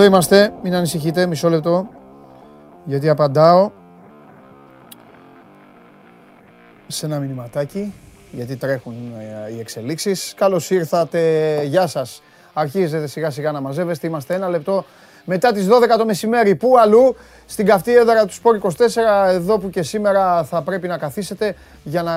Εδώ 0.00 0.08
είμαστε, 0.08 0.52
μην 0.62 0.74
ανησυχείτε, 0.74 1.26
μισό 1.26 1.48
λεπτό, 1.48 1.88
γιατί 2.84 3.08
απαντάω 3.08 3.70
σε 6.86 7.06
ένα 7.06 7.18
μηνυματάκι, 7.18 7.94
γιατί 8.30 8.56
τρέχουν 8.56 8.94
ε, 9.48 9.52
οι 9.52 9.60
εξελίξεις. 9.60 10.34
Καλώς 10.36 10.70
ήρθατε, 10.70 11.20
γεια 11.64 11.86
σας. 11.86 12.22
Αρχίζετε 12.52 13.06
σιγά 13.06 13.30
σιγά 13.30 13.52
να 13.52 13.60
μαζεύεστε, 13.60 14.06
είμαστε 14.06 14.34
ένα 14.34 14.48
λεπτό 14.48 14.84
μετά 15.24 15.52
τις 15.52 15.66
12 15.66 15.70
το 15.98 16.04
μεσημέρι. 16.04 16.54
Πού 16.54 16.78
αλλού, 16.78 17.16
στην 17.46 17.66
καυτή 17.66 17.96
έδρα 17.96 18.24
του 18.24 18.32
Σπόρ 18.32 18.56
24, 18.56 19.28
εδώ 19.28 19.58
που 19.58 19.70
και 19.70 19.82
σήμερα 19.82 20.44
θα 20.44 20.62
πρέπει 20.62 20.88
να 20.88 20.98
καθίσετε 20.98 21.54
για 21.82 22.02
να 22.02 22.16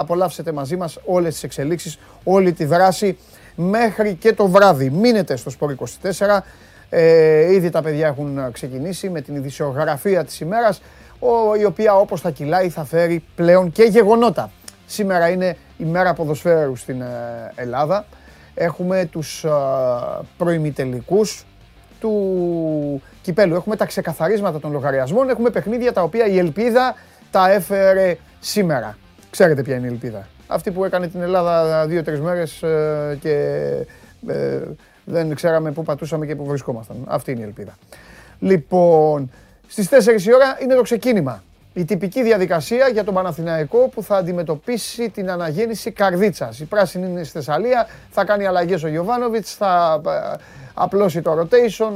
απολαύσετε 0.00 0.52
μαζί 0.52 0.76
μας 0.76 0.98
όλες 1.04 1.32
τις 1.32 1.42
εξελίξεις, 1.42 1.98
όλη 2.24 2.52
τη 2.52 2.64
δράση 2.64 3.18
μέχρι 3.54 4.14
και 4.14 4.32
το 4.32 4.48
βράδυ. 4.48 4.90
Μείνετε 4.90 5.36
στο 5.36 5.50
Σπόρ 5.50 5.74
24. 6.02 6.42
Ε, 6.96 7.52
ήδη 7.52 7.70
τα 7.70 7.82
παιδιά 7.82 8.06
έχουν 8.06 8.52
ξεκινήσει 8.52 9.10
με 9.10 9.20
την 9.20 9.34
ειδησιογραφία 9.34 10.24
της 10.24 10.40
ημέρας, 10.40 10.80
η 11.60 11.64
οποία 11.64 11.94
όπως 11.94 12.20
θα 12.20 12.30
κυλάει 12.30 12.68
θα 12.68 12.84
φέρει 12.84 13.24
πλέον 13.34 13.72
και 13.72 13.82
γεγονότα. 13.82 14.50
Σήμερα 14.86 15.28
είναι 15.28 15.56
η 15.76 15.84
μέρα 15.84 16.14
ποδοσφαίρου 16.14 16.76
στην 16.76 17.00
ε, 17.00 17.06
Ελλάδα. 17.54 18.04
Έχουμε 18.54 19.08
τους 19.10 19.44
ε, 19.44 19.50
προημιτελικούς 20.36 21.44
του 22.00 23.02
κυπέλου. 23.22 23.54
Έχουμε 23.54 23.76
τα 23.76 23.86
ξεκαθαρίσματα 23.86 24.60
των 24.60 24.72
λογαριασμών, 24.72 25.28
έχουμε 25.28 25.50
παιχνίδια 25.50 25.92
τα 25.92 26.02
οποία 26.02 26.26
η 26.26 26.38
Ελπίδα 26.38 26.94
τα 27.30 27.52
έφερε 27.52 28.16
σήμερα. 28.40 28.98
Ξέρετε 29.30 29.62
ποια 29.62 29.76
είναι 29.76 29.86
η 29.86 29.90
Ελπίδα. 29.90 30.26
Αυτή 30.46 30.70
που 30.70 30.84
έκανε 30.84 31.08
την 31.08 31.22
Ελλάδα 31.22 31.86
δύο-τρεις 31.86 32.20
μέρες 32.20 32.62
και 33.20 33.36
δεν 35.04 35.34
ξέραμε 35.34 35.70
πού 35.70 35.82
πατούσαμε 35.82 36.26
και 36.26 36.36
πού 36.36 36.44
βρισκόμασταν. 36.44 36.96
Αυτή 37.06 37.30
είναι 37.30 37.40
η 37.40 37.44
ελπίδα. 37.44 37.74
Λοιπόν, 38.38 39.30
στις 39.66 39.88
4 39.88 40.26
η 40.26 40.34
ώρα 40.34 40.58
είναι 40.62 40.74
το 40.74 40.82
ξεκίνημα. 40.82 41.42
Η 41.76 41.84
τυπική 41.84 42.22
διαδικασία 42.22 42.88
για 42.88 43.04
τον 43.04 43.14
Παναθηναϊκό 43.14 43.78
που 43.78 44.02
θα 44.02 44.16
αντιμετωπίσει 44.16 45.10
την 45.10 45.30
αναγέννηση 45.30 45.90
καρδίτσας. 45.90 46.60
Η 46.60 46.64
πράσινη 46.64 47.06
είναι 47.06 47.22
στη 47.22 47.32
Θεσσαλία, 47.32 47.86
θα 48.10 48.24
κάνει 48.24 48.46
αλλαγές 48.46 48.82
ο 48.82 48.88
Γιωβάνοβιτς, 48.88 49.54
θα 49.54 50.00
ε, 50.06 50.36
απλώσει 50.74 51.22
το 51.22 51.40
rotation, 51.40 51.92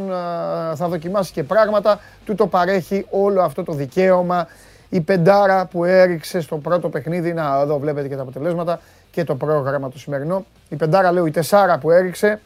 ε, 0.72 0.76
θα 0.76 0.88
δοκιμάσει 0.88 1.32
και 1.32 1.42
πράγματα. 1.42 2.00
Του 2.24 2.34
το 2.34 2.46
παρέχει 2.46 3.06
όλο 3.10 3.42
αυτό 3.42 3.62
το 3.62 3.72
δικαίωμα. 3.72 4.48
Η 4.88 5.00
πεντάρα 5.00 5.66
που 5.66 5.84
έριξε 5.84 6.40
στο 6.40 6.56
πρώτο 6.56 6.88
παιχνίδι, 6.88 7.32
να 7.32 7.60
εδώ 7.60 7.78
βλέπετε 7.78 8.08
και 8.08 8.16
τα 8.16 8.22
αποτελέσματα 8.22 8.80
και 9.10 9.24
το 9.24 9.34
πρόγραμμα 9.34 9.90
το 9.90 9.98
σημερινό. 9.98 10.44
Η 10.68 10.76
πεντάρα 10.76 11.12
λέω 11.12 11.26
η 11.26 11.30
τεσσάρα 11.30 11.78
που 11.78 11.90
έριξε 11.90 12.40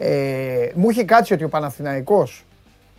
ε, 0.00 0.68
μου 0.74 0.90
είχε 0.90 1.04
κάτσει 1.04 1.32
ότι 1.32 1.44
ο 1.44 1.48
Παναθηναϊκός 1.48 2.44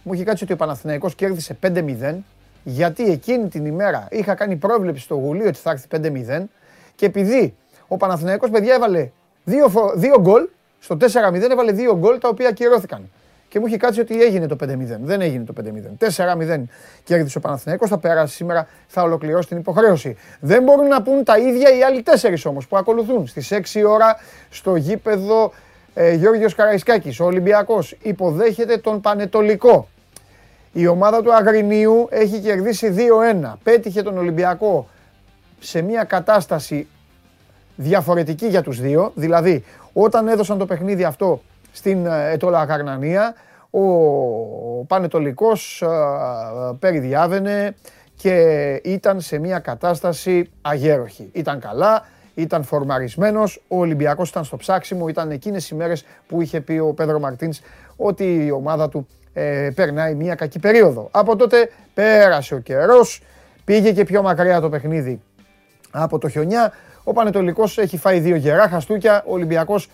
μου 0.03 0.13
είχε 0.13 0.23
κάτσει 0.23 0.43
ότι 0.43 0.53
ο 0.53 0.55
Παναθηναϊκός 0.55 1.15
κέρδισε 1.15 1.57
5-0 1.63 2.15
γιατί 2.63 3.11
εκείνη 3.11 3.47
την 3.47 3.65
ημέρα 3.65 4.07
είχα 4.11 4.35
κάνει 4.35 4.55
πρόβλεψη 4.55 5.03
στο 5.03 5.15
γουλί 5.15 5.47
ότι 5.47 5.57
θα 5.57 5.71
έρθει 5.71 5.87
5-0 6.39 6.43
και 6.95 7.05
επειδή 7.05 7.55
ο 7.87 7.97
Παναθηναϊκός 7.97 8.49
παιδιά 8.49 8.73
έβαλε 8.73 9.09
δύο, 9.43 9.71
δύο 9.95 10.19
γκολ, 10.19 10.47
στο 10.79 10.97
4-0 10.99 11.49
έβαλε 11.51 11.71
δύο 11.71 11.97
γκολ 11.97 12.17
τα 12.17 12.27
οποία 12.27 12.47
ακυρώθηκαν. 12.47 13.09
Και 13.47 13.59
μου 13.59 13.65
είχε 13.65 13.77
κάτσει 13.77 13.99
ότι 13.99 14.23
έγινε 14.23 14.47
το 14.47 14.55
5-0. 14.63 14.67
Δεν 15.01 15.21
έγινε 15.21 15.43
το 15.43 15.53
5-0. 15.99 16.07
4-0 16.15 16.63
κέρδισε 17.03 17.37
ο 17.37 17.41
Παναθηναϊκός, 17.41 17.89
θα 17.89 17.97
περάσει 17.97 18.35
σήμερα, 18.35 18.67
θα 18.87 19.01
ολοκληρώσει 19.01 19.47
την 19.47 19.57
υποχρέωση. 19.57 20.17
Δεν 20.39 20.63
μπορούν 20.63 20.87
να 20.87 21.01
πούν 21.01 21.23
τα 21.23 21.37
ίδια 21.37 21.77
οι 21.77 21.83
άλλοι 21.83 22.01
τέσσερις 22.01 22.45
όμως 22.45 22.67
που 22.67 22.77
ακολουθούν. 22.77 23.27
Στις 23.27 23.51
6 23.51 23.83
ώρα 23.87 24.19
στο 24.49 24.75
γήπεδο 24.75 25.51
ε, 25.93 26.13
Γιώργος 26.13 26.55
Καραϊσκάκης, 26.55 27.19
ο 27.19 27.25
Ολυμπιακός 27.25 27.95
υποδέχεται 28.01 28.77
τον 28.77 29.01
Πανετολικό. 29.01 29.87
Η 30.73 30.87
ομάδα 30.87 31.21
του 31.21 31.33
Αγρινίου 31.33 32.07
έχει 32.11 32.39
κερδίσει 32.39 32.93
2-1. 33.43 33.53
Πέτυχε 33.63 34.01
τον 34.01 34.17
Ολυμπιακό 34.17 34.87
σε 35.59 35.81
μια 35.81 36.03
κατάσταση 36.03 36.87
διαφορετική 37.75 38.47
για 38.47 38.61
τους 38.61 38.81
δύο. 38.81 39.11
Δηλαδή, 39.15 39.63
όταν 39.93 40.27
έδωσαν 40.27 40.57
το 40.57 40.65
παιχνίδι 40.65 41.03
αυτό 41.03 41.41
στην 41.71 42.05
ε, 42.05 42.31
Ετώλα 42.31 42.65
Καρνανία, 42.65 43.33
ο 43.69 43.83
Πανετολικός 44.87 45.81
ε, 45.81 45.87
περιδιάβαινε 46.79 47.75
και 48.15 48.35
ήταν 48.83 49.21
σε 49.21 49.39
μια 49.39 49.59
κατάσταση 49.59 50.49
αγέροχη. 50.61 51.29
Ήταν 51.33 51.59
καλά, 51.59 52.05
ήταν 52.41 52.63
φορμαρισμένος. 52.63 53.61
Ο 53.67 53.79
Ολυμπιακός 53.79 54.29
ήταν 54.29 54.43
στο 54.43 54.57
ψάξιμο. 54.57 55.07
Ήταν 55.07 55.31
εκείνες 55.31 55.69
οι 55.69 55.75
μέρες 55.75 56.05
που 56.27 56.41
είχε 56.41 56.61
πει 56.61 56.77
ο 56.77 56.93
Πέδρο 56.93 57.19
Μαρτίν 57.19 57.53
ότι 57.95 58.45
η 58.45 58.51
ομάδα 58.51 58.89
του 58.89 59.07
ε, 59.33 59.69
περνάει 59.75 60.15
μια 60.15 60.35
κακή 60.35 60.59
περίοδο. 60.59 61.07
Από 61.11 61.35
τότε 61.35 61.71
πέρασε 61.93 62.55
ο 62.55 62.59
καιρός, 62.59 63.21
πήγε 63.65 63.91
και 63.91 64.03
πιο 64.03 64.21
μακριά 64.21 64.61
το 64.61 64.69
παιχνίδι 64.69 65.21
από 65.91 66.17
το 66.17 66.29
χιονιά. 66.29 66.73
Ο 67.03 67.13
Πανετολικός 67.13 67.77
έχει 67.77 67.97
φάει 67.97 68.19
δύο 68.19 68.35
γερά 68.35 68.67
χαστούκια. 68.67 69.23
Ο 69.27 69.33
Ολυμπιακός 69.33 69.89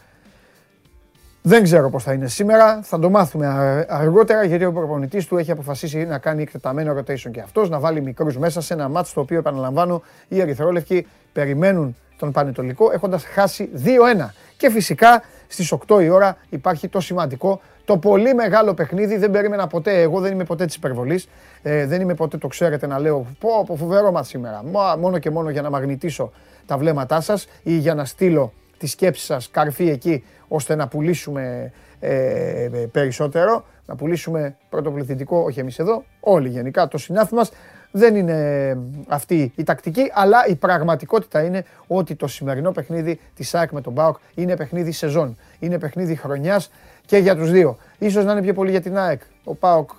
δεν 1.42 1.64
ξέρω 1.64 1.90
πώς 1.90 2.04
θα 2.04 2.14
είναι 2.14 2.28
σήμερα. 2.28 2.80
Θα 2.84 3.00
το 3.00 3.10
μάθουμε 3.10 3.48
αργότερα 3.90 4.44
γιατί 4.44 4.66
ο 4.66 4.72
προπονητής 4.72 5.26
του 5.26 5.38
έχει 5.38 5.52
αποφασίσει 5.52 6.06
να 6.06 6.18
κάνει 6.18 6.42
εκτεταμένο 6.42 6.96
rotation 6.98 7.32
και 7.32 7.42
αυτός, 7.42 7.70
να 7.70 7.80
βάλει 7.80 8.02
μικρούς 8.02 8.38
μέσα 8.38 8.62
σε 8.62 8.74
ένα 8.74 8.90
μάτς 8.90 9.14
το 9.14 9.20
οποίο 9.20 9.38
επαναλαμβάνω 9.38 10.02
οι 10.28 10.42
Ερυθρόλευκοι 10.42 11.08
περιμένουν 11.34 11.96
τον 12.18 12.32
Πανετολικό 12.32 12.92
έχοντας 12.92 13.24
χάσει 13.26 13.70
2-1. 13.86 14.34
Και 14.58 14.70
φυσικά 14.70 15.24
στις 15.48 15.74
8 15.88 16.02
η 16.02 16.10
ώρα 16.10 16.38
υπάρχει 16.50 16.88
το 16.88 17.00
σημαντικό, 17.00 17.62
το 17.86 17.98
πολύ 17.98 18.34
μεγάλο 18.34 18.74
παιχνίδι. 18.74 19.18
Δεν 19.18 19.32
περίμενα 19.32 19.68
ποτέ, 19.68 20.02
εγώ 20.02 20.20
δεν 20.20 20.32
είμαι 20.32 20.44
ποτέ 20.44 20.66
της 20.66 20.76
υπερβολής, 20.76 21.28
ε, 21.62 21.86
δεν 21.86 22.02
είμαι 22.02 22.14
ποτέ 22.14 22.38
το 22.38 22.48
ξέρετε 22.48 22.88
να 22.88 23.00
λέω 23.00 23.26
πω, 23.40 23.64
πω 23.68 23.76
φοβερό 23.76 24.12
μας 24.12 24.28
σήμερα. 24.28 24.64
Μόνο 25.00 25.18
και 25.18 25.30
μόνο 25.30 25.50
για 25.50 25.62
να 25.62 25.70
μαγνητήσω 25.70 26.32
τα 26.66 26.78
βλέμματά 26.78 27.22
σας 27.22 27.48
ή 27.64 27.78
για 27.78 27.94
να 27.94 28.06
στείλω 28.06 28.54
τη 28.78 28.88
σκέψη 28.88 29.26
σας 29.26 29.50
καρφί 29.50 29.90
εκεί 29.90 30.24
ώστε 30.48 30.76
να 30.76 30.88
πουλήσουμε 30.88 31.72
ε, 32.00 32.64
ε 32.64 32.70
περισσότερο, 32.92 33.66
να 33.86 33.96
πουλήσουμε 33.96 34.58
πρωτοπληθυντικό, 34.70 35.38
όχι 35.38 35.60
εμείς 35.60 35.80
εδώ, 35.80 36.04
όλοι 36.20 36.50
γενικά 36.50 36.88
το 36.88 36.98
συνάφι 36.98 37.34
μας 37.34 37.52
δεν 37.98 38.16
είναι 38.16 38.78
αυτή 39.08 39.54
η 39.56 39.64
τακτική, 39.64 40.12
αλλά 40.14 40.48
η 40.48 40.56
πραγματικότητα 40.56 41.44
είναι 41.44 41.66
ότι 41.88 42.16
το 42.16 42.28
σημερινό 42.28 42.72
παιχνίδι 42.72 43.20
της 43.36 43.56
ΑΕΚ 43.56 43.72
με 43.72 43.82
τον 43.82 43.94
ΠΑΟΚ 43.94 44.18
είναι 44.36 44.56
παιχνίδι 44.56 44.92
σεζόν. 44.92 45.38
Είναι 45.60 45.80
παιχνίδι 45.80 46.16
χρονιάς 46.16 46.72
και 47.06 47.18
για 47.18 47.36
τους 47.36 47.52
δύο. 47.52 47.78
σω 48.10 48.22
να 48.22 48.32
είναι 48.32 48.42
πιο 48.42 48.54
πολύ 48.54 48.72
για 48.72 48.82
την 48.82 48.98
ΑΕΚ. 48.98 49.22
Ο 49.44 49.56
ΠΑΟΚ 49.56 49.90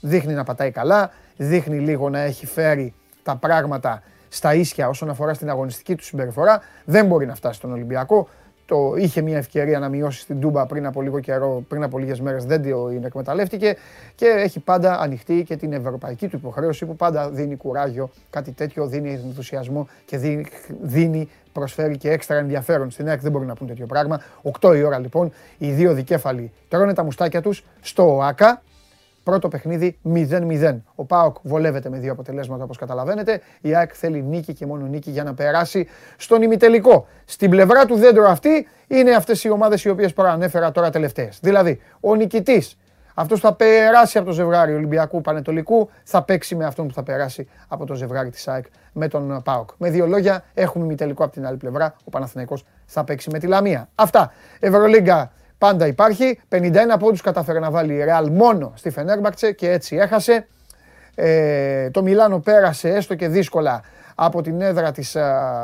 δείχνει 0.00 0.32
να 0.32 0.44
πατάει 0.44 0.70
καλά, 0.70 1.10
δείχνει 1.36 1.78
λίγο 1.78 2.10
να 2.10 2.18
έχει 2.18 2.46
φέρει 2.46 2.94
τα 3.22 3.36
πράγματα 3.36 4.02
στα 4.28 4.54
ίσια 4.54 4.88
όσον 4.88 5.10
αφορά 5.10 5.34
στην 5.34 5.50
αγωνιστική 5.50 5.94
του 5.94 6.04
συμπεριφορά. 6.04 6.62
Δεν 6.84 7.06
μπορεί 7.06 7.26
να 7.26 7.34
φτάσει 7.34 7.58
στον 7.58 7.72
Ολυμπιακό 7.72 8.28
το 8.68 8.94
είχε 8.96 9.20
μια 9.20 9.36
ευκαιρία 9.36 9.78
να 9.78 9.88
μειώσει 9.88 10.20
στην 10.20 10.40
Τούμπα 10.40 10.66
πριν 10.66 10.86
από 10.86 11.02
λίγο 11.02 11.20
καιρό, 11.20 11.64
πριν 11.68 11.82
από 11.82 11.98
λίγες 11.98 12.20
μέρες 12.20 12.44
δεν 12.44 12.70
το 12.70 12.88
εκμεταλλεύτηκε 13.04 13.76
και 14.14 14.26
έχει 14.26 14.60
πάντα 14.60 14.98
ανοιχτή 15.00 15.42
και 15.42 15.56
την 15.56 15.72
ευρωπαϊκή 15.72 16.28
του 16.28 16.36
υποχρέωση 16.36 16.86
που 16.86 16.96
πάντα 16.96 17.30
δίνει 17.30 17.56
κουράγιο, 17.56 18.10
κάτι 18.30 18.52
τέτοιο 18.52 18.86
δίνει 18.86 19.10
ενθουσιασμό 19.10 19.88
και 20.04 20.16
δίνει, 20.18 20.46
δίνει 20.82 21.28
προσφέρει 21.52 21.96
και 21.96 22.10
έξτρα 22.10 22.36
ενδιαφέρον. 22.36 22.90
Στην 22.90 23.08
ΑΕΚ 23.08 23.20
δεν 23.20 23.32
μπορεί 23.32 23.46
να 23.46 23.54
πούν 23.54 23.66
τέτοιο 23.66 23.86
πράγμα. 23.86 24.20
8 24.60 24.76
η 24.76 24.82
ώρα 24.82 24.98
λοιπόν 24.98 25.32
οι 25.58 25.70
δύο 25.70 25.92
δικέφαλοι 25.94 26.52
τρώνε 26.68 26.94
τα 26.94 27.04
μουστάκια 27.04 27.42
τους 27.42 27.64
στο 27.80 28.16
ΟΑΚΑ 28.16 28.62
Πρώτο 29.28 29.48
παιχνίδι 29.48 29.98
0-0. 30.14 30.80
Ο 30.94 31.04
Πάοκ 31.04 31.36
βολεύεται 31.42 31.88
με 31.88 31.98
δύο 31.98 32.12
αποτελέσματα 32.12 32.64
όπως 32.64 32.76
καταλαβαίνετε. 32.76 33.40
Η 33.60 33.74
ΑΕΚ 33.74 33.90
θέλει 33.94 34.22
νίκη 34.22 34.52
και 34.52 34.66
μόνο 34.66 34.86
νίκη 34.86 35.10
για 35.10 35.24
να 35.24 35.34
περάσει 35.34 35.86
στον 36.16 36.42
ημιτελικό. 36.42 37.06
Στην 37.24 37.50
πλευρά 37.50 37.84
του 37.84 37.96
δέντρου 37.96 38.26
αυτή 38.26 38.66
είναι 38.86 39.10
αυτές 39.14 39.44
οι 39.44 39.50
ομάδες 39.50 39.84
οι 39.84 39.88
οποίες 39.88 40.12
προανέφερα 40.12 40.70
τώρα 40.70 40.90
τελευταίες. 40.90 41.38
Δηλαδή, 41.42 41.80
ο 42.00 42.14
νικητής, 42.14 42.78
αυτός 43.14 43.40
που 43.40 43.46
θα 43.46 43.54
περάσει 43.54 44.18
από 44.18 44.26
το 44.26 44.32
ζευγάρι 44.32 44.74
Ολυμπιακού 44.74 45.20
Πανετολικού, 45.20 45.90
θα 46.04 46.22
παίξει 46.22 46.54
με 46.54 46.64
αυτόν 46.64 46.86
που 46.86 46.94
θα 46.94 47.02
περάσει 47.02 47.48
από 47.68 47.86
το 47.86 47.94
ζευγάρι 47.94 48.30
της 48.30 48.48
ΑΕΚ 48.48 48.64
με 48.92 49.08
τον 49.08 49.42
ΠΑΟΚ. 49.44 49.70
Με 49.76 49.90
δύο 49.90 50.06
λόγια, 50.06 50.44
έχουμε 50.54 50.84
ημιτελικό 50.84 51.24
από 51.24 51.32
την 51.32 51.46
άλλη 51.46 51.56
πλευρά. 51.56 51.94
Ο 52.04 52.10
Παναθηναϊκός 52.10 52.64
θα 52.86 53.04
παίξει 53.04 53.30
με 53.30 53.38
τη 53.38 53.46
Λαμία. 53.46 53.88
Αυτά. 53.94 54.32
Ευρωλίγκα 54.60 55.32
πάντα 55.58 55.86
υπάρχει. 55.86 56.40
51 56.48 56.72
πόντους 56.98 57.20
κατάφερε 57.20 57.58
να 57.58 57.70
βάλει 57.70 57.94
η 57.94 58.04
Ρεάλ 58.04 58.30
μόνο 58.30 58.72
στη 58.76 58.90
Φενέρμπακτσε 58.90 59.52
και 59.52 59.70
έτσι 59.70 59.96
έχασε. 59.96 60.46
Ε, 61.14 61.90
το 61.90 62.02
Μιλάνο 62.02 62.38
πέρασε 62.38 62.88
έστω 62.88 63.14
και 63.14 63.28
δύσκολα 63.28 63.82
από 64.14 64.42
την 64.42 64.60
έδρα 64.60 64.92
της 64.92 65.16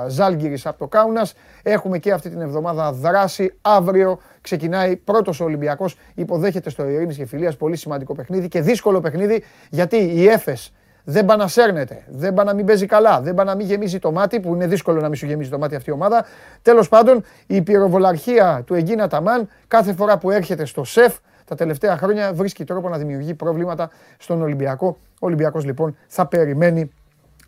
Ζάλγκυρης 0.09 0.67
από 0.67 0.79
το 0.79 0.87
Κάουνας. 0.87 1.35
Έχουμε 1.63 1.99
και 1.99 2.13
αυτή 2.13 2.31
την 2.31 2.41
εβδομάδα 2.41 2.93
δράση. 2.93 3.55
Αύριο 3.61 4.19
ξεκινάει 4.41 4.97
πρώτος 4.97 5.41
ο 5.41 5.45
Ολυμπιακός. 5.45 5.97
Υποδέχεται 6.15 6.71
στο 6.71 6.89
Ειρήνης 6.89 7.17
και 7.17 7.27
Φιλίας. 7.27 7.57
Πολύ 7.57 7.77
σημαντικό 7.77 8.15
παιχνίδι 8.15 8.49
και 8.49 8.61
δύσκολο 8.61 9.01
παιχνίδι 9.01 9.45
γιατί 9.71 9.97
η 9.97 10.29
Έφες 10.29 10.73
δεν 11.05 11.25
πάει 11.25 11.37
να 11.37 11.49
σέρνεται, 11.49 12.03
δεν 12.09 12.35
πάει 12.35 12.47
να 12.47 12.55
μην 12.55 12.67
παίζει 12.67 12.87
καλά, 12.87 13.21
δεν 13.21 13.35
πάει 13.35 13.47
να 13.47 13.55
μην 13.55 13.67
γεμίζει 13.67 13.99
το 13.99 14.13
μάτι, 14.13 14.41
που 14.41 14.55
είναι 14.55 14.67
δύσκολο 14.67 15.01
να 15.01 15.09
μην 15.09 15.17
σου 15.17 15.27
γεμίζει 15.27 15.51
το 15.51 15.59
μάτι 15.59 15.75
αυτή 15.75 15.91
η 15.91 15.93
ομάδα. 15.93 16.25
Τέλος 16.63 16.89
πάντων, 16.89 17.25
η 17.47 17.63
πυροβολαρχία 17.63 18.63
του 18.67 18.75
Εγκίνα 18.75 19.09
Ταμάν 19.09 19.49
κάθε 19.69 19.93
φορά 19.93 20.19
που 20.19 20.31
έρχεται 20.31 20.65
στο 20.65 20.85
σεφ 20.85 21.17
τα 21.45 21.55
τελευταία 21.55 21.97
χρόνια 21.97 22.33
βρίσκει 22.33 22.65
τρόπο 22.65 22.89
να 22.89 22.99
δημιουργεί 22.99 23.35
προβλήματα 23.35 23.91
στον 24.19 24.43
Ολυμπιακό. 24.43 24.87
Ο 25.15 25.27
Ολυμπιακός 25.27 25.65
λοιπόν 25.65 25.97
θα 26.07 26.27
περιμένει 26.27 26.91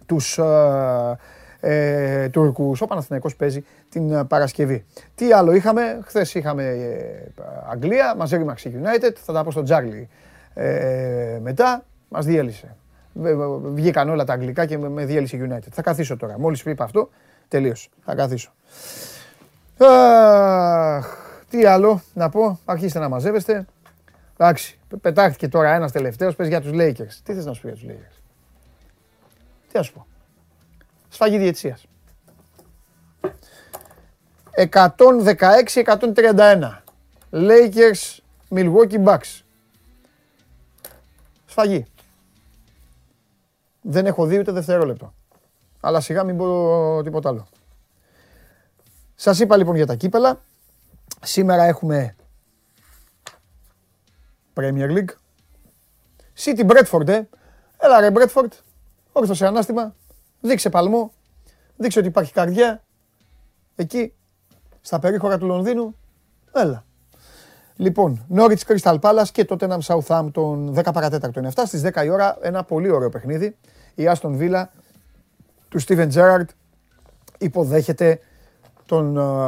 τους 0.07 0.39
ε, 0.39 1.19
ε, 1.61 2.29
Τούρκους. 2.29 2.81
Ο 2.81 2.87
Παναθηναϊκός 2.87 3.37
παίζει 3.37 3.65
την 3.89 4.13
ε, 4.13 4.25
Παρασκευή. 4.25 4.85
Τι 5.15 5.33
άλλο 5.33 5.53
είχαμε, 5.53 5.99
χθες 6.05 6.35
είχαμε 6.35 6.65
ε, 6.65 7.43
Αγγλία, 7.71 8.15
μαζί 8.17 8.37
Ρήμαξε 8.37 8.73
United, 8.83 9.13
θα 9.15 9.33
τα 9.33 9.45
πω 9.45 9.51
στον 9.51 9.65
Τζάρλι 9.65 10.09
ε, 10.55 11.39
μετά, 11.43 11.85
μας 12.09 12.25
διέλυσε. 12.25 12.77
Βγήκαν 13.63 14.09
όλα 14.09 14.25
τα 14.25 14.33
αγγλικά 14.33 14.67
και 14.67 14.79
με 14.79 15.05
διέλυσε 15.05 15.49
United. 15.51 15.69
Θα 15.73 15.83
καθίσω 15.83 16.17
τώρα. 16.17 16.39
Μόλις 16.39 16.61
είπα 16.61 16.85
αυτό, 16.85 17.11
τελείωσε. 17.49 17.89
Θα 18.05 18.15
καθίσω. 18.15 18.53
Αχ, 19.79 21.07
τι 21.49 21.65
άλλο 21.65 22.03
να 22.15 22.29
πω, 22.29 22.61
αρχίστε 22.65 22.99
να 22.99 23.09
μαζεύεστε. 23.09 23.67
Εντάξει, 24.39 24.79
πετάχτηκε 25.01 25.49
τώρα 25.49 25.75
ένας 25.75 25.93
τελευταίος, 25.93 26.37
πες 26.37 26.49
για 26.49 26.61
τους 26.61 26.71
Lakers. 26.75 27.21
Τι 27.23 27.35
θες 27.35 27.45
να 27.45 27.53
σου 27.53 27.61
πει 27.61 27.69
για 27.69 27.77
τους 27.77 27.87
Lakers; 27.87 28.21
Τι 29.69 29.77
να 29.77 29.83
σου 29.83 29.93
πω; 29.93 30.07
Σφαγή 31.09 31.39
διετσίας. 31.39 31.87
116-131. 34.57 36.83
Lakers, 37.31 38.19
Milwaukee 38.51 39.05
Bucks. 39.05 39.41
Σφαγή. 41.47 41.87
Δεν 43.89 44.07
έχω 44.07 44.27
δει 44.27 44.39
ούτε 44.39 44.53
δευτερόλεπτο. 44.53 45.15
Αλλά 45.81 46.01
σιγά 46.01 46.25
μην 46.25 46.37
πω 46.37 47.01
τίποτα 47.03 47.29
άλλο. 47.29 47.47
Σας 49.15 49.39
είπα 49.39 49.57
λοιπόν 49.57 49.77
για 49.77 49.87
τα 49.87 49.95
κύπελα. 49.95 50.41
Σήμερα 51.23 51.65
έχουμε 51.65 52.17
Premier 54.55 54.91
League. 54.91 55.11
City 56.39 56.67
Bradford, 56.67 57.09
ε. 57.09 57.23
Έλα 57.79 58.01
ρε 58.01 58.11
Bradford. 58.15 58.49
Όρθωσε 59.13 59.47
ανάστημα. 59.47 59.95
Δείξε 60.41 60.71
παλμό. 60.71 61.13
Δείξε 61.77 61.99
ότι 61.99 62.09
υπάρχει 62.09 62.33
καρδιά. 62.33 62.83
Εκεί, 63.77 64.15
στα 64.81 64.99
περίχωρα 64.99 65.39
του 65.39 65.47
Λονδίνου. 65.47 65.97
Έλα. 66.53 66.85
Λοιπόν, 67.77 68.27
Norwich 68.35 68.63
Crystal 68.67 68.99
Palace 69.01 69.29
και 69.33 69.45
τότε 69.45 69.67
Nam 69.71 69.79
Southampton 69.81 70.75
10 70.75 70.93
παρατέταρτο 70.93 71.39
είναι 71.39 71.49
αυτά. 71.49 71.67
Στις 71.67 71.83
10 71.85 72.05
η 72.05 72.09
ώρα 72.09 72.39
ένα 72.41 72.65
πολύ 72.65 72.91
ωραίο 72.91 73.09
παιχνίδι. 73.09 73.57
Η 73.97 74.05
Aston 74.07 74.39
Villa 74.39 74.65
του 75.69 75.81
Steven 75.83 76.13
Gerrard 76.13 76.47
υποδέχεται 77.39 78.21
τον 78.87 79.07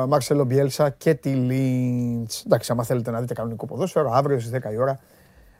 Μαρσέλο 0.09 0.45
Μπιέλσα 0.45 0.91
και 0.91 1.15
τη 1.15 1.31
Λίντς. 1.31 2.45
Εντάξει, 2.45 2.73
άμα 2.73 2.85
θέλετε 2.85 3.11
να 3.11 3.21
δείτε 3.21 3.35
κανονικό 3.35 3.67
ποδόσφαιρο, 3.67 4.13
αύριο 4.13 4.41
στις 4.41 4.61
10 4.69 4.73
η 4.73 4.77
ώρα 4.77 4.99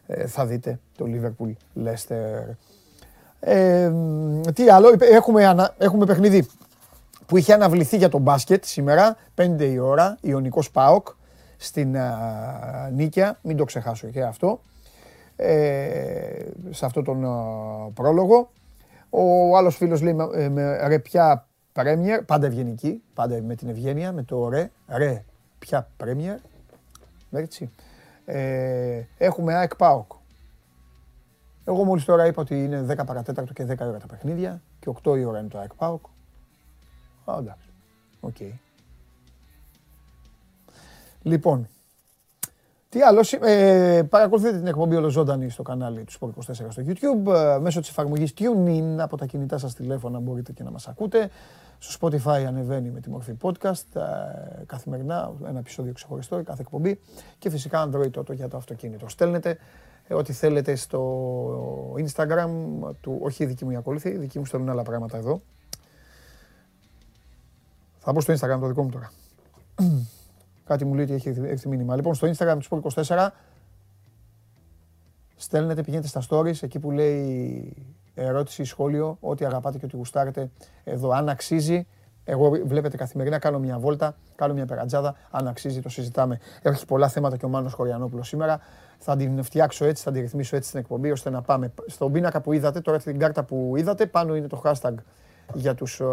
ε, 0.07 0.27
θα 0.27 0.47
δείτε 0.47 0.79
το 0.97 1.07
Liverpool 1.09 1.53
Leicester. 1.85 2.55
Ε, 3.41 3.93
τι 4.55 4.69
άλλο, 4.69 4.95
έχουμε, 4.99 5.73
έχουμε 5.79 6.05
παιχνίδι 6.05 6.47
που 7.27 7.37
είχε 7.37 7.53
αναβληθεί 7.53 7.97
για 7.97 8.09
το 8.09 8.19
μπάσκετ 8.19 8.65
σήμερα, 8.65 9.17
5 9.35 9.61
η 9.61 9.79
ώρα, 9.79 10.19
Ιωνικός 10.21 10.71
ΠΑΟΚ 10.71 11.09
στην 11.57 11.95
uh, 11.97 12.93
Νίκαια, 12.93 13.39
μην 13.43 13.57
το 13.57 13.65
ξεχάσω 13.65 14.07
και 14.07 14.23
αυτό, 14.23 14.61
ε, 15.37 16.45
σε 16.71 16.85
αυτό 16.85 17.03
τον 17.03 17.21
πρόλογο. 17.95 18.51
Ο 19.11 19.57
άλλος 19.57 19.77
φίλος 19.77 20.03
λέει 20.03 20.15
με, 20.15 20.49
με 20.49 20.87
ρε 20.87 20.99
πια 20.99 21.49
Πρέμιερ, 21.73 22.25
πάντα 22.25 22.47
ευγενική, 22.47 23.03
πάντα 23.15 23.43
με 23.43 23.55
την 23.55 23.69
ευγένεια, 23.69 24.13
με 24.13 24.23
το 24.23 24.49
ρε, 24.49 24.71
ρε, 24.89 25.25
πια 25.59 25.89
Πρέμιερ, 25.97 26.39
έτσι. 27.31 27.71
Ε, 28.25 29.03
έχουμε 29.19 29.55
ΑΕΚ 29.55 29.77
ΠΑΟΚ. 29.77 30.13
Εγώ 31.65 31.85
μόλις 31.85 32.05
τώρα 32.05 32.27
είπα 32.27 32.43
ότι 32.43 32.65
είναι 32.65 32.87
10 32.89 33.07
παρά 33.07 33.23
τέταρτο 33.23 33.53
και 33.53 33.65
10 33.65 33.77
ώρα 33.81 33.99
τα 33.99 34.07
παιχνίδια 34.07 34.63
και 34.81 34.93
8 35.03 35.19
η 35.19 35.25
ώρα 35.25 35.39
είναι 35.39 35.49
το 35.49 35.59
ΑΕΚ 35.59 35.75
ΠΑΟΚ. 35.75 36.05
Α, 37.25 37.37
εντάξει. 37.39 37.69
Οκ. 38.21 38.37
Λοιπόν, 41.23 41.69
τι 42.99 43.05
άλλο, 43.05 43.25
ε, 43.41 44.03
παρακολουθείτε 44.03 44.59
την 44.59 44.67
εκπομπή 44.67 44.97
ολοζώντανη 44.97 45.51
στο 45.51 45.63
κανάλι 45.63 46.05
του 46.05 46.13
Sport 46.13 46.53
24 46.53 46.53
στο 46.69 46.83
YouTube. 46.87 47.35
Ε, 47.35 47.59
μέσω 47.59 47.81
της 47.81 47.89
εφαρμογής 47.89 48.33
TuneIn 48.39 48.97
από 48.99 49.17
τα 49.17 49.27
κινητά 49.27 49.59
σας 49.59 49.75
τηλέφωνα 49.75 50.19
μπορείτε 50.19 50.53
και 50.53 50.63
να 50.63 50.71
μας 50.71 50.89
ακούτε. 50.89 51.31
Στο 51.79 52.09
Spotify 52.09 52.45
ανεβαίνει 52.47 52.91
με 52.91 53.01
τη 53.01 53.11
μορφή 53.11 53.37
podcast 53.43 53.95
ε, 53.95 54.01
καθημερινά, 54.67 55.33
ένα 55.49 55.59
επεισόδιο 55.59 55.93
ξεχωριστό, 55.93 56.43
κάθε 56.43 56.63
εκπομπή. 56.63 57.01
Και 57.39 57.51
φυσικά 57.51 57.89
Android 57.91 58.11
Auto 58.19 58.35
για 58.35 58.49
το 58.49 58.57
αυτοκίνητο. 58.57 59.09
Στέλνετε 59.09 59.59
ε, 60.09 60.15
ό,τι 60.15 60.33
θέλετε 60.33 60.75
στο 60.75 61.97
Instagram 61.99 62.51
του, 63.01 63.19
όχι 63.23 63.43
η 63.43 63.47
δική 63.47 63.65
μου 63.65 63.71
η 63.71 63.77
ακολούθη, 63.77 64.09
η 64.09 64.17
δική 64.17 64.39
μου 64.39 64.45
στέλνουν 64.45 64.69
άλλα 64.69 64.83
πράγματα 64.83 65.17
εδώ. 65.17 65.41
Θα 67.99 68.13
μπω 68.13 68.21
στο 68.21 68.33
Instagram 68.33 68.59
το 68.61 68.67
δικό 68.67 68.83
μου 68.83 68.91
τώρα. 68.91 69.11
Κάτι 70.69 70.85
μου 70.85 70.95
λέει 70.95 71.05
ότι 71.05 71.15
έχει 71.15 71.29
έρθει 71.29 71.69
μήνυμα. 71.69 71.97
Λοιπόν, 71.97 72.15
στο 72.15 72.29
Instagram 72.29 72.57
του 72.69 72.83
24 72.95 73.29
στέλνετε, 75.37 75.83
πηγαίνετε 75.83 76.09
στα 76.09 76.23
stories, 76.29 76.63
εκεί 76.63 76.79
που 76.79 76.91
λέει 76.91 77.75
ερώτηση, 78.15 78.65
σχόλιο, 78.65 79.17
ό,τι 79.21 79.45
αγαπάτε 79.45 79.79
και 79.79 79.85
ό,τι 79.85 79.97
γουστάρετε 79.97 80.51
εδώ. 80.85 81.11
Αν 81.11 81.29
αξίζει, 81.29 81.87
εγώ 82.25 82.51
βλέπετε 82.65 82.97
καθημερινά, 82.97 83.39
κάνω 83.39 83.59
μια 83.59 83.79
βόλτα, 83.79 84.17
κάνω 84.35 84.55
μια 84.55 84.67
περατζάδα. 84.67 85.17
Αν 85.31 85.49
αξίζει, 85.49 85.81
το 85.81 85.89
συζητάμε. 85.89 86.39
Έχει 86.63 86.87
πολλά 86.87 87.09
θέματα 87.09 87.37
και 87.37 87.45
ο 87.45 87.49
Μάνος 87.49 87.73
Χωριανόπουλος 87.73 88.29
σήμερα. 88.29 88.61
Θα 88.99 89.17
την 89.17 89.43
φτιάξω 89.43 89.85
έτσι, 89.85 90.03
θα 90.03 90.13
την 90.13 90.21
ρυθμίσω 90.21 90.57
έτσι 90.57 90.69
στην 90.69 90.81
εκπομπή, 90.81 91.11
ώστε 91.11 91.31
να 91.31 91.43
πάμε 91.43 91.73
στον 91.87 92.13
πίνακα 92.13 92.41
που 92.41 92.53
είδατε, 92.53 92.81
τώρα 92.81 92.99
την 92.99 93.19
κάρτα 93.19 93.45
που 93.45 93.75
είδατε, 93.77 94.07
πάνω 94.07 94.37
είναι 94.37 94.47
το 94.47 94.63
hashtag 94.65 94.95
για 95.55 95.75
τους 95.75 96.01
ε, 96.01 96.05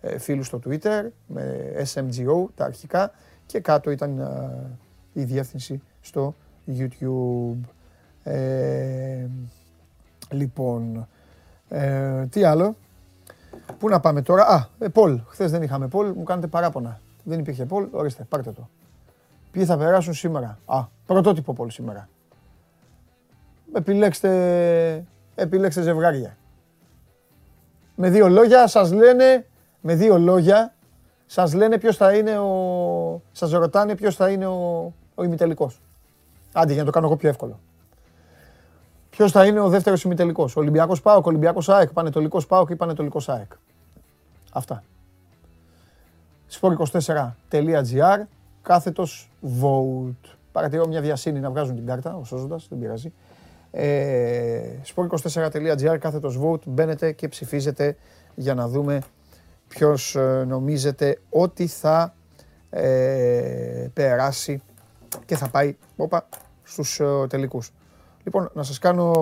ε 0.00 0.18
φίλους 0.18 0.46
στο 0.46 0.60
Twitter, 0.66 1.08
με 1.26 1.72
SMGO, 1.94 2.46
τα 2.54 2.64
αρχικά, 2.64 3.12
και 3.46 3.60
κάτω 3.60 3.90
ήταν 3.90 4.18
ε, 4.18 4.78
η 5.12 5.24
διεύθυνση 5.24 5.82
στο 6.00 6.34
YouTube. 6.66 7.58
Ε, 8.22 9.26
λοιπόν, 10.30 11.08
ε, 11.68 12.26
τι 12.26 12.44
άλλο; 12.44 12.76
Πού 13.78 13.88
να 13.88 14.00
πάμε 14.00 14.22
τώρα; 14.22 14.46
Α, 14.46 14.66
ε, 14.78 14.88
Πολ. 14.88 15.20
Χθες 15.26 15.50
δεν 15.50 15.62
είχαμε 15.62 15.88
Πολ. 15.88 16.12
Μου 16.16 16.22
κάνετε 16.22 16.46
παράπονα. 16.46 17.00
Δεν 17.24 17.38
υπήρχε 17.38 17.64
Πολ. 17.64 17.88
Ορίστε, 17.90 18.24
πάρτε 18.28 18.52
το. 18.52 18.68
Ποιοι 19.50 19.64
θα 19.64 19.78
περάσουν 19.78 20.14
σήμερα; 20.14 20.58
Α, 20.64 20.84
πρωτότυπο 21.06 21.52
Πολ 21.52 21.70
σήμερα. 21.70 22.08
Επιλέξτε, 23.72 25.04
επιλέξτε 25.34 25.82
ζευγάρια. 25.82 26.36
Με 27.94 28.10
δύο 28.10 28.28
λόγια 28.28 28.66
σας 28.66 28.92
λένε, 28.92 29.46
με 29.80 29.94
δύο 29.94 30.18
λόγια, 30.18 30.73
σας 31.34 31.54
λένε 31.54 31.78
ποιος 31.78 31.96
θα 31.96 32.16
είναι 32.16 32.38
ο... 32.38 33.22
Σας 33.32 33.50
ρωτάνε 33.50 33.94
ποιος 33.94 34.16
θα 34.16 34.30
είναι 34.30 34.46
ο, 34.46 34.92
ο 35.14 35.24
ημιτελικός. 35.24 35.80
Άντε 36.52 36.72
για 36.72 36.80
να 36.80 36.86
το 36.86 36.90
κάνω 36.92 37.06
εγώ 37.06 37.16
πιο 37.16 37.28
εύκολο. 37.28 37.58
Ποιος 39.10 39.32
θα 39.32 39.46
είναι 39.46 39.60
ο 39.60 39.68
δεύτερος 39.68 40.04
ημιτελικός; 40.04 40.56
Ολυμπιακός 40.56 41.02
Πάοκ, 41.02 41.26
Ολυμπιακός 41.26 41.68
ΑΕΚ, 41.68 41.92
Πανετολικός 41.92 42.46
Πάοκ 42.46 42.70
ή 42.70 42.76
Πανετολικός 42.76 43.28
ΑΕΚ; 43.28 43.52
Αυτά. 44.52 44.82
sport24.gr 46.60 48.20
κάθετος 48.62 49.30
vote. 49.62 50.30
Παρατηρώ 50.52 50.86
μια 50.86 51.00
διασύνη 51.00 51.40
να 51.40 51.50
βγάζουν 51.50 51.74
την 51.74 51.86
κάρτα, 51.86 52.16
ο 52.16 52.24
σώζοντας, 52.24 52.66
δεν 52.68 52.78
πειράζει. 52.78 53.12
Ε, 53.70 54.60
sport24.gr 54.94 55.96
κάθετος 55.98 56.38
vote. 56.42 56.62
Μπαίνετε 56.66 57.12
και 57.12 57.28
ψηφίζετε 57.28 57.96
για 58.34 58.54
να 58.54 58.68
δούμε 58.68 59.00
ποιος 59.74 60.16
ε, 60.16 60.44
νομίζετε 60.48 61.20
ότι 61.30 61.66
θα 61.66 62.14
ε, 62.70 63.88
περάσει 63.92 64.62
και 65.26 65.36
θα 65.36 65.48
πάει 65.48 65.76
όπα, 65.96 66.28
στους 66.62 67.00
ε, 67.00 67.26
τελικούς. 67.28 67.72
Λοιπόν, 68.24 68.50
να 68.54 68.62
σας 68.62 68.78
κάνω, 68.78 69.12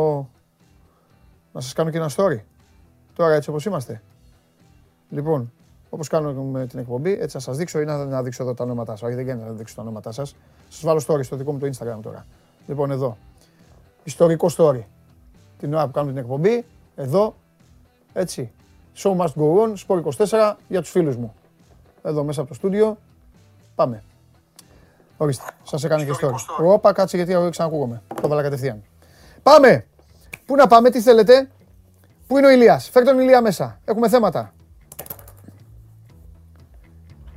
να 1.53 1.61
σας 1.61 1.73
κάνω 1.73 1.91
και 1.91 1.97
ένα 1.97 2.11
story. 2.17 2.39
Τώρα 3.15 3.35
έτσι 3.35 3.51
όπως 3.51 3.65
είμαστε. 3.65 4.03
Λοιπόν, 5.11 5.53
όπως 5.91 6.09
κάνουμε 6.09 6.67
την 6.67 6.79
εκπομπή, 6.79 7.13
έτσι 7.13 7.29
θα 7.29 7.39
σας 7.39 7.57
δείξω 7.57 7.81
ή 7.81 7.85
να, 7.85 8.05
να 8.05 8.23
δείξω 8.23 8.43
εδώ 8.43 8.55
τα 8.55 8.65
ονόματά 8.65 8.93
σας. 8.93 9.03
Όχι, 9.03 9.15
δεν 9.15 9.25
γίνεται 9.25 9.47
να 9.47 9.53
δείξω 9.53 9.75
τα 9.75 9.83
ονόματά 9.83 10.13
σας. 10.13 10.37
Σας 10.69 10.83
βάλω 10.83 11.03
story 11.07 11.25
στο 11.25 11.37
δικό 11.37 11.53
μου 11.53 11.59
το 11.59 11.67
Instagram 11.67 11.99
τώρα. 12.03 12.27
Λοιπόν, 12.67 12.91
εδώ. 12.91 13.17
Ιστορικό 14.05 14.51
story. 14.57 14.83
Την 15.59 15.75
ώρα 15.75 15.87
που 15.87 15.93
κάνουμε 15.93 16.13
την 16.13 16.23
εκπομπή, 16.23 16.65
εδώ, 16.95 17.35
έτσι. 18.13 18.53
Show 18.97 19.17
must 19.17 19.35
go 19.37 19.63
on, 19.63 19.75
Sport 19.87 20.03
24 20.29 20.57
για 20.69 20.81
τους 20.81 20.91
φίλους 20.91 21.17
μου. 21.17 21.35
Εδώ 22.03 22.25
μέσα 22.25 22.41
από 22.41 22.49
το 22.49 22.55
στούντιο. 22.55 22.99
Πάμε. 23.75 24.03
Ορίστε, 25.17 25.45
σας 25.63 25.85
έκανε 25.85 26.05
και 26.05 26.11
story. 26.21 26.35
Όπα, 26.65 26.93
κάτσε 26.93 27.17
γιατί 27.17 27.33
εγώ 27.33 27.51
ξανακούγομαι. 27.51 28.03
Το 28.23 28.29
βάλα 28.29 28.43
κατευθείαν. 28.43 28.83
Πάμε! 29.43 29.87
Πού 30.47 30.57
να 30.57 30.67
πάμε, 30.67 30.91
τι 30.91 31.01
θέλετε. 31.01 31.49
Πού 32.27 32.39
είναι 32.39 32.47
ο 32.47 32.51
Ηλίας. 32.51 32.89
Φέρ 32.89 33.05
τον 33.05 33.19
Ηλία 33.19 33.41
μέσα. 33.41 33.79
Έχουμε 33.85 34.09
θέματα. 34.09 34.53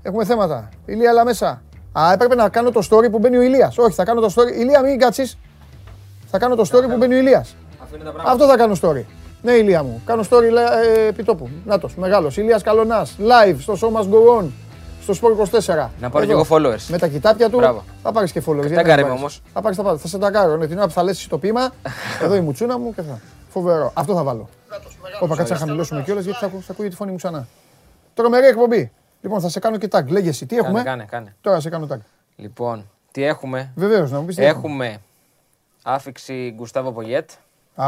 Έχουμε 0.01 0.25
θέματα. 0.25 0.69
Ηλία, 0.85 1.09
έλα 1.09 1.25
μέσα. 1.25 1.61
Α, 1.99 2.11
έπρεπε 2.13 2.35
να 2.35 2.49
κάνω 2.49 2.71
το 2.71 2.87
story 2.89 3.11
που 3.11 3.19
μπαίνει 3.19 3.37
ο 3.37 3.41
Ηλίας. 3.41 3.77
Όχι, 3.77 3.95
θα 3.95 4.03
κάνω 4.03 4.21
το 4.21 4.33
story. 4.35 4.51
Ηλία, 4.51 4.81
μην 4.81 4.99
κάτσεις. 4.99 5.37
Θα 6.25 6.37
κάνω 6.37 6.55
το 6.55 6.69
story 6.71 6.89
που 6.89 6.97
μπαίνει 6.97 7.13
ο 7.13 7.17
Ηλίας. 7.17 7.55
Αυτό 8.25 8.47
θα 8.47 8.57
κάνω 8.57 8.75
story. 8.81 9.03
Ναι, 9.45 9.51
Ηλία 9.51 9.83
μου. 9.83 10.01
Κάνω 10.05 10.23
story 10.29 10.43
ε, 10.95 11.07
επιτόπου. 11.07 11.49
Νάτος, 11.65 11.95
μεγάλος. 11.95 12.37
Ηλίας 12.37 12.63
Καλονάς. 12.63 13.15
Live 13.19 13.55
στο 13.59 13.73
Show 13.81 13.97
Must 13.99 14.09
Go 14.09 14.39
On. 14.41 14.45
Στο 15.01 15.13
Sport 15.13 15.59
24. 15.59 15.89
Να 15.99 16.09
πάρω 16.09 16.23
Εδώ. 16.23 16.25
και 16.25 16.31
εγώ 16.31 16.45
followers. 16.49 16.85
Με 16.87 16.97
τα 16.97 17.07
κοιτάπια 17.07 17.49
του. 17.49 17.57
Μπράβο. 17.57 17.83
Θα 18.03 18.11
πάρεις 18.11 18.31
και 18.31 18.41
followers. 18.45 18.59
γιατί 18.59 18.73
ταγκάρε 18.75 18.95
δεν 18.95 18.95
με 18.95 19.01
πάρεις. 19.01 19.19
όμως. 19.19 19.41
Θα 19.53 19.61
πάρεις 19.61 19.77
τα 19.77 19.83
πάντα. 19.83 19.97
Θα 19.97 20.07
σε 20.07 20.17
ταγκάρω. 20.17 20.57
Ναι, 20.57 20.67
την 20.67 20.77
ώρα 20.77 20.87
που 20.87 20.93
θα 20.93 21.03
λες 21.03 21.27
το 21.27 21.37
ποίημα. 21.37 21.69
εδώ 22.23 22.35
η 22.35 22.39
μουτσούνα 22.39 22.77
μου 22.77 22.93
και 22.93 23.01
θα. 23.01 23.19
Φοβερό. 23.49 23.91
Αυτό 23.93 24.15
θα 24.15 24.23
βάλω. 24.23 24.49
Όπα, 25.19 25.35
κάτσε 25.35 25.53
να 25.53 25.59
χαμηλώσουμε 25.59 26.01
κιόλας 26.01 26.23
γιατί 26.23 26.39
θα, 26.39 26.45
ακού- 26.45 26.61
θα 26.63 26.71
ακούγεται 26.71 26.93
η 26.93 26.97
φωνή 26.97 27.11
μου 27.11 27.17
ξανά. 27.17 27.47
Τρομερή 28.13 28.45
εκπομπή. 28.47 28.91
Λοιπόν, 29.21 29.41
θα 29.41 29.49
σε 29.49 29.59
κάνω 29.59 29.77
και 29.77 29.87
tag. 29.91 30.05
Λέγε 30.07 30.29
εσύ, 30.29 30.45
τι 30.45 30.55
Κάνε, 30.55 30.67
έχουμε; 30.67 30.83
κάνε, 30.83 31.05
κάνε. 31.09 31.35
Τώρα 31.41 31.59
σε 31.59 31.69
κάνω 31.69 31.87
tag. 31.91 31.97
Λοιπόν, 32.35 32.89
τι 33.11 33.23
έχουμε; 33.23 33.71
Βεβαίως, 33.75 34.11
να 34.11 34.19
μου 34.19 34.25
πεις. 34.25 34.37
Έχουμε 34.37 34.97
άφηξη 35.83 36.53
Γκουστάβο 36.55 36.91
Πογιέτ. 36.91 37.29
Α, 37.75 37.85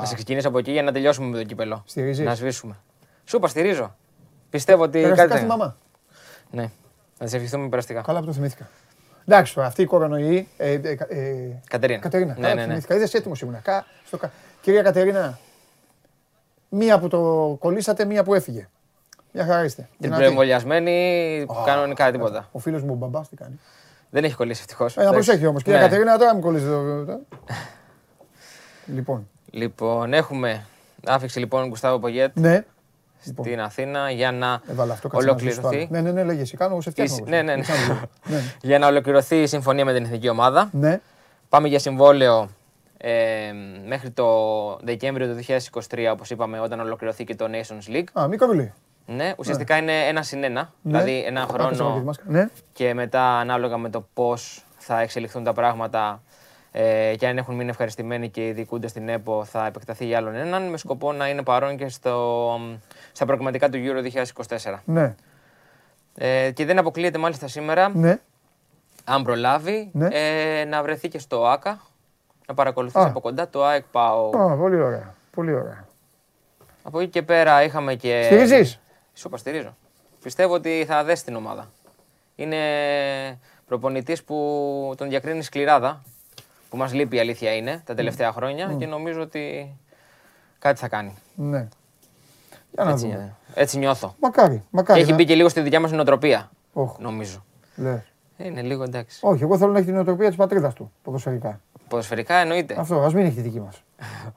Να 0.00 0.06
σε 0.06 0.14
ξεκινήσω 0.14 0.48
από 0.48 0.58
εκεί 0.58 0.70
για 0.72 0.82
να 0.82 0.92
τελειώσουμε 0.92 1.26
με 1.28 1.36
το 1.36 1.44
κύπελο. 1.44 1.82
Στηρίζεις; 1.86 2.24
Να 2.26 2.34
σβήσουμε. 2.34 2.76
Σου 3.24 3.36
είπα, 3.36 3.48
στηρίζω. 3.48 3.94
Πιστεύω 4.50 4.82
ότι 4.82 5.00
περαστικά 5.00 5.26
κάτι 5.28 5.38
στη 5.38 5.48
θα- 5.48 5.56
μαμά. 5.56 5.76
Ναι. 6.50 6.70
Να 7.18 7.26
σε 7.26 7.36
ευχηθούμε 7.36 7.68
περαστικά. 7.68 8.00
Καλά 8.02 8.20
που 8.20 8.26
το 8.26 8.32
θυμήθηκα. 8.32 8.68
Εντάξει 9.26 9.54
τώρα, 9.54 9.66
αυτή 9.66 9.82
η 9.82 9.84
κορονοϊή. 9.86 10.48
Ε, 10.56 10.72
ε, 10.72 10.96
ε, 11.08 11.60
Κατερίνα. 11.68 12.00
Κατερίνα, 12.00 12.34
Ναι, 12.34 12.40
καλά 12.40 12.48
ναι, 12.48 12.52
που 12.54 12.56
ναι. 12.66 12.66
θυμήθηκα. 12.66 12.94
Είδες 12.94 13.14
έτοιμος 13.14 13.40
ήμουνα. 13.40 13.58
Κα, 13.58 13.84
στο, 14.06 14.16
κα- 14.16 14.30
Κυρία 14.60 14.82
Κατερίνα, 14.82 15.38
μία 16.68 16.98
που 16.98 17.08
το 17.08 17.56
κολλήσατε, 17.60 18.04
μία 18.04 18.24
που 18.24 18.34
έφυγε. 18.34 18.68
Μια 19.32 19.44
χαρά 19.44 19.64
είστε. 19.64 19.82
Την 19.82 19.90
Δυνατή. 19.98 20.20
προεμβολιασμένη, 20.22 21.46
κανονικά 21.64 22.10
τίποτα. 22.12 22.48
Ο 22.52 22.58
φίλος 22.58 22.82
μου 22.82 22.92
ο 22.92 22.96
μπαμπάς 22.96 23.28
τι 23.28 23.36
κάνει. 23.36 23.58
Δεν 24.10 24.24
έχει 24.24 24.34
κολλήσει 24.34 24.60
ευτυχώς. 24.60 24.96
Ε, 24.96 25.04
να 25.04 25.10
προσέχει 25.12 25.46
όμως. 25.46 25.62
Κυρία 25.62 25.78
Ναι. 25.78 25.84
Κατερίνα, 25.84 26.18
τώρα 26.18 26.32
μην 26.32 26.42
κολλήσετε. 26.42 27.18
Το- 28.88 28.92
το- 28.92 28.94
Λοιπόν, 28.96 29.28
Λοιπόν, 29.50 30.12
έχουμε 30.12 30.64
άφηξη 31.06 31.38
λοιπόν 31.38 31.68
Γκουστάβο 31.68 31.98
Πογιέτ 31.98 32.36
ναι. 32.38 32.64
Λοιπόν, 33.24 33.44
στην 33.44 33.60
Αθήνα 33.60 34.10
για 34.10 34.32
να 34.32 34.60
έβαλα 34.70 34.92
αυτό 34.92 35.08
κάτσε 35.08 35.26
να 35.26 35.38
ζήσω 35.38 35.60
το 35.60 35.68
άλλο. 35.68 35.76
ολοκληρωθεί. 35.76 35.92
Ναι, 36.02 36.10
ναι, 36.10 36.20
ναι, 36.20 36.24
λέγε 36.24 36.40
εσύ. 36.40 36.56
Κάνω, 36.56 36.80
σε 36.80 36.90
φτιάχνω. 36.90 37.14
η- 37.14 37.18
εγώ. 37.20 37.30
Ναι, 37.30 37.42
ναι, 37.42 37.56
ναι. 37.56 37.62
Σαν- 37.62 38.08
ναι. 38.24 38.40
για 38.62 38.78
να 38.78 38.86
ολοκληρωθεί 38.86 39.42
η 39.42 39.46
συμφωνία 39.46 39.84
με 39.84 39.92
την 39.94 40.04
εθνική 40.04 40.28
ομάδα. 40.28 40.68
Ναι, 40.72 41.00
Πάμε 41.48 41.68
για 41.68 41.78
συμβόλαιο 41.78 42.48
ε, 42.98 43.10
μέχρι 43.86 44.10
το 44.10 44.26
Δεκέμβριο 44.82 45.26
του 45.28 45.34
2023, 45.34 46.08
όπως 46.12 46.30
είπαμε, 46.30 46.60
όταν 46.60 46.80
ολοκληρωθεί 46.80 47.24
και 47.24 47.34
το 47.34 47.46
Nations 47.50 47.92
League. 47.94 48.04
α, 48.20 48.26
μικρό 48.28 48.48
Ναι, 49.06 49.34
ουσιαστικά 49.38 49.76
είναι 49.76 49.92
ένα 50.06 50.22
συν 50.22 50.44
ένα, 50.44 50.60
Ναι. 50.82 50.90
δηλαδή 50.98 51.24
ένα 51.26 51.42
Άκουσα 51.42 51.62
με 51.62 51.68
τη 51.70 51.74
χρόνο 51.76 52.02
μάσκα. 52.02 52.24
Ναι, 52.26 52.48
και 52.72 52.94
μετά 52.94 53.22
ανάλογα 53.38 53.76
με 53.78 53.90
το 53.90 54.06
πώς 54.14 54.64
θα 54.78 55.00
εξελιχθούν 55.00 55.44
τα 55.44 55.52
πράγματα 55.52 56.22
ε, 56.72 57.14
και 57.18 57.26
αν 57.26 57.38
έχουν 57.38 57.54
μείνει 57.54 57.70
ευχαριστημένοι 57.70 58.28
και 58.28 58.46
οι 58.46 58.52
διοικούντες 58.52 58.90
στην 58.90 59.08
ΕΠΟ 59.08 59.44
θα 59.44 59.66
επεκταθεί 59.66 60.04
για 60.06 60.16
άλλον 60.16 60.34
έναν 60.34 60.62
με 60.70 60.76
σκοπό 60.76 61.12
να 61.12 61.28
είναι 61.28 61.42
παρόν 61.42 61.76
και 61.76 61.88
στο, 61.88 62.58
στα 63.12 63.24
προγραμματικά 63.26 63.68
του 63.68 63.78
Euro 63.82 64.24
2024. 64.46 64.74
ναι, 64.84 65.14
Ε, 66.14 66.50
και 66.50 66.64
δεν 66.64 66.78
αποκλείεται 66.78 67.18
μάλιστα 67.18 67.48
σήμερα, 67.48 67.88
ναι. 67.94 68.18
αν 69.04 69.22
προλάβει, 69.22 69.90
Ναι. 69.92 70.08
ε, 70.12 70.64
να 70.64 70.82
βρεθεί 70.82 71.08
και 71.08 71.18
στο 71.18 71.46
ΆΚΑ, 71.46 71.80
να 72.46 72.54
παρακολουθήσει 72.54 73.04
Α. 73.04 73.08
από 73.08 73.20
κοντά 73.20 73.48
το 73.48 73.64
ΑΕΚ 73.64 73.84
ΠΑΟ. 73.90 74.28
Α, 74.28 74.56
πολύ 74.56 74.80
ωραία. 74.80 75.14
Πολύ 75.34 75.54
ωραία. 75.54 75.86
Από 76.82 77.00
εκεί 77.00 77.10
και 77.10 77.22
πέρα 77.22 77.62
είχαμε 77.62 77.94
και... 77.94 78.22
Στηρίζεις; 78.24 78.80
Σου 79.14 79.28
είπα, 79.28 79.36
στηρίζω. 79.36 79.76
Πιστεύω 80.22 80.54
ότι 80.54 80.84
θα 80.88 81.04
δέσει 81.04 81.24
την 81.24 81.36
ομάδα. 81.36 81.70
Είναι 82.36 82.58
προπονητής 83.66 84.24
που 84.24 84.94
τον 84.96 85.08
διακρίνει 85.08 85.42
σκληράδα, 85.42 86.02
που 86.68 86.76
μας 86.76 86.92
λείπει 86.92 87.16
η 87.16 87.20
αλήθεια 87.20 87.54
είναι 87.56 87.82
τα 87.84 87.94
τελευταία 87.94 88.32
χρόνια 88.32 88.74
και 88.78 88.86
νομίζω 88.86 89.20
ότι 89.20 89.74
κάτι 90.58 90.78
θα 90.80 90.88
κάνει. 90.88 91.14
Ναι. 91.34 91.68
Για 92.72 92.84
να 92.84 92.90
Έτσι, 92.90 93.06
δούμε. 93.06 93.34
έτσι 93.54 93.78
νιώθω. 93.78 94.14
Μακάρι, 94.20 94.56
Και 94.56 94.62
μακάρι. 94.70 95.00
έχει 95.00 95.10
να- 95.10 95.16
μπει 95.16 95.24
και 95.24 95.34
λίγο 95.34 95.48
στη 95.48 95.60
δικιά 95.60 95.80
μας 95.80 95.90
νοοτροπία, 95.92 96.50
Όχ, 96.72 96.98
νομίζω. 96.98 97.44
λες. 97.76 98.00
Είναι 98.36 98.62
λίγο 98.62 98.82
εντάξει. 98.82 99.18
Όχι, 99.22 99.42
εγώ 99.42 99.58
θέλω 99.58 99.70
να 99.72 99.76
έχει 99.76 99.86
την 99.86 99.94
νοοτροπία 99.94 100.26
της 100.28 100.36
πατρίδας 100.36 100.74
του 100.74 100.92
ποδοσφαιρικά. 101.02 101.60
Ποδοσφαιρικά 101.88 102.34
εννοείται. 102.34 102.74
Αυτό, 102.78 103.00
ας 103.00 103.14
μην 103.14 103.24
έχει 103.26 103.34
τη 103.34 103.40
δική 103.40 103.60
μας. 103.60 103.82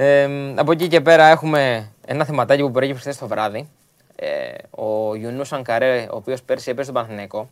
Ε, 0.00 0.28
από 0.56 0.72
εκεί 0.72 0.88
και 0.88 1.00
πέρα 1.00 1.26
έχουμε 1.26 1.90
ένα 2.06 2.24
θεματάκι 2.24 2.62
που 2.62 2.70
προέκυψε 2.70 3.00
χθες 3.00 3.18
το 3.18 3.26
βράδυ. 3.26 3.68
Ε, 4.16 4.52
ο 4.70 5.14
Ιουνού 5.14 5.44
Σανκαρέ, 5.44 6.06
ο 6.12 6.16
οποίος 6.16 6.42
πέρσι 6.42 6.70
έπαιζε 6.70 6.82
στον 6.82 6.94
Παναθηναϊκό, 6.94 7.48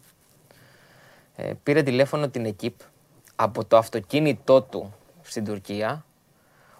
ε, 1.36 1.52
πήρε 1.62 1.82
τηλέφωνο 1.82 2.28
την 2.28 2.44
ΕΚΙΠ 2.46 2.74
από 3.36 3.64
το 3.64 3.76
αυτοκίνητό 3.76 4.62
του 4.62 4.94
στην 5.22 5.44
Τουρκία, 5.44 6.04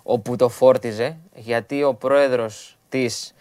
όπου 0.02 0.36
το 0.36 0.48
φόρτιζε, 0.48 1.16
γιατί 1.34 1.82
ο 1.82 1.94
πρόεδρος 1.94 2.76
της 2.88 3.34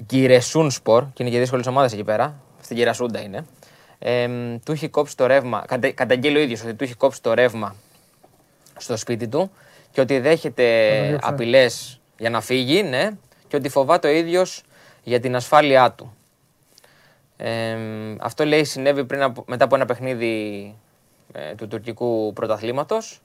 Γκυρεσούνспορ, 0.00 1.04
και 1.12 1.22
είναι 1.22 1.32
και 1.32 1.38
δύσκολες 1.38 1.66
ομάδες 1.66 1.92
εκεί 1.92 2.04
πέρα, 2.04 2.40
στην 2.62 2.76
Κυρασούντα 2.76 3.20
είναι, 3.20 3.46
ε, 3.98 4.28
του 4.64 4.72
είχε 4.72 4.88
κόψει 4.88 5.16
το 5.16 5.26
ρεύμα, 5.26 5.64
κατα, 5.66 5.90
καταγγείλει 5.90 6.38
ο 6.38 6.40
ίδιος 6.40 6.62
ότι 6.62 6.74
του 6.74 6.84
είχε 6.84 6.94
κόψει 6.94 7.22
το 7.22 7.34
ρεύμα 7.34 7.74
στο 8.76 8.96
σπίτι 8.96 9.28
του 9.28 9.50
και 9.90 10.00
ότι 10.00 10.18
δέχεται 10.18 11.00
διώξει. 11.08 11.28
απειλές 11.28 12.00
για 12.18 12.30
να 12.30 12.40
φύγει, 12.40 12.82
ναι, 12.82 13.10
και 13.48 13.56
ότι 13.56 13.68
φοβάται 13.68 14.08
ο 14.08 14.10
ίδιος 14.10 14.62
για 15.02 15.20
την 15.20 15.36
ασφάλειά 15.36 15.92
του. 15.92 16.14
Ε, 17.36 17.76
αυτό 18.18 18.44
λέει 18.44 18.64
συνέβη 18.64 19.04
πριν 19.04 19.22
από, 19.22 19.44
μετά 19.46 19.64
από 19.64 19.74
ένα 19.74 19.84
παιχνίδι 19.84 20.34
ε, 20.64 20.89
του 21.56 21.68
τουρκικού 21.68 22.32
πρωταθλήματος. 22.32 23.20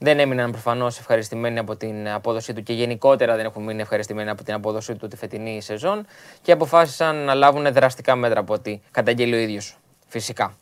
Δεν 0.00 0.18
έμειναν 0.18 0.50
προφανώς 0.50 0.98
ευχαριστημένοι 0.98 1.58
από 1.58 1.76
την 1.76 2.08
απόδοσή 2.08 2.52
του 2.52 2.62
και 2.62 2.72
γενικότερα 2.72 3.36
δεν 3.36 3.44
έχουν 3.44 3.64
μείνει 3.64 3.80
ευχαριστημένοι 3.80 4.30
από 4.30 4.44
την 4.44 4.54
απόδοσή 4.54 4.94
του 4.96 5.08
τη 5.08 5.16
φετινή 5.16 5.60
σεζόν 5.60 6.06
και 6.42 6.52
αποφάσισαν 6.52 7.16
να 7.16 7.34
λάβουν 7.34 7.72
δραστικά 7.72 8.16
μέτρα 8.16 8.40
από 8.40 8.54
ό,τι 8.54 8.80
καταγγέλει 8.90 9.34
ο 9.34 9.38
ίδιος. 9.38 9.78
Φυσικά. 10.08 10.56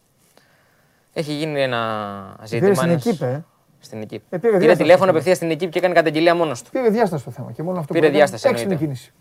Έχει 1.13 1.33
γίνει 1.33 1.63
ένα 1.63 2.37
ζήτημα. 2.45 2.61
Πήρε 2.61 2.75
στην 2.75 2.91
ένας- 2.91 3.07
εκείπ, 3.07 3.23
ε. 3.23 3.45
Στην 3.81 4.01
εκείπ. 4.03 4.23
Ε, 4.33 4.37
πήρε 4.39 4.39
Πήρε 4.39 4.51
διάσταση 4.59 4.77
τηλέφωνο 4.79 5.05
αυτό. 5.05 5.11
απευθείας 5.11 5.37
στην 5.37 5.51
εκείπ 5.51 5.71
και 5.71 5.79
έκανε 5.79 5.95
καταγγελία 5.95 6.35
μόνος 6.35 6.63
του. 6.63 6.71
Πήρε 6.71 6.89
διάσταση 6.89 7.25
το 7.25 7.31
θέμα 7.31 7.53
και 7.53 7.63
μόνο 7.63 7.79
αυτό 7.79 7.93
Πήρε 7.93 8.07
που 8.07 8.13
έκανε, 8.15 8.27
διάσταση, 8.27 8.49
Έξυπνη 8.49 8.73
εννοείται. 8.73 8.85
κίνηση. 8.95 9.13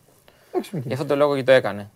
Έξυπνη 0.52 0.80
Γι' 0.80 0.86
κίνηση. 0.88 1.02
αυτό 1.02 1.14
το 1.14 1.20
λόγο 1.20 1.36
και 1.36 1.44
το 1.44 1.52
έκανε. 1.52 1.90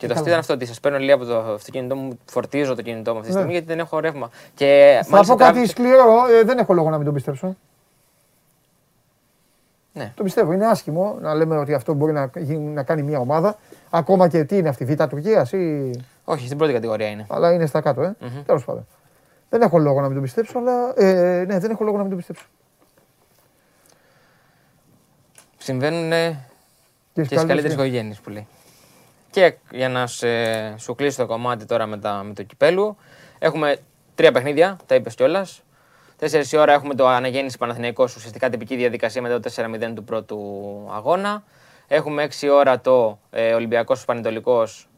Και 0.00 0.06
το 0.06 0.14
καλά. 0.14 0.18
αστείο 0.18 0.26
ήταν 0.26 0.38
αυτό 0.38 0.52
ότι 0.54 0.66
σας 0.66 0.80
παίρνω 0.80 0.98
λίγο 0.98 1.14
από 1.14 1.24
το 1.24 1.38
αυτοκίνητό 1.52 1.96
μου, 1.96 2.18
φορτίζω 2.24 2.74
το 2.74 2.82
κινητό 2.82 3.12
μου 3.12 3.18
αυτή 3.18 3.30
τη 3.30 3.34
Ναι. 3.36 3.40
στιγμή 3.40 3.52
γιατί 3.58 3.66
δεν 3.72 3.78
έχω 3.84 4.00
ρεύμα. 4.00 4.30
Και 4.54 4.98
Θα 5.02 5.10
μάλιστα 5.10 5.32
πω 5.34 5.38
κάτι 5.38 5.52
τράβηξε- 5.52 5.70
σκληρό, 5.78 6.26
ε, 6.40 6.42
δεν 6.44 6.58
έχω 6.58 6.72
λόγο 6.74 6.90
να 6.90 6.96
μην 6.96 7.04
τον 7.04 7.14
πιστέψω. 7.14 7.56
Ναι. 9.92 10.12
Το 10.16 10.22
πιστεύω. 10.22 10.52
Είναι 10.52 10.66
άσχημο 10.66 11.16
να 11.20 11.34
λέμε 11.34 11.56
ότι 11.56 11.74
αυτό 11.74 11.92
μπορεί 11.94 12.12
να, 12.12 12.30
γίνει- 12.36 12.72
να 12.74 12.82
κάνει 12.82 13.02
μια 13.02 13.18
ομάδα. 13.18 13.58
Ακόμα 13.90 14.28
και 14.28 14.44
τι 14.44 14.56
είναι 14.56 14.68
αυτή, 14.68 14.84
Β' 14.84 15.02
Τουρκίας 15.08 15.52
ή. 15.52 15.90
Όχι, 16.24 16.46
στην 16.46 16.58
πρώτη 16.58 16.72
κατηγορία 16.72 17.08
είναι. 17.08 17.26
Αλλά 17.28 17.52
είναι 17.52 17.66
στα 17.66 17.80
κάτω, 17.80 18.02
ε. 18.02 18.14
Μμμ. 18.20 18.42
Τέλος 18.46 18.64
πάντων. 18.64 18.86
Δεν 19.48 19.62
έχω 19.62 19.78
λόγο 19.78 19.96
να 20.00 20.04
μην 20.06 20.14
τον 20.14 20.22
πιστέψω, 20.22 20.58
αλλά. 20.58 20.92
Ε, 20.96 21.44
ναι, 21.46 21.58
δεν 21.58 21.70
έχω 21.70 21.84
λόγο 21.84 21.96
να 21.96 22.02
μην 22.02 22.08
τον 22.10 22.18
πιστέψω. 22.18 22.46
Συμβαίνουν 25.58 26.10
Και, 26.10 26.34
και 27.12 27.24
στις 27.24 27.44
καλύτερες 27.44 27.72
οικογένειες 27.72 28.18
που 28.20 28.30
λέει. 28.30 28.46
Και 29.30 29.54
για 29.70 29.88
να 29.88 30.06
σε, 30.06 30.78
σου 30.78 30.94
κλείσω 30.94 31.22
το 31.22 31.26
κομμάτι 31.26 31.64
τώρα 31.64 31.86
με, 31.86 31.98
τα, 31.98 32.22
με 32.22 32.34
το 32.34 32.42
κυπέλου, 32.42 32.96
έχουμε 33.38 33.76
τρία 34.14 34.32
παιχνίδια, 34.32 34.78
τα 34.86 34.94
είπες 34.94 35.14
κιόλας. 35.14 35.62
Τέσσερις 36.16 36.52
η 36.52 36.56
ώρα 36.56 36.72
έχουμε 36.72 36.94
το 36.94 37.08
αναγέννηση 37.08 37.58
Παναθηναϊκός, 37.58 38.16
ουσιαστικά 38.16 38.50
τυπική 38.50 38.76
διαδικασία 38.76 39.22
μετά 39.22 39.40
το 39.40 39.50
4-0 39.56 39.92
του 39.94 40.04
πρώτου 40.04 40.38
αγώνα. 40.94 41.42
Έχουμε 41.88 42.28
6 42.40 42.48
ώρα 42.52 42.80
το 42.80 43.18
ε, 43.30 43.54
Ολυμπιακός 43.54 44.04
Πανετολικός. 44.04 44.88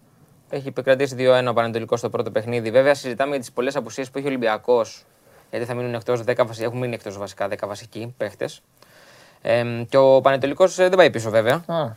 Έχει 0.51 0.69
επικρατήσει 0.69 1.17
2-1 1.19 1.47
ο 1.49 1.53
Πανετολικός 1.53 1.99
στο 1.99 2.11
πρώτο 2.11 2.31
παιχνίδι. 2.31 2.71
Βέβαια, 2.71 2.95
συζητάμε 2.95 3.31
για 3.31 3.39
τις 3.39 3.53
πολλές 3.53 3.77
απουσίες 3.77 4.11
που 4.11 4.19
έχει 4.19 4.27
ο 4.27 4.31
Ολυμπιακός. 4.31 5.05
Γιατί 5.51 5.67
θα 5.67 5.75
μείνουν 5.75 5.95
εκτός 5.95 6.23
10 6.27 6.47
βασικά, 6.47 6.67
έχουν 6.67 6.79
μείνει 6.79 6.95
εκτός 6.95 7.19
βασικά 7.19 7.49
10 7.49 7.67
βασικοί 7.67 8.15
παίχτες. 8.17 8.63
Ε, 9.43 9.85
και 9.89 9.97
ο 9.97 10.21
Πανετολικός 10.21 10.75
δεν 10.75 10.91
πάει 10.91 11.11
πίσω 11.11 11.31
βέβαια. 11.31 11.65
Α, 11.67 11.91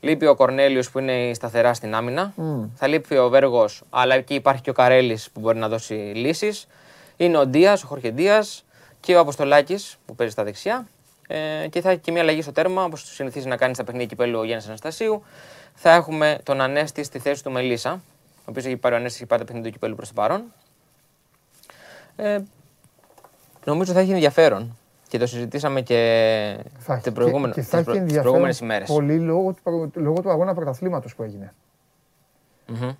Λείπει 0.00 0.26
ο 0.26 0.34
Κορνέλιος 0.34 0.90
που 0.90 0.98
είναι 0.98 1.34
σταθερά 1.34 1.74
στην 1.74 1.94
άμυνα. 1.94 2.32
Μμ. 2.36 2.64
Θα 2.74 2.86
λείπει 2.86 3.16
ο 3.16 3.28
Βέργος, 3.28 3.82
αλλά 3.90 4.14
εκεί 4.14 4.34
υπάρχει 4.34 4.62
και 4.62 4.70
ο 4.70 4.72
Καρέλης 4.72 5.30
που 5.30 5.40
μπορεί 5.40 5.58
να 5.58 5.68
δώσει 5.68 5.94
λύσεις. 5.94 6.66
Είναι 7.16 7.38
ο 7.38 7.46
Ντίας, 7.46 7.82
ο 7.82 7.86
Χόρχε 7.86 8.10
Ντίας 8.10 8.64
και 9.00 9.14
ο 9.14 9.20
Αποστολάκης 9.20 9.96
που 10.06 10.14
παίζει 10.14 10.32
στα 10.32 10.44
δεξιά. 10.44 10.88
Ε, 11.26 11.68
και 11.70 11.80
θα 11.80 11.90
έχει 11.90 11.98
και 11.98 12.12
μια 12.12 12.20
αλλαγή 12.22 12.42
στο 12.42 12.52
τέρμα, 12.52 12.84
όπως 12.84 13.02
συνηθίζει 13.14 13.46
να 13.46 13.56
κάνει 13.56 13.74
στα 13.74 13.84
παιχνίδια 13.84 14.08
κυπέλου 14.08 14.38
ο 14.38 14.44
Γιάννης 14.44 14.66
Αναστασίου. 14.66 15.22
Θα 15.74 15.92
έχουμε 15.92 16.38
τον 16.42 16.60
Ανέστη 16.60 17.02
στη 17.02 17.18
θέση 17.18 17.42
του 17.42 17.50
Μελίσσα, 17.50 18.00
ο 18.38 18.44
οποίος 18.44 18.64
έχει 18.64 18.76
πάρει 18.76 18.94
ο 18.94 18.98
Ανέστης, 18.98 19.20
έχει 19.20 19.28
πάρει 19.28 19.40
το 19.40 19.46
παιχνίδι 19.46 19.68
του 19.68 19.74
κυπέλου 19.74 19.94
προς 19.94 20.08
το 20.08 20.14
παρόν. 20.14 20.42
Ε, 22.16 22.38
νομίζω 23.64 23.92
θα 23.92 24.00
έχει 24.00 24.10
ενδιαφέρον. 24.10 24.76
Και 25.08 25.18
το 25.18 25.26
συζητήσαμε 25.26 25.80
και 25.80 25.94
θα 26.78 26.92
έχει. 26.92 27.02
την 27.02 27.12
προηγούμενη, 27.12 27.52
και, 27.52 27.54
και 27.54 27.60
τις, 27.60 27.68
θα 27.68 27.76
έχει 27.76 27.84
προ- 27.84 27.94
τις 27.96 28.02
ενδιαφέρον 28.02 28.22
προηγούμενες 28.30 28.60
ημέρες. 28.60 28.88
Πολύ 28.88 29.18
λόγω 29.18 29.52
του, 29.52 29.62
προ- 29.62 29.90
λόγω 29.94 30.20
του 30.20 30.30
αγώνα 30.30 30.54
πρωταθλήματος 30.54 31.14
που 31.14 31.22
έγινε. 31.22 31.54
Μμμ. 32.66 32.90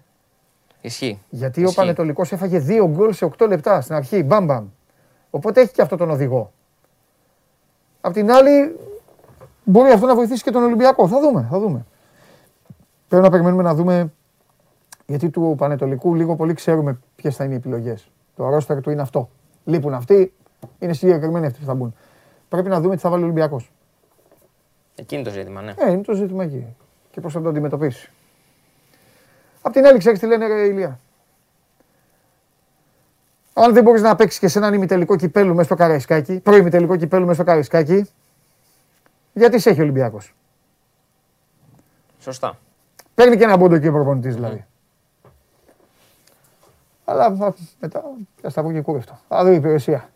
Ισχύει. 0.81 1.21
Γιατί 1.31 1.61
ο 1.61 1.63
Ισχύει. 1.63 1.77
Πανετολικός 1.77 2.33
έφαγε 2.33 2.59
δύο 2.59 2.89
γκολ 2.89 3.13
σε 3.13 3.25
8 3.39 3.47
λεπτά 3.49 3.81
στην 3.81 3.95
αρχή. 3.95 4.23
Μπαμ 4.23 4.45
μπαμ. 4.45 4.67
Οπότε 5.31 5.61
έχει 5.61 5.73
και 5.73 5.83
αυτό 5.83 5.97
τον 5.97 6.11
οδηγό. 6.11 6.53
Απ' 8.01 8.13
την 8.13 8.31
άλλη, 8.31 8.77
μπορεί 9.65 9.91
αυτό 9.91 10.07
να 10.07 10.15
βοηθήσει 10.15 10.43
και 10.43 10.51
τον 10.51 10.63
Ολυμπιακό. 10.63 11.09
Θα 11.09 11.21
δούμε, 11.21 11.47
θα 11.51 11.59
δούμε. 11.59 11.87
Πρέπει 13.09 13.25
να 13.25 13.31
περιμένουμε 13.31 13.63
να 13.63 13.75
δούμε. 13.75 14.13
Γιατί 15.07 15.31
του 15.31 15.55
Πανετολικού 15.59 16.15
λίγο 16.15 16.37
πολύ 16.37 16.55
ξέρουμε 16.55 16.99
ποιες 17.17 17.37
θα 17.37 17.45
είναι 17.45 17.53
οι 17.53 17.57
επιλογές. 17.57 18.11
Το 18.37 18.49
ρόστερ 18.49 18.81
του 18.81 18.91
είναι 18.91 19.03
αυτό. 19.03 19.29
Λείπουν 19.65 19.95
αυτοί, 19.95 20.33
είναι 20.79 20.93
συγκεκριμένοι 20.93 21.47
αυτοί 21.47 21.59
που 21.59 21.65
θα 21.67 21.75
μπουν. 21.75 21.95
Πρέπει 22.49 22.69
να 22.69 22.81
δούμε 22.81 22.95
τι 22.95 23.01
θα 23.01 23.11
βάλει 23.11 23.23
ο 23.23 23.25
Ολυμπιακός. 23.25 23.71
Εκείνη 24.95 25.23
το 25.25 25.31
ζήτημα, 25.31 25.63
ναι. 25.63 25.75
Ε, 25.79 25.91
είναι 25.91 26.03
το 26.03 26.15
ζήτημα 26.15 26.45
εκεί. 26.45 26.77
Και 27.11 27.21
πώς 27.21 27.33
θα 27.33 27.41
το 27.41 27.49
αντιμετωπίσει. 27.49 28.11
Απ' 29.63 29.73
την 29.73 29.87
άλλη, 29.87 29.99
ξέρεις 29.99 30.19
τι 30.19 30.27
λένε, 30.27 30.47
ρε 30.47 30.67
Ηλία; 30.67 30.99
Αν 33.53 33.73
δεν 33.75 33.83
μπορείς 33.83 34.03
να 34.03 34.17
παίξεις 34.17 34.39
και 34.41 34.49
σε 34.49 34.59
έναν 34.59 34.75
ημιτελικό 34.75 35.17
κυπέλου 35.17 35.51
μέσα 35.51 35.65
στο 35.65 35.75
Καραϊσκάκι, 35.75 36.41
προημιτελικό 36.41 36.97
κυπέλου 36.97 37.23
μέσα 37.23 37.35
στο 37.35 37.45
Καραϊσκάκι, 37.45 38.11
γιατί 39.33 39.59
σε 39.59 39.71
έχει 39.71 39.81
ο 39.81 39.83
Ολυμπιακός; 39.83 40.35
Σωστά. 42.21 42.59
Παίρνει 43.15 43.37
και 43.37 43.45
ένα 43.45 43.59
πόντο 43.59 43.79
και 43.79 43.89
ο 43.89 43.93
προπονητής 43.93 44.35
δηλαδή. 44.35 44.65
Αλλά 47.05 47.35
θα- 47.37 47.55
μετά 47.81 48.03
θα 48.43 48.51
στα 48.51 48.63
βγει 48.63 48.73
και 48.73 48.81
κούρευτο. 48.81 49.19
Θα 49.29 49.45
δει 49.45 49.51
η 49.53 49.55
υπηρεσία. 49.55 50.09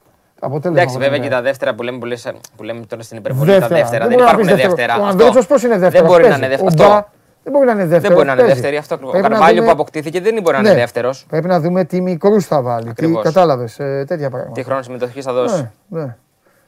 Το 0.42 0.48
αποτέλεσμα. 0.48 0.80
Εντάξει, 0.82 0.94
θα 0.94 1.00
βέβαια 1.00 1.16
το 1.18 1.22
και 1.22 1.28
δει. 1.28 1.34
τα 1.34 1.42
δεύτερα 1.42 1.74
που 1.74 1.82
λέμε, 1.82 1.98
που, 1.98 2.04
λες, 2.06 2.32
που 2.56 2.62
λέμε 2.62 2.84
τώρα 2.86 3.02
στην 3.02 3.16
υπερβολή, 3.18 3.50
τα 3.50 3.58
Δεύτερα. 3.58 3.80
δεύτερα. 3.80 4.06
Δεν 4.06 4.16
Δεν, 4.16 4.26
μπορεί 4.26 4.36
να 4.36 4.42
υπάρχουν 4.42 4.46
πεις 4.46 4.54
δεύτερο. 4.54 4.74
δεύτερα. 4.74 4.92
Ο 4.98 5.06
Αυτό. 5.06 5.10
Ανδρέτσος 5.24 5.46
πώς 5.46 5.62
είναι 5.62 5.78
δεύτερος; 5.78 5.92
Δεν 6.00 6.04
μπορεί 6.10 6.22
να 6.22 6.28
παίζει. 6.38 6.44
είναι 6.44 6.54
Ο 6.54 6.64
δεύτερο. 6.66 6.88
Μπα 6.88 6.94
Αυτό. 6.96 7.10
Δεν 7.42 7.52
μπορεί 7.52 7.66
να 7.66 7.72
είναι 7.72 7.80
δεύτερος. 7.86 8.02
Δεν 8.02 8.12
μπορεί 8.12 8.26
να 8.26 8.32
είναι 8.32 8.44
δεύτερη. 8.54 8.76
Αυτό 8.76 8.94
ακριβώς. 8.94 9.14
Ο 9.14 9.18
Πρέπει 9.18 9.32
να 9.32 9.38
Καρβάλιο 9.38 9.60
δούμε- 9.62 9.74
που 9.74 9.80
αποκτήθηκε 9.80 10.20
δεν 10.20 10.42
μπορεί 10.42 10.56
να 10.56 10.62
Ναι. 10.62 10.68
είναι 10.68 10.78
δεύτερος. 10.78 11.26
Πρέπει 11.28 11.46
να 11.48 11.60
δούμε 11.60 11.84
τι 11.84 12.00
μικρού 12.00 12.42
θα 12.42 12.62
βάλει. 12.62 12.84
Τι 12.84 12.90
Ακριβώς. 12.90 13.22
κατάλαβες. 13.24 13.74
τέτοια 13.76 14.30
πράγματα. 14.30 14.52
Τι 14.52 14.62
χρόνο 14.62 14.82
συμμετοχής 14.82 15.24
θα 15.24 15.32
δώσει. 15.32 15.70
Ναι, 15.88 16.04
ναι. 16.04 16.16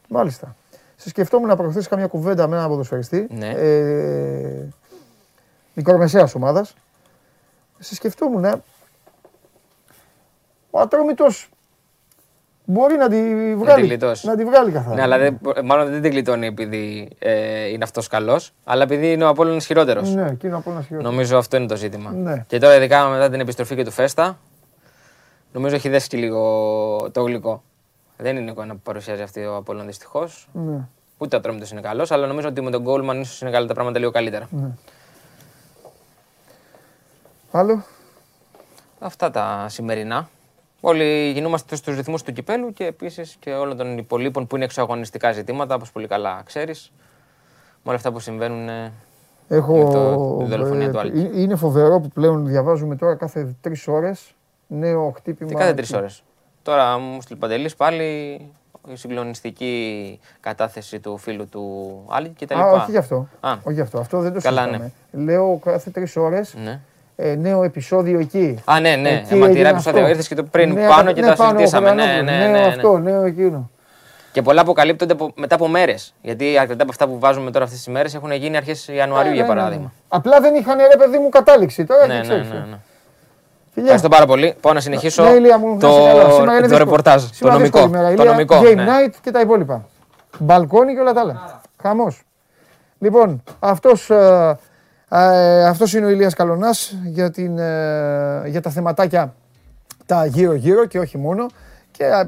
Μάλιστα. 0.09 0.55
Σε 0.97 1.09
σκεφτόμουν 1.09 1.49
να 1.49 1.57
προχθέσει 1.57 1.89
καμιά 1.89 2.07
κουβέντα 2.07 2.47
με 2.49 2.57
έναν 2.57 2.69
ποδοσφαιριστή. 2.69 3.27
Ναι. 3.31 3.49
Ε, 3.49 4.69
μικρομεσαίας 5.75 6.35
ομάδας. 6.35 6.75
Σε 7.79 7.95
σκεφτόμουν. 7.95 8.45
ε, 8.45 8.53
Ο 10.71 10.81
Ατρόμητος 10.81 11.49
μπορεί 12.65 12.97
να 12.97 13.09
τη 13.09 13.55
βγάλει. 13.57 13.87
γλιτώσεις. 13.87 14.25
να 14.25 14.37
τη 14.37 14.45
βγάλει 14.45 14.71
καθαρά. 14.71 14.95
Ναι, 14.95 15.03
αλλά 15.03 15.19
δεν, 15.19 15.39
μάλλον 15.65 15.91
δεν 15.91 16.03
την 16.03 16.11
γλιτώνει 16.11 16.47
επειδή 16.47 17.09
ε, 17.19 17.69
είναι 17.69 17.85
αυτός 17.85 18.09
καλός, 18.09 18.53
αλλά 18.65 18.83
επειδή 18.83 19.13
είναι 19.13 19.25
ο 19.25 19.29
Απόλλων 19.29 19.57
ισχυρότερο. 19.57 20.01
Ναι, 20.01 20.27
εκείνο 20.31 20.57
από 20.57 20.71
ένα 20.71 20.83
χειρότερος. 20.83 21.13
Νομίζω 21.13 21.39
αυτό 21.39 21.57
είναι 21.57 21.67
το 21.67 21.77
ζήτημα. 21.77 22.11
Ναι. 22.11 22.45
Και 22.47 22.59
τώρα, 22.59 22.77
ειδικά 22.77 23.09
μετά 23.09 23.31
την 23.31 23.41
επιστροφή 23.41 23.75
και 23.77 23.85
του 23.85 23.91
Φέστα, 23.91 24.39
νομίζω 25.53 25.75
έχει 25.75 25.89
δέσει 25.89 26.09
και 26.09 26.17
λίγο 26.17 27.11
το 27.13 27.23
γλυκό. 27.23 27.63
Δεν 28.17 28.37
είναι 28.37 28.51
εικόνα 28.51 28.75
που 28.75 28.81
παρουσιάζει 28.83 29.23
αυτή 29.23 29.45
ο 29.45 29.57
Απόλλων 29.57 29.87
δυστυχώς. 29.87 30.49
Ναι. 30.53 30.81
Ούτε 31.19 31.37
ο 31.37 31.39
Ατρόμητος 31.39 31.71
είναι 31.71 31.81
καλός, 31.81 32.11
αλλά 32.11 32.27
νομίζω 32.27 32.49
ότι 32.49 32.61
με 32.61 32.71
τον 32.71 32.83
Γκόλμαν 32.83 33.21
ίσως 33.21 33.41
είναι 33.41 33.51
καλά 33.51 33.67
τα 33.67 33.75
πράγματα 33.75 33.99
λίγο 33.99 34.11
καλύτερα. 34.11 34.49
Ναι. 34.51 34.69
Άλλο; 37.51 37.85
Αυτά 38.99 39.31
τα 39.31 39.67
σημερινά. 39.69 40.29
Όλοι 40.87 41.31
γινόμαστε 41.35 41.77
στους 41.77 41.97
ρυθμούς 41.97 42.23
του 42.23 42.33
κυπέλου 42.33 42.73
και 42.73 42.85
επίσης 42.85 43.37
και 43.41 43.51
όλων 43.53 43.77
των 43.77 43.99
υπολείπων 43.99 44.47
που 44.47 44.57
είναι 44.57 44.65
εξωαγωνιστικά 44.65 45.33
ζητήματα, 45.33 45.75
όπως 45.75 45.93
πολύ 45.93 46.07
καλά 46.07 46.43
ξέρεις. 46.45 46.93
Με 47.83 47.91
όλα 47.91 47.95
αυτά 47.97 48.13
που 48.13 48.19
συμβαίνουν. 48.21 48.69
ε, 48.69 48.93
Έχω, 49.49 49.77
Με 49.77 49.85
το- 49.93 50.37
τη 50.39 50.51
δολοφονία 50.51 50.91
του 50.91 50.97
ε, 50.97 51.01
Άλκη. 51.01 51.31
Είναι 51.35 51.57
φοβερό 51.57 52.01
που 52.01 52.09
πλέον 52.09 52.47
διαβάζουμε 52.47 52.97
τώρα 52.97 53.15
κάθε 53.15 53.55
τρεις 53.61 53.89
ώρες 53.89 54.35
νέο 54.67 55.13
χτύπημα. 55.17 55.51
Και 55.51 55.57
κάθε 55.57 55.75
τρεις 55.75 55.93
ώρες. 55.93 56.23
Τώρα 56.63 56.99
μου 56.99 57.21
στείλει 57.23 57.39
Παντελής 57.39 57.75
πάλι 57.77 58.05
η 58.89 58.97
συγκλονιστική 58.97 60.19
κατάθεση 60.41 61.01
του 61.01 61.17
φίλου 61.19 61.49
του 61.49 61.95
Άλκη 62.09 62.33
και 62.35 62.47
τα 62.47 62.55
Α, 62.55 62.59
λοιπά. 62.59 62.83
όχι 62.83 62.91
γι' 62.91 62.97
αυτό. 62.97 63.29
Α. 63.41 63.53
Όχι 63.63 63.75
γι' 63.75 63.81
αυτό. 63.81 63.99
Αυτό 63.99 64.21
δεν 64.21 64.33
το 64.33 64.41
Καλά, 64.41 64.67
ναι. 64.67 64.77
συζητάμε. 64.77 64.93
Λέω 65.25 65.61
κάθε 65.65 65.91
τρεις 65.91 66.17
ώρες 66.17 66.55
Ναι. 66.65 66.81
Ε, 67.17 67.35
νέο 67.35 67.63
επεισόδιο 67.63 68.19
εκεί. 68.19 68.59
Α, 68.65 68.81
ναι, 68.81 68.97
ναι. 68.97 69.09
Εκεί 69.09 69.35
Αιματηρά 69.35 69.47
έγινε 69.51 69.69
επεισόδιο. 69.69 69.99
αυτό. 70.01 70.11
Ήρθες 70.11 70.29
και 70.29 70.35
το 70.35 70.43
πριν 70.43 70.73
Ναι, 70.73 70.87
πάνω 70.89 71.03
ναι, 71.03 71.13
και 71.13 71.21
τα 71.23 71.35
πάνω, 71.35 71.51
συζητήσαμε. 71.51 71.93
Ναι, 71.93 72.03
Βογδανόπουλος. 72.03 72.31
ναι, 72.39 72.47
ναι, 72.47 72.53
Νέο 72.53 72.61
ναι. 72.61 72.67
αυτό, 72.69 72.99
νέο 72.99 73.25
εκείνο. 73.25 73.71
Και 74.33 74.43
πολλά 74.43 74.61
αποκαλύπτονται 74.61 75.13
από- 75.13 75.33
μετά 75.37 75.55
από 75.55 75.69
μέρες. 75.69 76.15
Γιατί 76.23 76.59
αρκετά 76.59 76.83
από 76.83 76.91
αυτά 76.91 77.07
που 77.09 77.19
βάζουμε 77.19 77.51
τώρα 77.51 77.65
αυτές 77.65 77.79
τις 77.83 77.93
μέρες 77.93 78.15
έχουν 78.15 78.33
γίνει 78.33 78.57
αρχές 78.57 78.89
Ιανουαρίου, 78.89 79.31
Ε, 79.31 79.35
για 79.35 79.43
ναι, 79.43 79.49
ναι, 79.49 79.55
ναι. 79.55 79.61
παράδειγμα. 79.61 79.93
Απλά 80.09 80.41
δεν 80.41 80.55
είχαν 80.55 80.77
ρε 80.79 80.97
παιδί 80.99 81.19
μου 81.19 81.29
κατάληξη. 81.29 81.85
Τώρα 81.85 82.01
Ναι, 82.01 82.13
δεν 82.13 82.17
ναι, 82.17 82.23
ξέρεις, 82.23 82.49
ναι, 82.51 82.57
ε. 82.57 82.59
ναι. 82.59 82.77
Φιλιά. 83.73 83.93
Ευχαριστώ 83.93 84.09
πάρα 84.09 84.27
πολύ. 84.27 84.55
Πάω 84.61 84.73
να 84.73 84.81
συνεχίσω 84.81 85.23
Ναι, 85.25 85.31
Ηλία 85.31 85.59
μου, 85.59 85.79
το, 85.79 85.87
να 85.89 85.93
είσαι 85.95 86.09
καλά. 86.13 86.31
Σήμερα 86.31 86.41
είναι 86.41 86.51
το 86.51 86.67
δύσκολο. 86.67 86.79
ρεπορτάζ, 86.85 87.23
το 87.25 87.35
Σήμερα 87.35 87.57
νομικό. 87.57 87.79
δύσκολη 87.79 88.03
μέρα, 88.03 88.15
Το 88.15 88.23
Ηλία. 88.23 88.31
νομικό. 88.33 88.61
Game 88.61 88.75
ναι. 88.77 88.85
night 88.87 89.15
και 89.23 89.31
τα 89.31 89.41
υπόλοιπα. 89.41 89.85
Μπαλκόνι 90.39 90.95
και 90.95 91.01
όλα 91.01 91.13
τα 91.13 91.21
άλλα. 91.21 91.61
Χαμός. 91.83 92.23
Λοιπόν, 92.99 93.43
αυτός, 93.61 94.11
ε, 94.11 94.59
ε, 95.09 95.65
αυτός 95.65 95.93
είναι 95.93 96.07
ο 96.07 96.09
Ηλίας 96.09 96.35
Καλονάς 96.35 96.97
για, 97.05 97.31
την, 97.31 97.59
ε, 97.59 98.43
για 98.47 98.61
τα 98.61 98.71
θεματάκια 98.71 99.35
τα 100.07 100.27
γύρω-γύρω 100.27 100.87
και 100.87 100.99
όχι 100.99 101.19
μόνο. 101.19 101.47
Και 101.91 102.05
ε, 102.05 102.27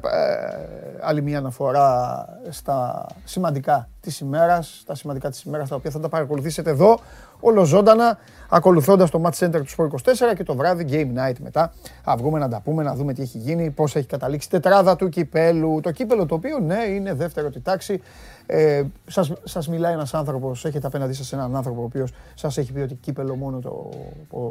άλλη 1.01 1.23
μια 1.23 1.39
αναφορά 1.39 2.25
στα 2.49 3.07
σημαντικά 3.25 3.89
της 4.01 4.21
ημέρας, 4.21 4.83
τα 4.87 4.95
σημαντικά 4.95 5.31
της 5.31 5.43
ημέρας 5.43 5.69
τα 5.69 5.77
οποία 5.77 5.91
θα 5.91 6.01
τα 6.01 6.09
παρακολουθήσετε 6.09 6.71
εδώ 6.71 7.01
όλο 7.41 7.65
ζωντανά 7.65 8.19
ακολουθώντας 8.49 9.11
το 9.11 9.23
Match 9.25 9.47
Center 9.47 9.63
του 9.65 9.69
Sport 9.77 10.11
24 10.31 10.35
και 10.37 10.43
το 10.43 10.55
βράδυ 10.55 10.87
Game 10.91 11.19
Night 11.19 11.37
μετά. 11.43 11.73
Θα 12.05 12.17
βγούμε 12.17 12.39
να 12.39 12.49
τα 12.49 12.61
πούμε, 12.61 12.83
να 12.83 12.95
δούμε 12.95 13.13
τι 13.13 13.23
έχει 13.23 13.39
γίνει, 13.39 13.71
πώς 13.71 13.97
έχει 13.97 14.07
καταλήξει 14.07 14.49
η 14.49 14.51
τετράδα 14.51 14.97
του 14.97 15.09
κυπέλου. 15.09 15.81
Το 15.83 15.91
κύπελο 15.91 16.27
το 16.27 16.35
οποίο 16.35 16.59
ναι 16.59 16.85
είναι 16.85 17.15
δεύτερο 17.15 17.51
τη 17.51 17.61
τάξη. 17.61 18.03
Ε, 18.47 18.85
σας, 19.07 19.33
σας 19.45 19.69
μιλάει 19.69 19.93
ένας 19.93 20.15
άνθρωπος, 20.15 20.65
έχετε 20.65 20.87
απέναντί 20.87 21.13
σας 21.13 21.33
έναν 21.33 21.57
άνθρωπο 21.57 21.81
ο 21.81 21.85
οποίος 21.85 22.13
σας 22.35 22.59
έχει 22.59 22.73
πει 22.73 22.81
ότι 22.81 22.95
κύπελο 22.95 23.35
μόνο 23.37 23.59
το, 23.59 23.89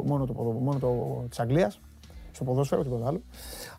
μόνο 0.04 0.26
το, 0.26 0.32
μόνο 0.32 0.78
το, 0.78 1.24
της 1.28 1.40
Αγγλίας 1.40 1.80
στο 2.32 2.44
ποδόσφαιρο, 2.44 2.82
τίποτα 2.82 3.06
άλλο. 3.06 3.22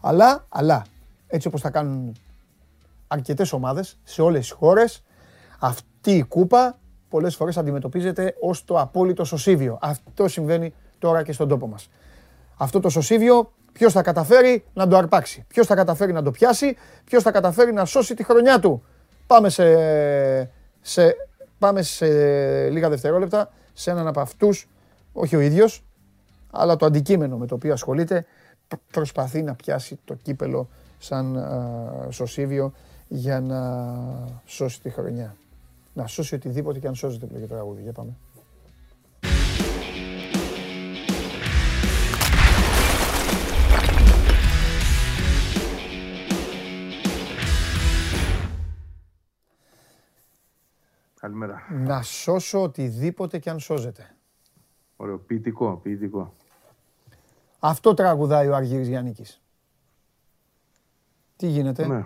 Αλλά, 0.02 0.46
αλλά, 0.50 0.86
έτσι 1.28 1.48
όπως 1.48 1.62
θα 1.62 1.70
κάνουν 1.70 2.16
αρκετές 3.08 3.54
ομάδες 3.54 3.98
σε 4.04 4.22
όλες 4.22 4.40
τις 4.40 4.52
χώρες, 4.52 5.04
αυτή 5.60 6.12
η 6.12 6.24
κούπα 6.24 6.78
πολλές 7.10 7.36
φορές 7.36 7.58
αντιμετωπίζεται 7.58 8.36
ως 8.40 8.66
το 8.66 8.80
απόλυτο 8.80 9.24
σωσίβιο. 9.24 9.78
Αυτό 9.82 10.28
συμβαίνει 10.28 10.74
τώρα 11.00 11.24
και 11.24 11.32
στον 11.32 11.48
τόπο 11.48 11.68
μας. 11.68 11.90
Αυτό 12.58 12.80
το 12.80 12.90
σωσίβιο 12.90 13.52
ποιος 13.72 13.94
θα 13.94 14.02
καταφέρει 14.02 14.66
να 14.74 14.88
το 14.88 14.98
αρπάξει, 14.98 15.46
ποιος 15.48 15.68
θα 15.68 15.76
καταφέρει 15.76 16.14
να 16.14 16.22
το 16.22 16.32
πιάσει, 16.32 16.76
ποιος 17.04 17.24
θα 17.24 17.32
καταφέρει 17.32 17.74
να 17.74 17.86
σώσει 17.86 18.14
τη 18.14 18.24
χρονιά 18.24 18.60
του; 18.60 18.84
Πάμε 19.28 19.50
σε, 19.50 19.64
σε, 20.82 21.16
πάμε 21.60 21.82
σε 21.82 22.08
λίγα 22.70 22.90
δευτερόλεπτα 22.90 23.52
σε 23.74 23.92
έναν 23.92 24.08
από 24.08 24.20
αυτούς, 24.20 24.68
όχι 25.14 25.36
ο 25.36 25.40
ίδιος, 25.40 25.84
αλλά 26.52 26.76
το 26.76 26.86
αντικείμενο 26.86 27.38
με 27.38 27.46
το 27.46 27.56
οποίο 27.56 27.74
ασχολείται 27.74 28.26
π- 28.68 28.92
προσπαθεί 28.92 29.42
να 29.42 29.54
πιάσει 29.56 30.00
το 30.06 30.14
κύπελο 30.14 30.68
σαν 30.98 31.38
α, 31.38 32.08
σωσίβιο 32.10 32.74
για 33.08 33.40
να 33.42 33.86
σώσει 34.46 34.82
τη 34.82 34.90
χρονιά. 34.90 35.36
Να 35.94 36.08
σώσει 36.08 36.36
οτιδήποτε 36.36 36.80
και 36.80 36.88
αν 36.88 36.96
σώζεται 36.96 37.26
που 37.26 37.34
λέγεται 37.34 37.50
το 37.50 37.56
τραγούδι. 37.56 37.82
Για 37.82 37.92
πάμε. 37.92 38.12
Καλημέρα. 51.28 51.62
Να 51.70 52.02
σώσω 52.02 52.62
οτιδήποτε 52.64 53.38
και 53.40 53.50
αν 53.50 53.60
σώζεται. 53.60 54.16
Ωραίο. 54.96 55.18
Ποιητικό, 55.18 55.80
ποιητικό. 55.84 56.34
Αυτό 57.60 57.94
τραγουδάει 57.94 58.48
ο 58.48 58.56
Αργύρης 58.56 58.88
Γιάννικης. 58.88 59.42
Τι 61.36 61.48
γίνεται; 61.48 61.88
Ναι. 61.88 62.04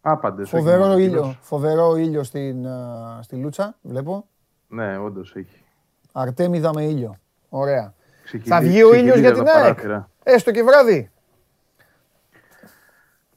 Άπαντες. 0.00 0.52
όχι 0.52 0.56
Φοβερό 0.56 0.82
μόνο 0.82 0.98
ήλιο, 0.98 1.18
εκείνος. 1.18 1.38
φοβερό 1.42 1.96
ήλιο 1.96 2.22
στην, 2.22 2.66
α, 2.66 3.18
στη 3.22 3.36
Λούτσα, 3.36 3.78
βλέπω. 3.82 4.28
Ναι, 4.68 4.98
όντως 4.98 5.34
έχει. 5.36 5.64
Αρτέμιδα 6.12 6.70
με 6.74 6.84
ήλιο. 6.84 7.16
Ωραία. 7.48 7.94
Ξεκινή- 8.24 8.48
Θα 8.54 8.60
βγει 8.60 8.82
ο 8.82 8.94
ήλιος 8.94 9.18
για 9.18 9.30
ξεκινήρα 9.30 9.34
την 9.34 9.44
τα 9.44 9.52
ΑΕΚ. 9.52 9.62
παράθυρα. 9.74 10.10
Έστω 10.22 10.50
και 10.50 10.62
βράδυ. 10.62 11.10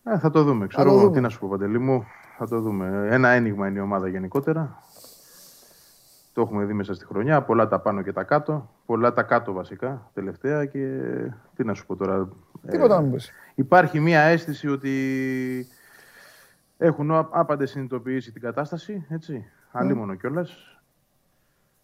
Ε, 0.04 0.20
θα 0.20 0.30
το 0.30 0.44
δούμε. 0.44 0.68
Ξέρω 0.68 0.84
το 0.84 0.90
εγώ 0.90 1.00
δούμε. 1.00 1.16
τι 1.16 1.22
να 1.22 1.30
σου 1.30 1.40
πω, 1.40 1.48
Παντελή 1.48 1.80
μου. 1.80 2.06
Θα 2.38 2.48
το 2.48 2.60
δούμε. 2.62 3.08
Ένα 3.12 3.30
ένιγμα 3.30 3.68
είναι 3.68 3.80
η 3.80 3.82
ομάδα 3.82 4.08
γενικότερα. 4.08 4.84
Το 6.36 6.42
έχουμε 6.42 6.66
δει 6.66 6.74
μέσα 6.74 6.94
στη 6.94 7.06
χρονιά. 7.06 7.42
Πολλά 7.42 7.68
τα 7.68 7.80
πάνω 7.80 8.02
και 8.02 8.12
τα 8.14 8.24
κάτω. 8.24 8.70
Πολλά 8.86 9.14
τα 9.14 9.24
κάτω 9.24 9.54
βασικά 9.54 10.10
τελευταία. 10.14 10.66
Και 10.66 11.00
τι 11.56 11.64
να 11.64 11.74
σου 11.74 11.86
πω 11.86 11.96
τώρα. 11.96 12.30
ε, 12.66 12.72
Τίποτα 12.72 12.96
να 12.96 13.02
μου 13.02 13.12
πεις. 13.12 13.32
Υπάρχει 13.56 14.00
μία 14.00 14.22
αίσθηση 14.22 14.68
ότι 14.68 14.92
έχουν 16.78 17.12
άπαντες 17.12 17.70
συνειδητοποιήσει 17.70 18.32
την 18.32 18.42
κατάσταση, 18.42 19.06
έτσι. 19.10 19.46
Αλλήμωνο 19.72 20.16
κιόλας. 20.16 20.80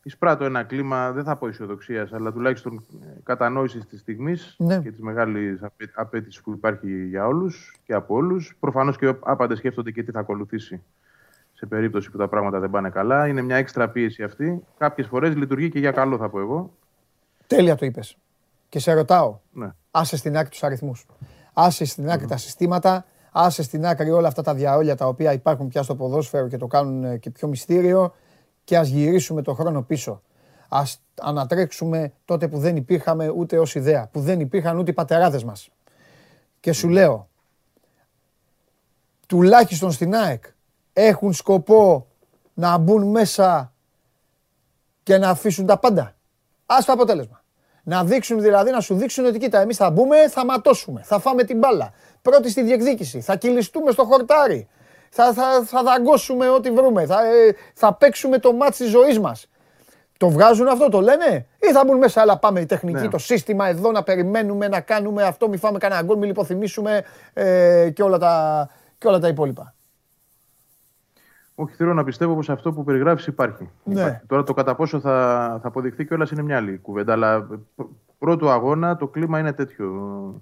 εισπράττω 0.04 0.46
ένα 0.46 0.64
κλίμα, 0.64 1.12
δεν 1.12 1.24
θα 1.24 1.36
πω 1.38 1.48
αισιοδοξία, 1.48 2.08
αλλά 2.12 2.32
τουλάχιστον 2.32 2.84
ε, 3.04 3.06
κατανόησης 3.24 3.86
της 3.86 4.00
στιγμής 4.00 4.56
Ναι. 4.60 4.80
και 4.80 4.92
της 4.92 5.00
μεγάλης 5.02 5.60
απέτησης 5.96 6.42
που 6.42 6.52
υπάρχει 6.52 7.06
για 7.06 7.28
όλους 7.28 7.76
και 7.84 7.94
από 7.94 8.16
όλους. 8.16 8.56
Προφανώς 8.60 8.98
και 8.98 9.14
άπαντες 9.20 9.58
σκέφτονται 9.58 9.92
και 9.92 10.04
τι 10.04 10.12
θα 10.12 10.20
ακολουθήσει 10.20 10.84
σε 11.62 11.68
περίπτωση 11.68 12.12
που 12.12 12.18
τα 12.18 12.28
πράγματα 12.28 12.60
δεν 12.60 12.70
πάνε 12.70 12.90
καλά. 12.90 13.28
Είναι 13.28 13.42
μια 13.42 13.56
έξτρα 13.56 13.90
πίεση 13.90 14.24
αυτή. 14.24 14.64
Κάποιες 14.78 15.08
φορές 15.08 15.36
λειτουργεί 15.36 15.70
και 15.70 15.80
για 15.80 15.92
καλό, 15.92 16.18
θα 16.18 16.30
πω 16.30 16.40
εγώ. 16.40 16.74
Τέλεια 17.48 17.76
το 17.76 17.86
είπες. 17.86 18.18
Και 18.70 18.80
σε 18.80 18.94
ρωτάω, 18.94 19.40
Ναι. 19.52 19.72
άσε 19.92 20.18
στην 20.18 20.38
άκρη 20.38 20.50
τους 20.50 20.64
αριθμούς. 20.64 21.06
Άσε 21.54 21.86
στην 21.86 22.10
άκρη 22.10 22.28
τα 22.28 22.38
συστήματα, 22.38 23.06
άσε 23.32 23.64
στην 23.64 23.86
άκρη 23.86 24.12
όλα 24.12 24.28
αυτά 24.28 24.42
τα 24.42 24.54
διαόλια 24.54 24.96
τα 24.96 25.08
οποία 25.08 25.34
υπάρχουν 25.34 25.68
πια 25.68 25.84
στο 25.84 25.96
ποδόσφαιρο 25.96 26.48
και 26.48 26.58
το 26.58 26.68
κάνουν 26.68 27.04
ε, 27.04 27.18
και 27.18 27.30
πιο 27.30 27.48
μυστήριο 27.48 28.14
και 28.64 28.78
ας 28.78 28.88
γυρίσουμε 28.88 29.42
το 29.42 29.54
χρόνο 29.54 29.82
πίσω. 29.82 30.22
Ας 30.70 31.02
ανατρέξουμε 31.22 32.14
τότε 32.26 32.48
που 32.48 32.58
δεν 32.58 32.76
υπήρχαμε 32.76 33.30
ούτε 33.30 33.60
ως 33.60 33.76
ιδέα, 33.76 34.08
που 34.12 34.20
δεν 34.20 34.40
υπήρχαν 34.40 34.78
ούτε 34.78 34.92
οι 34.92 34.94
πατεράδες 34.94 35.44
μας. 35.44 35.70
Και 36.60 36.72
σου 36.72 36.90
λέω, 36.90 37.30
τουλάχιστον 39.28 39.92
στην 39.92 40.16
ΑΕΚ 40.16 40.44
έχουν 40.94 41.34
σκοπό 41.34 42.08
να 42.54 42.78
μπουν 42.78 43.04
μέσα 43.04 43.74
και 45.04 45.18
να 45.18 45.30
αφήσουν 45.30 45.66
τα 45.66 45.78
πάντα. 45.78 46.16
Ας 46.66 46.86
το 46.86 46.92
αποτέλεσμα. 46.92 47.44
Να 47.84 48.04
δείξουν 48.04 48.42
δηλαδή, 48.42 48.72
να 48.72 48.80
σου 48.80 48.96
δείξουν 48.96 49.26
ότι 49.26 49.38
κοίτα, 49.38 49.60
εμείς 49.60 49.78
θα 49.78 49.90
μπούμε, 49.90 50.30
θα 50.30 50.46
ματώσουμε, 50.46 51.02
θα 51.04 51.20
φάμε 51.20 51.44
την 51.44 51.58
μπάλα. 51.58 51.94
Πρώτη 52.22 52.50
στη 52.50 52.62
διεκδίκηση, 52.62 53.22
θα 53.22 53.36
κυλιστούμε 53.36 53.92
στο 53.92 54.04
χορτάρι, 54.04 54.68
θα, 55.10 55.34
θα, 55.34 55.64
θα 55.66 55.84
δαγκώσουμε 55.84 56.50
ό,τι 56.50 56.72
βρούμε, 56.72 57.06
θα, 57.06 57.26
ε, 57.26 57.56
θα 57.74 57.94
παίξουμε 57.94 58.38
το 58.40 58.54
μάτς 58.54 58.78
της 58.78 58.90
ζωής 58.90 59.20
μας. 59.20 59.46
Το 60.18 60.30
βγάζουν 60.30 60.68
αυτό, 60.68 60.90
το 60.90 61.02
λένε, 61.02 61.48
ή 61.60 61.72
θα 61.72 61.84
μπουν 61.86 61.98
μέσα, 61.98 62.22
αλλά 62.22 62.38
πάμε 62.38 62.60
η 62.60 62.66
τεχνική, 62.66 63.02
Ναι. 63.02 63.08
το 63.08 63.18
σύστημα 63.18 63.68
εδώ 63.68 63.92
να 63.92 64.04
περιμένουμε, 64.04 64.68
να 64.68 64.80
κάνουμε 64.82 65.24
αυτό, 65.24 65.50
μη 65.50 65.58
φάμε 65.58 65.78
κανένα 65.78 66.02
γκολ, 66.02 66.18
μη 66.18 66.26
λιποθυμίσουμε 66.26 67.04
ε, 67.34 67.90
και, 67.94 68.04
όλα 68.04 68.18
τα, 68.18 68.70
και 68.98 69.08
όλα 69.08 69.20
τα 69.20 69.28
υπόλοιπα. 69.28 69.76
Όχι, 71.62 71.76
θέλω 71.76 71.94
να 71.94 72.04
πιστεύω 72.04 72.36
πως 72.36 72.50
αυτό 72.50 72.74
που 72.74 72.84
περιγράφεις 72.84 73.28
υπάρχει. 73.28 73.70
Ναι. 73.84 74.00
υπάρχει. 74.02 74.26
Τώρα 74.28 74.44
το 74.44 74.54
κατά 74.54 74.76
πόσο 74.76 75.00
θα, 75.00 75.12
θα 75.62 75.68
αποδειχθεί 75.68 76.06
κιόλας 76.06 76.32
είναι 76.32 76.42
μια 76.42 76.58
άλλη 76.58 76.78
κουβέντα. 76.78 77.14
Αλλά 77.14 77.42
πρ- 77.76 77.88
πρώτο 78.20 78.50
αγώνα 78.52 78.96
το 78.98 79.08
κλίμα 79.08 79.40
είναι 79.40 79.54
τέτοιο. 79.54 80.42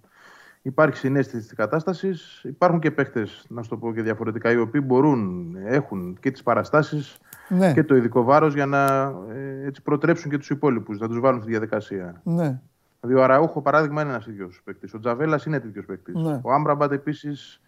Υπάρχει 0.62 0.98
συνέστηση 0.98 1.44
της 1.44 1.54
κατάστασης. 1.54 2.42
Υπάρχουν 2.44 2.80
και 2.80 2.92
παίχτες, 2.92 3.46
να 3.50 3.62
σου 3.62 3.70
το 3.70 3.78
πω 3.78 3.94
και 3.94 4.02
διαφορετικά, 4.02 4.52
οι 4.52 4.58
οποίοι 4.58 4.82
μπορούν, 4.86 5.56
έχουν 5.66 6.18
και 6.20 6.32
τις 6.32 6.44
παραστάσεις 6.44 7.18
Ναι, 7.50 7.74
και 7.74 7.84
το 7.84 7.96
ειδικό 7.96 8.24
βάρος 8.24 8.54
για 8.54 8.66
να 8.66 8.86
ε, 9.34 9.66
έτσι 9.66 9.82
προτρέψουν 9.82 10.32
και 10.32 10.38
τους 10.38 10.50
υπόλοιπους, 10.50 11.00
να 11.00 11.08
τους 11.08 11.20
βάλουν 11.20 11.42
στη 11.42 11.50
διαδικασία. 11.50 12.22
ναι, 12.24 12.60
Δηλαδή, 13.02 13.20
ο 13.20 13.24
Αραούχο, 13.24 13.62
παράδειγμα, 13.62 14.02
είναι 14.02 14.10
ένας 14.12 14.26
τέτοιο 14.26 14.50
παίκτης. 14.64 14.94
Ο 14.94 15.00
Τζαβέλας 15.00 15.46
είναι 15.46 15.60
τέτοιος 15.60 15.86
παίκτης. 15.86 16.16
Ναι. 16.16 16.40
Ο 16.44 16.54
Άμπραμπατ, 16.54 16.92
επίσης, 16.92 17.62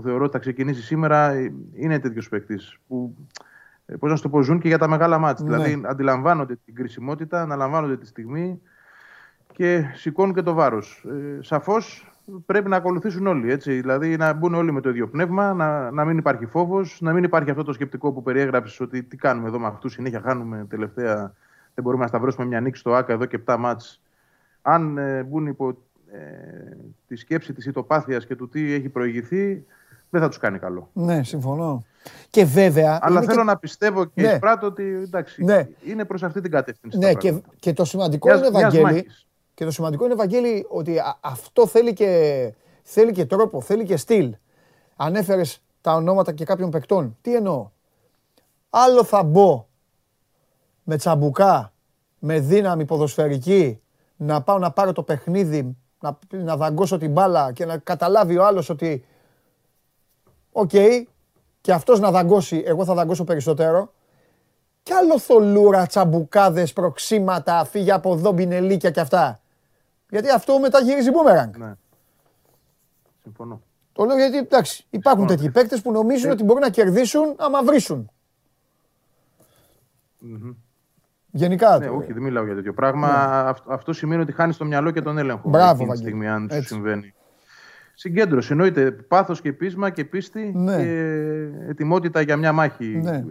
που 0.00 0.06
θεωρώ 0.06 0.24
ότι 0.24 0.32
θα 0.32 0.38
ξεκινήσει 0.38 0.82
σήμερα, 0.82 1.32
ε, 1.32 1.52
είναι 1.74 1.98
τέτοιος 1.98 2.28
παίκτης. 2.28 2.78
Που, 2.88 3.16
πώς 3.98 4.10
να 4.10 4.16
σου 4.16 4.22
το 4.22 4.28
πω, 4.28 4.42
ζουν 4.42 4.60
και 4.60 4.68
για 4.68 4.78
τα 4.78 4.88
μεγάλα 4.88 5.18
μάτια. 5.18 5.44
Ναι. 5.44 5.56
Δηλαδή, 5.56 5.82
αντιλαμβάνονται 5.86 6.58
την 6.64 6.74
κρισιμότητα, 6.74 7.42
αναλαμβάνονται 7.42 7.96
τη 7.96 8.06
στιγμή 8.06 8.60
και 9.52 9.84
σηκώνουν 9.94 10.34
και 10.34 10.42
το 10.42 10.54
βάρος. 10.54 11.04
Ε, 11.38 11.42
Σαφώς 11.42 12.12
πρέπει 12.46 12.68
να 12.68 12.76
ακολουθήσουν 12.76 13.26
όλοι. 13.26 13.50
Έτσι. 13.50 13.80
Δηλαδή, 13.80 14.16
να 14.16 14.32
μπουν 14.32 14.54
όλοι 14.54 14.72
με 14.72 14.80
το 14.80 14.88
ίδιο 14.88 15.08
πνεύμα, 15.08 15.54
να, 15.54 15.90
να 15.90 16.04
μην 16.04 16.18
υπάρχει 16.18 16.46
φόβος, 16.46 16.98
να 17.00 17.12
μην 17.12 17.24
υπάρχει 17.24 17.50
αυτό 17.50 17.62
το 17.62 17.72
σκεπτικό 17.72 18.12
που 18.12 18.22
περιέγραψες 18.22 18.80
ότι 18.80 19.02
τι 19.02 19.16
κάνουμε 19.16 19.48
εδώ 19.48 19.58
με 19.58 19.66
αυτού, 19.66 19.88
συνέχεια 19.88 20.20
χάνουμε 20.20 20.66
τελευταία. 20.68 21.34
Δεν 21.74 21.84
μπορούμε 21.84 22.02
να 22.02 22.08
σταυρώσουμε 22.08 22.46
μια 22.46 22.60
νίκη 22.60 22.78
στο 22.78 22.94
ΑΚΑ 22.94 23.12
εδώ 23.12 23.24
και 23.24 23.40
7 23.46 23.56
μάτς 23.58 24.02
αν 24.62 24.98
ε, 24.98 25.22
μπουν 25.22 25.46
υπό 25.46 25.76
ε, 26.12 26.76
τη 27.06 27.16
σκέψη 27.16 27.52
της 27.52 27.66
ητοπάθειας 27.66 28.26
και 28.26 28.36
του 28.36 28.48
τι 28.48 28.72
έχει 28.72 28.88
προηγηθεί, 28.88 29.64
δεν 30.10 30.20
θα 30.20 30.28
τους 30.28 30.38
κάνει 30.38 30.58
καλό. 30.58 30.88
ναι, 30.92 31.22
συμφωνώ. 31.22 31.84
Και 32.30 32.44
βέβαια... 32.44 32.98
Αλλά 33.02 33.16
είναι 33.16 33.26
θέλω 33.26 33.38
και- 33.40 33.46
να 33.46 33.56
πιστεύω 33.56 34.04
και 34.04 34.22
Ναι. 34.22 34.28
εισπράττω 34.32 34.66
ότι 34.66 34.84
εντάξει, 35.02 35.44
Ναι. 35.44 35.68
είναι 35.84 36.04
προς 36.04 36.22
αυτή 36.22 36.40
την 36.40 36.50
κατεύθυνση. 36.50 36.98
Ναι, 36.98 37.12
τα 37.12 37.18
και, 37.18 37.28
πράγματα. 37.28 37.54
και 37.60 37.72
το 37.72 37.84
σημαντικό 37.84 38.28
Μιας- 38.28 38.40
είναι, 38.40 38.50
μιας 38.50 38.62
Βαγγέλη, 38.62 38.82
μάχης. 38.84 39.26
και 39.54 39.64
το 39.64 39.70
σημαντικό 39.70 40.04
είναι, 40.04 40.14
Βαγγέλη, 40.14 40.66
ότι 40.68 40.98
α- 40.98 41.16
αυτό 41.20 41.66
θέλει 41.66 41.92
και, 41.92 42.52
θέλει 42.82 43.12
και 43.12 43.26
τρόπο, 43.26 43.60
θέλει 43.60 43.84
και 43.84 43.96
στυλ. 43.96 44.34
Ανέφερες 44.96 45.62
τα 45.80 45.94
ονόματα 45.94 46.32
και 46.32 46.44
κάποιων 46.44 46.70
παικτών. 46.70 47.16
Τι 47.20 47.34
εννοώ; 47.34 47.70
Άλλο 48.70 49.04
θα 49.04 49.22
μπω 49.22 49.66
με 50.82 50.96
τσαμπουκά, 50.96 51.72
με 52.18 52.38
δύναμη 52.40 52.84
ποδοσφαιρική, 52.84 53.80
να 54.16 54.42
πάω 54.42 54.58
να 54.58 54.70
πάρω 54.70 54.92
το 54.92 55.02
παιχνίδι, 55.02 55.76
να, 56.00 56.18
να 56.30 56.56
δαγκώσω 56.56 56.98
την 56.98 57.12
μπάλα 57.12 57.52
και 57.52 57.64
να 57.64 57.78
καταλάβει 57.78 58.36
ο 58.38 58.44
άλλος 58.46 58.68
ότι 58.68 59.04
οκ, 60.52 60.70
και 61.60 61.72
αυτός 61.72 62.00
να 62.00 62.10
δαγκώσει, 62.10 62.62
εγώ 62.66 62.84
θα 62.84 62.94
δαγκώσω 62.94 63.24
περισσότερο. 63.24 63.92
Κι 64.82 64.92
άλλο 64.92 65.18
θολούρα, 65.18 65.86
τσαμπουκάδες, 65.86 66.72
σπρωξίματα, 66.72 67.64
φύγε 67.64 67.92
από 67.92 68.12
εδώ, 68.12 68.32
μπινελίκια 68.32 68.90
και 68.90 69.00
αυτά. 69.00 69.40
Γιατί 70.10 70.30
αυτό 70.30 70.58
μετά 70.58 70.80
γυρίζει 70.80 71.10
μπούμερανγκ. 71.10 71.56
Ναι. 71.56 71.74
Συμφωνώ. 73.22 73.60
Το 73.92 74.04
λέω 74.04 74.16
γιατί 74.16 74.36
εντάξει, 74.36 74.86
υπάρχουν 74.90 75.20
Συμφωνώ. 75.28 75.40
τέτοιοι 75.40 75.50
παίκτες 75.60 75.82
που 75.82 75.92
νομίζουν 75.92 76.28
Ε. 76.28 76.32
ότι 76.32 76.44
μπορούν 76.44 76.62
να 76.62 76.70
κερδίσουν 76.70 77.34
άμα 77.38 77.62
βρίσουν. 77.62 78.10
Μμμ. 80.18 80.50
Γενικά. 81.32 81.78
Ναι, 81.78 81.86
το- 81.86 81.94
όχι, 81.94 82.12
δεν 82.12 82.22
μιλάω 82.22 82.44
για 82.44 82.54
τέτοιο 82.54 82.72
πράγμα. 82.74 83.08
Αυτό, 83.48 83.72
αυτό 83.72 83.92
σημαίνει 83.92 84.22
ότι 84.22 84.32
χάνεις 84.32 84.56
το 84.56 84.64
μυαλό 84.64 84.90
και 84.90 85.02
τον 85.02 85.18
έλεγχο. 85.18 85.42
Ναι. 85.44 85.56
Μπράβο, 85.56 85.70
εκείνη 85.70 85.82
τη 85.82 85.88
Βαγγέλη. 85.88 86.08
στιγμή, 86.08 86.28
αν 86.28 86.48
σου 86.50 86.56
Έτσι. 86.56 86.68
συμβαίνει. 86.74 87.14
Συγκέντρωση. 88.00 88.52
Εννοείται 88.52 88.90
πάθος 88.90 89.40
και 89.40 89.52
πείσμα 89.52 89.90
και 89.90 90.04
πίστη 90.04 90.52
Ναι. 90.54 90.76
και 90.76 91.48
ετοιμότητα 91.68 92.20
για 92.20 92.36
μια 92.36 92.52
μάχη 92.52 93.00
Ναι. 93.02 93.10
ε, 93.16 93.22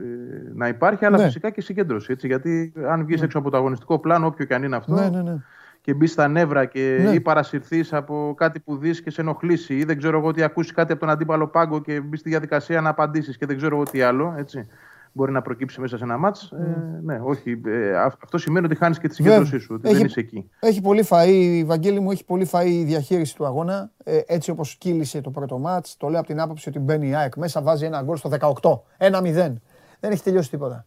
να 0.54 0.68
υπάρχει, 0.68 1.06
αλλά 1.06 1.18
Ναι. 1.18 1.24
φυσικά 1.24 1.50
και 1.50 1.62
συγκέντρωση. 1.62 2.12
Έτσι, 2.12 2.28
γιατί 2.28 2.74
αν 2.90 3.06
βγεις 3.06 3.22
έξω 3.22 3.38
από 3.40 3.50
το 3.50 3.58
αγωνιστικό 3.58 4.00
πλάνο, 4.00 4.26
όποιο 4.26 4.46
και 4.46 4.54
αν 4.54 4.64
είναι 4.64 4.76
αυτό, 4.76 4.94
Ναι, 4.94 5.10
ναι, 5.10 5.22
ναι. 5.22 5.36
και 5.82 5.94
μπεις 5.94 6.12
στα 6.12 6.28
νεύρα 6.28 6.66
και 6.66 7.00
Ναι. 7.04 7.10
ή 7.10 7.20
παρασυρθείς 7.20 7.94
από 7.94 8.34
κάτι 8.38 8.60
που 8.60 8.78
δεις 8.78 9.02
και 9.02 9.12
σε 9.12 9.22
ενοχλήσει, 9.22 9.76
ή 9.78 9.84
δεν 9.84 9.98
ξέρω 9.98 10.18
εγώ 10.18 10.32
τι 10.32 10.44
ακούσεις 10.44 10.72
κάτι 10.72 10.92
από 10.92 11.02
τον 11.02 11.10
αντίπαλο 11.10 11.48
πάγκο 11.48 11.82
και 11.82 12.00
μπεις 12.02 12.20
στη 12.20 12.30
διαδικασία 12.30 12.82
να 12.82 12.90
απαντήσεις 12.90 13.38
και 13.38 13.46
δεν 13.46 13.58
ξέρω 13.58 13.76
εγώ 13.76 13.84
τι 13.86 14.02
άλλο. 14.02 14.36
Έτσι. 14.38 14.68
Μπορεί 15.12 15.32
να 15.32 15.42
προκύψει 15.42 15.82
μέσα 15.82 15.98
σε 15.98 16.04
ένα 16.04 16.18
μάτς. 16.18 16.52
Ε, 16.52 17.00
ναι, 17.04 17.20
όχι. 17.24 17.62
Ε, 17.66 17.98
αυ- 17.98 18.24
αυτό 18.24 18.38
σημαίνει 18.38 18.66
ότι 18.66 18.76
χάνεις 18.76 19.00
και 19.00 19.08
τη 19.08 19.14
συγκέντρωσή 19.16 19.58
σου, 19.58 19.74
ότι 19.76 19.88
Έχει- 19.88 19.98
δεν 19.98 20.06
είσαι 20.06 20.20
εκεί. 20.20 20.50
Έχει 20.60 20.82
πολύ 20.82 21.06
φαΐ, 21.10 21.64
Βαγγέλη 21.66 22.00
μου, 22.00 22.12
έχει 22.12 22.26
πολύ 22.26 22.50
φαΐ 22.52 22.66
η 22.66 22.84
διαχείριση 22.84 23.36
του 23.36 23.46
αγώνα. 23.46 23.92
Ε, 24.04 24.20
έτσι 24.26 24.52
όπως 24.52 24.76
κύλησε 24.76 25.22
το 25.22 25.30
πρώτο 25.30 25.58
μάτς, 25.58 25.98
το 25.98 26.08
λέω 26.08 26.20
από 26.20 26.28
την 26.28 26.40
άποψη 26.40 26.70
ότι 26.70 26.80
μπαίνει 26.80 27.08
η 27.08 27.16
ΑΕΚ 27.16 27.36
μέσα, 27.36 27.62
βάζει 27.62 27.86
ένα 27.86 28.02
γκολ 28.02 28.16
στο 28.18 28.30
18, 28.30 28.84
1-0. 28.98 29.62
Δεν 30.00 30.12
έχει 30.12 30.24
τελειώσει 30.24 30.50
τίποτα. 30.50 30.86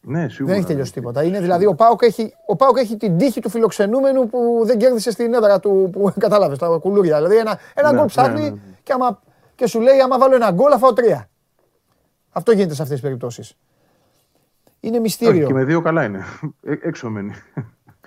Ναι, 0.00 0.28
σίγουρα. 0.28 0.52
Δεν 0.52 0.56
έχει 0.62 0.66
τελειώσει 0.72 0.92
τίποτα. 0.92 1.22
Είναι 1.22 1.40
δηλαδή 1.40 1.66
ο 1.66 1.74
Πάοκ 1.74 2.02
έχει, 2.02 2.34
ο 2.46 2.56
ΠΑΟΚ 2.56 2.76
έχει 2.78 2.96
την 2.96 3.18
τύχη 3.18 3.40
του 3.40 3.48
φιλοξενούμενου 3.50 4.26
που 4.28 4.62
δεν 4.64 4.78
κέρδισε 4.78 5.10
στην 5.10 5.34
έδρα 5.34 5.60
του. 5.60 5.88
Που 5.92 6.12
κατάλαβες 6.18 6.58
τα 6.58 6.78
κουλούρια. 6.80 7.16
Δηλαδή 7.16 7.36
ένα, 7.36 7.58
ένα 7.74 7.88
Ναι, 7.88 7.94
γκολ 7.94 8.00
ναι, 8.02 8.08
ψάχνει 8.10 8.42
ναι, 8.42 8.48
ναι. 8.50 8.56
Και, 8.82 8.92
άμα, 8.92 9.20
και 9.54 9.66
σου 9.66 9.80
λέει: 9.80 10.00
Άμα 10.00 10.18
βάλω 10.18 10.34
ένα 10.34 10.50
γκολ, 10.50 10.68
θα 10.70 10.78
φάω 10.78 10.92
τρία. 10.92 11.28
Αυτό 12.32 12.52
γίνεται 12.52 12.74
σε 12.74 12.82
αυτές 12.82 12.96
τις 13.00 13.06
περιπτώσεις. 13.08 13.56
Είναι 14.80 14.92
Όχι, 14.94 15.02
μυστήριο. 15.02 15.46
και 15.46 15.52
με 15.52 15.64
δύο 15.64 15.80
καλά 15.80 16.04
είναι. 16.04 16.24
Ε, 16.62 16.72
έξω 16.82 17.10
μένει. 17.10 17.32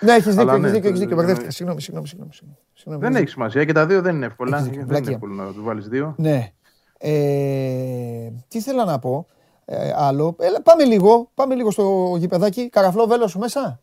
Ναι, 0.02 0.12
έχεις 0.14 0.36
δίκιο, 0.36 0.42
Αλλά 0.42 0.52
έχεις 0.52 0.64
ναι, 0.66 0.70
δίκιο, 0.72 0.90
έχεις 0.90 1.00
το- 1.00 1.06
δίκιο. 1.06 1.16
ναι. 1.16 1.22
Μπερδεύτηκα. 1.22 1.52
Συγγνώμη, 1.52 1.82
συγγνώμη, 1.82 2.08
συγγνώμη. 2.08 2.34
συγγνώμη. 2.34 2.58
Συγγνώμη, 2.74 3.04
δεν 3.04 3.16
έχεις 3.16 3.32
σημασία 3.32 3.66
και 3.66 3.72
τα 3.74 3.86
δύο 3.86 4.02
δεν 4.02 4.16
είναι 4.16 4.26
εύκολα. 4.26 4.58
Έχεις 4.58 4.70
δίκιο, 4.70 4.86
Δεν 4.86 4.90
είναι 4.90 4.98
βλακεία. 4.98 5.14
εύκολο 5.14 5.34
να 5.44 5.54
τους 5.54 5.64
βάλεις 5.64 5.88
δύο. 5.88 6.16
Ναι. 6.18 6.52
Ε, 6.98 8.30
τι 8.48 8.62
θέλω 8.62 8.84
να 8.84 9.00
πω. 9.00 9.28
Ε, 9.66 9.92
άλλο. 9.96 10.36
Έλα, 10.40 10.62
πάμε 10.62 10.84
λίγο, 10.84 11.32
πάμε 11.34 11.56
λίγο 11.56 11.72
στο 11.72 12.16
γηπεδάκι. 12.18 12.70
Καραφλό 12.70 13.06
βέλος 13.08 13.32
σου 13.32 13.40
μέσα; 13.40 13.80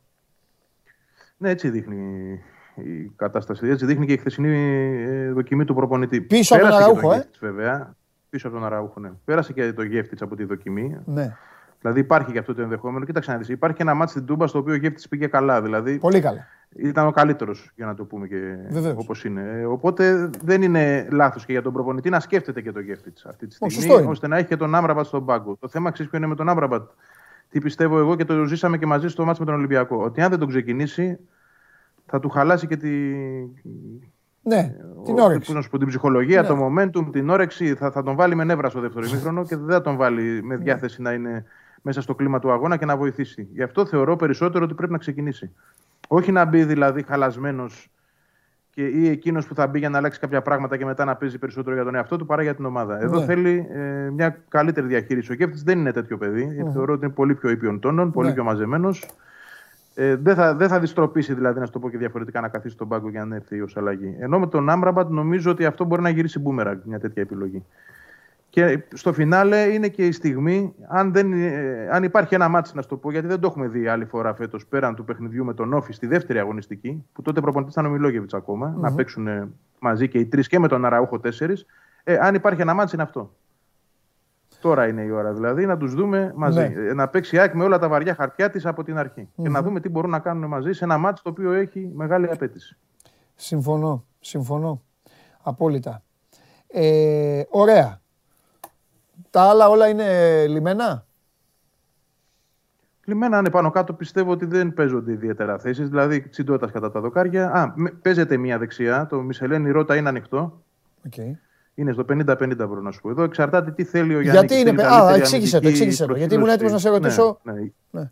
Ναι, 1.36 1.50
έτσι 1.50 1.68
δείχνει 1.70 2.30
η 2.74 3.12
κατάσταση. 3.16 3.68
Έτσι 3.68 3.84
δείχνει 3.86 4.06
και 4.06 4.12
η 4.12 4.16
χθεσινή 4.16 4.48
ε, 5.08 5.32
δοκιμή 5.32 5.64
του 5.64 5.74
προπονητή. 5.74 6.20
Πίσω 6.20 6.54
από 6.54 6.62
τον 6.62 6.70
Πέρασε 6.72 6.90
και 6.90 6.90
Αραούχο, 6.98 7.12
ε. 7.12 7.16
Γεύτιτς, 7.16 7.38
βέβαια. 7.38 7.96
Πίσω 8.32 8.48
από 8.48 8.56
τον 8.56 8.66
Αραούχο, 8.66 9.00
ναι. 9.00 9.10
Πέρασε 9.24 9.52
και 9.52 9.72
το 9.72 9.82
Γεύτιτ 9.82 10.22
από 10.22 10.36
τη 10.36 10.44
δοκιμή. 10.44 10.96
Ναι. 11.04 11.36
Δηλαδή 11.80 12.00
υπάρχει 12.00 12.32
και 12.32 12.38
αυτό 12.38 12.54
το 12.54 12.62
ενδεχόμενο. 12.62 13.04
Κοίταξε 13.04 13.32
να 13.32 13.38
δεις. 13.38 13.48
Υπάρχει 13.48 13.76
και 13.76 13.82
ένα 13.82 13.94
μάτι 13.94 14.10
στην 14.10 14.24
Τούμπα 14.26 14.46
στο 14.46 14.58
οποίο 14.58 14.72
ο 14.72 14.76
Γεύτιτ 14.76 15.04
πήγε 15.08 15.26
καλά. 15.26 15.62
Δηλαδή 15.62 15.98
Πολύ 15.98 16.20
καλά. 16.20 16.46
ήταν 16.76 17.06
ο 17.06 17.10
καλύτερος, 17.10 17.70
για 17.76 17.86
να 17.86 17.94
το 17.94 18.04
πούμε 18.04 18.26
και 18.26 18.36
Βεβαίως. 18.70 18.94
όπως 18.98 19.24
είναι. 19.24 19.42
Ε, 19.60 19.64
Οπότε 19.64 20.30
δεν 20.44 20.62
είναι 20.62 21.08
λάθος 21.10 21.44
και 21.44 21.52
για 21.52 21.62
τον 21.62 21.72
προπονητή 21.72 22.10
να 22.10 22.20
σκέφτεται 22.20 22.60
και 22.60 22.72
το 22.72 22.80
Γεύτιτ 22.80 23.18
αυτή 23.26 23.46
τη 23.46 23.56
Όχι, 23.60 23.72
στιγμή, 23.72 23.88
σωστό 23.88 24.02
είναι. 24.02 24.10
ώστε 24.10 24.26
να 24.28 24.36
έχει 24.36 24.46
και 24.46 24.56
τον 24.56 24.74
Άμραμπατ 24.74 25.06
στον 25.06 25.24
πάγκο. 25.26 25.56
Το 25.60 25.68
θέμα 25.68 25.90
ξέρεις 25.90 26.10
ποιο 26.10 26.18
είναι 26.20 26.28
με 26.28 26.34
τον 26.34 26.48
Άμραμπατ; 26.48 26.90
Τι 27.48 27.58
πιστεύω 27.60 27.98
εγώ 27.98 28.16
και 28.16 28.24
το 28.24 28.44
ζήσαμε 28.44 28.78
και 28.78 28.86
μαζί 28.86 29.08
στο 29.08 29.24
μάτι 29.24 29.40
με 29.40 29.46
τον 29.46 29.54
Ολυμπιακό. 29.54 30.02
Ότι 30.04 30.20
αν 30.20 30.30
δεν 30.30 30.38
τον 30.38 30.48
ξεκινήσει, 30.48 31.18
θα 32.06 32.20
του 32.20 32.28
χαλάσει 32.28 32.66
και 32.66 32.76
τη, 32.76 32.88
Ναι, 34.42 34.74
την 35.04 35.18
ο- 35.18 35.24
όρεξη. 35.24 35.46
πώς 35.46 35.54
να 35.54 35.60
σου 35.62 35.70
πω, 35.70 35.78
την 35.78 35.88
ψυχολογία, 35.88 36.42
Ναι. 36.42 36.48
το 36.48 36.66
momentum, 36.66 37.12
την 37.12 37.30
όρεξη. 37.30 37.74
Θα, 37.74 37.90
θα 37.90 38.02
τον 38.02 38.16
βάλει 38.16 38.34
με 38.34 38.44
νεύρα 38.44 38.68
στο 38.70 38.80
δεύτερο 38.80 39.06
ημίχρονο 39.06 39.44
και 39.44 39.56
δεν 39.56 39.68
θα 39.70 39.80
τον 39.80 39.96
βάλει 39.96 40.42
με 40.42 40.56
διάθεση 40.56 41.02
να 41.02 41.12
είναι 41.12 41.44
μέσα 41.82 42.00
στο 42.00 42.14
κλίμα 42.14 42.38
του 42.38 42.52
αγώνα 42.52 42.76
και 42.76 42.84
να 42.84 42.96
βοηθήσει. 42.96 43.48
Γι' 43.52 43.62
αυτό 43.62 43.86
θεωρώ 43.86 44.16
περισσότερο 44.16 44.64
ότι 44.64 44.74
πρέπει 44.74 44.92
να 44.92 44.98
ξεκινήσει. 44.98 45.50
Όχι 46.08 46.32
να 46.32 46.44
μπει 46.44 46.64
δηλαδή 46.64 47.02
χαλασμένος 47.02 47.90
και 48.70 48.86
ή 48.86 49.08
εκείνος 49.08 49.46
που 49.46 49.54
θα 49.54 49.66
μπει 49.66 49.78
για 49.78 49.88
να 49.88 49.98
αλλάξει 49.98 50.20
κάποια 50.20 50.42
πράγματα 50.42 50.76
και 50.76 50.84
μετά 50.84 51.04
να 51.04 51.16
παίζει 51.16 51.38
περισσότερο 51.38 51.74
για 51.74 51.84
τον 51.84 51.94
εαυτό 51.94 52.16
του 52.16 52.26
παρά 52.26 52.42
για 52.42 52.54
την 52.54 52.64
ομάδα. 52.64 53.02
Εδώ 53.02 53.18
Ναι. 53.18 53.24
θέλει 53.24 53.66
ε, 53.72 54.10
μια 54.10 54.38
καλύτερη 54.48 54.86
διαχείριση. 54.86 55.32
Ο 55.32 55.34
Κέφτης 55.34 55.62
δεν 55.62 55.78
είναι 55.78 55.92
τέτοιο 55.92 56.18
παιδί. 56.18 56.44
γιατί 56.54 56.70
Θεωρώ 56.70 56.92
ότι 56.92 57.04
είναι 57.04 57.14
πολύ 57.14 57.34
πιο 57.34 57.50
ήπιον 57.50 57.80
τόνων, 57.80 58.10
πολύ 58.12 58.28
Ναι. 58.28 58.34
πιο 58.34 58.44
μαζεμένος. 58.44 59.08
Ε, 59.94 60.16
δεν, 60.16 60.34
θα, 60.34 60.54
δεν 60.54 60.68
θα 60.68 60.80
δυστροπήσει 60.80 61.34
δηλαδή, 61.34 61.60
να 61.60 61.66
σου 61.66 61.72
το 61.72 61.78
πω 61.78 61.90
και 61.90 61.98
διαφορετικά, 61.98 62.40
να 62.40 62.48
καθίσει 62.48 62.74
στον 62.74 62.88
πάγκο 62.88 63.08
για 63.08 63.24
να 63.24 63.34
έρθει 63.34 63.60
ως 63.60 63.76
αλλαγή. 63.76 64.16
Ενώ 64.18 64.38
με 64.38 64.46
τον 64.46 64.70
Άμραμπατ 64.70 65.10
νομίζω 65.10 65.50
ότι 65.50 65.64
αυτό 65.64 65.84
μπορεί 65.84 66.02
να 66.02 66.08
γυρίσει 66.08 66.38
μπούμερα 66.38 66.80
μια 66.84 67.00
τέτοια 67.00 67.22
επιλογή. 67.22 67.64
Και 68.50 68.82
στο 68.92 69.12
φινάλε 69.12 69.60
είναι 69.60 69.88
και 69.88 70.06
η 70.06 70.12
στιγμή, 70.12 70.74
αν, 70.88 71.12
δεν, 71.12 71.32
ε, 71.32 71.88
αν 71.90 72.02
υπάρχει 72.02 72.34
ένα 72.34 72.48
μάτι, 72.48 72.70
να 72.74 72.82
σου 72.82 72.88
το 72.88 72.96
πω, 72.96 73.10
γιατί 73.10 73.26
δεν 73.26 73.40
το 73.40 73.46
έχουμε 73.46 73.68
δει 73.68 73.88
άλλη 73.88 74.04
φορά 74.04 74.34
φέτος 74.34 74.66
πέραν 74.66 74.94
του 74.94 75.04
παιχνιδιού 75.04 75.44
με 75.44 75.54
τον 75.54 75.72
Όφη 75.72 75.92
στη 75.92 76.06
δεύτερη 76.06 76.38
αγωνιστική, 76.38 77.04
που 77.12 77.22
τότε 77.22 77.40
προπονητής 77.40 77.74
ήταν 77.74 77.86
ο 77.86 77.90
Μιλόγεβιτς 77.90 78.34
ακόμα, 78.34 78.74
να 78.78 78.94
παίξουν 78.94 79.26
ε, 79.26 79.48
μαζί 79.78 80.08
και 80.08 80.18
οι 80.18 80.26
τρεις 80.26 80.48
και 80.48 80.58
με 80.58 80.68
τον 80.68 80.84
Αραούχο 80.84 81.20
τέσσερις. 81.20 81.66
Ε, 82.04 82.16
αν 82.20 82.34
υπάρχει 82.34 82.60
ένα 82.60 82.74
μάτι, 82.74 82.90
είναι 82.94 83.02
αυτό. 83.02 83.34
Τώρα 84.62 84.86
είναι 84.88 85.02
η 85.02 85.10
ώρα 85.10 85.32
δηλαδή 85.32 85.66
να 85.66 85.76
τους 85.76 85.94
δούμε 85.94 86.32
μαζί. 86.36 86.58
Ναι. 86.58 86.88
Ε, 86.88 86.94
Να 86.94 87.08
παίξει 87.08 87.36
η 87.36 87.38
ΑΕΚ 87.38 87.54
με 87.54 87.64
όλα 87.64 87.78
τα 87.78 87.88
βαριά 87.88 88.14
χαρτιά 88.14 88.50
της 88.50 88.66
από 88.66 88.82
την 88.84 88.98
αρχη 88.98 89.28
Και 89.42 89.48
να 89.48 89.62
δούμε 89.62 89.80
τι 89.80 89.88
μπορούν 89.88 90.10
να 90.10 90.18
κάνουν 90.18 90.48
μαζί 90.48 90.72
σε 90.72 90.84
ένα 90.84 90.98
μάτι 90.98 91.22
το 91.22 91.30
οποίο 91.30 91.52
έχει 91.52 91.90
μεγάλη 91.94 92.30
απέτηση. 92.30 92.76
Συμφωνώ. 93.34 94.04
Συμφωνώ. 94.20 94.82
Απόλυτα. 95.42 96.02
Ε, 96.66 97.42
ωραία. 97.48 98.00
Τα 99.30 99.42
άλλα 99.42 99.68
όλα 99.68 99.88
είναι 99.88 100.46
λιμένα; 100.46 101.06
Λιμένα 103.04 103.38
είναι 103.38 103.50
πάνω 103.50 103.70
κάτω, 103.70 103.92
πιστεύω 103.92 104.30
ότι 104.30 104.46
δεν 104.46 104.74
παίζονται 104.74 105.12
ιδιαίτερα 105.12 105.58
θέσεις. 105.58 105.88
Δηλαδή, 105.88 106.28
τσιντότα 106.28 106.70
κατά 106.70 106.90
τα 106.90 107.00
δοκάρια. 107.00 107.50
Α, 107.52 107.72
με- 107.74 107.90
παίζεται 107.90 108.36
μία 108.36 108.58
δεξιά. 108.58 109.06
Το 109.06 109.20
Μισελένη 109.20 109.70
Ρώτα 109.70 109.96
είναι 109.96 110.08
ανοιχτό. 110.08 110.62
Okay. 111.10 111.30
Είναι 111.74 111.92
στο 111.92 112.04
50-50 112.08 112.56
μπορώ 112.56 112.80
να 112.80 112.90
σου 112.90 113.00
πω. 113.00 113.10
Εδώ 113.10 113.22
εξαρτάται 113.22 113.70
τι 113.70 113.84
θέλει 113.84 114.14
ο 114.14 114.20
Γιάννη. 114.20 114.46
Γιατί 114.46 114.68
είναι- 114.70 114.82
α, 114.86 115.14
εξήγησε 115.14 115.60
το, 115.60 115.68
εξήγησε 115.68 116.06
το. 116.06 116.16
Γιατί 116.16 116.34
ήμουν 116.34 116.48
έτοιμος 116.48 116.72
να 116.72 116.78
σε 116.78 116.88
ρωτήσω. 116.88 117.40
Ναι, 117.42 117.52
ναι. 117.52 117.60
Ναι. 117.90 118.10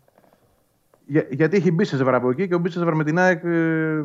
Για, 1.05 1.25
γιατί 1.29 1.57
έχει 1.57 1.71
Μπίσεσβαρ 1.71 2.15
από 2.15 2.29
εκεί 2.29 2.47
και 2.47 2.55
ο 2.55 2.59
Μπίσεσβαρ 2.59 2.93
με 2.95 3.03
την 3.03 3.17
ΑΕΚ 3.19 3.43
ε, 3.43 4.03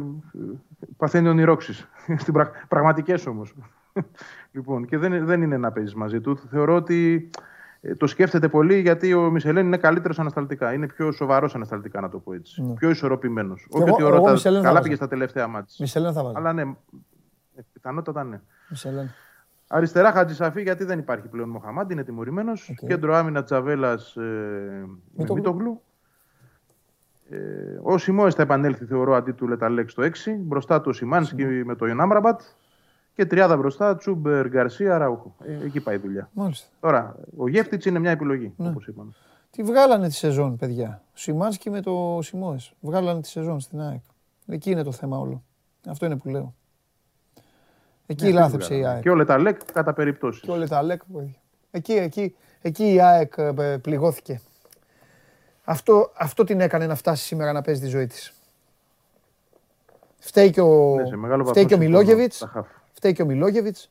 παθαίνει 0.97 1.29
ονειρώξει. 1.29 1.87
Στην 2.23 2.33
πρα, 2.33 2.51
πραγματικές 2.69 3.27
όμως. 3.27 3.55
λοιπόν, 4.53 4.87
και 4.87 4.99
δεν, 4.99 5.27
δεν 5.27 5.43
είναι 5.43 5.57
να 5.57 5.73
παίζεις 5.73 5.95
μαζί 5.95 6.21
του. 6.21 6.39
Θεωρώ 6.51 6.75
ότι 6.75 7.31
ε, 7.81 7.95
το 7.95 8.07
σκέφτεται 8.07 8.49
πολύ 8.49 8.81
γιατί 8.81 9.15
ο 9.15 9.31
Μισελέν 9.31 9.67
είναι 9.67 9.77
καλύτερος 9.77 10.19
ανασταλτικά. 10.19 10.73
Είναι 10.73 10.87
πιο 10.87 11.13
σοβαρός 11.13 11.55
ανασταλτικά, 11.55 12.01
να 12.01 12.09
το 12.09 12.19
πω 12.19 12.33
έτσι. 12.33 12.73
Πιο 12.79 12.91
ισορροπημένος. 12.91 13.67
Όχι 13.71 13.83
Ναι. 13.83 13.89
εγώ- 13.89 13.95
ότι 13.95 14.03
ο 14.05 14.07
εγώ 14.07 14.17
Ρώτα 14.17 14.31
Μισελέν 14.33 14.57
θα 14.59 14.63
καλά 14.63 14.73
βάζα. 14.73 14.83
πήγες 14.83 14.99
στα 14.99 15.09
τελευταία 15.09 15.47
μάτια. 15.47 15.75
Μισελέν 15.79 16.13
θα 16.13 16.23
βάλω. 16.23 16.35
Αλλά 16.37 16.53
ναι, 16.53 16.63
ε, 16.63 17.61
πιθανότατα 17.73 18.25
ναι. 18.25 18.41
Μισελέν. 18.69 19.11
Αριστερά 19.69 20.13
Χατζησαφή 20.13 20.63
γιατί 20.63 20.85
δεν 20.85 20.99
υπάρχει 20.99 21.29
πλέον 21.29 21.49
Μοχαμάντη, 21.49 21.93
είναι 21.93 22.05
τιμωρημένος. 22.05 22.75
Κέντρο 22.87 23.15
άμυνα 23.15 23.45
Τζαβέλα 23.45 23.93
ε, 23.93 24.21
με 24.21 24.89
Μητογλου. 25.17 25.35
Μίτογλου. 25.35 25.81
Ε, 27.31 27.37
ο 27.83 27.99
Σιμόε 27.99 28.31
θα 28.31 28.43
επανέλθει, 28.43 28.85
θεωρώ, 28.85 29.15
αντί 29.15 29.33
του 29.33 29.49
Λεταλέξ 29.49 29.93
στο 29.93 30.03
6. 30.03 30.11
Μπροστά 30.39 30.81
του 30.81 30.87
ο 30.89 30.93
Σιμάνσκι 30.93 31.45
με 31.45 31.75
το 31.75 31.87
Ιωνάμραμπατ. 31.87 32.41
Και 33.15 33.27
τριάδα 33.27 33.57
μπροστά, 33.57 33.97
Τσούμπερ, 33.97 34.49
Γκαρσία, 34.49 34.99
Ραούχο. 34.99 35.35
Ε, 35.45 35.65
εκεί 35.65 35.81
πάει 35.81 35.95
η 35.95 35.99
δουλειά. 35.99 36.31
Μάλιστα. 36.33 36.69
Τώρα, 36.81 37.17
ο 37.37 37.49
Γεύτιτ 37.49 37.85
είναι 37.85 37.99
μια 37.99 38.11
επιλογή, 38.11 38.53
Ναι. 38.57 38.69
όπως 38.69 38.87
είπαμε. 38.87 39.11
Τι 39.51 39.63
βγάλανε 39.63 40.09
τη 40.09 40.15
σεζόν, 40.15 40.57
παιδιά. 40.57 41.03
Ο 41.07 41.11
Σιμάνσκι 41.13 41.71
με 41.71 41.81
το 41.81 42.19
Σιμόε. 42.23 42.57
Βγάλανε 42.81 43.21
τη 43.21 43.29
σεζόν 43.29 43.61
στην 43.61 43.81
ΑΕΚ. 43.81 44.03
Εκεί 44.47 44.71
είναι 44.71 44.83
το 44.83 44.93
θέμα 44.93 45.19
όλο. 45.19 45.43
Αυτό 45.89 46.07
είναι 46.07 46.17
που 46.17 46.29
λέω. 46.29 46.55
Εκεί 48.07 48.25
Ναι, 48.25 48.31
λάθεψε 48.33 48.57
αυτή 48.57 48.75
η 48.75 48.77
βγάλαμε. 48.77 48.95
ΑΕΚ. 48.95 49.03
Και 49.03 49.11
ο 49.11 49.15
Λεταλέκ 49.15 49.61
κατά 49.73 49.93
περιπτώσεις. 49.93 50.43
Και 50.43 50.51
όλα 50.51 50.67
τα 50.69 50.83
ΛΕΚ. 50.83 51.01
παιδιά. 51.13 51.35
Εκεί, 51.71 51.93
εκεί, 51.93 52.37
εκεί 52.63 52.93
η 52.93 53.01
ΑΕΚ 53.01 53.33
ε, 53.37 53.79
πληγώθηκε. 53.83 54.41
Αυτό, 55.65 56.11
αυτό 56.17 56.45
την 56.45 56.61
έκανε 56.61 56.87
να 56.87 56.95
φτάσει 56.95 57.25
σήμερα 57.25 57.53
να 57.53 57.63
παίζει 57.63 57.81
τη 57.81 57.87
ζωή 57.87 58.07
της. 58.07 58.33
Φταίει 60.19 60.51
και 60.51 60.61
ο, 60.61 60.95
Ναι, 60.97 61.07
σε 61.07 61.17
μεγάλο 61.17 61.45
φταίει 61.45 61.63
βαθμό 61.63 61.69
και 61.69 61.75
ο 61.75 61.83
συμφωνώ. 61.87 61.99
Μιλόγεβιτς, 62.05 62.39
Τα 62.39 62.47
χαφ. 62.47 62.67
φταίει 62.93 63.13
και 63.13 63.23
ο 63.23 63.27
Μιλόγεβιτς, 63.27 63.89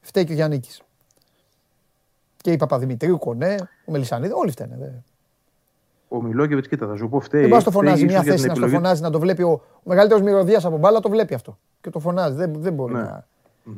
φταίει 0.00 0.24
και 0.24 0.32
ο 0.32 0.34
Γιάννικης. 0.34 0.82
Και 2.36 2.52
η 2.52 2.56
Παπαδημητρίου, 2.56 3.18
Κονέ, 3.18 3.56
ο 3.84 3.92
Μελισανίδη, 3.92 4.32
όλοι 4.32 4.50
φταίνε. 4.50 4.76
δε. 4.78 4.88
Ο 6.08 6.22
Μιλόγεβιτς, 6.22 6.68
κοίτα, 6.68 6.86
θα 6.86 6.96
σου 6.96 7.08
πω 7.08 7.20
φταίει. 7.20 7.40
Δεν 7.40 7.50
πας 7.50 7.64
το 7.64 7.70
φταίει 7.70 7.82
φωνάζει 7.82 8.04
ίσως 8.04 8.12
μια 8.12 8.22
για 8.22 8.30
την 8.30 8.32
θέση 8.32 8.46
να 8.46 8.54
στο 8.54 8.62
επιλογή- 8.64 8.82
φωνάζει, 8.84 9.02
να 9.02 9.10
το 9.10 9.18
βλέπει 9.20 9.42
ο, 9.42 9.50
ο 9.74 9.80
μεγαλύτερος 9.82 10.22
μυρωδιάς 10.22 10.64
από 10.64 10.76
μπάλα, 10.78 11.00
το 11.00 11.08
βλέπει 11.08 11.34
αυτό. 11.34 11.58
Και 11.80 11.90
το 11.90 11.98
φωνάζει, 11.98 12.36
δεν, 12.36 12.52
δεν 12.62 12.72
μπορεί 12.72 12.92
Ναι. 12.92 13.00
να, 13.00 13.26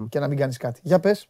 και 0.09 0.19
να 0.19 0.29
μην 0.29 0.39
κάνεις 0.39 0.57
κάτι. 0.57 0.81
Για 0.83 1.01
πες. 1.01 1.29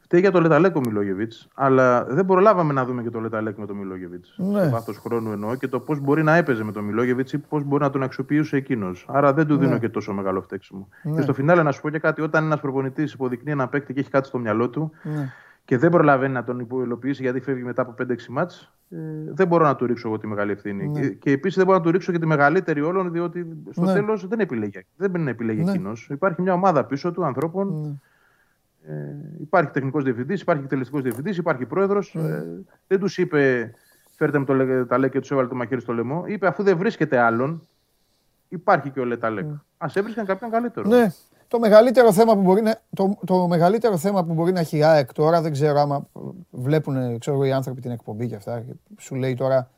Φταίει 0.00 0.20
για 0.20 0.30
το 0.30 0.40
Λεταλέκ 0.40 0.76
ο 0.76 0.80
Μιλόγεβιτς, 0.80 1.48
αλλά 1.54 2.04
δεν 2.04 2.26
προλάβαμε 2.26 2.72
να 2.72 2.84
δούμε 2.84 3.02
και 3.02 3.10
το 3.10 3.20
Λεταλέκ 3.20 3.56
με 3.58 3.66
τον 3.66 3.76
Μιλόγεβιτς. 3.76 4.34
Ναι. 4.36 4.62
Σε 4.62 4.68
βάθος 4.68 4.96
χρόνου 4.98 5.32
εννοώ 5.32 5.54
και 5.56 5.68
το 5.68 5.80
πώς 5.80 5.98
μπορεί 6.00 6.22
να 6.22 6.36
έπαιζε 6.36 6.64
με 6.64 6.72
τον 6.72 6.84
Μιλόγεβιτς 6.84 7.32
ή 7.32 7.38
πώς 7.38 7.62
μπορεί 7.64 7.82
να 7.82 7.90
τον 7.90 8.02
αξιοποιούσε 8.02 8.56
εκείνος. 8.56 9.06
Άρα 9.08 9.32
δεν 9.32 9.46
του 9.46 9.56
δίνω 9.56 9.72
Ναι. 9.72 9.78
και 9.78 9.88
τόσο 9.88 10.12
μεγάλο 10.12 10.42
φταίξιμο. 10.42 10.88
Και 11.14 11.20
στο 11.20 11.34
φινάλε 11.34 11.62
να 11.62 11.72
σου 11.72 11.80
πω 11.80 11.90
και 11.90 11.98
κάτι, 11.98 12.20
όταν 12.22 12.44
ένας 12.44 12.60
προπονητής 12.60 13.12
υποδεικνύει 13.12 13.52
ένα 13.52 13.68
παίκτη 13.68 13.92
και 13.94 14.00
έχει 14.00 14.10
κάτι 14.10 14.26
στο 14.26 14.38
μυαλό 14.38 14.68
του 14.70 14.90
Ναι. 15.02 15.32
Και 15.64 15.78
δεν 15.78 15.90
προλαβαίνει 15.90 16.32
να 16.32 16.44
τον 16.44 16.58
υποελοποιήσει 16.58 17.22
γιατί 17.22 17.40
φεύγει 17.40 17.62
μετά 17.62 17.82
από 17.82 17.94
5-6 17.98 18.26
μάτς, 18.28 18.72
ε, 18.90 18.96
δεν 19.26 19.46
μπορώ 19.46 19.64
να 19.64 19.76
του 19.76 19.86
ρίξω 19.86 20.08
εγώ 20.08 20.18
τη 20.18 20.26
μεγάλη 20.26 20.52
ευθύνη. 20.52 20.90
Και, 21.00 21.08
και 21.08 21.30
επίσης 21.30 21.56
δεν 21.56 21.66
μπορώ 21.66 21.78
να 21.78 21.84
του 21.84 21.90
ρίξω 21.90 22.12
και 22.12 22.18
τη 22.18 22.26
μεγαλύτερη 22.26 22.80
όλων, 22.80 23.12
διότι 23.12 23.46
στο 23.70 23.82
Ναι. 23.84 23.92
τέλος 23.92 24.26
δεν 24.28 24.40
επιλέγει. 24.40 24.86
Δεν 24.96 25.10
μπορεί 25.10 25.22
να 25.22 25.30
επιλέγει 25.30 25.62
Ναι. 25.64 25.70
εκείνος. 25.70 26.08
Υπάρχει 26.10 26.42
μια 26.42 26.52
ομάδα 26.52 26.84
πίσω 26.84 27.12
του 27.12 27.24
ανθρώπων 27.24 27.80
Ναι. 28.86 28.94
ε, 28.94 29.16
υπάρχει 29.40 29.70
τεχνικός 29.70 30.04
διευθυντής, 30.04 30.40
υπάρχει 30.40 30.62
εκτελεστικός 30.62 31.02
διευθυντής, 31.02 31.36
υπάρχει 31.36 31.66
πρόεδρος. 31.66 32.14
Ε, 32.14 32.44
δεν 32.86 32.98
τους 33.00 33.18
είπε 33.18 33.70
φέρτε 34.16 34.38
μου 34.38 34.44
το 34.44 34.54
λε- 34.54 34.86
τα 34.86 34.98
λέει 34.98 35.10
και 35.10 35.20
τους 35.20 35.30
έβαλε 35.30 35.48
το 35.48 35.54
μαχαίρι 35.54 35.80
στο 35.80 35.92
λαιμό. 35.92 36.24
Είπε 36.26 36.46
αφού 36.46 36.62
δεν 36.62 36.76
βρίσκεται 36.78 37.18
άλλον, 37.18 37.62
υπάρχει 38.48 38.90
και 38.90 39.00
ο 39.00 39.04
Λεταλέκ. 39.04 39.44
Α 39.78 39.86
έβρισκαν 39.94 40.26
κάποιον 40.26 40.50
καλύτερο. 40.50 40.88
Ναι. 40.88 41.06
Το 41.48 41.58
μεγαλύτερο, 41.58 42.12
θέμα 42.12 42.34
που 42.34 42.40
μπορεί 42.40 42.62
να, 42.62 42.80
το, 42.94 43.18
το 43.26 43.46
μεγαλύτερο 43.48 43.96
θέμα 43.98 44.24
που 44.24 44.32
μπορεί 44.32 44.52
να 44.52 44.60
έχει 44.60 44.76
η 44.76 44.82
ΑΕΚ 44.82 45.12
τώρα, 45.12 45.40
δεν 45.40 45.52
ξέρω 45.52 45.78
άμα 45.80 46.08
βλέπουν 46.50 47.18
ξέρω, 47.18 47.36
εγώ, 47.36 47.44
οι 47.44 47.52
άνθρωποι 47.52 47.80
την 47.80 47.90
εκπομπή 47.90 48.28
και 48.28 48.34
αυτά, 48.34 48.60
και 48.60 48.72
σου 48.98 49.14
λέει 49.14 49.34
τώρα 49.34 49.70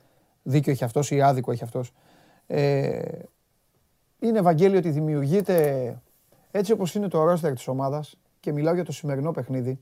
δίκιο 0.43 0.73
έχει 0.73 0.85
αυτός 0.85 1.11
ή 1.11 1.21
άδικο 1.23 1.53
έχει 1.53 1.63
αυτός. 1.65 1.93
Ε, 2.47 3.03
είναι 4.19 4.39
Ευαγγέλιο 4.39 4.79
ότι 4.79 4.91
δημιουργείται 4.91 5.97
έτσι 6.51 6.73
όπως 6.73 6.95
είναι 6.95 7.09
το 7.09 7.25
ρόστερ 7.25 7.53
της 7.53 7.69
ομάδας 7.69 8.15
και 8.41 8.53
μιλάω 8.53 8.75
για 8.75 8.85
το 8.85 8.93
σημερινό 8.93 9.31
παιχνίδι, 9.33 9.79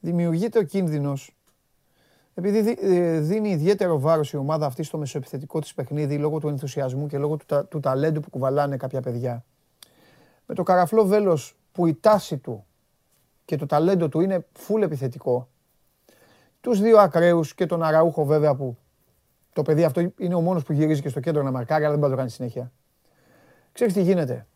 δημιουργείται 0.00 0.58
ο 0.58 0.62
κίνδυνος 0.62 1.36
επειδή 2.34 2.60
δι- 2.60 2.78
ε, 2.82 3.20
δίνει 3.20 3.50
ιδιαίτερο 3.50 4.00
βάρος 4.00 4.32
η 4.32 4.36
ομάδα 4.36 4.66
αυτή 4.66 4.82
στο 4.82 4.98
μεσοεπιθετικό 4.98 5.60
της 5.60 5.74
παιχνίδι 5.74 6.18
λόγω 6.18 6.38
του 6.38 6.48
ενθουσιασμού 6.48 7.06
και 7.06 7.18
λόγω 7.18 7.36
του, 7.36 7.44
τα- 7.46 7.66
του 7.66 7.80
ταλέντου 7.80 8.20
που 8.20 8.30
κουβαλάνε 8.30 8.76
κάποια 8.76 9.00
παιδιά 9.00 9.44
με 10.46 10.54
το 10.54 10.62
καραφλό 10.62 11.04
βέλος 11.04 11.56
που 11.72 11.86
η 11.86 11.94
τάση 11.94 12.36
του 12.36 12.64
και 13.44 13.56
το 13.56 13.66
ταλέντο 13.66 14.08
του 14.08 14.20
είναι 14.20 14.46
φουλ 14.52 14.82
επιθετικό, 14.82 15.48
τους 16.60 16.80
δύο 16.80 16.98
ακραίους 16.98 17.54
και 17.54 17.66
τον 17.66 17.82
Αραούχο 17.82 18.24
βέβαια 18.24 18.54
που 18.54 18.76
το 19.52 19.62
παιδί 19.62 19.84
αυτό 19.84 20.12
είναι 20.18 20.34
ο 20.34 20.40
μόνος 20.40 20.62
που 20.62 20.72
γυρίζει 20.72 21.00
και 21.00 21.08
στο 21.08 21.20
κέντρο 21.20 21.42
να 21.42 21.50
μαρκάρει, 21.50 21.84
αλλά 21.84 21.90
δεν 21.90 21.98
μπορεί 21.98 22.10
να 22.10 22.16
το 22.16 22.22
κάνει 22.22 22.30
συνέχεια. 22.30 22.72
Ξέρεις 23.72 23.92
τι 23.92 24.02
γίνεται. 24.02 24.46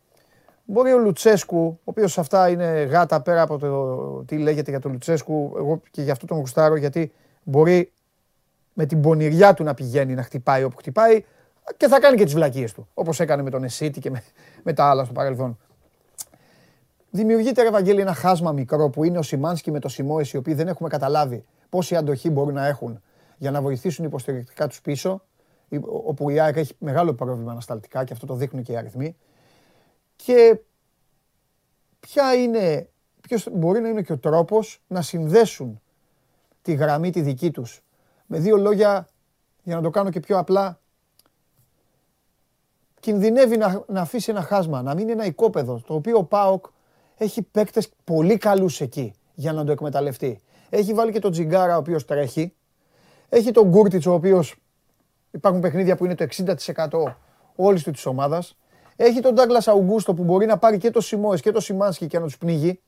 Μπορεί 0.65 0.93
ο 0.93 0.97
Λουτσέσκου, 0.97 1.65
ο 1.65 1.81
οποίος 1.83 2.11
σε 2.11 2.19
αυτά 2.19 2.49
είναι 2.49 2.83
γάτα 2.83 3.21
πέρα 3.21 3.41
από 3.41 3.57
το 3.57 4.23
τι 4.23 4.37
λέγεται 4.37 4.69
για 4.69 4.79
τον 4.79 4.91
Λουτσέσκου, 4.91 5.53
εγώ 5.57 5.81
και 5.91 6.01
γι' 6.01 6.11
αυτό 6.11 6.25
τον 6.25 6.37
γουστάρω, 6.37 6.75
γιατί 6.75 7.11
μπορεί 7.43 7.91
με 8.73 8.85
την 8.85 9.01
πονηριά 9.01 9.53
του 9.53 9.63
να 9.63 9.73
πηγαίνει 9.73 10.13
να 10.13 10.23
χτυπάει 10.23 10.63
όπου 10.63 10.77
χτυπάει 10.77 11.23
και 11.77 11.87
θα 11.87 11.99
κάνει 11.99 12.17
και 12.17 12.23
τις 12.23 12.33
βλακίες 12.33 12.73
του, 12.73 12.87
όπως 12.93 13.19
έκανε 13.19 13.41
με 13.41 13.49
τον 13.49 13.63
Εσίτη 13.63 13.99
και 13.99 14.09
με, 14.09 14.23
με 14.63 14.73
τα 14.73 14.89
άλλα 14.89 15.03
στο 15.03 15.13
παρελθόν. 15.13 15.57
Δημιουργείται, 17.11 17.61
ρε 17.61 17.69
Βαγγέλη, 17.71 18.01
ένα 18.01 18.13
χάσμα 18.13 18.51
μικρό 18.51 18.89
που 18.89 19.03
είναι 19.03 19.17
ο 19.17 19.21
Σιμάνσκι 19.21 19.71
με 19.71 19.79
το 19.79 19.89
Σιμόες, 19.89 20.31
οι 20.33 20.37
οποίοι 20.37 20.53
δεν 20.53 20.67
έχουμε 20.67 20.89
καταλάβει 20.89 21.45
πόση 21.69 21.95
αντοχή 21.95 22.29
μπορούν 22.29 22.53
να 22.53 22.65
έχουν 22.67 23.01
για 23.37 23.51
να 23.51 23.61
βοηθήσουν 23.61 24.05
υποστηρικτικά 24.05 24.67
τους 24.67 24.81
πίσω. 24.81 25.21
η- 25.71 25.79
Όπου 25.85 26.29
η 26.29 26.39
ΑΕΚ 26.39 26.55
έχει 26.57 26.75
μεγάλο 26.79 27.13
πρόβλημα 27.13 27.51
ανασταλτικά 27.51 28.03
και 28.03 28.13
αυτό 28.13 28.25
το 28.25 28.33
δείχνουν 28.35 28.63
και 28.63 28.71
οι 28.71 28.77
αριθμοί. 28.77 29.15
Και 30.15 30.59
ποια 31.99 32.33
είναι, 32.33 32.89
ποιος 33.21 33.47
μπορεί 33.51 33.79
να 33.79 33.87
είναι 33.89 34.01
και 34.01 34.13
ο 34.13 34.17
τρόπος 34.17 34.81
να 34.87 35.01
συνδέσουν 35.01 35.81
τη 36.61 36.73
γραμμή 36.73 37.09
τη 37.11 37.21
δική 37.21 37.51
τους. 37.51 37.81
Με 38.25 38.39
δύο 38.39 38.57
λόγια, 38.57 39.07
για 39.63 39.75
να 39.75 39.81
το 39.81 39.89
κάνω 39.89 40.09
και 40.09 40.19
πιο 40.19 40.37
απλά, 40.37 40.79
κινδυνεύει 42.99 43.57
να, 43.57 43.83
να 43.87 44.01
αφήσει 44.01 44.31
ένα 44.31 44.41
χάσμα, 44.41 44.81
να 44.81 44.93
μείνει 44.93 45.11
ένα 45.11 45.25
οικόπεδο, 45.25 45.81
το 45.87 45.93
οποίο 45.93 46.17
ο 46.17 46.23
ΠΑΟΚ 46.23 46.65
έχει 47.19 47.41
παίκτες 47.41 47.89
πολύ 48.03 48.37
καλούς 48.37 48.81
εκεί 48.81 49.13
για 49.33 49.53
να 49.53 49.65
το 49.65 49.71
εκμεταλλευτεί. 49.71 50.41
Έχει 50.69 50.93
βάλει 50.93 51.11
και 51.11 51.19
τον 51.19 51.31
Τζιγκάρα 51.31 51.75
ο 51.75 51.79
οποίος 51.79 52.05
τρέχει 52.05 52.53
Έχει 53.29 53.51
τον 53.51 53.67
Γκούρτιτ, 53.67 54.05
ο 54.07 54.13
οποίος 54.13 54.55
υπάρχουν 55.31 55.61
παιχνίδια 55.61 55.95
που 55.95 56.05
είναι 56.05 56.15
το 56.15 56.23
60% 56.23 57.15
όλης 57.55 57.83
του 57.83 57.91
της 57.91 58.05
ομάδας. 58.05 58.57
Έχει 58.95 59.19
τον 59.19 59.33
Ντάγκλας 59.33 59.67
Αουγκούστο 59.67 60.13
που 60.13 60.23
μπορεί 60.23 60.45
να 60.45 60.57
πάρει 60.57 60.77
και 60.77 60.91
το 60.91 61.01
Σιμόες 61.01 61.41
και 61.41 61.51
το 61.51 61.59
Σιμάνσκι 61.59 62.07
και 62.07 62.19
να 62.19 62.25
τους 62.25 62.37
πνίγει. 62.37 62.81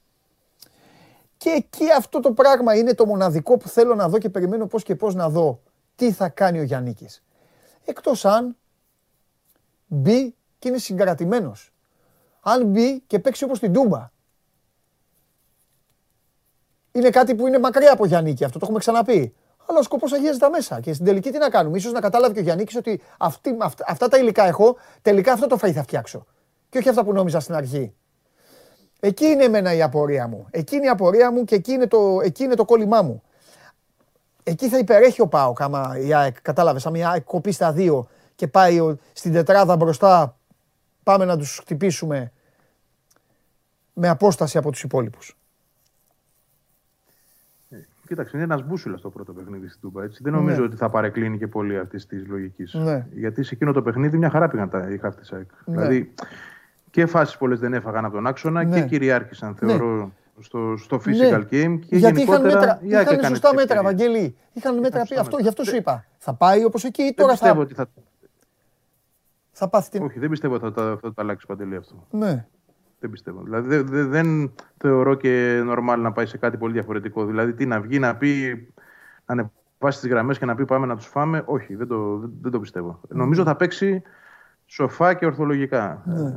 Και 1.37 1.49
εκεί 1.49 1.91
αυτό 1.97 2.19
το 2.19 2.31
πράγμα 2.31 2.75
είναι 2.75 2.93
το 2.93 3.05
μοναδικό 3.05 3.57
που 3.57 3.67
θέλω 3.67 3.95
να 3.95 4.09
δω 4.09 4.17
και 4.17 4.29
περιμένω 4.29 4.65
πώς 4.65 4.83
και 4.83 4.95
πώς 4.95 5.15
να 5.15 5.29
δω 5.29 5.61
τι 5.95 6.11
θα 6.11 6.29
κάνει 6.29 6.59
ο 6.59 6.63
Γιάννικης. 6.63 7.23
Εκτός 7.85 8.25
αν 8.25 8.55
μπει 9.87 10.35
και 10.59 10.67
είναι 10.67 10.77
συγκρατημένος. 10.77 11.73
Αν 12.41 12.65
μπει 12.65 12.99
και 12.99 13.19
παίξει 13.19 13.43
όπως 13.43 13.59
την 13.59 13.73
Τούμπα. 13.73 14.11
Είναι 16.91 17.09
κάτι 17.09 17.35
που 17.35 17.47
είναι 17.47 17.59
μακριά 17.59 17.93
από 17.93 18.05
Γιάννικη, 18.05 18.43
αυτό 18.43 18.59
το 18.59 18.65
έχουμε 18.65 18.79
ξαναπεί. 18.79 19.33
Αλλά 19.65 19.79
ο 19.79 19.81
σκοπός 19.81 20.13
αγιάζει 20.13 20.39
τα 20.39 20.49
μέσα. 20.49 20.79
Και 20.79 20.93
στην 20.93 21.05
τελική 21.05 21.31
τι 21.31 21.37
να 21.37 21.49
κάνουμε; 21.49 21.79
σω 21.79 21.91
να 21.91 21.99
κατάλαβε 21.99 22.33
και 22.33 22.39
ο 22.39 22.43
Γιάννη 22.43 22.65
ότι 22.77 23.01
αυτή, 23.17 23.57
αυτά 23.87 24.07
τα 24.07 24.17
υλικά 24.17 24.47
έχω, 24.47 24.75
τελικά 25.01 25.33
αυτό 25.33 25.47
το 25.47 25.57
φαΐ 25.61 25.71
θα 25.71 25.83
φτιάξω. 25.83 26.25
Και 26.69 26.77
όχι 26.77 26.89
αυτά 26.89 27.03
που 27.03 27.13
νόμιζα 27.13 27.39
στην 27.39 27.55
αρχή. 27.55 27.93
Εκεί 28.99 29.25
είναι 29.25 29.43
εμένα 29.43 29.73
η 29.73 29.81
απορία 29.81 30.27
μου. 30.27 30.47
Εκεί 30.51 30.75
είναι 30.75 30.85
η 30.85 30.89
απορία 30.89 31.31
μου 31.31 31.43
και 31.43 31.55
εκεί 31.55 31.71
είναι 31.71 31.87
το, 31.87 32.19
εκεί 32.23 32.43
είναι 32.43 32.55
το 32.55 32.65
κόλλημά 32.65 33.01
μου. 33.01 33.23
Εκεί 34.43 34.69
θα 34.69 34.77
υπερέχει 34.77 35.21
ο 35.21 35.27
Πάοκ, 35.27 35.61
άμα 35.61 35.97
η 35.97 36.13
ΑΕΚ, 36.13 36.41
κατάλαβες, 36.41 36.85
άμα 36.85 36.97
η 36.97 37.03
ΑΕΚ 37.03 37.23
κοπεί 37.23 37.51
στα 37.51 37.71
δύο 37.71 38.07
και 38.35 38.47
πάει 38.47 38.79
στην 39.13 39.33
τετράδα 39.33 39.75
μπροστά, 39.75 40.37
πάμε 41.03 41.25
να 41.25 41.37
τους 41.37 41.57
χτυπήσουμε 41.61 42.31
με 43.93 44.07
απόσταση 44.07 44.57
από 44.57 44.71
τους 44.71 44.83
υπόλοιπους. 44.83 45.37
Ε, 48.11 48.13
κοίταξε, 48.13 48.37
είναι 48.37 48.45
ένας 48.45 48.67
μπούσουλας 48.67 49.01
το 49.01 49.09
πρώτο 49.09 49.33
παιχνίδι 49.33 49.67
στην 49.67 49.81
Τούμπα. 49.81 50.03
Έτσι. 50.03 50.19
Δεν 50.23 50.33
νομίζω 50.33 50.59
ναι. 50.59 50.65
ότι 50.65 50.75
θα 50.75 50.89
παρεκκλίνει 50.89 51.37
και 51.37 51.47
πολύ 51.47 51.77
αυτής 51.77 52.05
της 52.05 52.27
λογικής. 52.27 52.73
Ναι. 52.73 53.07
Γιατί 53.13 53.43
σε 53.43 53.53
εκείνο 53.53 53.71
το 53.71 53.81
παιχνίδι 53.81 54.17
μια 54.17 54.29
χαρά 54.29 54.47
πήγαν 54.47 54.69
τα 54.69 54.89
είχα 54.89 55.07
αυτή 55.07 55.35
ΑΕΚ. 55.35 55.49
Ναι. 55.65 55.75
Δηλαδή 55.75 56.13
και 56.89 57.05
φάσεις 57.05 57.37
πολλές 57.37 57.59
δεν 57.59 57.73
έφαγαν 57.73 58.05
από 58.05 58.13
τον 58.13 58.27
άξονα 58.27 58.63
ναι. 58.63 58.79
και 58.79 58.87
κυριάρχησαν, 58.87 59.57
ναι. 59.61 59.67
θεωρώ, 59.67 60.11
στο, 60.39 60.77
στο 60.77 61.01
ναι. 61.05 61.13
physical 61.15 61.39
game. 61.39 61.79
Και 61.87 61.97
Γιατί 61.97 62.21
είχαν, 62.21 62.41
μέτρα, 62.41 62.79
είχαν 62.81 63.25
σωστά 63.25 63.53
μέτρα, 63.53 63.83
Βαγγέλη. 63.83 64.35
Είχαν 64.53 64.79
μέτρα, 64.79 65.03
πει 65.09 65.17
αυτό, 65.17 65.37
γι' 65.37 65.47
αυτό 65.47 65.63
σου 65.63 65.75
είπα. 65.75 66.05
Θα 66.17 66.33
πάει 66.33 66.63
όπως 66.63 66.83
εκεί 66.83 67.01
ή 67.01 67.13
τώρα 67.13 67.35
θα... 67.35 67.51
Ότι 67.51 67.73
θα... 67.73 67.89
θα 69.51 69.67
πάθει 69.67 69.89
την... 69.89 70.03
Όχι, 70.03 70.19
δεν 70.19 70.29
πιστεύω 70.29 70.55
ότι 70.55 70.63
θα, 70.73 70.97
θα, 71.01 71.13
το 71.13 71.13
αλλάξει 71.15 71.45
παντελή 71.45 71.75
αυτό. 71.75 72.07
Ναι. 72.11 72.45
Δεν 73.01 73.09
πιστεύω. 73.09 73.41
Δηλαδή 73.43 73.75
δεν, 73.81 74.09
δεν 74.09 74.51
θεωρώ 74.77 75.15
και 75.15 75.61
normal 75.65 75.97
να 75.99 76.11
πάει 76.11 76.25
σε 76.25 76.37
κάτι 76.37 76.57
πολύ 76.57 76.73
διαφορετικό. 76.73 77.25
Δηλαδή 77.25 77.53
τι 77.53 77.65
να 77.65 77.81
βγει 77.81 77.99
να 77.99 78.15
πει, 78.15 78.67
να 79.25 79.33
ανεβάσει 79.33 79.99
τις 79.99 80.09
γραμμές 80.09 80.37
και 80.37 80.45
να 80.45 80.55
πει 80.55 80.65
πάμε 80.65 80.85
να 80.85 80.95
τους 80.95 81.05
φάμε. 81.05 81.43
Όχι, 81.45 81.75
δεν 81.75 81.87
το, 81.87 82.17
δεν, 82.17 82.31
δεν 82.41 82.51
το 82.51 82.59
πιστεύω. 82.59 83.01
Νομίζω 83.07 83.43
θα 83.43 83.55
παίξει 83.55 84.01
σοφά 84.65 85.13
και 85.13 85.25
ορθολογικά. 85.25 86.03
Ναι. 86.05 86.27
Ε, 86.27 86.33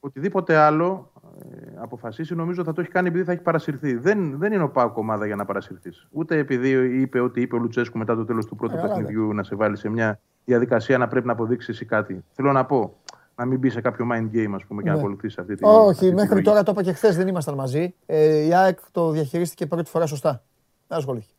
οτιδήποτε 0.00 0.56
άλλο 0.56 1.12
ε, 1.52 1.72
αποφασίσει, 1.76 2.34
νομίζω 2.34 2.64
θα 2.64 2.72
το 2.72 2.80
έχει 2.80 2.90
κάνει 2.90 3.08
επειδή 3.08 3.24
θα 3.24 3.32
έχει 3.32 3.42
παρασυρθεί. 3.42 3.94
Δεν, 3.94 4.38
δεν 4.38 4.52
είναι 4.52 4.62
ο 4.62 4.70
Πάο 4.70 4.92
ομάδα 4.94 5.26
για 5.26 5.36
να 5.36 5.44
παρασυρθείς. 5.44 6.08
Ούτε 6.10 6.38
επειδή 6.38 7.00
είπε 7.00 7.20
ότι 7.20 7.40
είπε 7.40 7.56
ο 7.56 7.58
Λουτσέσκου 7.58 7.98
μετά 7.98 8.16
το 8.16 8.24
τέλος 8.24 8.46
του 8.46 8.56
πρώτου 8.56 8.76
ε, 8.76 8.80
παιχνιδιού 8.80 9.34
να 9.34 9.42
σε 9.42 9.54
βάλει 9.54 9.76
σε 9.76 9.88
μια 9.88 10.20
διαδικασία 10.44 10.98
να 10.98 11.08
πρέπει 11.08 11.26
να 11.26 11.32
αποδείξεις 11.32 11.68
εσύ 11.68 11.84
κάτι. 11.84 12.24
Θέλω 12.32 12.52
να 12.52 12.64
πω, 12.64 12.96
να 13.34 13.44
μην 13.44 13.58
μπει 13.58 13.70
σε 13.70 13.80
κάποιο 13.80 14.06
mind 14.12 14.36
game 14.36 14.52
ας 14.54 14.64
πούμε, 14.64 14.82
και 14.82 14.88
να 14.88 14.94
ναι. 14.94 15.00
ακολουθήσει 15.00 15.36
αυτή 15.40 15.54
τη 15.54 15.64
Όχι, 15.64 16.12
μέχρι 16.12 16.42
τώρα 16.42 16.62
το 16.62 16.70
είπα 16.72 16.82
και 16.82 16.92
χθες 16.92 17.16
δεν 17.16 17.28
ήμασταν 17.28 17.54
μαζί. 17.54 17.94
Ε, 18.06 18.46
η 18.46 18.54
ΑΕΚ 18.54 18.78
το 18.92 19.10
διαχειρίστηκε 19.10 19.66
πρώτη 19.66 19.90
φορά 19.90 20.06
σωστά. 20.06 20.42
Δεν 20.88 20.98
ασχολήθηκε. 20.98 21.32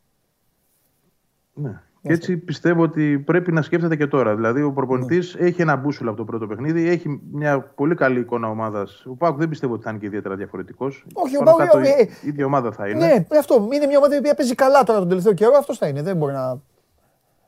Ναι. 1.54 1.82
Και 2.02 2.14
έτσι 2.14 2.38
πιστεύω 2.38 2.84
ότι 2.84 3.20
πρέπει 3.20 3.52
να 3.52 3.62
σκέφτεται 3.62 3.96
και 3.96 4.08
τώρα. 4.08 4.36
Δηλαδή, 4.36 4.62
ο 4.62 4.72
προπονητής 4.72 5.36
ναι. 5.40 5.48
έχει 5.48 5.62
ένα 5.62 5.76
μπούσουλα 5.76 6.10
από 6.10 6.18
το 6.18 6.26
πρώτο 6.26 6.48
παιχνίδι, 6.48 6.90
έχει 6.90 7.22
μια 7.32 7.60
πολύ 7.60 7.96
καλή 7.96 8.20
εικόνα 8.20 8.50
ομάδας. 8.50 9.06
Ο 9.06 9.16
Πάουκ 9.16 9.38
δεν 9.38 9.50
πιστεύω 9.50 9.74
ότι 9.74 9.84
θα 9.84 9.90
είναι 9.90 10.00
και 10.00 10.06
ιδιαίτερα 10.06 10.36
διαφορετικός. 10.36 11.06
Όχι, 11.14 11.38
ο 11.38 11.44
Πάουκ. 11.44 11.86
Η 12.22 12.28
ίδια 12.28 12.46
ομάδα 12.46 12.72
θα 12.72 12.90
είναι. 12.90 13.06
Ναι, 13.06 13.38
αυτό. 13.40 13.68
Είναι 13.74 13.86
μια 13.86 13.98
ομάδα 13.98 14.22
που 14.22 14.34
παίζει 14.38 14.56
καλά 14.56 14.84
τώρα 14.84 15.00
τον 15.00 15.08
τελευταίο 15.08 15.34
καιρό. 15.34 15.56
Αυτός 15.58 15.78
θα 15.78 15.88
είναι. 15.88 16.02
Δεν 16.02 16.18
μπορεί 16.18 16.34
να. 16.34 16.62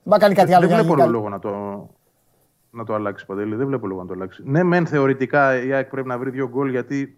Μα 0.03 0.17
κάνει 0.17 0.34
κάτι 0.34 0.53
άλλο. 0.53 0.67
Δεν 0.67 0.86
βλέπω 0.86 1.10
λόγο 1.10 1.29
να 1.29 1.39
το, 1.39 1.49
να 2.75 2.83
το 2.83 2.93
αλλάξει 2.93 3.25
παντελή. 3.25 3.55
Δεν 3.55 3.67
βλέπω 3.67 3.88
λόγο 3.88 4.01
να 4.01 4.07
το 4.07 4.13
αλλάξει. 4.13 4.43
Ναι, 4.45 4.63
μεν 4.63 4.85
θεωρητικά 4.85 5.63
η 5.63 5.73
ΑΕΚ 5.73 5.89
πρέπει 5.89 6.07
να 6.07 6.17
βρει 6.17 6.29
δύο 6.29 6.49
γκολ 6.49 6.69
γιατί 6.69 7.17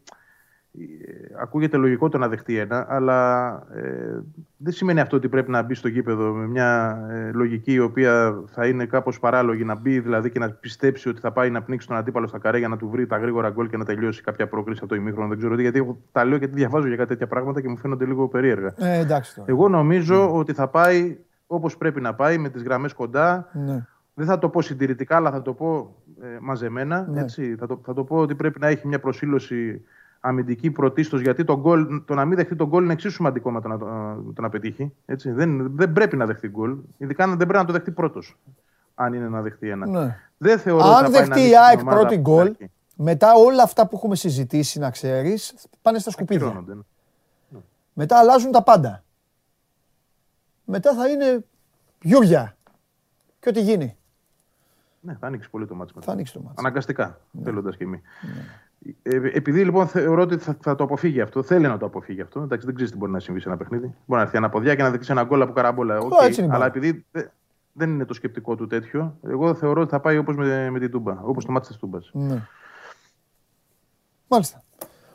ε, 0.79 1.41
ακούγεται 1.41 1.77
λογικό 1.77 2.09
το 2.09 2.17
να 2.17 2.27
δεχτεί 2.27 2.57
ένα, 2.57 2.85
αλλά 2.89 3.49
ε, 3.73 4.19
δεν 4.57 4.73
σημαίνει 4.73 4.99
αυτό 4.99 5.15
ότι 5.15 5.29
πρέπει 5.29 5.51
να 5.51 5.61
μπει 5.61 5.73
στο 5.73 5.87
γήπεδο 5.87 6.33
με 6.33 6.47
μια 6.47 6.99
ε, 7.11 7.31
λογική 7.31 7.73
η 7.73 7.79
οποία 7.79 8.43
θα 8.47 8.67
είναι 8.67 8.85
κάπως 8.85 9.19
παράλογη 9.19 9.63
να 9.63 9.75
μπει 9.75 9.99
δηλαδή 9.99 10.29
και 10.29 10.39
να 10.39 10.49
πιστέψει 10.49 11.09
ότι 11.09 11.19
θα 11.19 11.31
πάει 11.31 11.49
να 11.49 11.61
πνίξει 11.61 11.87
τον 11.87 11.97
αντίπαλο 11.97 12.27
στα 12.27 12.39
καρέ 12.39 12.57
για 12.57 12.67
να 12.67 12.77
του 12.77 12.89
βρει 12.89 13.07
τα 13.07 13.17
γρήγορα 13.17 13.49
γκολ 13.49 13.69
και 13.69 13.77
να 13.77 13.85
τελειώσει 13.85 14.21
κάποια 14.21 14.47
πρόκληση 14.47 14.79
από 14.83 14.89
το 14.89 14.95
ημίχρονο. 14.95 15.27
Δεν 15.27 15.37
ξέρω 15.37 15.55
τι, 15.55 15.61
γιατί 15.61 15.77
εγώ 15.77 15.97
τα 16.11 16.25
λέω 16.25 16.37
γιατί 16.37 16.53
διαβάζω 16.53 16.87
για 16.87 16.95
κάτι 16.95 17.09
τέτοια 17.09 17.27
πράγματα 17.27 17.61
και 17.61 17.67
μου 17.67 17.77
φαίνονται 17.77 18.05
λίγο 18.05 18.27
περίεργα. 18.27 18.73
Ε, 18.77 18.99
εντάξει 18.99 19.35
τώρα. 19.35 19.47
Εγώ 19.49 19.69
νομίζω 19.69 20.15
ναι. 20.15 20.39
ότι 20.39 20.53
θα 20.53 20.67
πάει 20.67 21.17
όπως 21.47 21.77
πρέπει 21.77 22.01
να 22.01 22.13
πάει 22.13 22.37
με 22.37 22.49
τις 22.49 22.63
γραμμές 22.63 22.93
κοντά. 22.93 23.49
Ναι. 23.53 23.85
Δεν 24.17 24.25
θα 24.25 24.39
το 24.39 24.49
πω 24.49 24.61
συντηρητικά, 24.61 25.15
αλλά 25.15 25.31
θα 25.31 25.41
το 25.41 25.53
πω 25.53 25.95
ε, 26.21 26.37
μαζεμένα. 26.41 27.07
Ναι. 27.09 27.21
Έτσι. 27.21 27.55
Θα, 27.55 27.67
το, 27.67 27.81
θα 27.85 27.93
το 27.93 28.03
πω 28.03 28.17
ότι 28.17 28.35
πρέπει 28.35 28.59
να 28.59 28.67
έχει 28.67 28.87
μια 28.87 28.99
προσήλωση 28.99 29.81
αμυντική 30.19 30.71
πρωτίστως, 30.71 31.21
γιατί 31.21 31.43
το, 31.43 31.61
goal, 31.65 32.03
το 32.05 32.13
να 32.13 32.25
μην 32.25 32.37
δεχτεί 32.37 32.55
τον 32.55 32.67
γκολ 32.67 32.83
είναι 32.83 32.93
εξίσου 32.93 33.13
σημαντικό 33.13 33.51
με 33.51 33.61
το 33.61 33.67
να, 33.67 33.77
το 34.33 34.41
να 34.41 34.49
πετύχει. 34.49 34.93
Έτσι. 35.05 35.31
Δεν, 35.31 35.75
δεν 35.75 35.93
πρέπει 35.93 36.15
να 36.15 36.25
δεχτεί 36.25 36.47
γκολ. 36.47 36.77
Ειδικά 36.97 37.27
δεν 37.27 37.37
πρέπει 37.37 37.53
να 37.53 37.65
το 37.65 37.73
δεχτεί 37.73 37.91
πρώτος. 37.91 38.37
Αν 38.95 39.13
είναι 39.13 39.29
να 39.29 39.41
δεχτεί 39.41 39.69
ένα. 39.69 39.87
Ναι. 39.87 40.19
Δεν 40.37 40.59
θεωρώ 40.59 40.83
αν 40.83 41.11
δεχτεί 41.11 41.49
η 41.49 41.57
ΑΕΚ 41.57 41.83
πρώτη 41.83 42.15
γκολ, 42.15 42.55
μετά 42.95 43.33
όλα 43.33 43.63
αυτά 43.63 43.87
που 43.87 43.95
έχουμε 43.95 44.15
συζητήσει, 44.15 44.79
να 44.79 44.91
ξέρεις, 44.91 45.55
πάνε 45.81 45.99
στα 45.99 46.11
σκουπίδια. 46.11 46.63
Ναι. 46.67 46.73
Ναι. 47.49 47.59
Μετά 47.93 48.17
αλλάζουν 48.17 48.51
τα 48.51 48.63
πάντα. 48.63 49.03
Μετά 50.65 50.93
θα 50.93 51.09
είναι 51.09 51.45
Γιούρια. 52.01 52.57
Και 53.39 53.49
ό,τι 53.49 53.61
γίνει. 53.61 53.97
Ναι, 54.99 55.17
θα 55.19 55.27
ανοίξει 55.27 55.49
πολύ 55.49 55.65
το 55.65 55.75
μάτι 55.75 55.93
Θα 55.99 56.11
ανοίξει 56.11 56.33
το 56.33 56.41
μάτι. 56.41 56.55
Αναγκαστικά, 56.57 57.19
ναι. 57.31 57.43
θέλοντας 57.43 57.77
και 57.77 57.83
εμείς. 57.83 58.01
Ναι. 58.21 58.41
Ε, 59.01 59.15
επειδή 59.33 59.63
λοιπόν 59.63 59.87
θεωρώ 59.87 60.21
ότι 60.21 60.37
θα, 60.37 60.57
θα, 60.61 60.75
το 60.75 60.83
αποφύγει 60.83 61.21
αυτό, 61.21 61.43
θέλει 61.43 61.67
να 61.67 61.77
το 61.77 61.85
αποφύγει 61.85 62.21
αυτό. 62.21 62.41
Εντάξει, 62.41 62.65
δεν 62.65 62.75
ξέρεις 62.75 62.93
τι 62.93 62.97
μπορεί 62.97 63.11
να 63.11 63.19
συμβεί 63.19 63.39
σε 63.39 63.47
ένα 63.47 63.57
παιχνίδι. 63.57 63.85
Μπορεί 63.85 64.19
να 64.19 64.21
έρθει 64.21 64.37
ένα 64.37 64.49
ποδιά 64.49 64.75
και 64.75 64.83
να 64.83 64.91
δείξει 64.91 65.11
ένα 65.11 65.23
γκολ 65.23 65.41
από 65.41 65.53
καραμπόλα. 65.53 65.99
Okay, 66.01 66.47
αλλά 66.49 66.65
επειδή 66.65 67.05
δεν 67.73 67.89
είναι 67.89 68.05
το 68.05 68.13
σκεπτικό 68.13 68.55
του 68.55 68.67
τέτοιο, 68.67 69.17
εγώ 69.23 69.53
θεωρώ 69.53 69.81
ότι 69.81 69.89
θα 69.89 69.99
πάει 69.99 70.17
όπως 70.17 70.35
με, 70.35 70.69
με 70.69 70.79
την 70.79 70.91
Τούμπα. 70.91 71.19
Όπως 71.21 71.45
το 71.45 71.51
μάτι 71.51 71.67
της 71.67 71.77
Τούμπας. 71.77 72.09
Ναι. 72.13 72.47
Μάλιστα. 74.27 74.63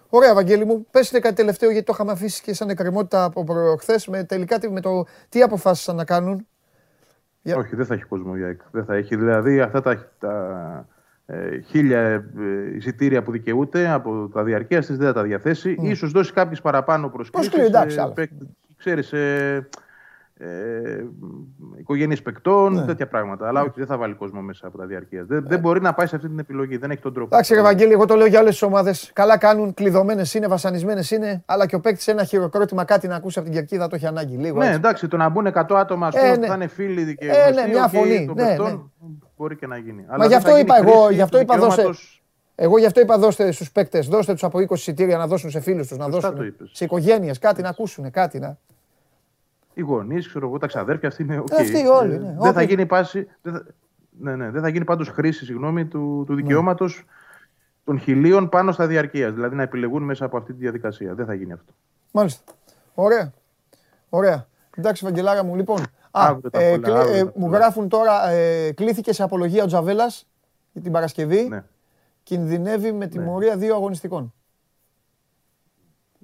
Ωραία, 0.08 0.34
Βαγγέλη 0.34 0.64
μου. 0.64 0.86
Πέστε 0.90 1.20
κάτι 1.20 1.34
τελευταίο 1.34 1.70
γιατί 1.70 1.86
το 1.86 1.92
είχαμε 1.94 2.12
αφήσει 2.12 2.42
και 2.42 2.54
σαν 2.54 2.68
εκκρεμότητα 2.68 3.24
από 3.24 3.44
προχθές. 3.44 4.06
Με, 4.06 4.24
τελικά 4.24 4.58
με 4.70 4.80
το 4.80 5.04
τι 5.28 5.42
αποφάσισαν 5.42 5.96
να 5.96 6.04
κάνουν. 6.04 6.46
Όχι, 7.44 7.76
δεν 7.76 7.86
θα 7.86 7.94
έχει 7.94 8.04
κόσμο 8.04 8.36
για 8.36 8.56
Δεν 8.70 8.84
θα 8.84 8.94
έχει. 8.94 9.16
Δηλαδή 9.16 9.60
αυτά 9.60 9.80
τα, 9.80 10.08
τα 10.18 10.86
ε, 11.26 11.60
χίλια 11.60 12.00
ε, 12.00 12.22
εισιτήρια 12.74 13.22
που 13.22 13.30
δικαιούται 13.30 13.88
από 13.88 14.30
τα 14.32 14.42
διαρκείας 14.42 14.86
της 14.86 14.96
δεν 14.96 15.06
θα 15.06 15.12
τα 15.12 15.22
διαθέσει. 15.22 15.76
Mm. 15.80 15.84
Ίσως 15.84 16.10
δώσει 16.10 16.32
κάποιες 16.32 16.60
παραπάνω 16.60 17.08
προσκλήσεις. 17.08 17.52
Ξέρεις, 18.76 19.12
ε, 19.12 19.68
ε, 20.44 21.04
οικογένειε 21.76 22.16
παικτών, 22.22 22.74
ναι. 22.74 22.84
τέτοια 22.84 23.08
πράγματα. 23.08 23.48
Αλλά 23.48 23.60
όχι, 23.60 23.72
δεν 23.74 23.86
θα 23.86 23.96
βάλει 23.96 24.14
κόσμο 24.14 24.40
μέσα 24.40 24.66
από 24.66 24.78
τα 24.78 24.86
διαρκείας. 24.86 25.26
Δεν, 25.26 25.44
δεν 25.48 25.58
μπορεί 25.58 25.80
να 25.80 25.94
πάει 25.94 26.06
σε 26.06 26.16
αυτή 26.16 26.28
την 26.28 26.38
επιλογή. 26.38 26.76
Δεν 26.76 26.90
έχει 26.90 27.00
τον 27.00 27.14
τρόπο. 27.14 27.34
Εντάξει, 27.34 27.54
Ευαγγέλη, 27.54 27.92
εγώ 27.92 28.06
το 28.06 28.14
λέω 28.14 28.26
για 28.26 28.40
όλε 28.40 28.50
τι 28.50 28.64
ομάδες. 28.64 29.10
Καλά 29.12 29.38
κάνουν, 29.38 29.74
κλειδωμένες 29.74 30.34
είναι, 30.34 30.46
βασανισμένες 30.46 31.10
είναι. 31.10 31.42
Αλλά 31.46 31.66
και 31.66 31.74
ο 31.74 31.80
παίκτης 31.80 32.08
ένα 32.08 32.24
χειροκρότημα 32.24 32.84
κάτι 32.84 33.06
να 33.08 33.16
ακούσει 33.16 33.38
από 33.38 33.48
την 33.48 33.56
κερκίδα 33.56 33.88
το 33.88 33.94
έχει 33.94 34.06
ανάγκη. 34.06 34.36
Λίγο, 34.36 34.58
ναι, 34.58 34.70
εντάξει, 34.70 35.08
το 35.08 35.16
να 35.16 35.28
μπουν 35.28 35.46
100 35.54 35.74
άτομα 35.74 36.10
στο 36.10 36.20
ε, 36.24 36.36
ναι. 36.36 36.46
θα 36.46 36.54
είναι 36.54 36.66
φίλοι 36.66 37.16
και 37.16 37.26
ε, 37.26 37.50
ναι, 37.50 37.66
μια 37.68 37.88
φωνή. 37.88 38.30
Ναι, 38.34 38.44
ναι. 38.44 38.78
Μπορεί 39.36 39.56
και 39.56 39.66
να 39.66 39.76
γίνει. 39.76 40.04
Μα 40.18 40.26
γι' 40.26 40.34
αυτό 40.34 40.58
είπα 40.58 40.76
εγώ, 40.76 41.10
γι' 41.10 41.22
αυτό 41.22 41.40
είπα 41.40 41.58
δώστε. 41.58 41.82
Εγώ 42.54 42.78
γι' 42.78 42.86
αυτό 42.86 43.00
είπα 43.00 43.18
δώστε 43.18 43.50
στους 43.50 43.72
παίκτες, 43.72 44.08
δώστε 44.08 44.32
τους 44.32 44.44
από 44.44 44.58
20 44.58 44.70
εισιτήρια 44.70 45.16
να 45.16 45.26
δώσουν 45.26 45.50
σε 45.50 45.60
φίλους 45.60 45.86
τους, 45.86 45.98
να 45.98 46.08
δώσουν 46.08 46.54
σε 46.72 46.84
οικογένειες 46.84 47.38
κάτι 47.38 47.62
να 47.62 47.68
ακούσουν, 47.68 48.10
κάτι 48.10 48.38
να 48.38 48.58
οι 49.74 49.80
γονείς, 49.80 50.28
ξέρω 50.28 50.46
εγώ, 50.46 50.58
τα 50.58 50.66
ξαδέρφια, 50.66 51.08
αυτοί 51.08 51.22
είναι. 51.22 51.38
Okay. 51.38 51.60
Αυτοί 51.60 51.86
όλοι. 51.86 52.18
Ναι. 52.18 52.36
Δεν 52.40 52.52
θα 52.52 52.62
γίνει 52.62 52.86
πάση. 52.86 53.28
Δεν 53.42 53.52
θα, 53.52 53.66
ναι, 54.18 54.36
ναι, 54.36 54.50
δεν 54.50 54.62
θα 54.62 54.68
γίνει 54.68 54.84
πάντως 54.84 55.08
χρήση 55.08 55.44
συγγνώμη, 55.44 55.86
του, 55.86 56.24
του 56.26 56.34
δικαιώματος 56.34 56.96
ναι. 56.96 57.04
των 57.84 57.98
χιλίων 57.98 58.48
πάνω 58.48 58.72
στα 58.72 58.86
διαρκείας. 58.86 59.32
Δηλαδή 59.32 59.56
να 59.56 59.62
επιλεγούν 59.62 60.02
μέσα 60.02 60.24
από 60.24 60.36
αυτή 60.36 60.52
τη 60.52 60.58
διαδικασία. 60.58 61.14
Δεν 61.14 61.26
θα 61.26 61.34
γίνει 61.34 61.52
αυτό. 61.52 61.72
Μάλιστα. 62.12 62.52
Ωραία. 62.94 63.32
Ωραία. 64.08 64.46
Εντάξει, 64.76 65.04
Βαγγελάρα 65.04 65.44
μου, 65.44 65.56
λοιπόν. 65.56 65.80
Α, 66.10 66.36
ε, 66.50 66.72
ε, 66.72 67.24
μου 67.34 67.50
γράφουν 67.50 67.88
τώρα, 67.88 68.28
ε, 68.28 68.72
κλήθηκε 68.72 69.12
σε 69.12 69.22
απολογία 69.22 69.62
ο 69.62 69.66
Τζαβέλας 69.66 70.28
για 70.72 70.82
την 70.82 70.92
Παρασκευή. 70.92 71.48
Ναι. 71.48 71.64
Κινδυνεύει 72.22 72.92
με 72.92 73.06
τιμωρία 73.06 73.54
ναι. 73.54 73.60
δύο 73.60 73.74
αγωνιστικών. 73.74 74.32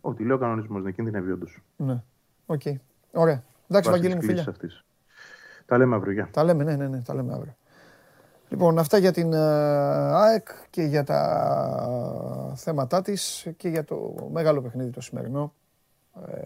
Ό,τι 0.01 0.23
λέει 0.23 0.37
ο 0.37 0.39
κανονισμός, 0.39 0.83
ναι, 0.83 0.91
κινδυνεύει 0.91 1.31
όντως. 1.31 1.63
Ναι. 1.77 2.03
Ok. 2.47 2.61
Okay. 2.65 2.75
Ωραία. 3.13 3.43
Εντάξει, 3.71 3.91
Βαγγέλη 3.91 4.15
μου, 4.15 4.23
φιλιά. 4.23 4.55
Τα 5.67 5.79
λέμε 5.79 5.95
αύριο. 5.95 6.13
Γεια. 6.13 6.29
Τα 6.33 6.45
λέμε, 6.45 6.65
ναι, 6.65 6.77
ναι, 6.77 6.89
ναι, 6.89 7.01
τα 7.01 7.15
λέμε 7.15 7.33
αύριο. 7.33 7.57
Λοιπόν, 8.49 8.79
αυτά 8.79 8.99
για 8.99 9.13
την 9.13 9.33
ε, 9.33 9.39
ΑΕΚ 10.13 10.49
και 10.71 10.83
για 10.83 11.05
τα 11.05 12.53
θέματά 12.57 13.03
της 13.03 13.49
και 13.57 13.69
για 13.69 13.85
το 13.85 14.29
μεγάλο 14.33 14.63
παιχνίδι 14.63 14.91
το 14.91 15.01
σημερινό 15.01 15.55
ε, 16.27 16.39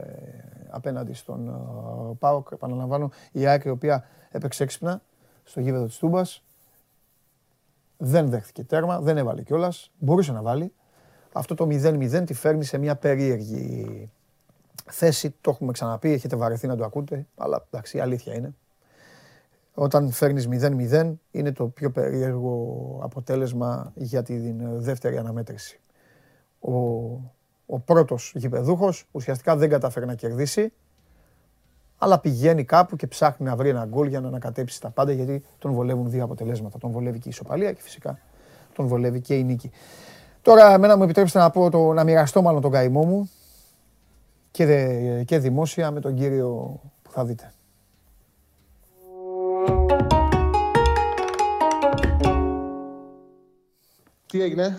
απέναντι 0.71 1.13
στον 1.13 1.49
ε, 1.49 2.15
ΠΑΟΚ. 2.19 2.49
Επαναλαμβάνω, 2.53 3.11
η 3.33 3.47
ΑΕΚ 3.47 3.65
η 3.65 3.69
οποία 3.69 4.05
έπαιξε 4.31 4.63
έξυπνα 4.63 5.03
στο 5.45 5.61
γήπεδο 5.61 5.85
της 5.85 5.99
Τούμπας. 5.99 6.45
Δεν 7.97 8.29
δέχθηκε 8.29 8.65
τέρμα, 8.65 9.01
δεν 9.01 9.17
έβαλε 9.17 9.43
κιόλας. 9.43 9.91
Μπορούσε 9.99 10.33
να 10.33 10.43
βάλει. 10.43 10.73
Αυτό 11.33 11.55
το 11.55 11.65
0-0 11.71 12.23
τη 12.27 12.35
φέρνει 12.35 12.65
σε 12.65 12.79
μια 12.79 12.97
περίεργη 12.97 14.11
θέση. 14.91 15.35
Το 15.41 15.51
έχουμε 15.51 15.73
ξαναπεί, 15.73 16.13
έχετε 16.13 16.37
βαρεθεί 16.37 16.67
να 16.67 16.77
το 16.77 16.85
ακούτε. 16.85 17.27
Αλλά 17.37 17.67
εντάξει, 17.71 17.97
η 17.97 18.01
αλήθεια 18.01 18.35
είναι. 18.35 18.55
Όταν 19.75 20.11
φέρνεις 20.11 20.49
0-0 20.51 21.13
είναι 21.31 21.53
το 21.53 21.67
πιο 21.67 21.91
περίεργο 21.91 22.99
αποτέλεσμα 23.03 23.93
για 23.95 24.23
τη 24.23 24.53
δεύτερη 24.61 25.19
αναμέτρηση. 25.19 25.81
Ο, 26.61 26.73
ο 27.67 27.79
πρώτος 27.85 28.33
γηπεδούχος 28.37 29.09
ουσιαστικά 29.11 29.57
δεν 29.57 29.69
κατάφερε 29.69 30.07
να 30.07 30.15
κερδίσει 30.15 30.73
αλλά 32.03 32.19
πηγαίνει 32.19 32.65
κάπου 32.65 32.97
και 32.97 33.07
ψάχνει 33.07 33.47
να 33.47 33.57
βρει 33.57 33.69
ένα 33.69 33.85
γκολ 33.85 34.07
για 34.07 34.21
να 34.21 34.29
ανακατέψει 34.29 34.81
τα 34.81 34.91
πάντα 34.91 35.13
γιατί 35.13 35.45
τον 35.59 35.73
βολεύουν 35.73 36.11
δύο 36.11 36.25
αποτελέσματα. 36.25 36.79
Τον 36.79 36.91
βολεύει 36.91 37.19
και 37.19 37.29
η 37.29 37.31
ισοπαλία 37.31 37.73
και 37.73 37.81
φυσικά 37.83 38.19
τον 38.75 38.87
βολεύει 38.87 39.21
και 39.21 39.35
η 39.35 39.45
νίκη. 39.45 39.71
Τώρα, 40.43 40.73
εμένα 40.73 40.97
μου 40.97 41.03
επιτρέψετε 41.03 41.39
να, 41.39 41.51
πω 41.51 41.71
το, 41.71 41.93
να 41.93 42.05
μοιραστώ 42.05 42.43
μάλλον 42.43 42.61
τον 42.61 42.71
καημό 42.71 43.05
μου 43.05 43.31
και, 44.53 45.23
και 45.27 45.39
δημόσια 45.39 45.91
με 45.91 46.01
τον 46.01 46.15
κύριο 46.15 46.81
που 47.03 47.11
θα 47.11 47.25
δείτε. 47.25 47.53
Τι 54.27 54.43
έγινε; 54.43 54.79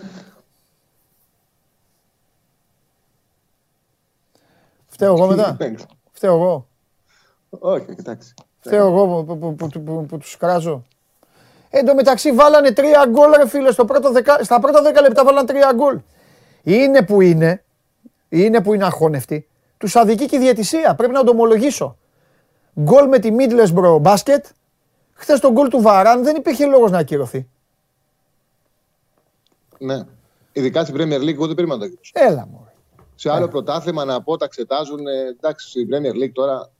Φταίω 4.86 5.14
εγώ 5.14 5.26
μετά; 5.26 5.56
Φταίω 6.12 6.34
εγώ; 6.34 6.66
Όχι, 7.50 7.86
εντάξει. 7.98 8.34
Φταίω 8.60 8.86
εγώ 8.86 9.24
που, 9.24 9.38
που, 9.38 9.54
που, 9.54 9.68
που, 9.80 10.06
που 10.06 10.18
τους 10.18 10.36
κράζω. 10.36 10.84
Εν 11.70 11.84
τω 11.86 11.94
μεταξύ 11.94 12.32
βάλανε 12.32 12.72
τρία 12.72 13.06
γκολ 13.08 13.32
ρε 13.36 13.48
φίλε, 13.48 13.72
στο 13.72 13.84
πρώτο 13.84 14.12
δεκα... 14.12 14.44
στα 14.44 14.60
πρώτα 14.60 14.82
δέκα 14.82 15.00
λεπτά 15.00 15.24
βάλανε 15.24 15.46
τρία 15.46 15.72
γκολ. 15.74 16.00
Είναι 16.62 17.02
που 17.02 17.20
είναι, 17.20 17.64
είναι 18.28 18.62
που 18.62 18.74
είναι 18.74 18.84
αχώνευτοι. 18.84 19.48
Τους 19.78 19.96
αδικεί 19.96 20.26
και 20.26 20.36
η 20.36 20.38
διαιτησία, 20.38 20.94
πρέπει 20.94 21.12
να 21.12 21.24
το 21.24 21.30
ομολογήσω. 21.30 21.96
Γκολ 22.80 23.08
με 23.08 23.18
τη 23.18 23.30
Middlesbrough 23.38 23.98
μπάσκετ, 24.00 24.46
χθες 25.12 25.40
το 25.40 25.52
γκολ 25.52 25.68
του 25.68 25.80
Βαράν 25.80 26.24
δεν 26.24 26.36
υπήρχε 26.36 26.66
λόγος 26.66 26.90
να 26.90 26.98
ακυρωθεί. 26.98 27.48
Ναι. 29.78 30.02
Ειδικά 30.52 30.84
στην 30.84 30.96
Premier 30.96 31.20
League, 31.20 31.32
εγώ 31.32 31.46
δεν 31.46 31.54
περίμενα 31.54 31.84
να 31.84 31.90
το 31.90 31.96
Έλα 32.12 32.46
μου. 32.50 32.68
Σε 33.14 33.30
άλλο 33.30 33.48
πρωτάθλημα 33.48 34.04
να 34.04 34.22
πω 34.22 34.36
τα 34.36 34.44
εξετάζουν. 34.44 35.06
εντάξει, 35.06 35.68
στην 35.68 35.88
Premier 35.90 36.24
League 36.24 36.32
τώρα. 36.32 36.70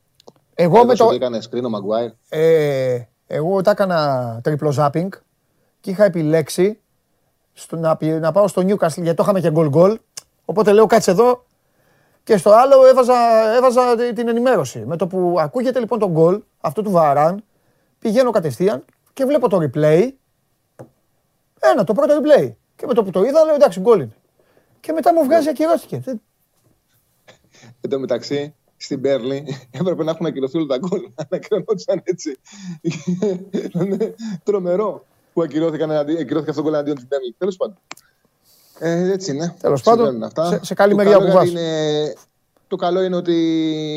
Εγώ 0.55 0.85
με 0.85 0.95
το. 0.95 1.11
Έκανε 1.13 1.41
σκρίνο 1.41 1.69
Μαγκουάιρ. 1.69 2.11
Ε, 2.29 3.01
εγώ 3.27 3.63
τα 3.63 3.71
έκανα 3.71 4.41
τριπλό 4.43 4.75
zapping 4.79 5.09
και 5.81 5.91
είχα 5.91 6.05
επιλέξει 6.05 6.79
στο, 7.53 7.77
να, 7.77 7.99
να 8.01 8.33
πάω 8.33 8.49
στο 8.49 8.63
Newcastle 8.63 9.03
γιατί 9.03 9.15
το 9.15 9.23
είχαμε 9.23 9.41
και 9.41 9.51
γκολ 9.51 9.69
γκολ. 9.69 9.99
Οπότε 10.45 10.73
λέω 10.73 10.87
κάτσε 10.87 11.11
εδώ 11.11 11.45
και 12.25 12.37
στο 12.37 12.51
άλλο 12.51 12.87
έβαζα, 12.87 13.15
έβαζα 13.57 13.97
την 14.15 14.29
ενημέρωση. 14.29 14.85
Με 14.87 14.97
το 14.97 15.07
που 15.07 15.37
ακούγεται 15.39 15.79
λοιπόν 15.79 15.99
το 15.99 16.11
γκολ, 16.11 16.43
αυτό 16.61 16.83
του 16.83 16.91
Βαράν, 16.91 17.45
πηγαίνω 17.99 18.31
κατευθείαν 18.31 18.85
και 19.13 19.25
βλέπω 19.25 19.49
το 19.49 19.59
replay. 19.61 20.09
Ένα, 21.61 21.85
το 21.85 21.93
πρώτο 21.93 22.21
replay. 22.21 22.53
Και 22.77 22.87
με 22.87 22.95
το 22.95 23.05
που 23.05 23.11
το 23.11 23.25
είδα, 23.25 23.45
λέω 23.45 23.55
εντάξει, 23.55 23.81
γκολ 23.81 24.01
είναι. 24.01 24.17
Και 24.81 24.93
μετά 24.93 25.15
μου 25.15 25.25
βγάζει 25.25 25.49
ακυρώθηκε. 25.49 26.03
Εν 27.81 27.91
τω 27.91 27.99
μεταξύ, 27.99 28.55
στην 28.77 29.01
Πέρλη 29.01 29.57
έπρεπε 29.81 30.05
να 30.05 30.11
έχουν 30.11 30.27
ακυρωθεί 30.27 30.57
όλα 30.57 30.67
τα 30.67 30.79
γκολ. 30.79 31.01
Ανακοινωνόντουσαν 31.29 32.01
έτσι. 32.05 32.39
Είναι 33.73 34.15
τρομερό 34.45 35.07
που 35.33 35.43
ακυρώθηκαν, 35.43 35.91
ακυρώθηκε 35.91 36.51
αυτό 36.51 36.53
το 36.53 36.63
γκολ 36.63 36.75
αντίον 36.75 36.97
την 36.97 37.09
Πέρλη. 37.09 37.35
Τέλος 37.39 37.57
πάντων. 37.57 37.77
Ε, 38.79 39.11
έτσι 39.13 39.33
είναι. 39.33 39.55
Τέλος 39.61 39.83
πάντων, 39.83 40.31
σε, 40.49 40.61
σε 40.63 40.75
καλή 40.75 40.95
μεριά 40.95 41.19
που 41.19 41.47
είναι, 41.47 42.15
Το 42.69 42.77
καλό 42.77 43.03
είναι 43.03 43.17
ότι 43.17 43.35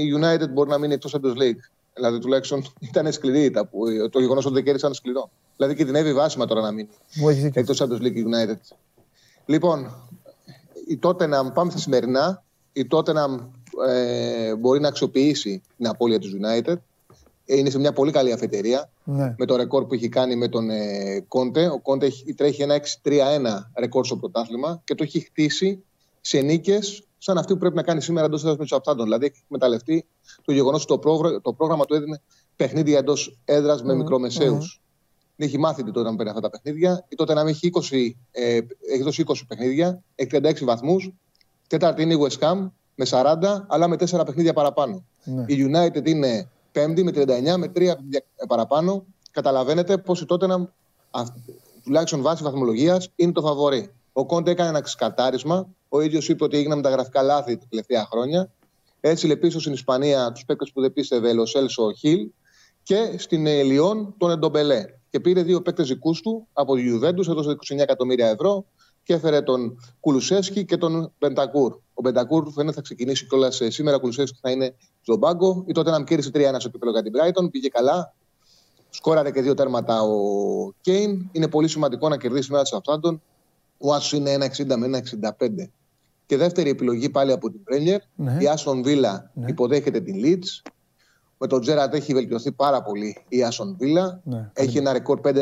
η 0.01 0.13
United 0.19 0.49
μπορεί 0.49 0.69
να 0.69 0.77
μείνει 0.77 0.93
εκτός 0.93 1.15
Champions 1.15 1.41
League. 1.41 1.59
Δηλαδή 1.93 2.19
τουλάχιστον 2.19 2.65
ήταν 2.89 3.11
σκληρή 3.11 3.51
τα 3.51 3.65
που, 3.65 4.09
το 4.11 4.19
γεγονός 4.19 4.45
ότι 4.45 4.53
δεν 4.53 4.63
κέρδισαν 4.63 4.93
σκληρό. 4.93 5.29
Δηλαδή 5.55 5.75
κινδυνεύει 5.75 6.13
βάσιμα 6.13 6.45
τώρα 6.45 6.61
να 6.61 6.71
μείνει 6.71 6.89
εκτός 7.53 7.81
Champions 7.81 8.01
League 8.01 8.17
United. 8.17 8.57
Λοιπόν, 9.45 9.91
η 10.87 10.99
Tottenham, 11.03 11.53
πάμε 11.53 11.71
στα 11.71 11.79
σημερινά. 11.79 12.43
Η 12.73 12.87
Tottenham 12.91 13.39
ε, 13.87 14.55
μπορεί 14.55 14.79
να 14.79 14.87
αξιοποιήσει 14.87 15.61
την 15.77 15.87
απώλεια 15.87 16.19
του 16.19 16.27
United. 16.41 16.75
Είναι 17.47 17.69
σε 17.69 17.79
μια 17.79 17.93
πολύ 17.93 18.11
καλή 18.11 18.31
αφετηρία 18.31 18.89
ναι. 19.03 19.35
με 19.37 19.45
το 19.45 19.55
ρεκόρ 19.55 19.85
που 19.85 19.93
έχει 19.93 20.09
κάνει 20.09 20.35
με 20.35 20.47
τον 20.47 20.69
ε, 20.69 21.19
Κόντε. 21.27 21.67
Ο 21.67 21.79
Κόντε 21.79 22.07
τρέχει 22.35 22.61
ένα 22.61 22.79
6-3-1 23.03 23.11
ρεκόρ 23.79 24.05
στο 24.05 24.17
πρωτάθλημα 24.17 24.81
και 24.83 24.95
το 24.95 25.03
έχει 25.03 25.19
χτίσει 25.19 25.83
σε 26.21 26.39
νίκες 26.39 27.07
σαν 27.17 27.37
αυτή 27.37 27.53
που 27.53 27.59
πρέπει 27.59 27.75
να 27.75 27.83
κάνει 27.83 28.01
σήμερα 28.01 28.25
εντός 28.25 28.41
έδρας 28.41 28.57
με 28.57 28.65
του 28.65 28.75
Απτάντων. 28.75 29.03
Δηλαδή 29.03 29.25
έχει 29.25 29.41
εκμεταλλευτεί 29.43 30.05
το 30.45 30.51
γεγονός 30.51 30.81
ότι 30.83 30.91
το, 30.91 30.99
πρόγρα... 30.99 31.41
το 31.41 31.53
πρόγραμμα 31.53 31.85
του 31.85 31.93
έδινε 31.93 32.21
παιχνίδια 32.55 32.97
εντός 32.97 33.37
έδρας 33.45 33.83
με 33.83 33.93
mm, 33.93 33.97
μικρομεσαίους. 33.97 34.81
Mm. 34.81 34.83
Έχει 35.35 35.57
μάθει 35.57 35.83
τότε 35.83 36.09
να 36.09 36.15
παίρνει 36.15 36.29
αυτά 36.29 36.41
τα 36.41 36.49
παιχνίδια. 36.49 37.05
Η 37.09 37.15
τότε 37.15 37.33
να 37.33 37.41
έχει, 37.41 37.69
20, 37.73 38.11
ε, 38.31 38.59
έχει 38.91 39.03
δώσει 39.03 39.23
20 39.27 39.33
παιχνίδια, 39.47 40.03
έχει 40.15 40.29
36 40.33 40.63
βαθμούς. 40.63 41.13
Τέταρτη 41.67 42.01
είναι 42.01 42.13
η 42.13 42.17
West 42.21 42.39
Ham 42.39 42.69
με 42.95 43.05
40, 43.09 43.65
αλλά 43.67 43.87
με 43.87 43.95
4 43.95 44.25
παιχνίδια 44.25 44.53
παραπάνω. 44.53 45.05
Ναι. 45.23 45.45
Η 45.47 45.69
United 45.69 46.07
είναι 46.07 46.49
πέμπτη 46.77 47.03
με 47.03 47.11
39, 47.11 47.57
με 47.57 47.67
3 47.67 47.73
παιχνίδια 47.73 48.23
παραπάνω. 48.47 49.05
Καταλαβαίνετε 49.31 49.97
πω 49.97 50.15
η 50.21 50.25
τότε 50.25 50.47
να, 50.47 50.73
τουλάχιστον 51.83 52.21
βάσει 52.21 52.43
βαθμολογίας, 52.43 53.09
είναι 53.15 53.31
το 53.31 53.41
φαβορή. 53.41 53.91
Ο 54.13 54.25
Κόντε 54.25 54.51
έκανε 54.51 54.69
ένα 54.69 54.81
ξεκατάρισμα. 54.81 55.67
Ο 55.89 56.01
ίδιος 56.01 56.29
είπε 56.29 56.43
ότι 56.43 56.57
έγιναν 56.57 56.81
τα 56.81 56.89
γραφικά 56.89 57.21
λάθη 57.21 57.57
τα 57.57 57.65
τελευταία 57.69 58.05
χρόνια. 58.05 58.51
Έτσι 59.01 59.37
πίσω 59.37 59.59
στην 59.59 59.73
Ισπανία 59.73 60.31
τους 60.31 60.45
παίκτες 60.45 60.71
που 60.71 60.81
δεν 60.81 60.93
πίστευε, 60.93 61.39
ο 61.39 61.45
Σέλσο 61.45 61.91
Χιλ 61.91 62.29
και 62.83 63.15
στην 63.17 63.45
Λιόν 63.45 64.15
τον 64.17 64.31
Εντομπελέ. 64.31 64.85
Και 65.09 65.19
πήρε 65.19 65.41
δύο 65.41 65.61
παίκτες 65.61 65.87
δικούς 65.87 66.21
του 66.21 66.47
από 66.53 66.75
τη 66.75 66.83
Ιουβέντου, 66.85 67.31
έδωσε 67.31 67.55
29 67.73 67.77
εκατομμύρια 67.77 68.27
ευρώ 68.27 68.65
και 69.07 69.13
έφερε 69.13 69.41
τον 69.41 69.77
Κουλουσέσκι 69.99 70.65
και 70.65 70.77
τον 70.77 71.13
Μπεντακούρ. 71.19 71.73
Ο 71.93 72.01
Μπεντακούρ 72.01 72.51
φαίνεται 72.51 72.75
θα 72.75 72.81
ξεκινήσει 72.81 73.27
κιόλας 73.27 73.61
σήμερα. 73.67 73.95
Ο 73.95 73.99
Κουλουσέσκι 73.99 74.37
θα 74.41 74.51
είναι 74.51 74.75
στον 75.01 75.19
πάγκο. 75.19 75.63
Ή 75.67 75.71
τότε 75.71 75.91
να 75.91 76.03
κέρδισε 76.03 76.29
3-1 76.33 76.39
στο 76.57 76.67
επίπεδο 76.67 76.91
για 76.91 77.03
την 77.03 77.11
Brighton. 77.15 77.51
Πήγε 77.51 77.67
καλά. 77.67 78.13
Σκόραρε 78.89 79.31
και 79.31 79.41
δύο 79.41 79.53
τέρματα 79.53 80.01
ο 80.01 80.17
Κέιν. 80.81 81.29
Είναι 81.31 81.47
πολύ 81.47 81.67
σημαντικό 81.67 82.09
να 82.09 82.17
κερδίσει 82.17 82.51
μετά 82.51 82.63
του 82.63 82.81
Southampton. 82.81 83.19
Ο 83.77 83.93
Άσος 83.93 84.13
είναι 84.13 84.37
1,60 84.57 84.75
με 84.77 85.01
1,65. 85.21 85.69
Και 86.25 86.37
δεύτερη 86.37 86.69
επιλογή 86.69 87.09
πάλι 87.09 87.31
από 87.31 87.51
την 87.51 87.63
Πρέμιερ. 87.63 87.99
Ναι. 88.15 88.37
Η 88.39 88.47
Άσον 88.47 88.83
Βίλα 88.83 89.31
ναι. 89.33 89.45
υποδέχεται 89.49 89.99
την 89.99 90.15
Leeds. 90.23 90.71
Με 91.37 91.47
τον 91.47 91.61
Τζέρατ 91.61 91.93
έχει 91.93 92.13
βελτιωθεί 92.13 92.51
πάρα 92.51 92.83
πολύ 92.83 93.25
η 93.29 93.43
Άσον 93.43 93.75
Βίλα. 93.79 94.21
Ναι. 94.23 94.49
Έχει 94.53 94.77
ένα 94.77 94.93
ρεκόρ 94.93 95.19
5-1-4 95.23 95.33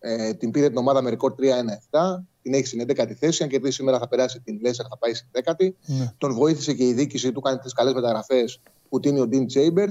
ε, 0.00 0.32
την 0.34 0.50
πήρε 0.50 0.68
την 0.68 0.76
ομάδα 0.76 1.02
με 1.02 1.10
ρεκόρ 1.10 1.32
3-1-7. 1.32 2.24
Την 2.42 2.54
έχει 2.54 2.66
στην 2.66 2.86
11η 2.88 3.12
θέση. 3.12 3.42
Αν 3.42 3.48
κερδίσει 3.48 3.72
σήμερα 3.72 3.98
θα 3.98 4.08
περάσει 4.08 4.40
την 4.40 4.58
Λέσσερ, 4.60 4.86
θα 4.88 4.98
πάει 4.98 5.14
στην 5.14 5.28
10η. 5.32 5.68
Ναι. 5.86 6.12
Τον 6.18 6.34
βοήθησε 6.34 6.72
και 6.72 6.84
η 6.84 6.92
διοίκηση 6.92 7.32
του, 7.32 7.40
κάνει 7.40 7.58
τις 7.58 7.72
καλές 7.72 7.92
μεταγραφές 7.92 8.60
που 8.88 9.00
τίνει 9.00 9.20
ο 9.20 9.26
Ντίν 9.26 9.46
Τσέιμπερ. 9.46 9.88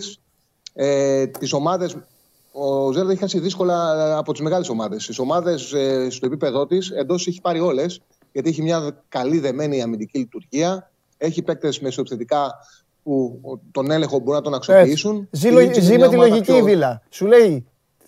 Ε, 0.73 1.27
τις 1.27 1.53
ομάδες. 1.53 1.97
Ο 2.51 2.91
Ζέρδα 2.91 3.11
έχει 3.11 3.19
χάσει 3.19 3.39
δύσκολα 3.39 4.17
από 4.17 4.31
τις 4.31 4.41
μεγάλες 4.41 4.69
ομάδες. 4.69 5.05
Τις 5.05 5.19
ομάδες 5.19 5.73
ε, 5.73 6.09
στο 6.09 6.25
επίπεδό 6.25 6.65
της 6.65 6.89
εντός 6.89 7.27
έχει 7.27 7.41
πάρει 7.41 7.59
όλες, 7.59 8.01
γιατί 8.31 8.49
έχει 8.49 8.61
μια 8.61 9.03
καλή 9.09 9.39
δεμένη 9.39 9.81
αμυντική 9.81 10.17
λειτουργία. 10.17 10.91
Έχει 11.17 11.41
παίκτες 11.41 11.79
μεσοεπιθετικά 11.79 12.53
που 13.03 13.39
τον 13.71 13.91
έλεγχο 13.91 14.19
μπορούν 14.19 14.33
να 14.33 14.41
τον 14.41 14.53
αξιοποιήσουν. 14.53 15.27
Ζει, 15.31 15.49
ζει 15.79 15.97
με 15.97 16.07
τη 16.07 16.15
λογική 16.15 16.53
η 16.53 16.61
Βίλα. 16.61 17.01
Σου 17.09 17.25
λέει 17.25 17.65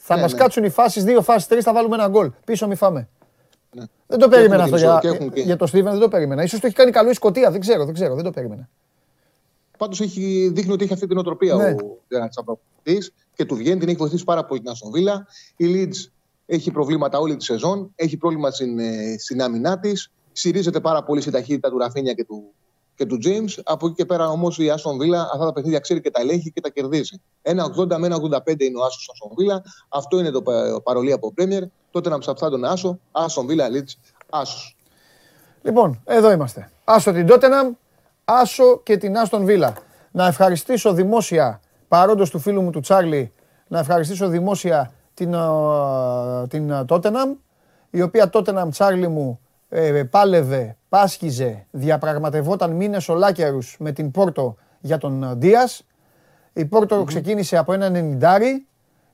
θα 0.10 0.16
ναι, 0.16 0.22
μας 0.22 0.32
ναι. 0.32 0.38
κάτσουν 0.38 0.64
οι 0.64 0.70
φάσεις, 0.70 1.04
δύο 1.04 1.22
φάσεις, 1.22 1.48
τρεις, 1.48 1.64
θα 1.64 1.74
βάλουμε 1.74 1.96
ένα 1.96 2.08
γκολ. 2.08 2.32
Πίσω 2.46 2.68
μη 2.68 2.76
φάμε. 2.76 3.10
Ναι. 3.76 3.84
Δεν 4.08 4.20
το 4.20 4.28
περίμενα 4.28 4.64
αυτό 4.64 4.78
για, 4.78 5.00
και... 5.34 5.42
για 5.42 5.56
το 5.56 5.66
Στίβεν, 5.66 5.92
δεν 5.92 6.02
το 6.02 6.08
περίμενα. 6.08 6.48
σω 6.48 6.60
το 6.60 6.68
έχει 6.68 6.76
κάνει 6.76 6.92
καλό 6.92 7.10
η 7.10 7.14
Σκοτία, 7.14 7.52
δεν 7.52 7.60
ξέρω, 7.60 7.86
δεν 7.86 7.94
ξέρω, 7.94 8.16
δεν 8.16 8.24
το 8.24 8.32
περίμενα. 8.32 8.70
Πάντως 9.78 10.00
δείχνει 10.52 10.72
ότι 10.72 10.84
έχει 10.84 10.94
αυτή 10.94 11.08
την 11.08 11.18
οτροπία 11.18 11.56
ναι. 11.56 11.72
ο 11.72 12.00
Γκέραντ 12.08 12.32
και 13.34 13.46
του 13.46 13.56
βγαίνει, 13.56 13.80
την 13.80 13.88
έχει 13.88 13.98
βοηθήσει 13.98 14.24
πάρα 14.24 14.46
πολύ 14.46 14.60
την 14.60 14.70
Αστον 14.70 14.92
Βίλα. 14.92 15.28
Η 15.58 15.66
Leeds 15.68 16.12
έχει 16.46 16.72
προβλήματα 16.72 17.20
όλη 17.20 17.36
τη 17.36 17.44
σεζόν, 17.44 17.92
έχει 17.96 18.18
πρόβλημα 18.18 18.52
στην, 18.52 18.80
ε, 18.80 19.16
στην 19.20 19.42
άμυνά 19.42 19.80
της. 19.80 20.12
Στηρίζεται 20.32 20.80
πάρα 20.80 21.04
πολύ 21.04 21.22
στην 21.22 21.34
ταχύτητα 21.34 21.70
του 21.70 21.78
Ραφίνια 21.78 22.14
και 22.14 22.26
του, 22.26 22.54
και 23.00 23.06
του 23.06 23.18
James. 23.24 23.62
Από 23.64 23.86
εκεί 23.86 23.96
και 23.96 24.06
πέρα 24.06 24.28
όμως 24.28 24.58
η 24.58 24.70
Άστον 24.70 24.98
Βίλα 24.98 25.22
αυτά 25.34 25.46
τα 25.46 25.54
παιχνίδια 25.54 25.80
ξέρει 25.80 26.02
και 26.02 26.12
τα 26.12 26.22
ελέγχει 26.22 26.52
και 26.52 26.62
τα 26.62 26.70
κερδίζει. 26.70 27.22
Ένα 27.42 27.66
80 27.78 27.98
με 27.98 28.06
ένα 28.06 28.16
85 28.16 28.60
είναι 28.60 28.80
ο 28.80 28.86
Άσο 28.86 29.12
Άστον 29.12 29.32
Βίλα. 29.38 29.64
Αυτό 29.90 30.20
είναι 30.20 30.32
το 30.32 30.44
παρολί 30.84 31.12
από 31.12 31.34
Πρέμιερ. 31.34 31.64
Τότε 31.92 32.10
να 32.10 32.18
ψαφτά 32.18 32.50
τον 32.50 32.66
Άσο. 32.66 33.00
Άστον 33.12 33.46
Βίλα, 33.46 33.70
Λίτ, 33.70 33.90
Άσος. 34.30 34.78
Λοιπόν, 35.62 36.02
εδώ 36.06 36.32
είμαστε. 36.32 36.72
Άσο 36.84 37.12
την 37.12 37.28
Τότεναμ, 37.28 37.74
Άσο 38.26 38.80
και 38.84 38.98
την 38.98 39.18
Άστον 39.18 39.46
Βίλα. 39.46 39.74
Να 40.12 40.28
ευχαριστήσω 40.28 40.94
δημόσια, 40.94 41.62
παρόντος 41.88 42.30
του 42.30 42.40
φίλου 42.40 42.62
μου 42.62 42.70
του 42.70 42.80
Τσάρλι, 42.80 43.34
να 43.68 43.80
ευχαριστήσω 43.80 44.28
δημόσια 44.28 44.94
την, 45.14 45.36
την 46.48 46.86
Τότεναμ, 46.86 47.34
η 47.90 48.02
οποία 48.02 48.30
Τότεναμ 48.30 48.70
Τσάρλι 48.70 49.08
μου 49.08 49.40
ε, 49.70 50.04
πάλευε, 50.04 50.78
πάσχιζε, 50.90 51.66
διαπραγματευόταν 51.72 52.72
μήνες 52.72 53.10
ολάκερους 53.10 53.76
με 53.80 53.92
την 53.92 54.12
Πόρτο 54.12 54.56
για 54.80 54.98
τον 54.98 55.34
Δίας. 55.38 55.84
Η 56.54 56.66
πορτο 56.66 57.04
ξεκίνησε 57.04 57.58
από 57.58 57.74
ένα 57.74 57.92
90 58.20 58.40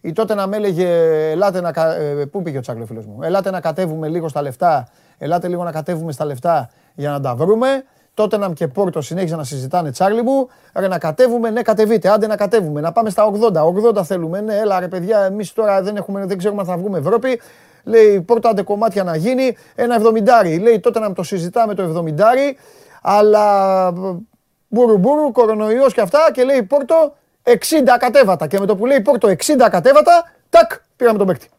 η 0.02 0.14
τότε 0.14 0.34
να 0.34 0.48
με 0.48 0.56
έλεγε, 0.56 0.88
ελάτε 1.32 1.62
να. 1.62 1.72
Ε, 1.96 2.26
πού 2.26 2.42
πήγε 2.42 2.58
ο 2.58 2.62
Τσάκλο, 2.62 2.86
φίλος 2.86 3.06
μου; 3.06 3.20
Ελάτε 3.22 3.52
να 3.52 3.60
κατέβουμε 3.60 4.08
λίγο 4.08 4.28
στα 4.28 4.42
λεφτά. 4.42 4.88
Ελάτε 5.18 5.48
λίγο 5.48 5.64
να 5.64 5.72
κατέβουμε 5.72 6.12
στα 6.12 6.26
λεφτά 6.26 6.70
για 6.96 7.12
να 7.12 7.20
τα 7.20 7.36
βρούμε. 7.36 7.68
Τότε 8.14 8.38
να 8.38 8.50
και 8.54 8.68
Πόρτο 8.68 9.02
συνέχιζαν 9.02 9.38
να 9.38 9.44
συζητάνε 9.44 9.92
Τσάρλι 9.92 10.22
μου. 10.22 10.48
Ρε 10.74 10.88
να 10.88 10.98
κατέβουμε, 10.98 11.50
ναι, 11.50 11.62
κατεβείτε. 11.62 12.10
Άντε 12.10 12.28
να 12.28 12.36
κατέβουμε. 12.36 12.82
Να 12.82 12.92
πάμε 12.92 13.10
στα 13.10 13.32
80. 13.54 13.98
80 14.00 14.04
θέλουμε. 14.04 14.42
Ναι, 14.42 14.56
έλα 14.56 14.80
ρε 14.80 14.88
παιδιά, 14.88 15.20
εμείς 15.20 15.54
τώρα 15.54 15.82
δεν, 15.82 15.96
έχουμε, 15.96 16.26
δεν 16.26 16.38
ξέρουμε 16.38 16.62
αν 16.62 16.68
θα 16.68 16.78
βγούμε 16.78 16.98
Ευρώπη. 16.98 17.42
Λέει 17.86 18.22
Πόρτο 18.22 18.48
άντε 18.48 18.62
κομμάτια 18.62 19.04
να 19.04 19.16
γίνει. 19.16 19.58
Ένα 19.76 20.02
70. 20.02 20.60
Λέει 20.62 20.80
τότε 20.80 21.00
να 21.00 21.14
το 21.14 21.24
συζητάμε 21.24 21.74
το 21.74 22.04
70. 22.06 22.22
Αλλά 23.02 23.92
μπουρου 24.68 24.98
μπουρου, 24.98 25.32
κορονοϊός 25.32 25.94
και 25.94 26.02
αυτά. 26.02 26.20
Και 26.34 26.44
λέει 26.44 26.64
Πόρτο 26.64 27.16
60 27.44 27.54
κατέβατα. 28.00 28.48
Και 28.48 28.60
με 28.60 28.66
το 28.66 28.76
που 28.76 28.86
λέει 28.86 29.02
Πόρτο 29.02 29.28
60 29.28 29.34
κατέβατα, 29.72 30.32
τάκ, 30.50 30.72
πήραμε 30.96 31.18
τον 31.18 31.28
παίκτη. 31.28 31.50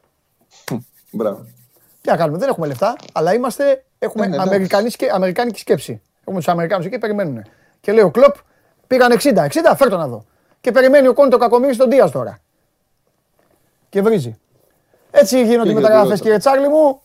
Μπράβο. 1.10 1.46
Τι 2.00 2.12
να 2.12 2.16
κάνουμε, 2.16 2.38
δεν 2.38 2.48
έχουμε 2.48 2.66
λεφτά, 2.66 2.96
αλλά 3.12 3.34
είμαστε, 3.34 3.84
έχουμε 3.98 4.24
ε, 4.24 4.28
ναι, 4.28 4.36
αμερικανική, 4.36 5.08
αμερικάνικη 5.10 5.58
σκέψη. 5.58 6.02
Έχουμε 6.20 6.36
τους 6.36 6.48
Αμερικάνους 6.48 6.86
εκεί, 6.86 6.98
περιμένουν. 6.98 7.44
Και 7.80 7.92
λέει 7.92 8.04
ο 8.04 8.10
Κλοπ, 8.10 8.34
πήγαν 8.86 9.12
60, 9.12 9.34
60, 9.36 9.48
φέρτο 9.76 9.96
να 9.96 10.08
δω. 10.08 10.24
Και 10.60 10.72
περιμένει 10.72 11.08
ο 11.08 11.14
Κόντο 11.14 11.36
κακομίρι 11.36 11.74
στον 11.74 11.90
Δίας 11.90 12.10
τώρα. 12.10 12.38
Και 13.88 14.02
βρίζει. 14.02 14.38
Έτσι 15.20 15.44
γίνονται 15.44 15.70
οι 15.70 15.74
μεταγραφές, 15.74 16.20
κύριε 16.20 16.38
Τσάρλι 16.38 16.68
μου. 16.68 17.00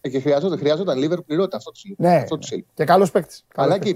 Ε, 0.00 0.08
και 0.08 0.20
χρειάζονταν, 0.20 0.58
χρειάζονταν 0.58 0.98
Λίβερ 0.98 1.20
πληρώτα 1.20 1.56
αυτό 1.56 1.70
του 1.70 1.94
Ναι, 1.98 2.14
αυτό 2.16 2.38
και 2.74 2.84
καλός 2.84 3.10
παίκτης. 3.10 3.44
Αλλά 3.54 3.78
και 3.78 3.88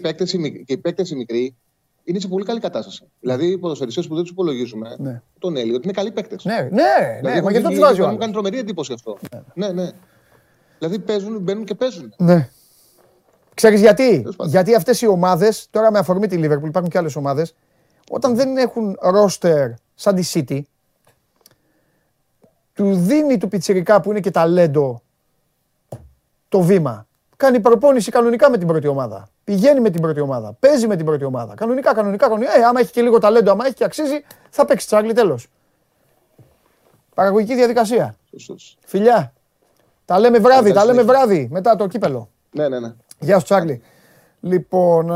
οι 0.67 0.79
παίκτες 0.79 1.11
οι 1.11 1.17
μικροί 1.17 1.57
είναι 2.05 2.21
σε 2.21 2.29
πολύ 2.29 2.45
καλή 2.45 2.61
κατάσταση. 2.61 3.05
Δηλαδή, 3.21 3.47
οι 3.47 3.59
ποδοσφαιριστές 3.59 4.07
που 4.07 4.15
δεν 4.15 4.23
τους 4.23 4.33
υπολογίζουμε, 4.33 4.97
ναι. 4.99 5.23
τον 5.39 5.57
Έλλη, 5.57 5.75
ότι 5.75 5.81
είναι 5.85 5.93
καλοί 5.93 6.13
παίκτες. 6.13 6.45
Ναι, 6.45 6.55
ναι, 6.55 6.69
ναι, 6.71 7.19
δηλαδή, 7.21 7.41
μα 7.41 7.51
γι' 7.51 7.57
αυτό 7.57 7.69
τους 7.69 7.79
βάζει 7.79 8.03
Μου 8.03 8.17
κάνει 8.17 8.33
τρομερή 8.33 8.59
εντύπωση 8.59 8.93
αυτό. 8.93 9.19
Ναι, 9.55 9.67
ναι. 9.67 9.83
ναι. 9.83 9.91
Δηλαδή 10.79 10.99
παίζουν, 10.99 11.39
μπαίνουν 11.39 11.65
και 11.65 11.75
παίζουν. 11.75 12.15
Ναι. 12.17 12.49
Ξέρεις 13.55 13.81
γιατί; 13.81 14.27
Γιατί 14.45 14.75
αυτές 14.75 15.01
οι 15.01 15.07
ομάδες, 15.07 15.67
τώρα 15.71 15.91
με 15.91 15.99
αφορμή 15.99 16.27
τη 16.27 16.37
Liverpool, 16.39 16.67
υπάρχουν 16.67 16.91
και 16.91 16.99
άλλες 16.99 17.17
ομάδες, 17.17 17.55
όταν 18.11 18.37
δεν 18.37 18.57
έχουν 18.57 18.97
ρόστερ 19.01 19.71
σαν 19.95 20.15
τη 20.15 20.31
City, 20.33 20.61
του 22.75 22.95
δίνει 22.95 23.39
του 23.39 23.49
πιτσιρικά 23.49 24.01
που 24.01 24.11
είναι 24.11 24.21
και 24.21 24.31
ταλέντο 24.31 25.03
το 26.49 26.61
βήμα 26.61 27.07
κάνει 27.37 27.61
προπόνηση 27.61 28.11
κανονικά 28.11 28.51
με 28.51 28.59
την 28.59 28.67
πρώτη 28.67 28.87
ομάδα. 28.87 29.29
Πηγαίνει 29.45 29.81
με 29.81 29.91
την 29.91 30.01
πρώτη 30.01 30.21
ομάδα. 30.21 30.57
Παίζει 30.61 30.87
με 30.87 30.97
την 30.97 31.07
πρώτη 31.07 31.25
ομάδα. 31.25 31.55
Κανονικά, 31.55 31.95
κανονικά, 31.95 32.27
κανονικά. 32.27 32.59
Ε, 32.59 32.63
άμα 32.65 32.81
έχει 32.81 32.93
και 32.93 33.03
λίγο 33.03 33.19
ταλέντο, 33.19 33.51
άμα 33.51 33.67
έχει 33.67 33.75
και 33.75 33.85
αξίζει, 33.85 34.25
θα 34.51 34.65
παίξει 34.65 34.87
τσάγκλι 34.87 35.13
τέλος. 35.13 35.49
Παραγωγική 37.15 37.55
διαδικασία. 37.55 38.17
Φιλιά. 38.85 39.33
Τα 40.05 40.19
λέμε 40.19 40.39
βράδυ, 40.39 40.73
τα 40.73 40.85
λέμε 40.85 41.03
βράδυ 41.03 41.49
μετά 41.51 41.77
το 41.77 41.87
κύπελο. 41.87 42.29
Ναι, 42.51 42.69
ναι, 42.69 42.81
ναι. 42.81 42.93
Γεια 43.19 43.39
σου, 43.39 43.45
Τσάγκλι. 43.45 43.83
Λοιπόν, 44.41 45.13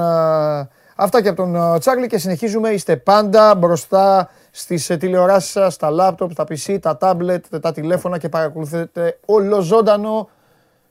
αυτά 0.97 1.23
και 1.23 1.29
από 1.29 1.43
τον 1.43 1.79
Τσάγκλι 1.79 2.07
και 2.07 2.19
συνεχίζουμε. 2.19 2.71
Είστε 2.71 2.97
πάντα 2.97 3.55
μπροστά 3.55 4.31
στις 4.61 4.91
ε, 4.91 4.97
τηλεοράσεις 4.97 5.51
σας, 5.51 5.75
στα 5.75 5.91
λάπτοπ, 5.91 6.35
τα 6.35 6.45
PC, 6.45 6.79
τα 6.81 6.97
τάμπλετ, 6.97 7.57
τα 7.57 7.73
τηλέφωνα 7.73 8.19
και 8.19 8.29
παρακολουθείτε 8.29 9.19
όλο 9.27 9.61
ζωντανό 9.61 10.29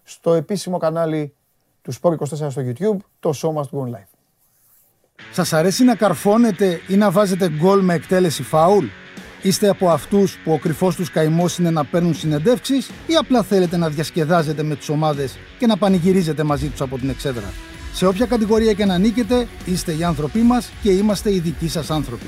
στο 0.04 0.34
επίσημο 0.34 0.78
κανάλι 0.78 1.34
του 1.82 1.94
Sport 2.02 2.12
24 2.12 2.16
στο 2.50 2.62
YouTube, 2.66 2.98
το 3.20 3.34
Show 3.42 3.50
Must 3.50 3.80
Go 3.80 3.96
Live. 3.96 4.08
Σας 5.32 5.54
αρέσει 5.54 5.84
να 5.84 5.96
καρφώνετε 5.96 6.82
ή 6.88 6.96
να 6.96 7.12
βάζετε 7.12 7.50
γκολ 7.50 7.82
με 7.82 7.94
εκτέλεση 7.94 8.44
φάουλ; 8.44 8.86
Είστε 9.42 9.70
από 9.70 9.90
αυτούς 9.90 10.38
που 10.44 10.52
ο 10.52 10.58
κρυφός 10.58 10.96
τους 10.96 11.12
καημός 11.12 11.58
είναι 11.58 11.70
να 11.72 11.86
παίρνουν 11.86 12.14
συνεντεύξεις 12.14 12.90
ή 13.08 13.16
απλά 13.16 13.44
θέλετε 13.44 13.78
να 13.78 13.90
διασκεδάζετε 13.90 14.64
με 14.64 14.76
τις 14.76 14.90
ομάδες 14.90 15.38
και 15.60 15.66
να 15.66 15.78
πανηγυρίζετε 15.78 16.44
μαζί 16.44 16.68
τους 16.68 16.82
από 16.82 16.98
την 16.98 17.10
εξέδρα; 17.10 17.54
Σε 17.94 18.06
όποια 18.06 18.26
κατηγορία 18.26 18.74
και 18.74 18.86
να 18.86 18.98
νίκετε, 18.98 19.48
είστε 19.66 19.94
οι 19.94 20.04
άνθρωποι 20.04 20.40
μας 20.40 20.70
και 20.82 20.92
είμαστε 20.92 21.34
οι 21.34 21.40
δικοί 21.40 21.68
σας 21.68 21.90
άνθρωποι. 21.90 22.28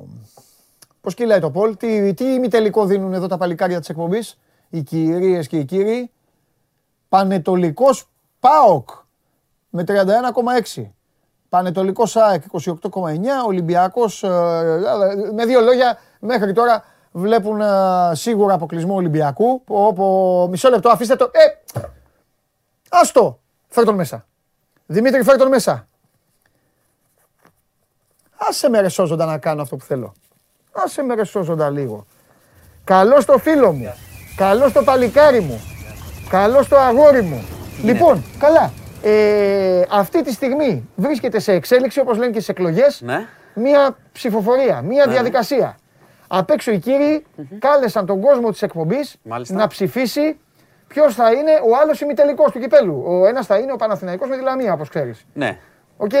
Πώς 1.01 1.13
κυλάει 1.13 1.39
το 1.39 1.51
Πολ, 1.51 1.77
τι, 1.77 2.13
τι 2.13 2.23
ημιτελικό 2.23 2.85
δίνουν 2.85 3.13
εδώ 3.13 3.27
τα 3.27 3.37
παλικάρια 3.37 3.79
της 3.79 3.89
εκπομπής, 3.89 4.39
οι 4.69 4.81
κυρίες 4.81 5.47
και 5.47 5.57
οι 5.57 5.65
κύριοι. 5.65 6.11
Πανετολικός 7.09 8.09
ΠΑΟΚ 8.39 8.89
με 9.69 9.83
31,6. 9.87 10.91
Πανετολικός 11.49 12.11
ΣΑΕΚ 12.11 12.43
28,9. 12.51 13.45
Ολυμπιακός, 13.45 14.23
ε, 14.23 14.27
ε, 14.27 15.31
με 15.33 15.45
δύο 15.45 15.61
λόγια, 15.61 15.97
μέχρι 16.19 16.53
τώρα 16.53 16.83
βλέπουν 17.11 17.61
ε, 17.61 18.11
σίγουρα 18.13 18.53
αποκλεισμό 18.53 18.95
Ολυμπιακού. 18.95 19.63
Όπου, 19.67 20.47
μισό 20.51 20.69
λεπτό, 20.69 20.89
αφήστε 20.89 21.15
το. 21.15 21.29
Ε, 21.33 21.79
άστο, 22.89 23.39
φέρ 23.67 23.85
τον 23.85 23.95
μέσα. 23.95 24.25
Δημήτρη, 24.85 25.23
φέρ 25.23 25.37
τον 25.37 25.47
μέσα. 25.47 25.87
Άσε 28.37 28.69
με 28.69 28.81
ρε 28.81 28.89
σώζοντα 28.89 29.25
να 29.25 29.37
κάνω 29.37 29.61
αυτό 29.61 29.75
που 29.75 29.85
θέλω. 29.85 30.13
Άσε 30.71 31.03
με 31.03 31.15
ρε 31.15 31.23
σώζοντα 31.23 31.69
λίγο. 31.69 32.05
Καλό 32.83 33.19
στο 33.21 33.37
φίλο 33.37 33.71
μου. 33.71 33.93
Καλό 34.35 34.67
στο 34.67 34.83
παλικάρι 34.83 35.39
μου. 35.39 35.61
Καλό 36.29 36.61
στο 36.61 36.75
αγόρι 36.75 37.21
μου. 37.21 37.45
Λοιπόν, 37.83 38.23
καλά. 38.39 38.71
Ε, 39.03 39.83
αυτή 39.89 40.23
τη 40.23 40.31
στιγμή 40.33 40.89
βρίσκεται 40.95 41.39
σε 41.39 41.51
εξέλιξη, 41.51 41.99
όπως 41.99 42.17
λένε 42.17 42.31
και 42.31 42.39
στις 42.39 42.49
εκλογές, 42.49 43.01
ναι. 43.01 43.25
μια 43.53 43.97
ψηφοφορία, 44.11 44.81
μια 44.81 45.05
ναι. 45.05 45.11
διαδικασία. 45.11 45.77
Απ' 46.27 46.49
έξω 46.49 46.71
οι 46.71 46.79
κύριοι 46.79 47.25
κάλεσαν 47.59 48.05
τον 48.05 48.21
κόσμο 48.21 48.51
της 48.51 48.61
εκπομπής 48.61 49.15
να 49.47 49.67
ψηφίσει 49.67 50.39
ποιος 50.87 51.15
θα 51.15 51.31
είναι 51.31 51.51
ο 51.51 51.75
άλλος 51.81 52.01
ημιτελικός 52.01 52.51
του 52.51 52.59
κυπέλου. 52.59 53.03
Ο 53.05 53.27
ένας 53.27 53.45
θα 53.45 53.57
είναι 53.57 53.71
ο 53.71 53.75
Παναθηναϊκός 53.75 54.29
με 54.29 54.37
τη 54.37 54.43
Λαμία, 54.43 54.73
όπως 54.73 54.89
ξέρεις. 54.89 55.25
Ναι. 55.33 55.57
Οκ. 55.97 56.11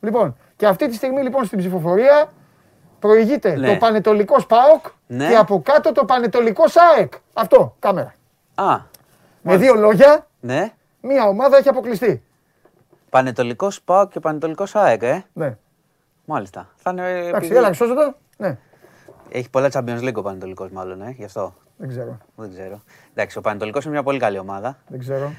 Λοιπόν, 0.00 0.36
και 0.56 0.66
αυτή 0.66 0.88
τη 0.88 0.94
στιγμή 0.94 1.22
λοιπόν 1.22 1.44
στην 1.44 1.58
ψηφοφορία 1.58 2.32
προηγείται 3.02 3.56
ναι. 3.56 3.68
το 3.68 3.76
Παναιτωλικός 3.76 4.40
ΠΑΟΚ 4.40 4.86
ναι. 5.06 5.28
και 5.28 5.36
από 5.36 5.62
κάτω 5.62 5.92
το 5.92 6.04
Παναιτωλικός 6.04 6.68
ΑΕΚ. 6.68 7.12
Αυτό, 7.32 7.76
κάμερα. 7.78 8.14
Α, 8.54 8.80
με 9.42 9.56
δύο 9.56 9.74
λόγια, 9.74 10.26
ναι 10.40 10.72
μία 11.02 11.24
ομάδα 11.24 11.56
έχει 11.56 11.68
αποκλειστεί. 11.68 12.22
Πανετολικό 13.10 13.70
ΠΑΟ 13.84 14.08
και 14.08 14.20
Πανετολικό 14.20 14.64
ΑΕΚ, 14.72 15.02
ε; 15.02 15.24
Ναι. 15.32 15.56
Μάλιστα. 16.24 16.68
Θα 16.76 16.90
είναι. 16.90 17.26
Εντάξει, 17.26 17.52
έλα, 17.52 17.70
το. 17.70 18.14
Ναι. 18.36 18.58
Έχει 19.28 19.50
πολλά 19.50 19.68
Champions 19.72 20.00
League 20.00 20.14
ο 20.14 20.22
Πανετολικός, 20.22 20.70
μάλλον, 20.70 21.02
ε, 21.02 21.10
γι' 21.10 21.24
αυτό. 21.24 21.54
Δεν 21.76 21.88
ξέρω. 21.88 22.18
Δεν 22.34 22.50
ξέρω. 22.50 22.82
Εντάξει, 23.14 23.38
ο 23.38 23.40
Πανετολικός 23.40 23.84
είναι 23.84 23.92
μια 23.92 24.02
πολύ 24.02 24.18
καλή 24.18 24.38
ομάδα. 24.38 24.78
Δεν 24.86 24.98
ξέρω. 24.98 25.32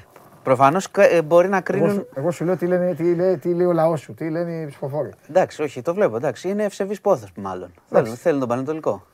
Προφανώς 0.44 0.88
ε, 0.96 1.22
μπορεί 1.22 1.48
να 1.48 1.60
κρίνουν. 1.60 1.88
Εγώ, 1.88 2.06
εγώ 2.14 2.30
σου 2.30 2.44
λέω 2.44 2.56
τι, 2.56 2.66
λένε, 2.66 2.94
τι, 2.94 3.14
λέει, 3.14 3.38
τι 3.38 3.54
λέει 3.54 3.66
ο 3.66 3.72
λαός 3.72 4.00
σου, 4.00 4.14
τι 4.14 4.30
λένε 4.30 4.52
οι 4.52 4.66
ψηφοφόροι. 4.66 5.10
Εντάξει, 5.28 5.62
όχι, 5.62 5.82
το 5.82 5.94
βλέπω. 5.94 6.16
Εντάξει, 6.16 6.48
είναι 6.48 6.64
ευσεβής 6.64 7.00
πόθος 7.00 7.32
μάλλον. 7.36 7.72
Θέλουν, 7.88 8.16
θέλουν 8.16 8.38
τον 8.38 8.48
Πανετολικό. 8.48 9.06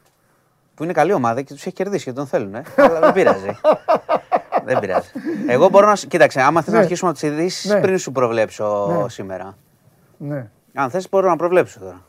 Που 0.74 0.84
είναι 0.84 0.92
καλή 0.92 1.12
ομάδα 1.12 1.42
και 1.42 1.54
τους 1.54 1.66
έχει 1.66 1.74
κερδίσει 1.74 2.04
και 2.04 2.12
τον 2.12 2.26
θέλουν. 2.26 2.54
Ε. 2.54 2.62
Αλλά 2.76 3.00
δεν 3.00 3.12
πειράζει. 3.12 3.58
δεν 4.66 4.78
πειράζει. 4.78 5.08
Εγώ 5.46 5.68
μπορώ 5.68 5.86
να. 5.86 5.94
Κοίταξε, 5.94 6.40
άμα 6.40 6.60
θες 6.60 6.72
να 6.72 6.78
ναι. 6.78 6.84
αρχίσουμε 6.84 7.12
τις 7.12 7.22
ειδήσεις 7.22 7.70
ναι. 7.70 7.80
πριν 7.80 7.98
σου 7.98 8.12
προβλέψω 8.12 8.98
ναι. 9.02 9.08
σήμερα. 9.08 9.56
Ναι. 10.16 10.50
Αν 10.74 10.90
θες, 10.90 11.08
μπορώ 11.08 11.28
να 11.28 11.36
προβλέψω 11.36 11.80
τώρα. 11.80 12.04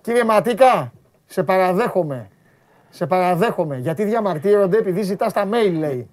Κύριε 0.00 0.24
Ματίκα, 0.24 0.92
σε 1.26 1.42
παραδέχομαι. 1.42 2.28
Σε 2.90 3.06
παραδέχομαι. 3.06 3.76
Γιατί 3.76 4.04
διαμαρτύρονται 4.04 4.78
επειδή 4.78 5.02
ζητάς 5.02 5.32
τα 5.32 5.48
mail, 5.52 5.72
λέει. 5.78 6.08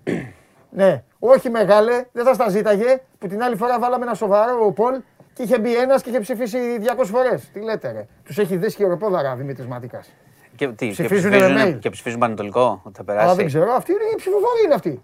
Ναι, 0.70 1.04
όχι 1.20 1.50
μεγάλε, 1.50 2.06
δεν 2.12 2.26
θα 2.26 2.34
στα 2.34 2.50
ζήταγε. 2.50 3.02
Που 3.18 3.28
την 3.28 3.44
άλλη 3.44 3.56
φορά 3.56 3.80
βάλαμε 3.80 4.06
ένα 4.06 4.14
σοβαρό 4.14 4.72
Πολ 4.72 4.96
και 5.34 5.44
είχε 5.44 5.60
μπει 5.60 5.76
ένας 5.78 6.02
και 6.02 6.10
είχε 6.10 6.20
ψηφίσει 6.20 6.58
200 6.98 7.06
φορές. 7.06 7.50
Τι 7.54 7.60
λέτε, 7.60 7.92
ρε. 7.92 8.08
Τους 8.24 8.38
έχει 8.38 8.58
δει 8.58 8.70
χειροπόδαρα 8.70 9.36
Δημήτρης 9.36 9.68
Ματίκα. 9.68 10.04
Και, 10.56 10.68
τι, 10.68 10.90
Ψηφίζουν 10.90 11.32
και, 11.32 11.38
με 11.38 11.46
ψηφίζουν, 11.46 11.76
mail. 11.76 11.80
και 11.80 11.90
ψηφίζουν 11.90 12.20
πανετολικό 12.20 12.82
ότι 12.84 12.98
θα 12.98 13.04
περάσει. 13.04 13.30
Α, 13.30 13.36
δεν 13.36 13.46
ξέρω. 13.46 13.74
Αυτή 13.74 13.92
είναι 13.92 14.04
η 14.14 14.16
ψηφοφορία 14.16 14.64
είναι 14.66 14.74
αυτή. 14.74 15.04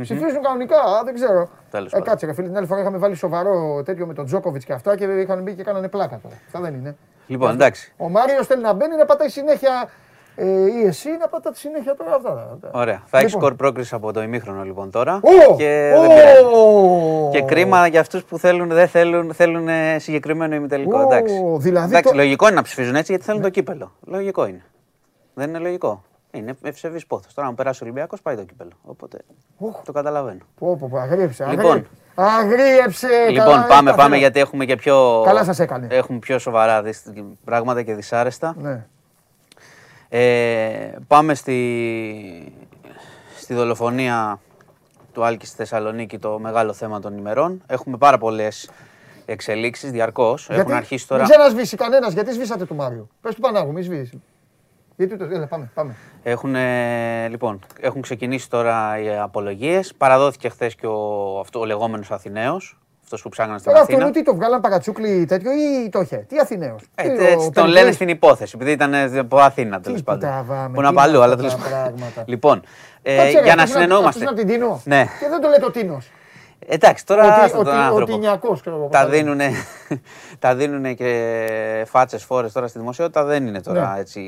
Ψηφίζουν 0.00 0.42
κανονικά, 0.42 0.80
α, 0.80 1.02
δεν 1.04 1.14
ξέρω. 1.14 1.48
Τέλος 1.70 1.86
ε, 1.86 1.90
πάντων. 1.90 2.06
κάτσε, 2.06 2.26
ρε 2.26 2.32
φίλε, 2.32 2.46
την 2.46 2.56
άλλη 2.56 2.66
φορά 2.66 2.80
είχαμε 2.80 2.98
βάλει 2.98 3.14
σοβαρό 3.14 3.82
τέτοιο 3.84 4.06
με 4.06 4.14
τον 4.14 4.24
Τζόκοβιτς 4.24 4.64
και 4.64 4.72
αυτά 4.72 4.96
και 4.96 5.04
είχαν 5.04 5.42
μπει 5.42 5.54
και 5.54 5.62
κάνανε 5.62 5.88
πλάκα 5.88 6.20
τώρα. 6.22 6.34
Αυτά 6.46 6.60
δεν 6.60 6.74
είναι. 6.74 6.96
Λοιπόν, 7.26 7.50
εντάξει. 7.50 7.92
Ο 7.96 8.08
Μάριος 8.08 8.46
θέλει 8.46 8.62
να 8.62 8.72
μπαίνει 8.72 8.96
να 8.96 9.04
πατάει 9.04 9.28
συνέχεια. 9.28 9.90
Ε, 10.36 10.46
ή 10.46 10.86
εσύ 10.86 11.08
να 11.20 11.28
πατάτε 11.28 11.56
συνέχεια 11.56 11.94
τώρα 11.94 12.14
αυτά. 12.14 12.58
Ωραία. 12.72 13.02
Θα 13.06 13.18
έχεις 13.18 13.32
Λοιπόν. 13.32 13.40
σκορ 13.48 13.54
πρόκριση 13.56 13.94
από 13.94 14.12
το 14.12 14.22
ημίχρονο 14.22 14.62
λοιπόν 14.62 14.90
τώρα. 14.90 15.14
Ω! 15.22 15.56
Και 15.56 15.92
Ω! 15.96 16.00
δεν 16.00 16.08
πειράζει. 16.08 16.42
Και 17.30 17.42
κρίμα 17.42 17.86
για 17.86 18.00
αυτούς 18.00 18.24
που 18.24 18.38
θέλουν, 18.38 18.68
δεν 18.68 18.88
θέλουν, 18.88 19.34
θέλουν 19.34 19.68
ε, 19.68 19.98
συγκεκριμένο 19.98 20.54
ημιτελικό. 20.54 20.98
Ω, 20.98 21.02
εντάξει. 21.02 21.34
δηλαδή 21.58 21.88
εντάξει, 21.90 22.10
το- 22.10 22.16
λογικό 22.16 22.46
είναι 22.46 22.54
να 22.54 22.62
ψηφίζουν 22.62 22.94
έτσι 22.96 23.10
γιατί 23.12 23.26
θέλουν 23.26 23.42
το 23.42 23.48
κύπελο. 23.48 23.92
Λογικό 24.06 24.46
είναι. 24.46 24.62
Δεν 25.34 25.48
είναι 25.48 25.58
λογικό. 25.58 26.02
Είναι 26.30 26.54
ευσεβής 26.62 27.06
πόθος. 27.06 27.34
Τώρα, 27.34 27.48
αν 27.48 27.54
περάσει 27.54 27.82
ο 27.82 27.86
Ολυμπιακός, 27.86 28.22
πάει 28.22 28.36
το 28.36 28.42
κύπελο. 28.42 28.70
Οπότε 28.82 29.18
Οχ. 29.58 29.82
το 29.84 29.92
καταλαβαίνω. 29.92 30.38
Πω, 30.58 30.76
πω, 30.76 30.88
πω, 30.90 30.98
αγρίεψε. 30.98 31.46
Λοιπόν. 31.50 31.70
αγρί- 31.70 31.86
Αγρίεψε. 32.14 33.08
λοιπόν, 33.30 33.46
καλά, 33.46 33.66
πάμε, 33.66 33.90
τα 33.90 33.96
πάμε 33.96 34.08
θέλω. 34.08 34.16
γιατί 34.20 34.40
έχουμε 34.40 34.64
και 34.64 34.76
πιο. 34.76 35.22
Καλά 35.24 35.44
σας 35.44 35.58
έκανε. 35.58 35.86
Έχουμε 35.90 36.18
πιο 36.18 36.38
σοβαρά 36.38 36.82
δυσ- 36.82 37.08
πράγματα 37.44 37.82
και 37.82 37.94
δυσάρεστα. 37.94 38.54
Ναι. 38.58 38.86
Ε, 40.14 40.98
πάμε 41.06 41.34
στη, 41.34 42.52
στη 43.36 43.54
δολοφονία 43.54 44.40
του 45.12 45.24
Άλκης 45.24 45.48
στη 45.48 45.56
Θεσσαλονίκη, 45.56 46.18
το 46.18 46.38
μεγάλο 46.38 46.72
θέμα 46.72 47.00
των 47.00 47.16
ημερών. 47.16 47.62
Έχουμε 47.66 47.96
πάρα 47.96 48.18
πολλές 48.18 48.70
εξελίξεις 49.24 49.90
διαρκώς. 49.90 50.42
Έχουν 50.42 50.54
Γιατί 50.54 50.72
αρχίσει 50.72 51.08
τώρα. 51.08 51.24
Δεν 51.24 51.30
ξανασβήσει 51.30 51.76
κανένας. 51.76 52.12
Γιατί 52.12 52.32
σβήσατε 52.32 52.64
του 52.64 52.74
Μάριου. 52.74 53.08
Πες 53.20 53.34
του 53.34 53.40
Πανάγου, 53.40 53.72
μη 53.72 53.82
σβήσεις. 53.82 54.18
Γιατί 54.96 55.16
το. 55.16 55.24
Έλα, 55.24 55.46
πάμε. 55.46 55.70
πάμε. 55.74 55.96
Έχουν, 56.22 56.54
ε, 56.54 57.28
λοιπόν, 57.28 57.58
έχουν 57.80 58.02
ξεκινήσει 58.02 58.50
τώρα 58.50 58.98
οι 58.98 59.16
απολογίες. 59.18 59.94
Παραδόθηκε 59.94 60.48
χθες 60.48 60.74
και 60.74 60.86
ο, 60.86 61.38
αυτό, 61.40 61.60
ο 61.60 61.64
λεγόμενος 61.64 62.10
Αθηναίος, 62.10 62.78
αυτός 63.14 63.22
που 63.22 63.28
ψάχναν 63.28 63.58
στην 63.58 63.70
Τώρα 63.70 63.82
αυτό 63.82 63.94
Αθήνα. 63.94 64.08
είναι 64.08 64.18
τι 64.18 64.24
το 64.24 64.34
βγάλαν 64.34 64.60
παρατσούκλι 64.60 65.24
τέτοιο 65.24 65.50
ή 65.52 65.88
το 65.88 66.00
είχε. 66.00 66.16
Τι 66.16 66.38
Αθηναίος. 66.38 66.82
Ε, 66.94 67.32
έτσι 67.32 67.50
τον 67.50 67.66
λένε 67.66 67.92
στην 67.92 68.08
υπόθεση, 68.08 68.52
επειδή 68.54 68.70
ήταν 68.70 68.94
ε, 68.94 69.18
από 69.18 69.36
Αθήνα 69.38 69.80
τέλος 69.80 69.98
Τι 69.98 70.04
πάντων. 70.04 70.20
τραβάμε, 70.20 70.68
Που 70.74 70.80
είναι 70.80 70.82
τι 70.82 70.86
από 70.96 71.00
αλλού, 71.00 71.14
είναι 71.14 71.24
αλλά 71.24 71.34
αυτά 71.34 71.46
τέλος 71.48 71.52
τα 71.54 71.58
πάντων. 71.70 71.94
πράγματα. 71.94 72.22
Λοιπόν, 72.26 72.62
ε, 73.02 73.16
Κάτσε, 73.16 73.38
ρε, 73.38 73.42
για 73.44 73.54
να 73.54 73.62
αυτός 73.62 73.62
είναι- 73.62 73.66
συνεννοούμαστε. 73.84 74.08
αυτός 74.08 74.20
είναι 74.22 74.30
από 74.30 74.40
την 74.40 74.48
Τίνο. 74.48 74.80
Ναι. 74.84 75.04
Και 75.20 75.28
δεν 75.28 75.40
το 75.40 75.48
λέτε 75.48 75.64
ο 75.64 75.70
Τίνος. 75.70 76.10
Εντάξει, 76.66 77.06
τώρα 77.06 77.22
Ότι- 77.22 77.40
άστο 77.44 77.56
τον 77.56 77.66
ότι- 77.66 77.76
ο 77.76 77.80
άνθρωπο. 77.80 78.12
Τινιακός, 78.12 78.60
ξέρω 78.60 78.76
εγώ, 78.76 78.84
τα 78.84 78.90
πώς 78.98 79.00
θα 79.00 79.08
δίνουνε, 79.16 79.50
τα 80.38 80.54
δίνουνε 80.54 80.92
και 80.92 81.84
φάτσες 81.88 82.24
φόρες 82.24 82.52
τώρα 82.52 82.66
στη 82.68 82.78
δημοσιότητα. 82.78 83.24
Δεν 83.24 83.46
είναι 83.46 83.60
τώρα 83.60 83.92
Ναι. 83.94 84.00
έτσι 84.00 84.20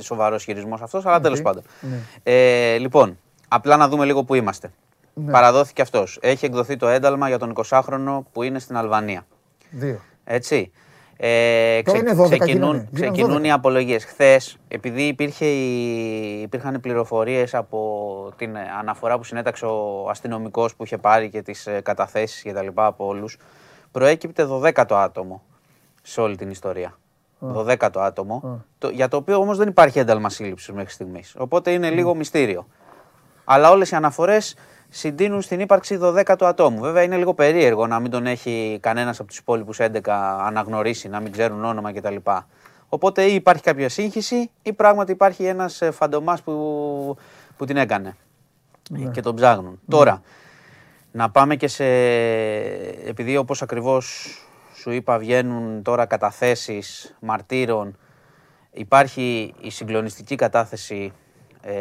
σοβαρός 0.00 0.44
χειρισμός 0.44 0.82
αυτός, 0.82 1.06
αλλά 1.06 1.20
τέλος 1.20 1.42
πάντων. 1.42 1.62
Ναι. 1.80 1.96
Ε, 2.22 2.76
λοιπόν, 2.78 3.18
απλά 3.48 3.76
να 3.76 3.88
δούμε 3.88 4.04
λίγο 4.04 4.24
που 4.24 4.34
είμαστε. 4.34 4.70
Ναι. 5.14 5.32
Παραδόθηκε 5.32 5.82
αυτός. 5.82 6.18
Έχει 6.22 6.44
εκδοθεί 6.44 6.76
το 6.76 6.88
ένταλμα 6.88 7.28
για 7.28 7.38
τον 7.38 7.52
20χρονο 7.68 8.18
που 8.32 8.42
είναι 8.42 8.58
στην 8.58 8.76
Αλβανία. 8.76 9.26
Δύο. 9.70 10.00
Έτσι. 10.24 10.72
Ε, 11.16 11.82
Τώρα 11.82 11.98
είναι 11.98 12.12
12 12.12 12.24
ξεκινούν, 12.24 12.40
γίνανε. 12.40 12.88
Γίνανε 12.90 13.10
ξεκινούν 13.12 13.42
12. 13.42 13.44
οι 13.44 13.50
απολογίες. 13.50 14.04
Χθες, 14.04 14.58
επειδή 14.68 15.02
υπήρχε 15.02 15.46
η, 15.46 16.40
υπήρχαν 16.40 16.80
πληροφορίες 16.80 17.54
από 17.54 18.32
την 18.36 18.56
αναφορά 18.78 19.16
που 19.16 19.24
συνέταξε 19.24 19.66
ο 19.66 20.08
αστυνομικός 20.10 20.74
που 20.74 20.84
είχε 20.84 20.98
πάρει 20.98 21.30
και 21.30 21.42
τις 21.42 21.68
καταθέσεις 21.82 22.42
και 22.42 22.52
τα 22.52 22.62
λοιπά 22.62 22.86
από 22.86 23.06
όλους, 23.06 23.38
προέκυπτε 23.90 24.46
12ο 24.50 24.84
άτομο 24.88 25.42
σε 26.02 26.20
όλη 26.20 26.36
την 26.36 26.50
ιστορία. 26.50 26.98
12ο 27.54 27.88
άτομο, 27.94 28.64
το, 28.78 28.88
για 28.88 29.08
το 29.08 29.16
οποίο 29.16 29.36
όμως 29.36 29.56
δεν 29.56 29.68
υπάρχει 29.68 29.98
ένταλμα 29.98 30.30
σύλληψης 30.30 30.72
μέχρι 30.72 30.90
στιγμής. 30.90 31.34
Οπότε 31.38 31.70
είναι 31.70 31.90
λίγο 31.90 32.14
μυστήριο. 32.14 32.66
Αλλά 33.44 33.70
όλες 33.70 33.90
οι 33.90 33.94
αναφορές 33.94 34.56
συντείνουν 34.94 35.42
στην 35.42 35.60
ύπαρξη 35.60 35.98
12ου 36.02 36.36
ατόμου. 36.40 36.80
Βέβαια 36.80 37.02
είναι 37.02 37.16
λίγο 37.16 37.34
περίεργο 37.34 37.86
να 37.86 38.00
μην 38.00 38.10
τον 38.10 38.26
έχει 38.26 38.78
κανένας 38.82 39.18
από 39.18 39.28
τους 39.28 39.38
υπόλοιπους 39.38 39.78
11 39.80 39.98
αναγνωρίσει, 40.40 41.08
να 41.08 41.20
μην 41.20 41.32
ξέρουν 41.32 41.64
όνομα 41.64 41.92
κτλ. 41.92 42.16
Οπότε 42.88 43.22
ή 43.24 43.34
υπάρχει 43.34 43.62
κάποια 43.62 43.88
σύγχυση 43.88 44.50
ή 44.62 44.72
πράγματι 44.72 45.12
υπάρχει 45.12 45.44
ένας 45.44 45.82
φαντομάς 45.92 46.42
που, 46.42 47.16
που 47.56 47.64
την 47.64 47.76
έκανε 47.76 48.16
και 49.12 49.20
τον 49.20 49.34
ψάχνουν. 49.34 49.80
Τώρα, 49.88 50.22
να 51.12 51.30
πάμε 51.30 51.56
και 51.56 51.68
σε. 51.68 51.84
Επειδή 53.06 53.36
όπως 53.36 53.62
ακριβώς 53.62 54.36
σου 54.74 54.90
είπα, 54.90 55.18
βγαίνουν 55.18 55.82
τώρα 55.82 56.06
καταθέσεις 56.06 57.16
μαρτύρων, 57.20 57.96
υπάρχει 58.70 59.54
η 59.60 59.70
συγκλονιστική 59.70 60.34
κατάθεση 60.34 61.12
ε, 61.62 61.72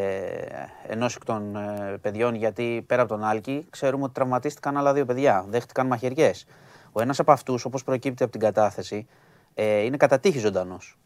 ενός 0.87 1.15
εκ 1.15 1.25
των 1.25 1.55
ε, 1.55 1.97
παιδιών, 2.01 2.35
γιατί 2.35 2.83
πέρα 2.87 3.01
από 3.01 3.11
τον 3.13 3.23
Άλκη, 3.23 3.65
ξέρουμε 3.69 4.03
ότι 4.03 4.13
τραυματίστηκαν 4.13 4.77
άλλα 4.77 4.93
δύο 4.93 5.05
παιδιά, 5.05 5.45
δέχτηκαν 5.49 5.87
μαχαιριές. 5.87 6.45
Ο 6.91 7.01
ένας 7.01 7.19
από 7.19 7.31
αυτούς, 7.31 7.65
όπως 7.65 7.83
προκύπτει 7.83 8.23
από 8.23 8.31
την 8.31 8.41
κατάθεση, 8.41 9.07
ε, 9.53 9.83
είναι 9.83 9.97
κατά 9.97 10.19
τύχη 10.19 10.39
ζωντανός. 10.39 10.97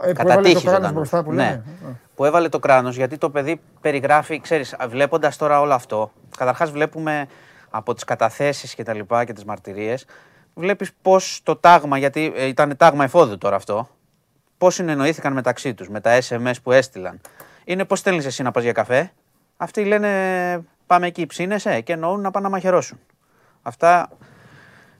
Ε, 0.00 0.06
που 0.06 0.14
Κατά 0.14 0.32
έβαλε 0.32 0.48
το 0.48 0.54
τύχη 0.54 0.64
κράνος 0.64 0.76
ζωντανός. 0.76 0.92
μπροστά 0.92 1.22
που 1.22 1.32
ναι. 1.32 1.42
λένε. 1.44 1.62
Που 2.14 2.24
έβαλε 2.24 2.48
το 2.48 2.58
κράνος 2.58 2.96
γιατί 2.96 3.18
το 3.18 3.30
παιδί 3.30 3.60
περιγράφει, 3.80 4.40
ξέρεις, 4.40 4.76
βλέποντας 4.88 5.36
τώρα 5.36 5.60
όλο 5.60 5.74
αυτό. 5.74 6.12
Καταρχάς, 6.36 6.70
βλέπουμε 6.70 7.26
από 7.70 7.94
τις 7.94 8.04
καταθέσεις 8.04 8.74
και 8.74 8.82
τα 8.82 8.94
λοιπά 8.94 9.24
και 9.24 9.32
τις 9.32 9.44
μαρτυρίες, 9.44 10.06
βλέπεις 10.54 10.92
πώς 11.02 11.40
το 11.42 11.56
τάγμα, 11.56 11.98
γιατί 11.98 12.32
ε, 12.36 12.46
ήταν 12.46 12.76
τάγμα 12.76 13.04
εφόδου 13.04 13.38
τώρα 13.38 13.56
αυτό, 13.56 13.88
πώς 14.58 14.74
συνεννοήθηκαν 14.74 15.32
μεταξύ 15.32 15.74
τους 15.74 15.88
με 15.88 16.00
τα 16.00 16.18
SMS 16.28 16.54
που 16.62 16.72
έστειλαν. 16.72 17.20
Είναι 17.68 17.84
πώς 17.84 17.98
στέλνεις 17.98 18.26
εσύ 18.26 18.42
να 18.42 18.50
πας 18.50 18.62
για 18.62 18.72
καφέ; 18.72 19.12
Αυτοί 19.56 19.84
λένε 19.84 20.10
πάμε 20.86 21.06
εκεί, 21.06 21.26
ψήνεσαι 21.26 21.80
και 21.80 21.92
εννοούν 21.92 22.20
να 22.20 22.30
πάνε 22.30 22.44
να 22.44 22.50
μαχαιρώσουν. 22.52 22.98
Αυτά 23.62 24.08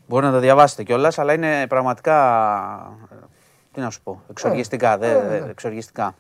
μπορεί 0.07 0.25
να 0.27 0.33
τα 0.33 0.39
διαβάσετε 0.39 0.83
κιόλας, 0.83 1.19
αλλά 1.19 1.33
είναι 1.33 1.67
πραγματικά. 1.67 2.97
Τι 3.73 3.81
να 3.81 3.91
σου 3.91 4.03
πω, 4.03 4.23
εξοργιστικά. 4.31 4.99
δε- 4.99 5.11
ε, 5.13 5.27
δε- 5.29 5.41
ναι. 5.41 5.51
εξοργιστικά. 5.51 6.15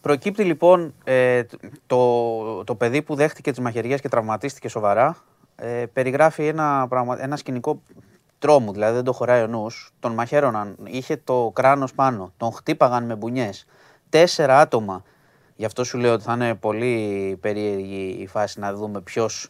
Προκύπτει 0.00 0.44
λοιπόν 0.44 0.94
ε, 1.04 1.42
το, 1.86 2.64
το 2.64 2.74
παιδί 2.74 3.02
που 3.02 3.14
δέχτηκε 3.14 3.50
τις 3.50 3.60
μαχαιριές 3.60 4.00
και 4.00 4.08
τραυματίστηκε 4.08 4.68
σοβαρά. 4.68 5.16
Ε, 5.56 5.84
περιγράφει 5.92 6.46
ένα, 6.46 6.86
πραγμα, 6.88 7.22
ένα 7.22 7.36
σκηνικό 7.36 7.82
τρόμου, 8.38 8.72
δηλαδή 8.72 8.94
δεν 8.94 9.04
το 9.04 9.12
χωράει 9.12 9.42
ο 9.42 9.46
νους. 9.46 9.92
Τον 10.00 10.12
μαχαίρωναν, 10.12 10.76
είχε 10.84 11.16
το 11.16 11.50
κράνος 11.54 11.94
πάνω, 11.94 12.32
τον 12.36 12.52
χτύπαγαν 12.52 13.04
με 13.04 13.14
μπουνιές. 13.14 13.66
Τέσσερα 14.08 14.60
άτομα. 14.60 15.02
Γι' 15.56 15.64
αυτό 15.64 15.84
σου 15.84 15.98
λέω 15.98 16.12
ότι 16.12 16.22
θα 16.22 16.32
είναι 16.32 16.54
πολύ 16.54 17.38
περίεργη 17.40 18.16
η 18.20 18.26
φάση 18.26 18.60
να 18.60 18.74
δούμε 18.74 19.00
ποιος, 19.00 19.48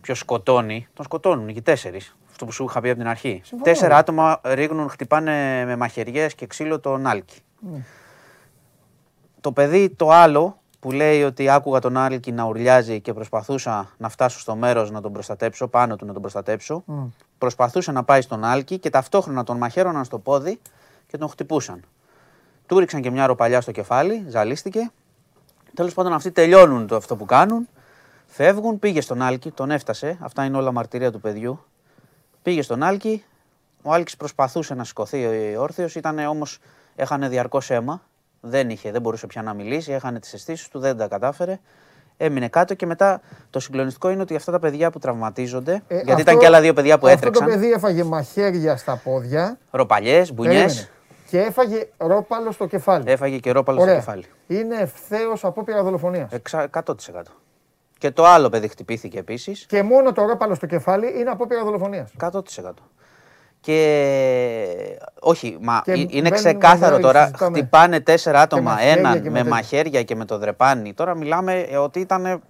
ποιος 0.00 0.18
σκοτώνει. 0.18 0.88
Τον 0.94 1.04
σκοτώνουν 1.04 1.46
και 1.46 1.58
οι 1.58 1.62
τέσσερις. 1.62 2.16
Αυτό 2.30 2.44
που 2.44 2.52
σου 2.52 2.64
είχα 2.64 2.80
πει 2.80 2.88
από 2.88 2.98
την 2.98 3.08
αρχή. 3.08 3.42
Τέσσερα 3.62 3.96
άτομα 3.96 4.40
ρίχνουν, 4.44 4.88
χτυπάνε 4.88 5.64
με 5.64 5.76
μαχαιριές 5.76 6.34
και 6.34 6.46
ξύλο 6.46 6.80
τον 6.80 7.06
Άλκη. 7.06 7.40
Το 9.40 9.52
παιδί 9.52 9.90
το 9.90 10.10
άλλο 10.10 10.58
που 10.80 10.92
λέει 10.92 11.22
ότι 11.22 11.48
άκουγα 11.48 11.78
τον 11.78 11.96
Άλκη 11.96 12.32
να 12.32 12.44
ουρλιάζει 12.44 13.00
και 13.00 13.12
προσπαθούσα 13.12 13.90
να 13.96 14.08
φτάσω 14.08 14.38
στο 14.38 14.56
μέρος 14.56 14.90
να 14.90 15.00
τον 15.00 15.12
προστατέψω, 15.12 15.68
πάνω 15.68 15.96
του 15.96 16.06
να 16.06 16.12
τον 16.12 16.20
προστατέψω, 16.22 16.84
προσπαθούσε 17.38 17.92
να 17.92 18.04
πάει 18.04 18.20
στον 18.20 18.44
Άλκη 18.44 18.78
και 18.78 18.90
ταυτόχρονα 18.90 19.44
τον 19.44 19.56
μαχαίρωναν 19.56 20.04
στο 20.04 20.18
πόδι 20.18 20.60
και 21.06 21.16
τον 21.18 21.28
χτυπούσαν. 21.28 21.84
Του 22.70 22.78
ρίξαν 22.78 23.00
και 23.00 23.10
μια 23.10 23.26
ροπαλιά 23.26 23.60
στο 23.60 23.72
κεφάλι, 23.72 24.24
ζαλίστηκε. 24.28 24.90
Τέλος 25.74 25.94
πάντων 25.94 26.12
αυτοί 26.12 26.30
τελειώνουν 26.30 26.86
το 26.86 26.96
αυτό 26.96 27.16
που 27.16 27.24
κάνουν, 27.24 27.68
φεύγουν, 28.26 28.78
πήγε 28.78 29.00
στον 29.00 29.22
Άλκη, 29.22 29.50
τον 29.50 29.70
έφτασε, 29.70 30.16
αυτά 30.20 30.44
είναι 30.44 30.56
όλα 30.56 30.72
μαρτυρία 30.72 31.10
του 31.12 31.20
παιδιού. 31.20 31.64
Πήγε 32.42 32.62
στον 32.62 32.82
Άλκη, 32.82 33.24
ο 33.82 33.92
Άλκης 33.92 34.16
προσπαθούσε 34.16 34.74
να 34.74 34.84
σηκωθεί 34.84 35.26
όρθιος, 35.58 35.94
ήταν 35.94 36.18
όμως, 36.18 36.58
έχανε 36.96 37.28
διαρκώς 37.28 37.70
αίμα, 37.70 38.02
δεν, 38.40 38.70
είχε, 38.70 38.90
δεν 38.90 39.00
μπορούσε 39.00 39.26
πια 39.26 39.42
να 39.42 39.54
μιλήσει, 39.54 39.92
έχανε 39.92 40.18
τις 40.20 40.32
αισθήσεις 40.32 40.68
του, 40.68 40.78
δεν 40.78 40.96
τα 40.96 41.08
κατάφερε. 41.08 41.58
Έμεινε 42.16 42.48
κάτω 42.48 42.74
και 42.74 42.86
μετά 42.86 43.20
το 43.50 43.60
συγκλονιστικό 43.60 44.10
είναι 44.10 44.22
ότι 44.22 44.34
αυτά 44.36 44.52
τα 44.52 44.58
παιδιά 44.58 44.90
που 44.90 44.98
τραυματίζονται, 44.98 45.72
Ε, 45.72 45.94
γιατί 45.94 46.10
αυτό- 46.10 46.20
ήταν 46.22 46.38
και 46.38 46.46
άλλα 46.46 46.60
δύο 46.60 46.72
παιδιά 46.72 46.98
που 46.98 47.06
Αυτό 47.06 47.18
έτρεξαν, 47.18 47.46
το 47.46 47.52
παιδί 47.52 47.72
έφαγε 47.72 48.04
μαχαίρια 48.04 48.76
στα 48.76 48.96
πόδια. 49.04 49.58
ροπαλιές, 49.70 50.32
μπουνιές, 50.34 50.62
Περίμενε. 50.62 50.88
Και 51.30 51.40
έφαγε 51.40 51.88
ρόπαλο 51.96 52.50
στο 52.52 52.66
κεφάλι. 52.66 53.04
έφαγε 53.10 53.38
και 53.38 53.50
ρόπαλο 53.52 53.78
στο 53.78 53.86
Ωραία. 53.86 53.98
κεφάλι. 54.00 54.24
Είναι 54.46 54.76
ευθέως 54.80 55.44
απόπειρα 55.44 55.82
δολοφονίας. 55.82 56.32
Εξα- 56.32 56.62
100%. 56.62 57.22
Και 57.98 58.10
το 58.10 58.24
άλλο 58.26 58.48
παιδί 58.48 58.68
χτυπήθηκε 58.68 59.18
επίσης. 59.18 59.66
Και 59.66 59.82
μόνο 59.82 60.12
το 60.12 60.24
ρόπαλο 60.24 60.54
στο 60.54 60.66
κεφάλι 60.66 61.18
είναι 61.20 61.30
απόπειρα 61.30 61.64
δολοφονίας. 61.64 62.10
100%. 62.20 62.72
Και 63.60 64.98
όχι, 65.20 65.58
μα 65.60 65.80
Και 65.84 65.92
ε- 65.92 65.98
είναι 65.98 66.08
μπαίνουν 66.08 66.30
ξεκάθαρο 66.32 66.94
εδώ, 66.94 67.02
τώρα. 67.06 67.20
συζητάμε. 67.24 67.58
Χτυπάνε 67.58 68.00
τέσσερα 68.00 68.40
άτομα, 68.40 68.70
μαχαίρια 68.70 68.92
έναν 68.98 69.22
και 69.22 69.30
με 69.30 69.42
με 69.42 69.48
μαχαίρια 69.50 70.02
και 70.02 70.14
με 70.14 70.24
το 70.24 70.38
δρεπάνι. 70.38 70.92
Τώρα 70.94 71.14
μιλάμε 71.16 71.60
ε, 71.60 71.76
ότι 71.76 72.00
ήταν. 72.00 72.42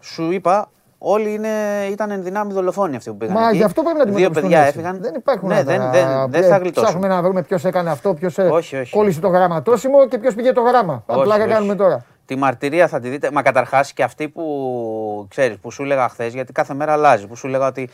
Σου 0.00 0.30
είπα, 0.30 0.70
όλοι 1.06 1.32
είναι, 1.32 1.48
ήταν 1.90 2.10
εν 2.10 2.22
δυνάμει 2.22 2.52
δολοφόνοι 2.52 2.96
αυτοί 2.96 3.10
που 3.10 3.16
πήγαν. 3.16 3.34
Μα 3.34 3.48
εκεί. 3.48 3.56
γι' 3.56 3.62
αυτό 3.62 3.82
πρέπει 3.82 3.98
να 3.98 4.04
Δύο 4.04 4.12
αντιμετωπιστούν 4.12 4.50
παιδιά 4.50 4.66
έτσι. 4.66 4.78
έφυγαν. 4.78 5.02
Δεν 5.02 5.14
υπάρχουν 5.14 5.48
ναι, 5.48 5.54
άλλα. 5.54 5.64
δεν, 5.64 5.90
δεν, 5.90 6.30
δεν 6.30 6.42
Ε, 6.42 6.46
θα 6.46 6.56
γλιτώσουν. 6.58 6.82
Ψάχνουμε 6.88 7.14
να 7.14 7.22
βρούμε 7.22 7.42
ποιος 7.42 7.64
έκανε 7.64 7.90
αυτό, 7.90 8.14
ποιος 8.14 8.38
Όχι, 8.38 8.76
όχι. 8.76 8.90
κόλλησε 8.96 9.20
το 9.20 9.28
γραμματόσημο 9.28 10.06
και 10.08 10.18
ποιος 10.18 10.34
πήγε 10.34 10.52
το 10.52 10.60
γράμμα. 10.60 11.02
Όχι, 11.06 11.20
Απλά 11.20 11.34
όχι. 11.34 11.46
κάνουμε 11.46 11.74
τώρα. 11.74 12.04
Τη 12.26 12.36
μαρτυρία 12.36 12.88
θα 12.88 13.00
τη 13.00 13.08
δείτε. 13.08 13.30
Μα 13.30 13.42
καταρχάς 13.42 13.92
και 13.92 14.02
αυτή 14.02 14.28
που 14.28 15.26
ξέρεις, 15.30 15.58
που 15.58 15.70
σου 15.70 15.82
έλεγα 15.82 16.08
χθες, 16.08 16.34
γιατί 16.34 16.52
κάθε 16.52 16.74
μέρα 16.74 16.92
αλλάζει. 16.92 17.26
Που 17.26 17.36
σου 17.36 17.46
έλεγα 17.46 17.66
ότι 17.66 17.88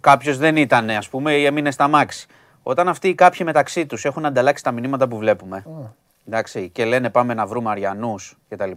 κάποιος 0.00 0.38
δεν 0.38 0.56
ήταν, 0.56 0.90
ας 0.90 1.08
πούμε, 1.08 1.32
ή 1.32 1.44
έμεινε 1.44 1.70
στα 1.70 1.88
μάξι. 1.88 2.26
Όταν 2.62 2.88
αυτοί 2.88 3.08
οι 3.08 3.14
κάποιοι 3.14 3.40
μεταξύ 3.44 3.86
τους 3.86 4.04
έχουν 4.04 4.26
ανταλλάξει 4.26 4.62
τα 4.62 4.72
μηνύματα 4.72 5.08
που 5.08 5.16
βλέπουμε. 5.16 5.64
Εντάξει, 6.28 6.68
και 6.68 6.84
λένε 6.84 7.10
πάμε 7.10 7.34
να 7.34 7.46
βρούμε 7.46 7.70
Αριανούς 7.70 8.36
κτλ. 8.48 8.70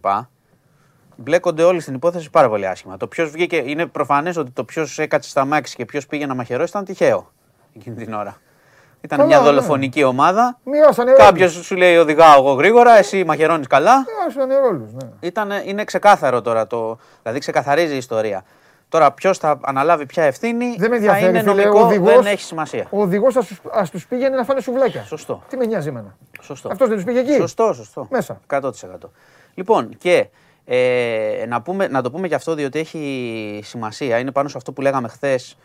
Μπλέκονται 1.16 1.64
όλοι 1.64 1.80
στην 1.80 1.94
υπόθεση 1.94 2.30
πάρα 2.30 2.50
πολύ 2.50 2.68
άσχημα. 2.68 2.98
Το 2.98 3.08
ποιος 3.08 3.30
βγήκε, 3.30 3.62
είναι 3.66 3.86
προφανές 3.86 4.38
ότι 4.38 4.52
το 4.52 4.64
ποιος 4.64 5.00
έκατσε 5.00 5.30
στα 5.30 5.46
μάξι 5.46 5.76
και 5.76 5.86
ποιος 5.86 6.06
πήγε 6.08 6.26
να 6.26 6.36
μαχαιρώσει 6.36 6.70
ήταν 6.70 6.86
τυχαίο 6.86 7.32
εκείνη 7.76 7.96
την 7.96 8.14
ώρα. 8.14 8.38
Ήταν 9.02 9.18
Καλά, 9.18 9.30
μια 9.30 9.40
ναι. 9.40 9.46
δολοφονική 9.46 10.04
ομάδα. 10.04 10.60
Μειώσανε 10.64 11.12
ρόλους. 11.12 11.26
Κάποιος 11.26 11.52
σου 11.54 11.76
λέει 11.76 11.98
οδηγάω 11.98 12.38
εγώ 12.38 12.52
γρήγορα, 12.54 12.98
εσύ 12.98 13.24
μαχαιρώνεις 13.24 13.68
καλά. 13.68 14.06
Μειώσανε 14.20 14.56
ρόλους, 14.60 14.94
ναι. 14.94 15.10
Ήταν, 15.20 15.50
είναι 15.66 15.84
ξεκάθαρο 15.84 16.42
τώρα 16.42 16.68
το. 16.68 16.98
Δηλαδή 17.22 17.40
ξεκαθαρίζει 17.40 17.94
η 17.94 17.98
ιστορία. 17.98 18.44
Τώρα 18.90 19.12
ποιος 19.12 19.38
θα 19.38 19.60
αναλάβει 19.64 20.06
ποια 20.06 20.24
ευθύνη 20.24 20.66
Δεν 20.78 20.80
με 20.80 20.88
θα 20.88 20.96
ενδιαφέρει, 20.96 21.30
είναι 21.30 21.40
φίλε, 21.40 21.52
ο 21.52 21.56
νομικό, 21.56 21.80
οδηγός- 21.86 22.24
δεν 22.24 22.26
έχει 22.32 22.42
σημασία. 22.42 22.88
Ο 22.90 23.02
οδηγός 23.02 23.36
ας 23.72 23.90
τους 23.90 24.08
πήγαινε 24.08 24.36
να 24.36 24.44
φάνε 24.44 24.62
σουβλάκια. 24.62 25.04
Σωστό. 25.04 25.44
Τι 25.50 25.58
με 25.58 25.66
νοιάζει 25.66 25.88
εμένα. 25.88 26.18
Σωστό. 26.42 26.70
Αυτός 26.72 26.88
δεν 26.88 26.96
τους 26.98 27.06
πήγε 27.06 27.20
εκεί. 27.20 27.34
Σωστό, 27.34 27.74
σωστό. 27.74 28.08
Μέσα. 28.12 28.40
100%. 28.48 29.12
Λοιπόν, 29.54 29.98
και 29.98 30.28
ε, 30.66 31.46
να, 31.48 31.62
πούμε, 31.62 31.88
να 31.88 32.02
το 32.02 32.12
πούμε 32.12 32.28
και 32.28 32.36
αυτό 32.36 32.54
διότι 32.56 32.80
έχει 32.80 33.60
σημασία. 33.64 34.18
Είναι 34.20 34.32
πάνω 34.32 34.48
σε 34.50 34.58
αυτό 34.58 34.72
που 34.72 34.82
λέγαμε 34.82 35.08
χθες 35.08 35.58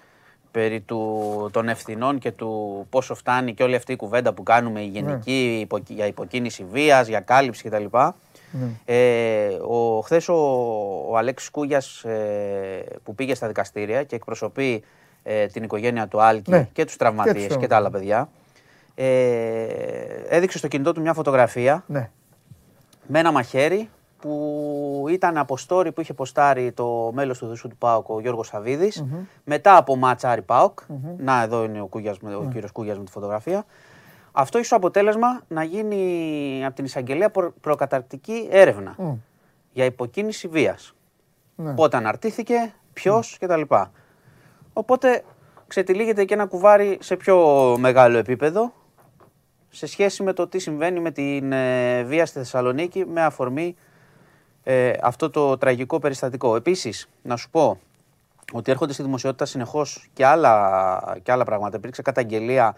περί 0.51 0.81
του, 0.81 1.49
των 1.53 1.69
ευθυνών 1.69 2.19
και 2.19 2.33
του 2.33 2.87
πόσο 2.91 3.15
φτάνει 3.15 3.55
και 3.55 3.63
όλη 3.63 3.75
αυτή 3.75 3.93
η 3.93 3.97
κουβέντα 3.97 4.33
που 4.33 4.43
κάνουμε 4.43 4.81
η 4.81 4.87
γενική 4.87 5.59
υποκι- 5.61 5.91
για 5.91 6.07
υποκίνηση 6.07 6.65
βίας, 6.71 7.09
για 7.09 7.21
κάλυψη 7.21 7.69
κτλ. 7.69 7.85
Ε, 8.85 9.47
ο, 9.69 10.01
χθες 10.01 10.29
ο, 10.29 10.35
ο 11.09 11.17
Αλέξης 11.17 11.51
Κούγιας 11.51 12.05
ε, 12.05 12.85
που 13.05 13.15
πήγε 13.15 13.35
στα 13.35 13.47
δικαστήρια 13.47 14.03
και 14.05 14.15
εκπροσωπεί 14.17 14.83
ε, 15.23 15.47
την 15.47 15.63
οικογένεια 15.63 16.09
του 16.09 16.23
Άλκη 16.23 16.51
Ναι. 16.51 16.69
και 16.73 16.85
τους 16.85 16.97
τραυματίες 16.97 17.47
τους 17.47 17.57
και, 17.57 17.67
τα 17.67 17.77
άλλα 17.77 17.91
παιδιά 17.91 18.29
ε, 18.95 19.07
έδειξε 20.29 20.59
στο 20.59 20.69
κινητό 20.69 20.93
του 20.93 21.01
μια 21.01 21.13
φωτογραφία 21.15 21.85
Ναι. 21.87 22.11
με 23.07 23.19
ένα 23.19 23.33
μαχαίρι 23.33 23.89
που 24.21 25.05
ήταν 25.11 25.37
από 25.39 25.57
story 25.69 25.95
που 25.95 26.01
είχε 26.01 26.13
ποστάρει 26.15 26.73
το 26.73 27.11
μέλος 27.15 27.39
του 27.39 27.47
Δουσού 27.47 27.69
του 27.69 27.77
ΠΑΟΚ, 27.77 28.09
ο 28.09 28.21
Γιώργος 28.21 28.47
Σαββίδης, 28.47 29.05
μετά 29.45 29.77
από 29.77 29.97
μάτσα 29.97 30.31
Άρη 30.31 30.43
ΠΑΟΚ. 30.43 30.79
Να, 31.19 31.43
εδώ 31.43 31.65
είναι 31.65 31.81
ο, 31.81 31.87
Κούγιας, 31.87 32.19
με- 32.19 32.35
ο 32.35 32.49
κύριος 32.53 32.73
Κούγιας 32.73 32.99
με 32.99 33.05
τη 33.05 33.11
φωτογραφία. 33.11 33.65
Αυτό 34.33 34.59
έχει 34.59 34.67
ως 34.67 34.73
αποτέλεσμα 34.73 35.41
να 35.49 35.65
γίνει 35.65 36.63
από 36.67 36.75
την 36.75 36.85
εισαγγελία 36.85 37.31
προ- 37.31 37.53
προκαταρκτική 37.61 38.49
έρευνα 38.51 38.95
για 39.73 39.85
υποκίνηση 39.85 40.49
βίας. 40.49 40.95
Ναι. 41.55 41.73
Πότε 41.75 41.97
αναρτήθηκε, 41.97 42.73
ποιος 42.93 43.37
κτλ. 43.41 43.61
Οπότε 44.73 45.23
ξετυλίγεται 45.67 46.25
και 46.25 46.35
ένα 46.35 46.47
κουβάρι 46.47 46.99
σε 47.01 47.17
πιο 47.17 47.37
μεγάλο 47.79 48.17
επίπεδο 48.19 48.73
σε 49.69 49.87
σχέση 49.87 50.23
με 50.23 50.33
το 50.33 50.47
τι 50.49 50.59
συμβαίνει 50.59 51.01
με 51.01 51.11
την 51.11 51.53
ε, 51.53 52.03
βία 52.03 52.27
στη 52.27 52.39
Θεσσαλονίκη 52.39 53.07
με 53.07 53.23
αφορμή 53.23 53.77
ε, 54.63 54.93
αυτό 55.03 55.31
το 55.31 55.59
τραγικό 55.59 55.99
περιστατικό. 55.99 56.57
Επίσης, 56.57 57.09
να 57.23 57.37
σου 57.37 57.51
πω 57.51 57.79
ότι 58.53 58.71
έρχονται 58.71 58.93
στη 58.93 59.03
δημοσιότητα 59.03 59.45
συνεχώς 59.45 60.11
και 60.13 60.27
άλλα, 60.27 61.19
και 61.23 61.33
άλλα 61.33 61.45
πράγματα. 61.45 61.77
Υπήρξε 61.77 62.03
καταγγελία 62.03 62.77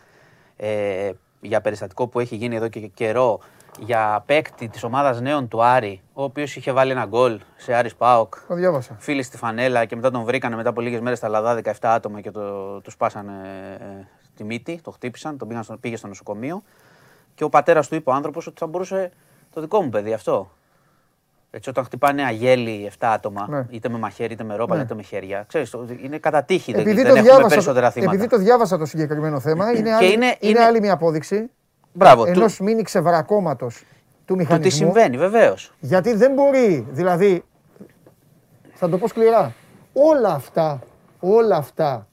ε, 0.56 1.10
για 1.40 1.60
περιστατικό 1.60 2.06
που 2.06 2.20
έχει 2.20 2.36
γίνει 2.36 2.56
εδώ 2.56 2.68
και 2.68 2.80
καιρό 2.80 3.40
για 3.78 4.22
παίκτη 4.26 4.68
της 4.68 4.82
ομάδας 4.82 5.20
νέων 5.20 5.48
του 5.48 5.62
Άρη, 5.62 6.00
ο 6.12 6.22
οποίος 6.22 6.56
είχε 6.56 6.72
βάλει 6.72 6.90
ένα 6.90 7.04
γκολ 7.04 7.40
σε 7.56 7.74
Άρης 7.74 7.94
ΠΑΟΚ 7.94 8.34
Το 8.48 8.54
διάβασα. 8.54 8.96
φίλοι 8.98 9.22
στη 9.22 9.36
φανέλα 9.36 9.84
και 9.84 9.96
μετά 9.96 10.10
τον 10.10 10.24
βρήκανε 10.24 10.56
μετά 10.56 10.68
από 10.68 10.80
λίγες 10.80 11.00
μέρες 11.00 11.18
στα 11.18 11.28
Λαδά 11.28 11.60
17 11.64 11.72
άτομα 11.80 12.20
και 12.20 12.30
το, 12.30 12.80
τους 12.80 12.92
σπάσανε 12.92 13.32
ε, 13.80 14.06
τη 14.36 14.44
μύτη, 14.44 14.80
το 14.82 14.90
χτύπησαν, 14.90 15.38
τον 15.38 15.48
πήγαν 15.48 15.62
στο, 15.62 15.76
πήγε 15.76 15.96
στο 15.96 16.06
νοσοκομείο. 16.06 16.62
Και 17.34 17.44
ο 17.44 17.48
πατέρας 17.48 17.88
του 17.88 17.94
είπε 17.94 18.10
ο 18.10 18.12
άνθρωπος 18.12 18.46
ότι 18.46 18.58
θα 18.58 18.66
μπορούσε 18.66 19.10
το 19.54 19.60
δικό 19.60 19.82
μου 19.82 19.88
παιδί 19.88 20.12
αυτό. 20.12 20.50
Έτσι, 21.54 21.68
όταν 21.70 21.84
χτυπάνε 21.84 22.22
αγέλη 22.24 22.90
7 22.98 23.12
άτομα, 23.12 23.46
Ναι. 23.48 23.66
είτε 23.70 23.88
με 23.88 23.98
μαχαίρι, 23.98 24.32
είτε 24.32 24.44
με 24.44 24.56
ρόπαλα, 24.56 24.78
Ναι. 24.78 24.84
είτε 24.84 24.94
με 24.94 25.02
χέρια, 25.02 25.44
ξέρεις, 25.48 25.70
το- 25.70 25.86
είναι 26.02 26.18
κατά 26.18 26.42
τύχη, 26.42 26.72
δεν, 26.72 26.80
Επειδή 26.80 26.94
δεν 26.96 27.04
το, 27.04 27.08
έχουμε 27.10 27.22
διάβασα, 27.28 27.48
περισσότερα 27.48 27.90
θύματα. 27.90 28.12
επειδή 28.14 28.28
το 28.28 28.36
διάβασα 28.38 28.78
το 28.78 28.84
συγκεκριμένο 28.86 29.40
θέμα, 29.40 29.72
είναι, 29.72 29.92
άλλη, 29.92 30.06
είναι- 30.12 30.24
είναι, 30.24 30.36
είναι- 30.40 30.60
άλλη 30.60 30.80
μια 30.80 30.92
απόδειξη 30.92 31.50
Μπράβο, 31.92 32.24
ενός 32.26 32.56
του, 32.56 32.64
μήνυ 32.64 32.82
ξεβρακώματος 32.82 33.78
του 33.78 33.84
του 34.24 34.32
τι 34.34 34.38
μηχανισμού. 34.38 34.70
συμβαίνει, 34.86 35.16
βεβαίως. 35.18 35.72
Γιατί 35.80 36.14
δεν 36.14 36.32
μπορεί, 36.32 36.86
δηλαδή, 36.90 37.44
θα 38.74 38.88
το 38.88 38.98
πω 38.98 39.08
σκληρά, 39.08 39.52
όλα 39.92 40.28
αυτά, 40.34 40.80
όλα 41.20 41.56
αυτά 41.56 42.06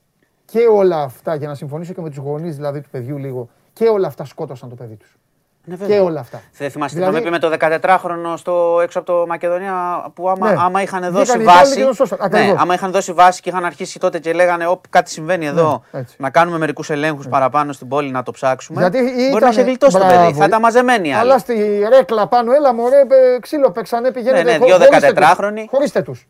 και 0.46 0.60
όλα 0.72 1.02
αυτά, 1.02 1.36
για 1.36 1.48
να 1.48 1.56
συμφωνήσω 1.56 1.94
και 1.94 2.02
με 2.02 2.10
τους 2.10 2.18
γονείς 2.18 2.56
δηλαδή 2.56 2.82
του 2.82 2.90
παιδιού 2.90 3.18
λίγο, 3.18 3.50
και 3.74 3.88
όλα 3.88 4.08
αυτά 4.08 4.26
σκότωσαν 4.26 4.70
το 4.70 4.76
παιδί 4.76 4.96
τους. 4.96 5.18
Ναι, 5.66 5.76
Και 5.76 5.82
βέβαια. 5.86 6.03
όλα 6.03 6.20
αυτά. 6.20 6.41
Δεν 6.57 6.72
θυμάστε 6.72 6.97
τι 6.99 7.03
Δηλαδή- 7.05 7.22
είχαμε 7.28 7.38
πει 7.39 7.47
με 7.49 7.57
το 7.57 7.68
14χρονο 7.82 8.34
στο, 8.38 8.80
έξω 8.84 8.99
από 8.99 9.12
το 9.14 9.26
Μακεδονία 9.28 10.05
που 10.14 10.30
άμα, 10.30 10.49
Ναι. 10.49 10.55
άμα 10.60 10.82
είχαν 10.82 10.99
Βγήκαν 11.01 11.14
δώσει 11.20 11.38
οι 11.38 11.41
Ιτάλοι 11.41 11.57
βάση. 11.60 11.76
και 11.78 11.84
τον 11.84 11.93
σώσαν. 11.93 12.18
ναι, 12.22 12.26
Ακριβώς. 12.26 12.62
άμα 12.62 12.74
είχαν 12.74 12.91
δώσει 12.91 13.12
βάση 13.14 13.41
και 13.41 13.49
είχαν 13.49 13.66
αρχίσει 13.66 13.99
τότε 13.99 14.20
και 14.20 14.34
λέγανε 14.34 14.68
Ωπ, 14.68 14.84
κάτι 14.89 15.10
συμβαίνει 15.10 15.45
εδώ. 15.45 15.84
Ναι, 15.91 15.99
έτσι. 15.99 16.16
να 16.20 16.30
κάνουμε 16.30 16.57
μερικούς 16.57 16.89
ελέγχους 16.89 17.28
παραπάνω 17.28 17.74
στην 17.74 17.88
πόλη 17.88 18.12
να 18.12 18.24
το 18.24 18.32
ψάξουμε. 18.32 18.82
Γιατί 18.82 18.97
μπορεί 19.01 19.14
ήτανε- 19.22 19.41
να 19.41 19.49
είχε 19.49 19.62
γλιτώσει 19.62 19.97
το 19.97 20.05
μπράβο. 20.05 20.26
παιδί. 20.26 20.38
Θα 20.39 20.45
ήταν 20.45 20.60
μαζεμένοι 20.62 21.07
οι 21.07 21.12
άλλοι. 21.12 21.22
Αλλά 21.22 21.38
στη 21.38 21.86
ρέκλα 21.89 22.28
πάνω, 22.28 22.53
έλα 22.53 22.74
μωρέ, 22.74 22.99
ε, 22.99 23.39
ξύλο 23.41 23.72
παίξανε, 23.72 24.12
πηγαίνετε. 24.12 24.43
Ναι, 24.43 24.51
ναι, 24.51 24.57
χω- 24.57 24.66
δύο 24.66 24.76
χωρίστε 24.76 25.14
τους. 25.14 25.26
14χρονοι. 25.28 25.66
Χωρίστε 25.70 26.01
τους. 26.01 26.28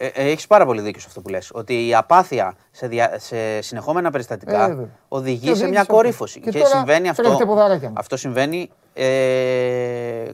Ε, 0.00 0.06
ε, 0.06 0.30
Έχεις 0.30 0.46
πάρα 0.46 0.64
πολύ 0.64 0.80
δίκιο 0.80 1.00
σε 1.00 1.06
αυτό 1.08 1.20
που 1.20 1.28
λες. 1.28 1.50
Ότι 1.54 1.86
η 1.86 1.94
απάθεια 1.94 2.54
σε, 2.70 2.86
δια- 2.88 3.18
σε 3.18 3.60
συνεχόμενα 3.60 4.10
περιστατικά 4.10 4.64
Ε, 4.64 4.68
βέβαια. 4.68 4.88
οδηγεί 5.08 5.36
Και 5.38 5.44
σε 5.44 5.50
οδήγησε 5.50 5.68
μια 5.70 5.80
αυτό. 5.80 5.92
κορύφωση. 5.94 6.40
Και 6.40 6.50
Και, 6.50 6.58
τώρα 6.58 6.76
συμβαίνει 6.76 7.08
αυτό. 7.08 7.22
τρέχετε 7.22 7.44
ποδαράκια 7.46 7.88
μου. 7.88 7.94
Αυτό 7.98 8.16
συμβαίνει 8.16 8.70
ε, 8.94 9.04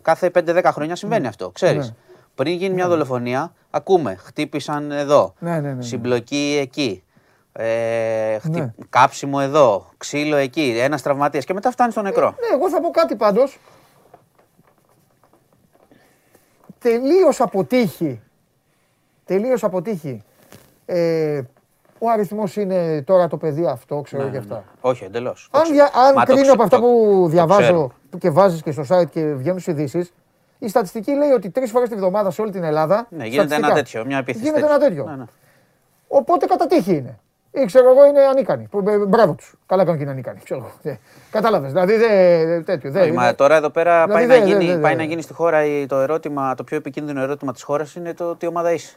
κάθε 0.03 0.31
5-10 0.35 0.61
χρόνια 0.65 0.97
συμβαίνει 0.97 1.27
αυτό. 1.27 1.51
Ξέρεις. 1.51 1.87
Ναι. 1.89 1.95
Πριν 2.35 2.57
γίνει 2.57 2.75
μια 2.75 2.89
δολοφονία, 2.89 3.53
ακούμε 3.71 4.15
χτύπησαν 4.25 4.91
εδώ. 4.91 5.35
Ναι, 5.39 5.51
ναι, 5.51 5.61
ναι, 5.61 5.73
ναι. 5.73 5.83
Συμπλοκή 5.83 6.59
εκεί. 6.61 7.03
Ε, 7.53 8.39
χτυ... 8.39 8.61
Ναι. 8.61 8.73
Κάψιμο 8.89 9.39
εδώ. 9.43 9.87
Ξύλο 9.97 10.37
εκεί. 10.37 10.77
Ένας 10.81 11.03
τραυματίας. 11.03 11.45
Και 11.45 11.53
μετά 11.55 11.71
φτάνει 11.71 11.93
στο 11.93 12.03
νεκρό. 12.03 12.27
Ναι, 12.27 12.57
εγώ 12.57 12.71
θα 12.71 12.81
πω 12.81 12.91
κάτι 12.91 13.17
πάντως. 13.17 13.59
Τελείως 16.79 17.41
αποτύχει. 17.41 18.21
Τελείως 19.25 19.65
αποτύχει. 19.65 20.23
Ε, 20.87 21.41
ο 21.99 22.09
αριθμός 22.11 22.57
είναι 22.57 23.03
τώρα 23.03 23.29
το 23.29 23.37
παιδί 23.37 23.67
αυτό, 23.67 24.01
ξέρω 24.01 24.29
και 24.29 24.37
αυτά. 24.37 24.65
Όχι, 24.81 25.05
εντελώς. 25.05 25.49
Αν, 25.53 25.63
δια, 25.73 25.91
αν 25.95 26.25
κρίνω 26.25 26.53
από 26.53 26.63
αυτά 26.63 26.81
που 26.81 27.25
διαβάζω 27.29 27.93
που 28.11 28.19
και 28.19 28.31
βάζεις 28.31 28.63
και 28.63 28.71
στο 28.73 28.83
site 28.89 29.11
και 29.11 29.21
βγαίνουν 29.35 29.59
στις 29.61 29.73
ειδήσεις, 29.73 30.13
η 30.59 30.69
στατιστική 30.69 31.13
λέει 31.13 31.31
ότι 31.31 31.51
τρεις 31.51 31.71
φορές 31.71 31.89
τη 31.89 31.95
βδομάδα 31.95 32.31
σε 32.31 32.41
όλη 32.43 32.51
την 32.51 32.65
Ελλάδα. 32.65 33.07
Ναι, 33.11 33.25
γίνεται 33.27 33.55
ένα 33.55 33.67
στατιστικά, 33.67 33.75
τέτοιο, 33.75 34.05
μια 34.07 34.19
επίθεση. 34.19 34.45
Γίνεται 34.45 34.67
ένα 34.67 34.79
τέτοιο. 34.79 35.05
Ναι, 35.05 35.17
ναι. 35.17 35.25
Οπότε 36.09 36.47
κατά 36.47 36.67
τύχη 36.67 36.95
είναι. 36.97 37.19
Ή 37.51 37.65
ξέρω 37.65 37.91
εγώ 37.91 38.05
είναι 38.07 38.21
ανίκανοι. 38.21 38.67
Που, 38.71 38.85
ε, 38.89 38.97
Μπράβο 38.99 39.33
τους. 39.35 39.55
Καλά 39.67 39.83
κάνουν 39.83 39.97
και 39.97 40.03
είναι 40.03 40.13
ανίκανοι. 40.13 40.41
Ξέρω 40.45 40.61
εγώ. 40.61 40.93
Ε, 40.93 40.99
Κατάλαβες. 41.31 41.73
Δηλαδή 41.73 41.97
δεν 41.97 42.65
τέτοιο. 42.65 42.91
Δεν, 42.91 43.03
Όχι, 43.03 43.13
μα 43.13 43.25
είναι- 43.25 43.33
τώρα 43.35 43.57
εδώ 43.57 43.71
πέρα 43.71 44.05
Δηλαδή 44.07 44.27
πάει, 44.27 44.39
δεν- 44.39 44.49
να 44.49 44.55
γίνει, 44.59 44.71
δεν- 44.73 44.81
πάει 44.81 44.91
δεν- 44.95 44.97
να 45.05 45.11
γίνει 45.11 45.23
στη 45.23 45.33
χώρα 45.33 45.65
η- 45.65 45.87
το 45.87 45.97
ερώτημα, 45.97 46.55
το 46.55 46.65
πιο 46.65 46.77
επικίνδυνο 46.77 47.21
ερώτημα 47.23 47.53
της 47.53 47.63
χώρας 47.63 47.95
είναι 47.95 48.15
το 48.15 48.37
τι 48.37 48.47
ομάδα 48.47 48.73
είσαι. 48.73 48.97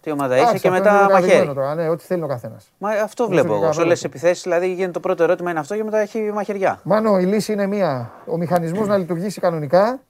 Τι 0.00 0.10
ομάδα 0.10 0.34
είσαι 0.34 0.42
Εντάξει, 0.44 0.60
και 0.62 0.68
αυτό 0.68 0.80
μετά 0.80 0.90
είναι 0.94 1.02
μαχαίρι. 1.02 1.20
τραβηγμένο 1.28 1.54
Τώρα, 1.54 1.74
ναι, 1.74 1.88
ό,τι 1.88 2.04
θέλει 2.04 2.22
ο 2.22 2.26
καθένας. 2.26 2.72
Μα 2.78 2.90
αυτό 2.90 3.24
είναι 3.24 3.32
βλέπω 3.32 3.46
εγώ. 3.48 3.56
Σε 3.56 3.60
κανονικό. 3.60 3.82
όλες 3.82 3.94
τις 3.94 4.04
επιθέσεις 4.04 4.42
δηλαδή 4.42 4.72
γίνεται 4.72 4.90
το 4.90 5.00
πρώτο 5.00 5.22
ερώτημα 5.22 5.50
είναι 5.50 5.58
αυτό 5.60 5.76
και 5.76 5.84
μετά 5.84 5.98
έχει 5.98 6.18
μαχαιριά. 6.34 6.80
Μάνο, 6.82 7.18
η 7.18 7.24
λύση 7.24 7.52
είναι 7.52 7.66
μία. 7.66 8.10
Ο 8.26 8.36
μηχανισμός 8.36 8.86
να 8.88 8.96
λειτουργήσει 8.96 9.40
κανονικά. 9.40 10.00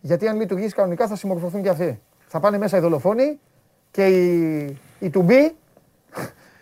Γιατί 0.00 0.28
αν 0.28 0.36
λειτουργήσει 0.38 0.74
κανονικά 0.74 1.06
θα 1.06 1.16
συμμορφωθούν 1.16 1.62
και 1.62 1.68
αυτοί. 1.68 2.00
Θα 2.26 2.40
πάνε 2.40 2.58
μέσα 2.58 2.76
οι 2.76 2.80
δολοφόνοι 2.80 3.38
και 3.90 4.06
οι, 4.06 4.58
οι 4.98 5.10
to 5.14 5.18
be. 5.18 5.52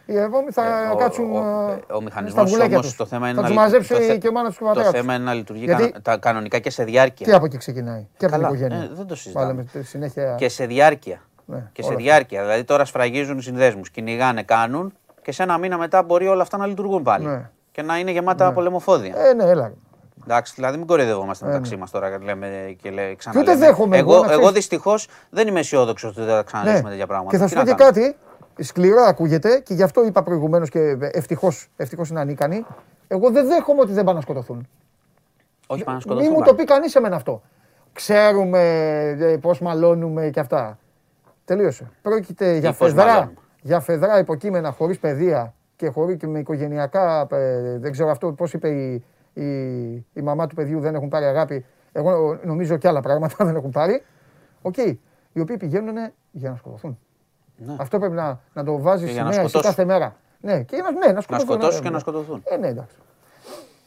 Οι 0.09 0.17
επόμενοι 0.17 0.51
θα 0.51 0.63
Ε, 0.85 0.89
ο- 0.93 0.97
κάτσουν. 0.97 1.33
ο- 1.37 1.81
ε, 1.89 1.93
ο 1.95 2.01
μηχανισμός 2.03 2.49
στα 2.49 2.57
βουλέκια 2.57 2.75
όμως 2.77 2.87
τους. 2.87 2.97
το 2.97 3.07
θέμα 3.07 3.27
είναι 3.29 3.35
θα 3.37 3.41
να 3.43 3.47
τους 3.47 3.57
λει- 3.57 3.65
μαζέψει 3.65 3.89
το 3.95 4.01
θε- 4.01 4.19
και 4.21 4.29
ο 4.29 4.33
μάνα 4.33 4.49
του 4.51 4.55
και 4.59 4.65
ο 4.65 4.67
Το 4.67 4.73
πατέρα 4.75 4.91
θέμα 4.93 5.07
τους. 5.07 5.15
είναι 5.17 5.25
να 5.25 5.35
λειτουργεί 5.35 5.65
Γιατί- 5.65 5.83
κανο- 5.83 6.01
τα 6.03 6.17
κανονικά 6.17 6.59
και 6.59 6.71
σε 6.71 6.85
διάρκεια. 6.85 7.27
Και 7.27 7.33
από 7.33 7.45
εκεί 7.45 7.57
ξεκινάει. 7.57 8.07
Και 8.17 8.25
από 8.25 8.35
την 8.35 8.43
Καλά, 8.43 8.47
οικογένεια. 8.47 8.77
ε, 8.85 8.91
δεν 8.95 9.07
το 9.07 9.15
συζητάμε. 9.17 9.45
Βάλαμε 9.47 9.65
τη 9.73 9.83
συνέχεια. 9.83 10.35
Και 10.39 10.49
σε 10.49 10.67
διάρκεια. 10.67 11.21
Ναι, 11.49 11.69
και 11.73 11.83
σε 11.83 11.89
όλα 11.89 11.97
διάρκεια. 11.97 12.43
Δηλαδή 12.43 12.65
τώρα 12.65 12.85
σφραγίζουν 12.85 13.41
συνδέσμους, 13.41 13.91
κυνηγάνε, 13.91 14.43
κάνουν 14.43 14.93
Και 15.23 15.33
σε 15.33 15.43
ένα 15.43 15.59
μήνα 15.59 15.79
μετά 15.79 16.03
μπορεί 16.03 16.27
όλα 16.27 16.43
αυτά 16.43 16.57
να 16.57 16.67
λειτουργούν 16.67 17.03
πάλι. 17.03 17.27
Ναι. 17.27 17.51
Και 17.73 17.83
να 17.83 17.99
είναι 17.99 18.11
γεμάτα 18.11 18.53
πολεμοφόδια. 18.53 19.15
Ε, 19.17 19.33
ναι, 19.35 19.45
έλα. 19.45 19.73
Εντάξει, 20.25 20.53
δηλαδή 20.57 20.77
μην 20.77 20.87
κοροϊδευόμαστε 20.87 21.45
Ε, 21.45 21.49
μεταξύ 21.49 21.73
ναι. 21.73 21.79
μας 21.81 21.91
τώρα 21.91 22.19
λέμε 22.23 22.77
και 22.83 22.91
λέει, 22.91 23.09
Και 23.11 23.17
ξαναλέμε. 23.17 23.51
ούτε 23.53 23.61
δέχομαι 23.67 23.97
εγώ, 23.97 24.13
Εγώ, 24.15 24.21
να 24.25 24.31
εγώ 24.31 24.37
ξέρεις- 24.39 24.55
δυστυχώς 24.57 25.09
δεν 25.31 25.49
είμαι 25.49 25.61
αισιόδοξος 25.61 26.11
ότι 26.11 26.21
δεν 26.21 26.35
θα 26.37 26.43
ξαναλέξουμε 26.43 26.89
τέτοια 26.91 27.07
πράγματα. 27.07 27.37
Ναι. 27.39 27.39
Και 27.39 27.45
θα 27.45 27.55
Τι 27.55 27.59
σου 27.61 27.65
πω 27.65 27.71
να 27.71 27.77
και 27.77 27.83
κάνουμε. 28.01 28.15
κάτι. 28.55 28.65
Σκληρό 28.65 29.03
ακούγεται 29.03 29.59
και 29.65 29.75
γι' 29.75 29.83
αυτό 29.83 30.05
είπα 30.05 30.23
προηγουμένως 30.23 30.69
και 30.71 30.97
ευτυχώς 31.13 31.69
ευτυχώς 31.77 32.09
είναι 32.09 32.21
ανίκανοι. 32.21 32.65
Εγώ 33.09 33.31
δεν 33.31 33.47
δέχομαι 33.47 33.81
ότι 33.81 33.93
δεν 33.93 34.05
πάνε 34.05 34.17
να 34.17 34.23
σκοτωθούν. 34.23 34.69
Όχι, 35.67 35.85
πάνε 35.85 35.85
να 35.85 35.93
Μην 35.93 36.01
σκοτωθούν. 36.01 36.33
μου 36.39 36.43
το 36.43 36.55
πει 36.55 36.65
κανείς 36.65 36.91
σε 36.91 37.01
μένα 37.01 37.17
αυτό. 37.17 37.43
Ξέρουμε 37.93 39.39
πώς 39.41 39.61
μαλώνουμε 39.61 40.29
και 40.31 40.41
αυτά. 40.41 40.79
Τελείωσε. 41.47 41.91
Πρόκειται 42.03 42.57
για 42.57 42.73
πώς 42.73 42.89
φαιδρά, 42.89 43.05
μαλώνουμε. 43.13 43.33
για 43.63 43.81
φαιδρά 43.81 44.19
υποκείμενα 44.19 44.71
χωρίς 44.71 44.99
παιδεία 44.99 45.55
και 45.77 45.89
χωρί 45.89 46.17
και 46.17 46.27
με 46.27 46.39
οικογενειακά. 46.39 47.27
ε, 47.31 47.79
δεν 47.79 47.93
ξέρω 47.93 48.11
αυτό 48.11 48.33
πώς 48.33 48.53
είπε 48.53 48.69
η, 48.69 49.05
η, 49.33 49.47
η 50.13 50.21
μαμά 50.23 50.47
του 50.47 50.55
παιδιού, 50.55 50.81
δεν 50.81 50.95
έχουν 50.95 51.09
πάρει 51.09 51.25
αγάπη. 51.25 51.65
Εγώ 51.93 52.39
νομίζω 52.45 52.77
και 52.77 52.89
άλλα 52.89 53.01
πράγματα 53.01 53.45
δεν 53.45 53.57
έχουν 53.57 53.71
πάρει. 53.71 54.03
Οκ. 54.63 54.77
Οι 55.33 55.41
οποίοι 55.41 55.57
πηγαίνουν 55.57 55.95
για 56.31 56.51
να 56.51 56.57
σκοτωθούν. 56.57 56.99
Ναι. 57.57 57.75
Αυτό 57.79 57.99
πρέπει 57.99 58.15
να, 58.15 58.41
να 58.53 58.65
το 58.65 58.79
βάζεις 58.81 59.07
Και 59.07 59.13
για 59.13 59.23
να 59.23 59.31
σημαία 59.33 59.45
εσύ 59.45 59.53
σκοτώσουν. 59.53 59.77
κάθε 59.77 59.93
μέρα. 59.93 60.17
Ναι, 60.41 60.63
και 60.63 60.77
να, 60.77 60.91
ναι, 60.93 61.07
να 61.07 61.13
Να 61.13 61.21
σκοτωθούν. 61.21 61.47
σκοτώσουν 61.49 61.75
ναι, 61.77 61.83
και 61.83 61.89
ναι. 61.89 61.95
να 61.95 61.99
σκοτωθούν. 61.99 62.43
Ε, 62.45 62.57
ναι, 62.57 62.67
εντάξει. 62.69 62.97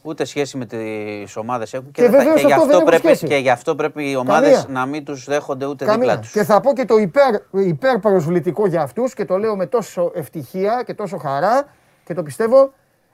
Ούτε 0.02 0.24
σχέση 0.24 0.56
με 0.56 0.66
τις 0.66 1.36
ομάδες 1.36 1.72
έχουν. 1.74 1.90
Και 1.90 2.02
δεν 2.02 2.10
θα- 2.10 2.18
βεβαίως 2.18 2.40
γι' 2.40 2.52
αυτό 2.52 2.66
δεν 2.66 2.74
αυτό 2.76 2.90
έχουν 2.90 3.00
πρέπει, 3.00 3.16
σχέση. 3.16 3.26
και 3.26 3.36
γι' 3.36 3.50
αυτό 3.50 3.74
πρέπει 3.74 4.10
οι 4.10 4.16
ομάδες 4.16 4.50
Καμία. 4.62 4.80
να 4.80 4.86
μην 4.86 5.04
τους 5.04 5.24
δέχονται 5.24 5.66
ούτε 5.66 5.84
Καμία. 5.84 5.98
δίπλα 6.00 6.18
τους. 6.18 6.30
Και 6.32 6.44
θα 6.44 6.60
πω 6.60 6.72
και 6.72 6.84
το 6.84 6.96
υπέρ, 6.96 7.34
υπέρ 7.66 7.98
προσβλητικό 7.98 8.66
για 8.66 8.82
αυτούς 8.82 9.14
και 9.14 9.24
το 9.24 9.36
λέω 9.38 9.56
με 9.56 9.66
τόσο 9.66 10.10
ευτυχία 10.14 10.82
και 10.86 10.94
τόσο 10.94 11.16
χαρά 11.16 11.64
και 12.04 12.14
το 12.14 12.22
πιστεύω 12.22 12.72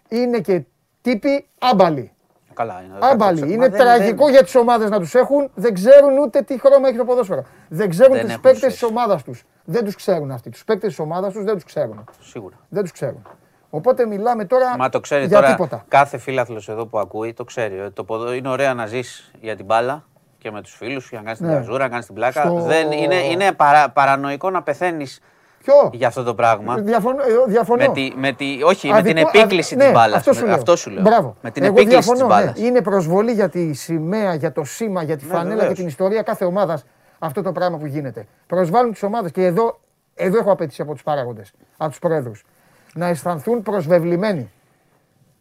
είναι 0.08 0.38
και 0.38 0.62
τύποι 1.00 1.46
άμπαλοι. 1.58 2.10
Καλά 2.54 2.82
είναι. 2.84 2.94
Άμπαλοι. 3.00 3.40
Μα 3.40 3.46
Είναι 3.46 3.68
δεν- 3.68 3.80
τραγικό 3.80 4.24
δεν- 4.24 4.32
για 4.34 4.42
τις 4.42 4.54
ομάδες 4.54 4.90
να 4.90 4.98
τους 4.98 5.14
έχουν. 5.14 5.50
Δεν 5.54 5.74
ξέρουν 5.74 6.18
ούτε 6.18 6.42
τι 6.42 6.58
χρώμα 6.60 6.88
έχει 6.88 6.96
το 6.96 7.04
ποδόσφαιρο. 7.04 7.44
Δεν 7.68 7.88
ξέρουν 7.90 8.12
Δεν 8.12 8.20
τους 8.22 8.30
έχουν 8.30 8.42
παίκτες 8.42 8.62
της 8.62 8.76
σχέση. 8.76 8.92
ομάδας 8.92 9.22
τους. 9.22 9.44
Δεν 9.64 9.84
τους 9.84 9.94
ξέρουν 9.94 10.30
αυτοί. 10.30 10.50
Τους 10.50 10.64
παίκτες 10.64 10.88
της 10.88 10.98
ομάδας 10.98 11.32
τους 11.32 11.44
δεν 11.44 11.54
τους 11.54 11.64
ξέρουν. 11.64 12.04
Σίγουρα. 12.20 12.56
Δεν 12.68 12.82
τους 12.82 12.92
ξέρουν. 12.92 13.26
Οπότε 13.76 14.06
μιλάμε 14.06 14.44
τώρα 14.44 14.76
Μα 14.78 14.88
το 14.88 15.00
ξέρει 15.00 15.26
για 15.26 15.36
τώρα. 15.36 15.50
τίποτα. 15.50 15.84
Κάθε 15.88 16.18
φίλαθλος 16.18 16.68
εδώ 16.68 16.86
που 16.86 16.98
ακούει 16.98 17.32
το 17.32 17.44
ξέρει. 17.44 17.80
ότι 17.80 17.92
Το 17.92 18.04
ποδο... 18.04 18.32
Είναι 18.32 18.48
ωραία 18.48 18.74
να 18.74 18.86
ζεις 18.86 19.30
για 19.40 19.56
την 19.56 19.64
μπάλα 19.64 20.04
και 20.38 20.50
με 20.50 20.62
τους 20.62 20.74
φίλους 20.74 21.02
σου, 21.02 21.08
για 21.10 21.18
να 21.18 21.24
κάνεις 21.24 21.38
την 21.38 21.48
Ναι. 21.48 21.54
καζούρα, 21.54 21.78
να 21.84 21.88
κάνεις 21.88 22.06
την 22.06 22.14
πλάκα. 22.14 22.42
Στο- 22.42 22.54
Δεν... 22.60 22.92
Είναι, 22.92 23.14
είναι 23.14 23.52
παρα... 23.52 23.90
παρανοϊκό 23.90 24.50
να 24.50 24.62
πεθαίνεις 24.62 25.20
Ποιο; 25.62 25.90
για 25.92 26.06
αυτό 26.08 26.22
το 26.22 26.34
πράγμα. 26.34 26.74
Διαφωνώ. 26.76 27.22
ε, 27.22 27.26
διαφωνώ. 27.50 27.86
Με 27.86 27.92
τη, 27.92 28.12
με 28.16 28.32
τη, 28.32 28.58
όχι, 28.64 28.88
με 28.92 29.02
την 29.02 29.16
Αδικό- 29.16 29.30
επίκληση 29.36 29.74
α- 29.74 29.78
της 29.78 29.86
ναι, 29.86 29.92
μπάλας. 29.92 30.16
Αυτό 30.18 30.32
σου 30.32 30.44
λέω. 30.46 30.54
Αυτό 30.54 30.76
σου 30.76 30.90
λέω. 30.90 31.02
Μπράβο. 31.02 31.36
Με 31.40 31.50
την 31.50 31.62
Εγώ 31.62 31.72
επίκληση 31.72 31.96
της 31.98 32.06
διαφωνώ, 32.06 32.34
ναι. 32.34 32.40
μπάλας. 32.40 32.58
Είναι 32.58 32.80
προσβολή 32.82 33.32
για 33.32 33.48
τη 33.48 33.72
σημαία, 33.72 34.34
για 34.34 34.52
το 34.52 34.64
σήμα, 34.64 35.02
για 35.02 35.16
τη 35.16 35.24
Ναι, 35.24 35.32
φανέλα 35.32 35.54
βεβαίως. 35.54 35.68
και 35.68 35.74
την 35.78 35.86
ιστορία 35.86 36.22
κάθε 36.22 36.44
ομάδας 36.44 36.84
αυτό 37.18 37.42
το 37.42 37.52
πράγμα 37.52 37.78
που 37.78 37.86
γίνεται. 37.86 38.26
Προσβάλλουν 38.46 38.92
τις 38.92 39.02
ομάδες 39.02 39.30
και 39.30 39.44
εδώ, 39.44 39.80
εδώ 40.14 40.38
έχω 40.38 40.50
απέτηση 40.52 40.82
από 40.82 40.92
τους 40.92 41.02
παράγοντες, 41.02 41.52
από 41.76 41.90
τους 41.90 41.98
πρόεδρους. 41.98 42.44
Να 42.96 43.06
αισθανθούν 43.06 43.62
προσβεβλημένοι. 43.62 44.50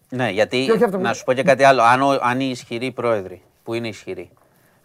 Ναι, 0.10 0.30
γιατί 0.30 0.66
Και 0.66 0.72
όχι 0.72 0.84
αυτό 0.84 0.98
που- 0.98 1.04
να 1.04 1.14
σου 1.14 1.24
πω 1.24 1.34
και 1.34 1.44
κάτι 1.44 1.64
άλλο. 1.64 1.82
Αν, 1.82 2.02
ο- 2.02 2.20
αν 2.22 2.40
οι 2.40 2.48
ισχυροί 2.52 2.92
πρόεδροι, 2.92 3.42
που 3.64 3.74
είναι 3.74 3.88
ισχυροί, 3.88 4.30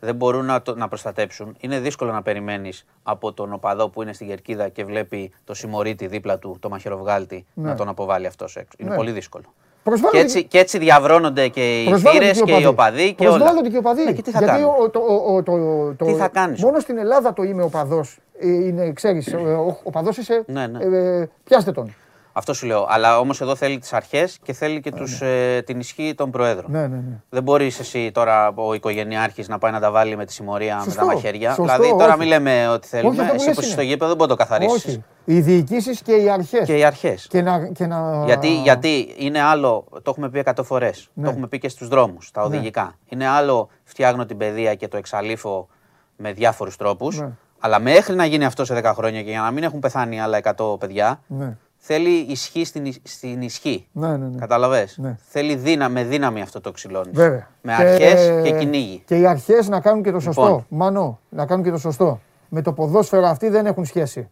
δεν 0.00 0.14
μπορούν 0.14 0.44
να, 0.44 0.62
το, 0.62 0.74
να 0.76 0.88
προστατέψουν, 0.88 1.56
είναι 1.60 1.78
δύσκολο 1.78 2.12
να 2.12 2.22
περιμένει 2.22 2.72
από 3.02 3.32
τον 3.32 3.52
οπαδό 3.52 3.88
που 3.88 4.02
είναι 4.02 4.12
στην 4.12 4.26
κερκίδα 4.26 4.68
και 4.68 4.84
βλέπει 4.84 5.32
το 5.44 5.54
συμμορίτη 5.54 6.06
δίπλα 6.06 6.38
του, 6.38 6.56
το 6.60 6.68
μαχαιροβγάλτη, 6.68 7.46
Ναι. 7.54 7.68
να 7.68 7.74
τον 7.74 7.88
αποβάλει 7.88 8.26
αυτό 8.26 8.44
έξω. 8.44 8.76
Είναι 8.76 8.90
Ναι. 8.90 8.96
πολύ 8.96 9.10
δύσκολο. 9.10 9.44
Προσβάλλονται 9.82 10.18
Και 10.18 10.24
έτσι, 10.24 10.44
και 10.44 10.58
έτσι 10.58 10.78
διαβρώνονται 10.78 11.48
και 11.48 11.82
οι 11.82 11.88
προσβάλλονται 11.88 12.32
θύρε 12.32 12.44
και 12.44 12.60
οι 12.62 12.64
οπαδοί 12.66 13.14
και 13.14 13.26
όλα. 13.28 13.36
Προσβάλλονται 13.36 13.68
και 13.68 13.74
οι 13.76 13.78
οπαδοί. 13.78 14.04
Ναι, 14.04 14.12
και 14.12 14.22
τι 14.22 14.30
θα 14.30 14.38
Γιατί 14.38 14.54
κάνουν. 14.60 14.74
ο, 14.80 14.88
το, 14.90 14.98
ο, 14.98 15.34
ο- 15.36 15.42
το, 15.42 15.52
το, 15.98 16.04
Τι 16.04 16.12
θα 16.12 16.28
κάνεις 16.28 16.62
Μόνο 16.62 16.78
στην 16.80 16.98
Ελλάδα 16.98 17.32
το 17.32 17.42
είμαι 17.42 17.62
οπαδό. 17.62 18.04
Είναι, 18.42 18.92
ξέρεις, 18.92 19.34
ο, 19.34 19.38
ο 19.66 19.76
οπαδός 19.82 20.16
είσαι, 20.16 20.42
Ναι, 20.46 20.66
ναι. 20.66 20.84
ε, 20.84 21.28
πιάστε 21.44 21.72
τον. 21.72 21.94
Αυτό 22.32 22.54
σου 22.54 22.66
λέω. 22.66 22.86
Αλλά 22.88 23.18
όμως 23.18 23.40
εδώ 23.40 23.54
θέλει 23.56 23.78
τις 23.78 23.92
αρχές 23.92 24.38
και 24.42 24.52
θέλει 24.52 24.80
και 24.80 24.90
τους, 24.92 25.20
ε, 25.20 25.62
την 25.66 25.78
ισχύ 25.80 26.14
των 26.16 26.30
προέδρων. 26.30 26.70
Ναι, 26.70 26.80
ναι, 26.80 26.96
ναι. 26.96 27.20
Δεν 27.28 27.42
μπορείς 27.42 27.78
εσύ 27.78 28.10
τώρα 28.10 28.52
ο 28.54 28.74
οικογενειάρχης 28.74 29.48
να 29.48 29.58
πάει 29.58 29.72
να 29.72 29.80
τα 29.80 29.90
βάλει 29.90 30.16
με 30.16 30.24
τη 30.24 30.32
συμμορία 30.32 30.76
με 30.76 30.82
Σωστό, 30.82 31.00
τα 31.00 31.06
μαχαίρια. 31.06 31.48
σωστό, 31.54 31.62
δηλαδή 31.62 31.90
τώρα 31.98 32.08
όχι. 32.08 32.18
μην 32.18 32.28
λέμε 32.28 32.68
ότι 32.68 32.78
Όχι, 32.86 32.88
θέλουμε. 32.88 33.10
αυτό 33.22 33.24
που 33.24 33.34
εσύ 33.34 33.46
λες 33.46 33.54
που 33.54 33.60
είσαι 33.60 33.70
είναι. 33.70 33.80
στο 33.80 33.82
γήπεδο 33.82 34.06
δεν 34.06 34.16
μπορείς 34.16 34.32
να 34.32 34.36
το 34.36 34.50
καθαρίσεις. 34.50 34.84
Όχι. 34.86 35.04
Οι 35.24 35.40
διοικήσεις 35.40 36.02
και 36.02 36.12
οι 36.12 36.30
αρχές. 36.30 36.66
Και 36.66 36.76
οι 36.76 36.84
αρχές. 36.84 37.26
Και 37.30 37.42
να, 37.42 37.66
και 37.66 37.86
να... 37.86 38.22
Γιατί, 38.24 38.60
γιατί 38.62 39.14
είναι 39.18 39.40
άλλο, 39.40 39.84
το 39.92 40.02
έχουμε 40.06 40.28
πει 40.30 40.38
εκατό 40.38 40.62
φορές. 40.64 41.08
Ναι. 41.14 41.24
Το 41.24 41.30
έχουμε 41.30 41.46
πει 41.46 41.58
και 41.58 41.68
στους 41.68 41.88
δρόμους, 41.88 42.30
τα 42.30 42.42
οδηγικά. 42.42 42.94
Είναι 43.08 43.26
άλλο 43.28 43.68
φτιάχνω 43.84 44.26
την 44.26 44.36
παιδεία 44.36 44.74
και 44.74 44.88
το 44.88 44.96
εξαλείφω 44.96 45.68
με 46.16 46.32
διάφορους 46.32 46.76
τρόπους. 46.76 47.18
Ναι. 47.20 47.28
Αλλά 47.60 47.78
μέχρι 47.78 48.14
να 48.14 48.24
γίνει 48.24 48.44
αυτό 48.44 48.64
σε 48.64 48.80
10 48.84 48.92
χρόνια 48.94 49.22
και 49.22 49.30
για 49.30 49.40
να 49.40 49.50
μην 49.50 49.62
έχουν 49.62 49.78
πεθάνει 49.78 50.20
άλλα 50.20 50.38
100 50.56 50.78
παιδιά, 50.80 51.20
Ναι. 51.26 51.56
Θέλει 51.82 52.10
ισχύ 52.10 52.64
στην, 52.64 52.84
ι- 52.84 53.00
στην 53.08 53.42
ισχύ. 53.42 53.86
Ναι, 53.92 54.16
ναι, 54.16 54.26
ναι. 54.26 54.38
Καταλαβες; 54.38 54.98
Ναι. 54.98 55.16
Θέλει 55.28 55.54
δίνα, 55.54 55.88
με 55.88 56.04
δύναμη 56.04 56.40
αυτό 56.42 56.60
το 56.60 56.70
ξυλώνεις. 56.70 57.12
Βέβαια. 57.16 57.48
Με 57.62 57.74
αρχές 57.74 58.42
και 58.42 58.52
κυνήγι. 58.58 59.02
Και 59.06 59.18
οι 59.18 59.26
αρχές 59.26 59.68
να 59.68 59.80
κάνουν 59.80 60.02
και 60.02 60.10
το 60.10 60.20
σωστό. 60.20 60.42
Λοιπόν. 60.42 60.66
Μανώ, 60.68 61.20
να 61.28 61.46
κάνουν 61.46 61.64
και 61.64 61.70
το 61.70 61.78
σωστό. 61.78 62.20
Με 62.48 62.62
το 62.62 62.72
ποδόσφαιρο 62.72 63.26
αυτοί 63.26 63.48
δεν 63.48 63.66
έχουν 63.66 63.84
σχέση. 63.84 64.28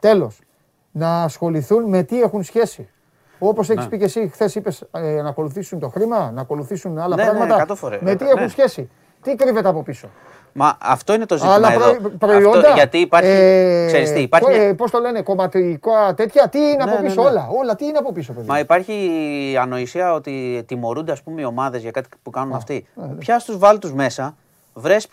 Τέλος. 0.00 0.38
Να 0.92 1.22
ασχοληθούν 1.22 1.88
με 1.88 2.02
τι 2.02 2.20
έχουν 2.20 2.42
σχέση. 2.42 2.88
Όπως 3.38 3.70
έχεις 3.70 3.84
Ναι. 3.84 3.90
πει 3.90 3.98
και 3.98 4.04
εσύ, 4.04 4.28
χθες 4.28 4.54
είπες 4.54 4.82
να 5.22 5.28
ακολουθήσουν 5.28 5.78
το 5.78 5.88
χρήμα, 5.88 6.30
να 6.30 6.40
ακολουθήσουν 6.40 6.98
άλλα 6.98 7.16
Ναι, 7.16 7.22
ναι, 7.22 7.28
πράγματα. 7.28 7.54
εκατό 7.54 7.74
φορές. 7.74 8.00
με 8.00 8.14
τι 8.14 8.24
Ναι. 8.24 8.30
έχουν 8.30 8.48
σχέση. 8.48 8.90
Τι 9.22 9.34
κρύβεται 9.34 9.68
από 9.68 9.82
πίσω. 9.82 10.08
Μα 10.52 10.76
αυτό 10.80 11.14
είναι 11.14 11.26
το 11.26 11.34
ζήτημα 11.36 11.54
Αλλά 11.54 11.72
εδώ. 11.72 11.94
προ- 11.96 12.12
προϊόντα. 12.18 12.58
Αυτό, 12.58 12.72
γιατί 12.74 12.98
υπάρχει. 12.98 13.30
ε, 13.30 13.86
ξέρεις 13.86 14.12
τι, 14.12 14.20
υπάρχει. 14.20 14.46
κο- 14.46 14.62
ε, 14.62 14.72
πώς 14.72 14.90
το 14.90 14.98
λένε, 14.98 15.22
κομματικά 15.22 16.14
τέτοια. 16.16 16.48
Τι 16.48 16.58
είναι 16.58 16.84
Ναι, 16.84 16.90
από 16.92 17.00
ναι, 17.02 17.08
πίσω, 17.08 17.22
ναι. 17.22 17.28
όλα. 17.28 17.48
Όλα 17.58 17.74
τι 17.76 17.84
είναι 17.84 17.98
από 17.98 18.12
πίσω, 18.12 18.32
παιδί. 18.32 18.46
Μα 18.48 18.58
υπάρχει 18.58 18.92
η 19.52 19.56
ανοησία 19.56 20.12
ότι 20.12 20.62
τιμωρούνται 20.66 21.12
ας 21.12 21.22
πούμε, 21.22 21.40
οι 21.40 21.44
ομάδες 21.44 21.82
για 21.82 21.90
κάτι 21.90 22.08
που 22.22 22.30
κάνουν 22.30 22.54
αυτοί. 22.54 22.86
ναι. 22.94 23.06
Πια 23.14 23.42
τους 23.46 23.58
βάλει 23.58 23.78
τους 23.78 23.92
μέσα, 23.92 24.36
βρες 24.74 25.06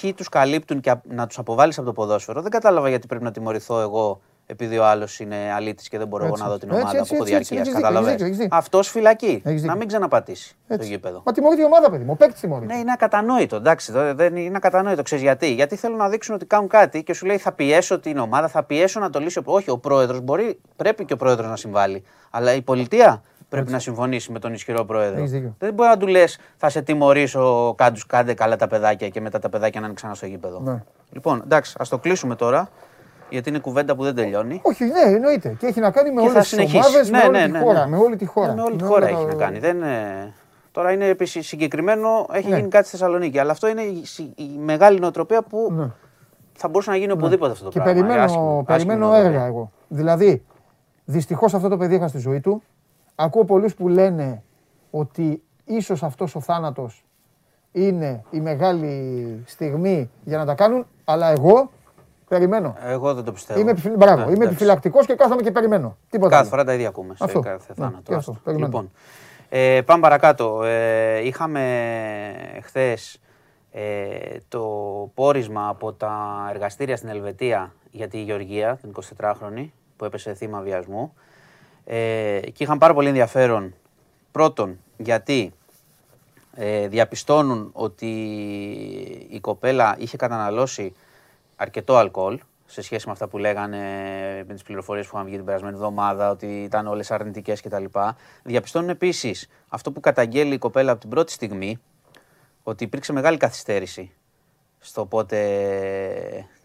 ποιοι 0.00 0.12
τους 0.14 0.28
καλύπτουν 0.28 0.80
και 0.80 0.90
α- 0.90 1.00
να 1.08 1.26
τους 1.26 1.38
αποβάλεις 1.38 1.76
από 1.78 1.86
το 1.86 1.92
ποδόσφαιρο. 1.92 2.40
Δεν 2.42 2.50
κατάλαβα 2.50 2.88
γιατί 2.88 3.06
πρέπει 3.06 3.24
να 3.24 3.30
τιμωρηθώ 3.30 3.80
εγώ 3.80 4.20
επειδή 4.46 4.78
ο 4.78 4.84
άλλος 4.86 5.20
είναι 5.20 5.36
αλήτης 5.54 5.88
και 5.88 5.98
δεν 5.98 6.06
μπορώ 6.08 6.22
εγώ 6.24 6.32
Έτσι, 6.32 6.44
να 6.44 6.48
δω 6.50 6.58
την 6.58 6.68
έτσι, 6.68 6.80
ομάδα 6.82 6.98
έτσι, 6.98 7.08
που 7.08 7.14
έχω 7.14 7.22
έτσι, 7.22 7.34
έτσι, 7.36 7.54
διαρκεία. 7.54 7.56
έχεις 7.60 7.72
δίκιο, 7.72 7.80
Κατάλαβε. 7.80 8.06
έχεις 8.06 8.12
δίκιο, 8.12 8.26
έχεις 8.26 8.38
δίκιο. 8.38 8.56
Αυτός 8.56 8.88
φυλακή. 8.88 9.26
Έχεις 9.44 9.60
δίκιο. 9.60 9.66
Να 9.66 9.74
μην 9.76 9.88
ξαναπατήσει 9.88 10.56
το 10.68 10.74
Έτσι. 10.74 10.88
γήπεδο. 10.88 11.22
Μα 11.26 11.32
τιμωρείται 11.32 11.62
η 11.62 11.64
ομάδα, 11.64 11.90
παιδί 11.90 12.04
μου. 12.04 12.10
Ο 12.12 12.16
παίκτης 12.16 12.40
τιμωρείται. 12.40 12.72
Ναι, 12.74 12.78
είναι 12.80 12.92
ακατανόητο. 12.92 13.56
Εντάξει, 13.56 13.92
το- 13.92 14.14
δεν 14.14 14.36
είναι 14.36 14.56
ακατανόητο. 14.56 15.02
Ξέρεις 15.02 15.24
γιατί. 15.24 15.52
Γιατί 15.52 15.76
θέλουν 15.76 15.96
να 15.96 16.08
δείξουν 16.08 16.34
ότι 16.34 16.46
κάνουν 16.46 16.68
κάτι 16.68 17.02
και 17.02 17.12
σου 17.14 17.26
λέει 17.26 17.36
θα 17.38 17.52
πιέσω 17.52 17.98
την 18.00 18.18
ομάδα, 18.18 18.48
θα 18.48 18.62
πιέσω 18.62 19.00
να 19.00 19.10
το 19.10 19.18
λύσω. 19.20 19.42
Όχι, 19.44 19.70
ο 19.70 19.78
πρόεδρος 19.78 20.20
μπορεί, 20.20 20.60
πρέπει 20.76 21.04
και 21.04 21.12
ο 21.12 21.16
πρόεδρος 21.16 21.48
να 21.48 21.56
συμβάλλει. 21.56 22.02
Αλλά 22.30 22.54
η 22.54 22.62
πολιτεία 22.62 23.22
πρέπει 23.48 23.70
να 23.70 23.78
συμφωνήσει 23.78 24.32
με 24.32 24.38
τον 24.38 24.52
ισχυρό 24.52 24.84
πρόεδρο. 24.84 25.18
Έχεις 25.18 25.30
δίκιο. 25.30 25.54
Δεν 25.58 25.74
μπορεί 25.74 25.88
να 25.88 25.96
του 25.96 26.06
λες 26.06 26.38
θα 26.56 26.68
σε 26.68 26.82
τιμωρήσω, 26.82 27.74
κάντους, 27.76 28.06
κάντε 28.06 28.34
καλά 28.34 28.56
τα 28.56 28.66
παιδάκια 28.66 29.08
και 29.08 29.20
μετά 29.20 29.38
τα 29.38 29.48
παιδάκια 29.48 29.80
να 29.80 29.86
είναι 29.86 29.94
ξανά 29.94 30.14
στο 30.14 30.26
γήπεδο. 30.26 30.60
Ναι. 30.60 30.82
Λοιπόν, 31.12 31.40
εντάξει, 31.44 31.74
ας 31.78 31.88
το 31.88 31.98
κλείσουμε 31.98 32.34
τώρα. 32.36 32.68
Γιατί 33.30 33.48
είναι 33.48 33.58
κουβέντα 33.58 33.96
που 33.96 34.02
δεν 34.04 34.14
τελειώνει. 34.14 34.60
Όχι, 34.64 34.84
ναι, 34.84 35.00
εννοείται. 35.14 35.56
Και 35.58 35.66
έχει 35.66 35.80
να 35.80 35.90
κάνει 35.90 36.08
με 36.12 36.14
Και 36.14 36.20
όλες 36.20 36.32
θα 36.32 36.40
τις 36.40 36.48
συνεχίσει. 36.48 36.76
ομάδες, 36.76 37.10
Ναι, 37.10 37.18
με 37.18 37.24
όλη 37.24 37.38
ναι, 37.38 37.44
τη 37.44 37.50
ναι, 37.50 37.58
χώρα. 37.58 37.84
ναι. 37.86 37.96
Με 37.96 38.02
όλη 38.02 38.16
τη 38.16 38.24
χώρα. 38.24 38.48
Ναι, 38.48 38.54
με 38.54 38.62
όλη 38.62 38.76
τη 38.76 38.82
Με 38.82 38.88
χώρα 38.88 39.06
όλα 39.06 39.16
έχει 39.16 39.26
τα- 39.26 39.34
να 39.34 39.40
κάνει. 39.44 39.58
Δεν, 39.58 39.82
ε, 39.82 40.32
Τώρα 40.72 40.92
είναι 40.92 41.06
επίση 41.08 41.42
συγκεκριμένο, 41.42 42.26
έχει 42.32 42.48
Ναι. 42.48 42.56
γίνει 42.56 42.68
κάτι 42.68 42.86
στη 42.88 42.96
Θεσσαλονίκη. 42.96 43.38
Αλλά 43.38 43.50
αυτό 43.52 43.68
είναι 43.68 43.82
η, 43.82 44.02
η- 44.16 44.34
η 44.42 44.58
μεγάλη 44.58 44.98
νοοτροπία 45.00 45.42
που 45.42 45.72
Ναι. 45.76 45.90
θα 46.52 46.68
μπορούσε 46.68 46.90
να 46.90 46.96
γίνει 46.96 47.12
οπουδήποτε 47.12 47.52
αυτό 47.52 47.64
το 47.64 47.70
Και 47.70 47.78
πράγμα. 47.80 47.94
περιμένω, 48.00 48.22
Άσχημη- 48.22 48.46
άσχημη 48.48 48.64
περιμένω 48.64 48.98
νοοτροπία. 49.06 49.28
έργα 49.30 49.44
εγώ. 49.46 49.70
Δηλαδή, 49.88 50.44
δυστυχώς 51.04 51.54
αυτό 51.54 51.68
το 51.68 51.76
παιδί 51.76 51.94
είχα 51.94 52.08
στη 52.08 52.18
ζωή 52.18 52.40
του. 52.40 52.62
Ακούω 53.14 53.44
πολλούς 53.44 53.74
που 53.74 53.88
λένε 53.88 54.42
ότι 54.90 55.42
ίσως 55.64 56.02
αυτός 56.02 56.34
ο 56.34 56.40
θάνατος 56.40 57.04
είναι 57.72 58.22
η 58.30 58.40
μεγάλη 58.40 59.42
στιγμή 59.46 60.10
για 60.24 60.38
να 60.38 60.44
τα 60.44 60.54
κάνουν, 60.54 60.86
αλλά 61.04 61.30
εγώ 61.30 61.70
περιμένω. 62.28 62.76
Εγώ 62.82 63.14
δεν 63.14 63.24
το 63.24 63.32
πιστεύω. 63.32 63.60
Είμαι, 63.60 63.70
επιφυλ... 63.70 63.92
Μπράβο, 63.96 64.14
Ναι, 64.16 64.22
είμαι 64.22 64.32
εντάξει. 64.32 64.48
επιφυλακτικός 64.48 65.06
και 65.06 65.14
κάθομαι 65.14 65.42
και 65.42 65.50
περιμένω. 65.50 65.96
Τίποτα 66.10 66.28
Κάθε 66.30 66.40
άλλο. 66.40 66.50
φορά 66.50 66.64
τα 66.64 66.74
ίδια 66.74 66.88
ακούμε 66.88 67.14
σε 67.16 67.24
Αυτό. 67.24 67.40
κάθε 67.40 67.72
Ναι, 67.76 67.84
θάνατο. 67.84 68.02
και 68.04 68.14
αυτό, 68.14 68.30
άστο. 68.30 68.40
περιμένω. 68.44 68.66
Λοιπόν, 68.66 68.90
ε, 69.48 69.80
πάμε 69.84 70.00
παρακάτω. 70.00 70.62
Ε, 70.64 71.26
είχαμε 71.26 71.60
χθες 72.62 73.20
το 74.48 74.60
πόρισμα 75.14 75.68
από 75.68 75.92
τα 75.92 76.46
εργαστήρια 76.50 76.96
στην 76.96 77.08
Ελβετία 77.08 77.72
για 77.90 78.08
τη 78.08 78.22
Γεωργία, 78.22 78.76
την 78.76 78.92
24χρονη, 79.20 79.66
που 79.96 80.04
έπεσε 80.04 80.34
θύμα 80.34 80.60
βιασμού. 80.60 81.14
Ε, 81.84 82.40
και 82.52 82.62
είχαν 82.64 82.78
πάρα 82.78 82.94
πολύ 82.94 83.08
ενδιαφέρον. 83.08 83.74
Πρώτον, 84.32 84.78
γιατί 84.96 85.52
ε, 86.54 86.88
διαπιστώνουν 86.88 87.70
ότι 87.72 88.06
η 89.30 89.40
κοπέλα 89.40 89.96
είχε 89.98 90.16
καταναλώσει 90.16 90.94
αρκετό 91.56 91.96
αλκοόλ 91.96 92.40
σε 92.66 92.82
σχέση 92.82 93.06
με 93.06 93.12
αυτά 93.12 93.28
που 93.28 93.38
λέγανε 93.38 93.78
με 94.46 94.54
τις 94.54 94.62
πληροφορίες 94.62 95.06
που 95.06 95.12
είχαν 95.14 95.26
βγει 95.26 95.36
την 95.36 95.44
περασμένη 95.44 95.74
εβδομάδα, 95.74 96.30
ότι 96.30 96.62
ήταν 96.62 96.86
όλες 96.86 97.10
αρνητικές 97.10 97.60
κτλ. 97.60 97.84
Διαπιστώνουν 98.42 98.88
επίσης 98.88 99.48
αυτό 99.68 99.92
που 99.92 100.00
καταγγέλει 100.00 100.54
η 100.54 100.58
κοπέλα 100.58 100.90
από 100.90 101.00
την 101.00 101.10
πρώτη 101.10 101.32
στιγμή, 101.32 101.80
ότι 102.62 102.84
υπήρξε 102.84 103.12
μεγάλη 103.12 103.36
καθυστέρηση 103.36 104.12
στο 104.78 105.06
πότε 105.06 105.38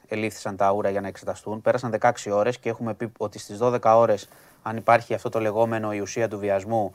ελήφθησαν 0.07 0.55
τα 0.55 0.71
ούρα 0.71 0.89
για 0.89 1.01
να 1.01 1.07
εξεταστούν. 1.07 1.61
Πέρασαν 1.61 1.95
16 1.99 2.11
ώρες 2.31 2.59
και 2.59 2.69
έχουμε 2.69 2.93
πει 2.93 3.11
ότι 3.17 3.39
στις 3.39 3.57
12 3.61 3.79
ώρες, 3.83 4.27
αν 4.61 4.77
υπάρχει 4.77 5.13
αυτό 5.13 5.29
το 5.29 5.39
λεγόμενο 5.39 5.93
η 5.93 5.99
ουσία 5.99 6.27
του 6.27 6.39
βιασμού, 6.39 6.93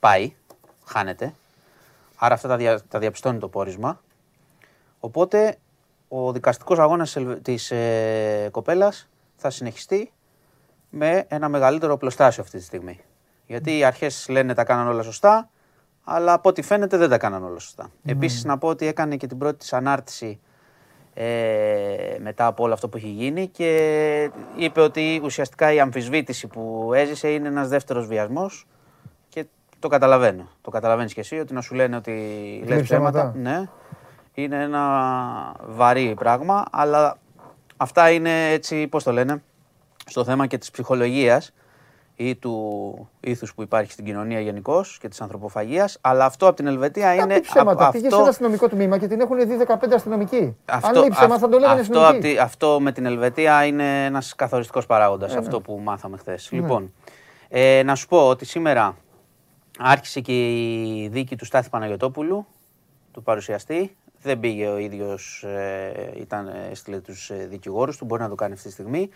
πάει, 0.00 0.34
χάνεται. 0.84 1.34
Άρα 2.16 2.34
αυτά 2.34 2.48
τα, 2.48 2.56
δια, 2.56 2.82
τα 2.88 2.98
διαπιστώνει 2.98 3.38
το 3.38 3.48
πόρισμα. 3.48 4.00
Οπότε 5.00 5.56
ο 6.08 6.32
δικαστικός 6.32 6.78
αγώνας 6.78 7.16
της 7.42 7.70
ε, 7.70 8.48
κοπέλας 8.50 9.08
θα 9.36 9.50
συνεχιστεί 9.50 10.12
με 10.90 11.24
ένα 11.28 11.48
μεγαλύτερο 11.48 11.96
πλωστάσιο 11.96 12.42
αυτή 12.42 12.58
τη 12.58 12.64
στιγμή. 12.64 13.00
Γιατί 13.46 13.78
οι 13.78 13.84
αρχές 13.84 14.26
λένε 14.28 14.54
τα 14.54 14.64
κάναν 14.64 14.88
όλα 14.88 15.02
σωστά, 15.02 15.50
αλλά 16.04 16.32
από 16.32 16.48
ό,τι 16.48 16.62
φαίνεται 16.62 16.96
δεν 16.96 17.08
τα 17.08 17.18
κάναν 17.18 17.44
όλα 17.44 17.58
σωστά. 17.58 17.86
Mm. 17.86 18.10
Επίσης 18.10 18.44
να 18.44 18.58
πω 18.58 18.68
ότι 18.68 18.86
έκανε 18.86 19.16
και 19.16 19.26
την 19.26 19.38
πρώτη 19.38 19.58
της 19.58 19.72
ανάρτηση 19.72 20.40
ε, 21.14 22.16
μετά 22.20 22.46
από 22.46 22.64
όλο 22.64 22.72
αυτό 22.72 22.88
που 22.88 22.96
έχει 22.96 23.08
γίνει 23.08 23.46
και 23.46 24.30
είπε 24.56 24.80
ότι 24.80 25.20
ουσιαστικά 25.24 25.72
η 25.72 25.80
αμφισβήτηση 25.80 26.46
που 26.46 26.90
έζησε 26.94 27.28
είναι 27.28 27.48
ένας 27.48 27.68
δεύτερος 27.68 28.06
βιασμός 28.06 28.66
και 29.28 29.44
το 29.78 29.88
καταλαβαίνω. 29.88 30.48
Το 30.60 30.70
καταλαβαίνεις 30.70 31.14
και 31.14 31.20
εσύ 31.20 31.38
ότι 31.38 31.54
να 31.54 31.60
σου 31.60 31.74
λένε 31.74 31.96
ότι 31.96 32.12
λες 32.66 32.82
ψέματα. 32.82 33.32
Ναι 33.36 33.68
είναι 34.42 34.62
ένα 34.62 34.82
βαρύ 35.66 36.14
πράγμα, 36.18 36.64
αλλά 36.70 37.18
αυτά 37.76 38.10
είναι 38.10 38.50
έτσι, 38.50 38.86
πώς 38.86 39.02
το 39.02 39.12
λένε, 39.12 39.42
στο 40.06 40.24
θέμα 40.24 40.46
και 40.46 40.58
της 40.58 40.70
ψυχολογίας 40.70 41.52
ή 42.14 42.36
του 42.36 43.08
ήθους 43.20 43.54
που 43.54 43.62
υπάρχει 43.62 43.92
στην 43.92 44.04
κοινωνία 44.04 44.40
γενικώς 44.40 44.98
και 45.00 45.08
της 45.08 45.20
ανθρωποφαγίας, 45.20 45.98
αλλά 46.00 46.24
αυτό 46.24 46.46
από 46.46 46.56
την 46.56 46.66
Ελβετία 46.66 47.14
είναι... 47.14 47.34
Τι 47.34 47.40
ψέματα, 47.40 47.86
α, 47.86 47.90
πήγες 47.90 48.06
αυτό... 48.06 48.16
σε 48.16 48.20
ένα 48.20 48.30
αστυνομικό 48.30 48.68
τμήμα 48.68 48.98
και 48.98 49.06
την 49.06 49.20
έχουν 49.20 49.38
δει 49.38 49.64
15 49.66 49.74
αστυνομικοί. 49.94 50.56
Αυτό, 50.64 50.88
Αν 50.88 50.94
λέει 50.94 51.08
ψέμα 51.08 51.38
θα 51.38 51.48
το 51.48 51.58
λέγανε 51.58 51.80
αυτό, 51.80 52.00
αστυνομικοί. 52.00 52.38
αυτό 52.38 52.80
με 52.80 52.92
την 52.92 53.06
Ελβετία 53.06 53.64
είναι 53.64 54.04
ένας 54.04 54.34
καθοριστικός 54.34 54.86
παράγοντας, 54.86 55.34
ε, 55.34 55.38
αυτό 55.38 55.56
ναι. 55.56 55.62
που 55.62 55.80
μάθαμε 55.82 56.16
χθες. 56.16 56.48
Ναι. 56.50 56.60
Λοιπόν, 56.60 56.92
ε, 57.48 57.82
να 57.82 57.94
σου 57.94 58.06
πω 58.06 58.28
ότι 58.28 58.44
σήμερα 58.44 58.96
άρχισε 59.78 60.20
και 60.20 60.32
η 60.32 61.08
δίκη 61.08 61.36
του 61.36 61.44
Στάθη 61.44 61.70
Παναγιωτόπουλου, 61.70 62.46
του 63.12 63.22
παρουσιαστή. 63.22 63.96
Δεν 64.22 64.40
πήγε 64.40 64.66
ο 64.66 64.78
ίδιος, 64.78 65.42
ε, 65.42 66.12
ήταν, 66.16 66.50
έστειλε 66.70 67.00
τους 67.00 67.30
ε, 67.30 67.46
δικηγόρους 67.50 67.96
του, 67.96 68.04
μπορεί 68.04 68.22
να 68.22 68.28
το 68.28 68.34
κάνει 68.34 68.52
αυτή 68.52 68.66
τη 68.66 68.72
στιγμή. 68.72 69.08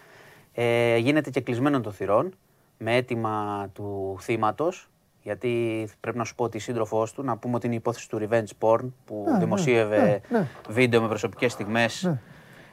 Ε, 0.52 0.96
γίνεται 0.96 1.30
και 1.30 1.40
κλεισμένο 1.40 1.80
των 1.80 1.92
θυρών 1.92 2.34
με 2.78 2.96
αίτημα 2.96 3.68
του 3.72 4.16
θύματος. 4.20 4.86
Γιατί 5.22 5.88
πρέπει 6.00 6.18
να 6.18 6.24
σου 6.24 6.34
πω 6.34 6.44
ότι 6.44 6.56
η 6.56 6.60
σύντροφός 6.60 7.12
του, 7.12 7.22
να 7.22 7.36
πούμε 7.36 7.54
ότι 7.54 7.66
είναι 7.66 7.74
η 7.74 7.78
υπόθεση 7.78 8.08
του 8.08 8.28
revenge 8.28 8.50
porn 8.58 8.84
που 9.04 9.22
ναι, 9.26 9.32
ναι 9.32 9.38
δημοσίευε 9.38 10.20
ναι, 10.28 10.38
ναι, 10.38 10.48
βίντεο 10.68 11.00
με 11.00 11.08
προσωπικές 11.08 11.52
στιγμές 11.52 12.02
ναι. 12.02 12.20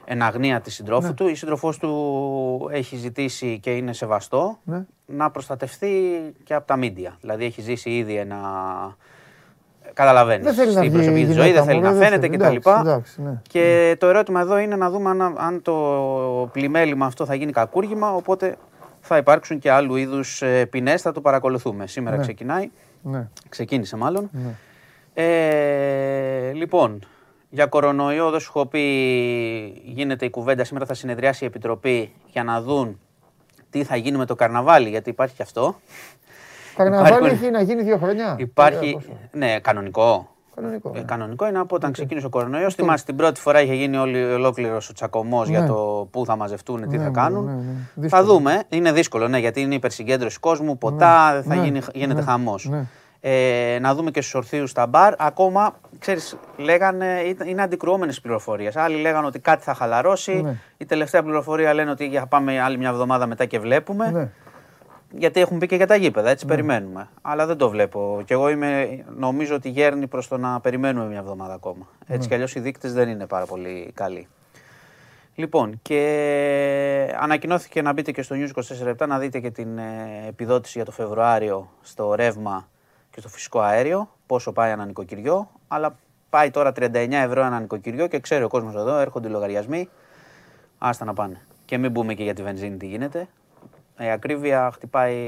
εν 0.04 0.22
αγνία 0.22 0.60
της 0.60 0.74
συντρόφου 0.74 1.06
ναι. 1.06 1.14
του. 1.14 1.28
Η 1.28 1.34
σύντροφός 1.34 1.78
του 1.78 2.68
έχει 2.72 2.96
ζητήσει 2.96 3.58
και 3.58 3.76
είναι 3.76 3.92
σεβαστό 3.92 4.58
να 5.06 5.30
προστατευτεί 5.30 6.20
και 6.44 6.54
από 6.54 6.66
τα 6.66 6.76
μίντια. 6.76 7.16
Δηλαδή 7.20 7.44
έχει 7.44 7.60
ζήσει 7.60 7.90
ήδη 7.90 8.16
ένα 8.16 8.38
Καταλαβαίνεις. 9.94 10.54
Στην 10.54 10.92
προσωπική 10.92 11.32
ζωή 11.32 11.52
δεν 11.52 11.64
θέλει 11.64 11.80
να 11.80 11.92
φαίνεται 11.92 12.28
κτλ. 12.28 12.56
Ναι. 13.16 13.40
Και 13.48 13.96
το 13.98 14.06
ερώτημα 14.06 14.40
εδώ 14.40 14.58
είναι 14.58 14.76
να 14.76 14.90
δούμε 14.90 15.10
αν, 15.36 15.62
το 15.62 15.74
πλημέλημα 16.52 17.06
αυτό 17.06 17.24
θα 17.24 17.34
γίνει 17.34 17.52
κακούργημα. 17.52 18.14
Οπότε 18.14 18.56
θα 19.00 19.16
υπάρξουν 19.16 19.58
και 19.58 19.70
άλλου 19.70 19.96
είδους 19.96 20.42
ε, 20.42 20.66
ποινές. 20.66 21.02
Θα 21.02 21.12
το 21.12 21.20
παρακολουθούμε. 21.20 21.86
Σήμερα 21.86 22.16
ναι. 22.16 22.22
ξεκινάει. 22.22 22.70
Ναι. 23.02 23.28
Ξεκίνησε 23.48 23.96
μάλλον. 23.96 24.30
Ε, 25.14 26.52
λοιπόν, 26.52 26.98
για 27.50 27.66
κορονοϊό 27.66 28.30
δεν 28.30 28.40
σου 28.40 28.52
έχω 28.54 28.66
πει 28.66 28.80
γίνεται 29.84 30.24
η 30.24 30.30
κουβέντα. 30.30 30.64
Σήμερα 30.64 30.86
θα 30.86 30.94
συνεδριάσει 30.94 31.44
η 31.44 31.46
Επιτροπή 31.46 32.12
για 32.26 32.44
να 32.44 32.62
δουν 32.62 32.98
τι 33.70 33.84
θα 33.84 33.96
γίνει 33.96 34.18
με 34.18 34.26
το 34.26 34.34
καρναβάλι, 34.34 34.88
γιατί 34.88 35.10
υπάρχει 35.10 35.34
και 35.34 35.42
αυτό. 35.42 35.80
Καρναβάλι 36.76 37.28
έχει 37.28 37.50
να 37.50 37.62
γίνει 37.62 37.82
δύο 37.82 37.96
χρόνια. 37.98 38.34
Υπάρχει. 38.38 38.98
Ναι, 39.32 39.58
κανονικό. 39.60 40.28
Κανονικό, 40.54 40.92
ε, 40.94 40.98
ναι. 40.98 41.04
κανονικό 41.04 41.48
είναι 41.48 41.58
από 41.58 41.74
όταν 41.74 41.92
ξεκίνησε 41.92 42.26
ο 42.26 42.28
κορονοϊός. 42.28 42.74
Θυμάστε 42.74 43.06
την 43.06 43.16
πρώτη 43.16 43.40
φορά 43.40 43.60
είχε 43.60 43.74
γίνει 43.74 43.96
ολόκληρος 44.34 44.88
ο 44.88 44.92
τσακωμός 44.92 45.48
για 45.48 45.60
ναι. 45.60 45.66
το 45.66 46.08
πού 46.10 46.24
θα 46.24 46.36
μαζευτούν, 46.36 46.88
τι 46.88 46.96
ναι, 46.96 47.04
θα 47.04 47.08
κάνουν. 47.08 47.50
Θα 48.08 48.24
δούμε. 48.24 48.62
Είναι 48.68 48.92
δύσκολο, 48.92 49.28
ναι, 49.28 49.38
γιατί 49.38 49.60
είναι 49.60 49.74
υπερσυγκέντρωση 49.74 50.38
κόσμου. 50.38 50.78
Ποτά 50.78 51.42
θα 51.46 51.54
γίνει, 51.54 51.80
γίνεται 51.94 52.22
χαμός. 52.22 52.70
Ε, 53.22 53.78
να 53.80 53.94
δούμε 53.94 54.10
και 54.10 54.20
στους 54.20 54.34
ορθίους 54.34 54.70
στα 54.70 54.86
μπαρ. 54.86 55.14
Ακόμα, 55.18 55.74
ξέρεις, 55.98 56.36
λέγανε, 56.56 57.06
είναι 57.44 57.62
αντικρουόμενες 57.62 58.20
πληροφορίες. 58.20 58.76
Άλλοι 58.76 59.00
λέγανε 59.00 59.26
ότι 59.26 59.38
κάτι 59.38 59.62
θα 59.62 59.74
χαλαρώσει. 59.74 60.58
Η 60.76 60.84
τελευταία 60.84 61.22
πληροφορία 61.22 61.74
λένε 61.74 61.90
ότι 61.90 62.10
θα 62.18 62.26
πάμε 62.26 62.60
άλλη 62.60 62.78
μια 62.78 62.88
εβδομάδα 62.88 63.26
μετά 63.26 63.44
και 63.44 63.58
βλέπουμε 63.58 64.30
γιατί 65.16 65.40
έχουν 65.40 65.58
πει 65.58 65.66
και 65.66 65.76
για 65.76 65.86
τα 65.86 65.96
γήπεδα, 65.96 66.30
έτσι 66.30 66.46
ναι. 66.46 66.50
περιμένουμε. 66.50 67.08
Αλλά 67.22 67.46
δεν 67.46 67.56
το 67.56 67.70
βλέπω. 67.70 68.22
Και 68.24 68.34
εγώ 68.34 68.48
είμαι, 68.48 69.02
νομίζω 69.16 69.54
ότι 69.54 69.68
γέρνει 69.68 70.06
προς 70.06 70.28
το 70.28 70.36
να 70.36 70.60
περιμένουμε 70.60 71.06
μια 71.06 71.18
εβδομάδα 71.18 71.54
ακόμα. 71.54 71.88
Έτσι 72.00 72.18
ναι. 72.18 72.26
κι 72.26 72.34
αλλιώς 72.34 72.54
οι 72.54 72.60
δείκτες 72.60 72.92
δεν 72.92 73.08
είναι 73.08 73.26
πάρα 73.26 73.46
πολύ 73.46 73.90
καλοί. 73.94 74.28
Λοιπόν, 75.34 75.78
και 75.82 77.16
ανακοινώθηκε 77.18 77.82
να 77.82 77.92
μπείτε 77.92 78.12
και 78.12 78.22
στο 78.22 78.36
News 78.38 78.50
24 79.00 79.06
να 79.08 79.18
δείτε 79.18 79.40
και 79.40 79.50
την 79.50 79.78
ε, 79.78 80.24
επιδότηση 80.28 80.72
για 80.76 80.84
το 80.84 80.90
Φεβρουάριο 80.90 81.70
στο 81.80 82.14
ρεύμα 82.14 82.68
και 83.10 83.20
στο 83.20 83.28
φυσικό 83.28 83.60
αέριο, 83.60 84.08
πόσο 84.26 84.52
πάει 84.52 84.70
ένα 84.70 84.84
νοικοκυριό. 84.84 85.50
Αλλά 85.68 85.96
πάει 86.30 86.50
τώρα 86.50 86.72
39 86.76 87.10
ευρώ 87.10 87.44
ένα 87.44 87.60
νοικοκυριό 87.60 88.06
και 88.06 88.20
ξέρει 88.20 88.44
ο 88.44 88.48
κόσμος 88.48 88.74
εδώ, 88.74 88.98
έρχονται 88.98 89.28
οι 89.28 89.30
λογαριασμοί. 89.30 89.88
Άστα 90.78 91.04
να 91.04 91.14
πάνε. 91.14 91.40
Και 91.64 91.78
μην 91.78 91.90
μπούμε 91.90 92.14
και 92.14 92.22
για 92.22 92.34
τη 92.34 92.42
βενζίνη 92.42 92.76
τι 92.76 92.86
γίνεται. 92.86 93.28
Η 94.00 94.10
ακρίβεια 94.10 94.70
χτυπάει, 94.72 95.18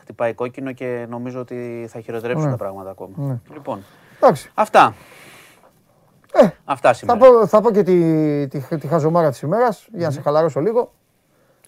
χτυπάει 0.00 0.34
κόκκινο 0.34 0.72
και 0.72 1.06
νομίζω 1.08 1.40
ότι 1.40 1.86
θα 1.88 2.00
χειροτερέψουν 2.00 2.44
ναι. 2.44 2.50
τα 2.50 2.56
πράγματα 2.56 2.90
ακόμα. 2.90 3.12
Ναι. 3.16 3.40
Λοιπόν, 3.52 3.84
Εντάξει. 4.16 4.50
αυτά. 4.54 4.94
Ε, 6.32 6.48
αυτά 6.64 6.92
σήμερα. 6.92 7.18
Θα 7.18 7.26
πω, 7.26 7.46
θα 7.46 7.60
πω 7.60 7.70
και 7.70 7.82
τη, 7.82 8.48
τη, 8.48 8.78
τη 8.78 8.86
χαζομάρα 8.86 9.30
της 9.30 9.40
ημέρας, 9.40 9.88
για 9.92 10.06
να 10.06 10.12
σε 10.12 10.20
χαλαρώσω 10.20 10.60
λίγο. 10.60 10.92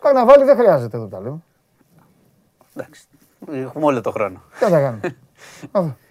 Καρναβάλι 0.00 0.44
δεν 0.44 0.56
χρειάζεται 0.56 0.96
εδώ 0.96 1.06
τα 1.06 1.20
λέω. 1.20 1.42
Εντάξει, 2.74 3.04
έχουμε 3.50 3.84
όλο 3.84 4.00
το 4.00 4.10
χρόνο. 4.10 4.42
Τι 4.58 4.64
θα 4.64 4.80
κάνουμε. 4.80 5.16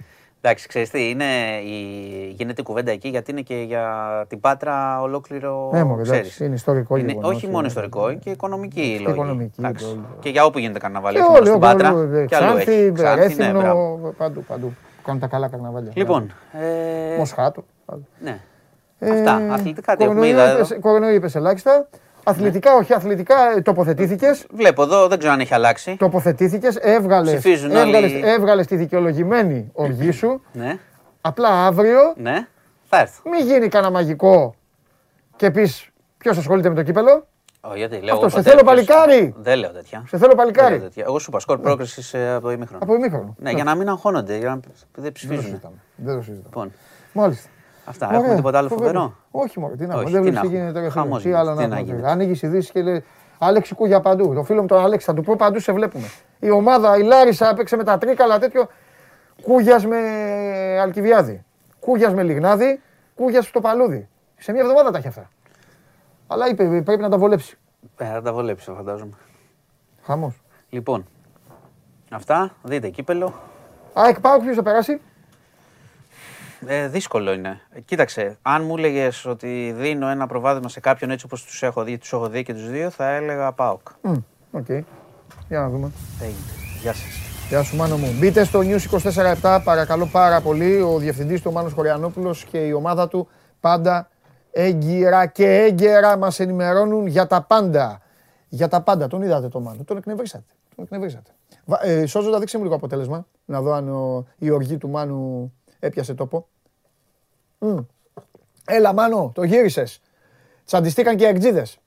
Εντάξει, 0.45 0.67
ξέρεις 0.67 0.89
τι, 0.89 1.09
είναι, 1.09 1.25
η, 1.63 2.33
γίνεται 2.37 2.61
κουβέντα 2.61 2.91
εκεί 2.91 3.07
γιατί 3.07 3.31
είναι 3.31 3.41
και 3.41 3.55
για 3.55 3.85
την 4.27 4.39
Πάτρα 4.39 5.01
ολόκληρο, 5.01 5.69
ναι, 5.73 5.83
μου, 5.83 6.01
ξέρεις. 6.01 6.39
Είναι 6.39 6.55
ιστορικό 6.55 6.95
είναι, 6.95 7.11
γεγονός, 7.11 7.35
Όχι 7.35 7.47
μόνο 7.47 7.67
ιστορικό, 7.67 8.09
είναι 8.09 8.19
και 8.23 8.29
οικονομική 8.29 8.99
λόγη. 9.01 9.15
Οικονομική, 9.15 9.61
και 10.19 10.29
για 10.29 10.45
όπου 10.45 10.59
γίνεται 10.59 10.79
καρναβάλι, 10.79 11.17
όχι 11.17 11.29
μόνο 11.29 11.45
στην 11.45 11.59
Πάτρα. 11.59 11.93
Και 12.27 12.35
αλλού 12.35 12.57
έχει. 12.57 12.93
Ρέθυμνο, 13.15 13.99
παντού, 14.17 14.43
παντού. 14.43 14.73
Κάνουν 15.03 15.21
τα 15.21 15.27
καλά 15.27 15.47
καρναβάλια. 15.47 15.91
Λοιπόν. 15.95 16.33
Ε... 16.51 17.17
Μοσχάτο. 17.17 17.63
Ναι. 18.19 18.39
Ε, 18.99 19.09
Αυτά, 19.09 19.53
αθλητικά 19.53 19.95
τι 19.95 20.03
έχουμε 20.03 20.27
είδα 20.27 20.67
Κορονοϊό 20.81 21.13
είπες 21.13 21.35
ελάχιστα. 21.35 21.87
Αθλητικά, 22.27 22.75
όχι 22.75 22.93
αθλητικά, 22.93 23.35
ε, 23.57 23.61
τοποθετήθηκες. 23.61 24.45
Βλέπω 24.53 24.83
εδώ, 24.83 25.07
δεν 25.07 25.17
ξέρω 25.17 25.33
αν 25.33 25.39
έχει 25.39 25.53
αλλάξει. 25.53 25.95
Τοποθετήθηκες, 25.99 26.75
έβγαλε 26.75 27.39
έβγαλες, 28.23 28.67
τη 28.67 28.75
δικαιολογημένη 28.75 29.69
οργή 29.73 30.11
σου. 30.11 30.41
ναι. 30.51 30.79
Απλά 31.21 31.65
αύριο. 31.65 31.99
Ναι. 32.17 32.47
Θα 32.89 32.99
έρθω. 32.99 33.29
Μην 33.29 33.45
γίνει 33.45 33.67
κανένα 33.67 33.91
μαγικό 33.91 34.55
και 35.35 35.51
πεις 35.51 35.89
ποιος 36.17 36.37
ασχολείται 36.37 36.69
με 36.69 36.75
το 36.75 36.83
κύπελο. 36.83 37.27
Όχι, 37.61 37.77
γιατί 37.77 37.99
λέω. 37.99 38.13
Αυτό, 38.15 38.29
σε 38.29 38.41
θέλω 38.41 38.63
παλικάρι. 38.63 39.33
Δεν 39.37 39.57
λέω 39.59 39.69
τέτοια. 39.71 40.03
Σε 40.07 40.17
θέλω 40.17 40.35
παλικάρι. 40.35 40.79
τέτοια. 40.79 41.03
Εγώ 41.07 41.19
σου 41.19 41.25
είπα 41.29 41.39
σκορ 41.39 41.59
πρόκριση 41.59 42.17
ε, 42.17 42.33
από 42.33 42.51
ημίχρονο. 42.51 42.83
Από 42.83 42.95
ημίχρονο. 42.95 43.35
Ναι, 43.39 43.51
για 43.51 43.63
να 43.63 43.75
μην 43.75 43.89
αγχώνονται, 43.89 44.37
για 44.37 44.49
να 44.49 44.59
δεν 44.95 45.11
ψηφίζουν. 45.11 45.61
Δεν 45.95 46.15
το 46.15 46.21
συζητάμε. 46.21 46.43
Λοιπόν. 46.45 46.71
Μάλιστα. 47.13 47.49
Αυτά. 47.85 48.07
Ωραία, 48.07 48.19
Έχουμε 48.19 48.35
τίποτα 48.35 48.57
άλλο 48.57 48.69
φοβερό; 48.69 49.15
Όχι, 49.31 49.59
μόνο. 49.59 49.75
Τι 49.75 49.85
να 49.85 49.93
πούμε. 49.97 50.09
Δεν 50.09 50.21
βλέπει 50.21 50.39
τι 50.39 50.47
γίνεται 50.47 50.89
τώρα. 50.89 51.19
Τι 51.19 51.33
άλλο 51.33 51.53
να 51.53 51.83
πούμε. 51.83 52.01
Ανοίγεις 52.05 52.41
ειδήσει 52.41 52.71
και 52.71 52.81
λέει. 52.81 53.03
Άλεξη 53.37 53.75
Κούγια 53.75 53.99
παντού. 53.99 54.33
Το 54.33 54.43
φίλο 54.43 54.61
μου 54.61 54.67
τον 54.67 54.79
Αλέξη 54.79 55.05
θα 55.05 55.13
του 55.13 55.21
πω 55.21 55.35
παντού 55.37 55.59
σε 55.59 55.71
βλέπουμε. 55.71 56.05
Η 56.39 56.49
ομάδα, 56.49 56.97
η 56.97 57.03
Λάρισα 57.03 57.49
έπαιξε 57.49 57.75
με 57.75 57.83
τα 57.83 57.97
τρίκαλα 57.97 58.39
τέτοιο. 58.39 58.67
Κούγιας 59.41 59.85
με 59.85 59.97
Αλκιβιάδη. 60.81 61.43
Κούγιας 61.79 62.13
με 62.13 62.23
Λιγνάδη. 62.23 62.81
Κούγιας 63.15 63.45
στο 63.45 63.61
Παλούδι. 63.61 64.07
Σε 64.37 64.51
μια 64.51 64.61
εβδομάδα 64.61 64.91
τα 64.91 64.97
έχει 64.97 65.07
αυτά. 65.07 65.29
Αλλά 66.27 66.49
είπε 66.49 66.81
πρέπει 66.81 67.01
να 67.01 67.09
τα 67.09 67.17
βολέψει. 67.17 67.57
Ε, 67.97 68.05
θα 68.05 68.21
τα 68.21 68.33
βολέψει, 68.33 68.71
φαντάζομαι. 68.75 69.13
Χαμός. 70.01 70.41
Λοιπόν, 70.69 71.05
αυτά. 72.11 72.55
Δείτε 72.63 72.89
κύπελο. 72.89 73.33
Α, 73.99 74.07
εκ 74.07 74.19
ποιος 74.41 74.55
θα 74.55 74.63
περάσει. 74.63 75.01
Ε, 76.67 76.87
δύσκολο 76.87 77.33
είναι. 77.33 77.61
Κοίταξε, 77.85 78.37
αν 78.41 78.63
μου 78.63 78.77
έλεγες 78.77 79.25
ότι 79.25 79.73
δίνω 79.77 80.07
ένα 80.07 80.27
προβάδισμα 80.27 80.69
σε 80.69 80.79
κάποιον 80.79 81.09
έτσι 81.11 81.25
όπως 81.25 81.43
τους 81.43 81.63
έχω 81.63 81.83
δει, 81.83 81.97
τους 81.97 82.13
έχω 82.13 82.27
δει 82.29 82.43
και 82.43 82.53
τους 82.53 82.69
δύο, 82.69 82.89
θα 82.89 83.09
έλεγα 83.09 83.51
ΠΑΟΚ. 83.51 83.87
OK. 84.51 84.65
Okay. 84.67 84.81
Για 85.47 85.59
να 85.59 85.69
δούμε. 85.69 85.91
Γεια 86.81 86.93
σας. 86.93 87.25
Γεια 87.49 87.63
σου 87.63 87.75
Μάνο 87.75 87.97
μου. 87.97 88.15
Μπείτε 88.19 88.43
στο 88.43 88.59
News 88.59 88.99
24-7, 89.41 89.59
παρακαλώ 89.63 90.05
πάρα 90.05 90.41
πολύ. 90.41 90.81
Ο 90.81 90.97
διευθυντής 90.97 91.41
του 91.41 91.51
Μάνος 91.51 91.73
Χωριανόπουλος 91.73 92.43
και 92.43 92.57
η 92.57 92.71
ομάδα 92.71 93.07
του 93.07 93.27
πάντα 93.59 94.09
έγκυρα 94.51 95.25
και 95.25 95.45
έγκαιρα 95.45 96.17
μας 96.17 96.39
ενημερώνουν 96.39 97.07
για 97.07 97.27
τα 97.27 97.41
πάντα. 97.41 98.01
Για 98.47 98.67
τα 98.67 98.81
πάντα. 98.81 99.07
Τον 99.07 99.21
είδατε 99.21 99.47
το 99.47 99.59
Μάνο. 99.59 99.83
Τον 99.83 99.97
εκνευρίσατε. 99.97 100.53
Τον 100.75 100.83
εκνευρίσατε. 100.83 101.31
Ε, 101.81 102.05
Σώζοντα, 102.05 102.39
δείξε 102.39 102.57
μου 102.57 102.63
λίγο 102.63 102.75
αποτέλεσμα. 102.75 103.27
Να 103.45 103.61
δω 103.61 103.71
αν 103.71 103.89
ο, 103.89 104.25
η 104.37 104.49
οργή 104.49 104.77
του 104.77 104.89
Μάνου 104.89 105.53
έπιασε 105.79 106.13
τόπο. 106.13 106.47
Mm. 107.65 107.85
Έλα 108.65 108.93
Μάνο, 108.93 109.31
το 109.33 109.43
γύρισες. 109.43 110.01
Τσαντιστήκαν 110.65 111.15
και 111.15 111.23
οι 111.23 111.27
εκτζίδες. 111.27 111.77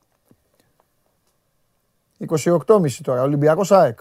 28,5 2.18 3.02
τώρα, 3.02 3.22
Ολυμπιακός 3.22 3.72
ΑΕΚ. 3.72 3.98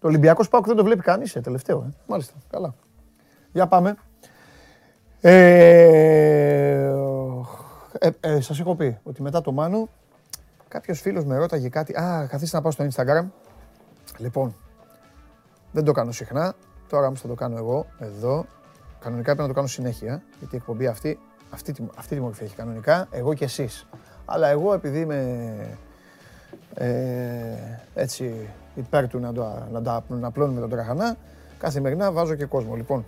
Το 0.00 0.06
Ολυμπιακός 0.06 0.48
Πάοκ 0.48 0.66
δεν 0.66 0.76
το 0.76 0.84
βλέπει 0.84 1.02
κανείς, 1.02 1.36
ε, 1.36 1.40
τελευταίο. 1.40 1.84
Ε. 1.88 1.94
Μάλιστα. 2.06 2.34
Καλά. 2.50 2.74
Για 3.52 3.66
πάμε. 3.66 3.96
Ε, 5.20 5.30
ε, 7.98 8.10
ε, 8.20 8.40
σας 8.40 8.60
έχω 8.60 8.74
πει 8.74 8.98
ότι 9.02 9.22
μετά 9.22 9.40
το 9.40 9.52
Μάνο 9.52 9.88
κάποιος 10.68 11.00
φίλος 11.00 11.24
με 11.24 11.36
ρώταγε 11.36 11.68
κάτι. 11.68 11.96
Α, 12.00 12.26
καθίστε 12.30 12.56
να 12.56 12.62
πάω 12.62 12.72
στο 12.72 12.86
Instagram. 12.90 13.26
Λοιπόν, 14.18 14.56
δεν 15.72 15.84
το 15.84 15.92
κάνω 15.92 16.12
συχνά. 16.12 16.54
Τώρα 16.88 17.06
όμως 17.06 17.20
θα 17.20 17.28
το 17.28 17.34
κάνω 17.34 17.56
εγώ 17.56 17.86
εδώ. 17.98 18.46
Κανονικά 19.00 19.24
πρέπει 19.24 19.40
να 19.40 19.48
το 19.48 19.54
κάνω 19.54 19.66
συνέχεια. 19.66 20.22
Γιατί 20.38 20.54
η 20.54 20.58
εκπομπή 20.58 20.86
αυτή, 20.86 21.18
αυτή, 21.50 21.74
αυτή 21.96 22.14
τη 22.14 22.20
μορφή 22.20 22.44
έχει 22.44 22.54
κανονικά. 22.54 23.08
Εγώ 23.10 23.34
και 23.34 23.44
εσείς. 23.44 23.86
Αλλά 24.24 24.48
εγώ 24.48 24.74
επειδή 24.74 25.00
είμαι 25.00 25.78
ε, 26.74 26.88
έτσι 27.94 28.48
υπέρ 28.74 29.08
του 29.08 29.18
να, 29.18 29.32
το, 29.32 29.66
να, 29.72 29.82
τα, 29.82 30.04
να 30.08 30.26
απλώνουμε 30.26 30.60
τον 30.60 30.70
τραχανά. 30.70 31.16
Καθημερινά 31.58 32.12
βάζω 32.12 32.34
και 32.34 32.44
κόσμο. 32.44 32.74
Λοιπόν, 32.74 33.04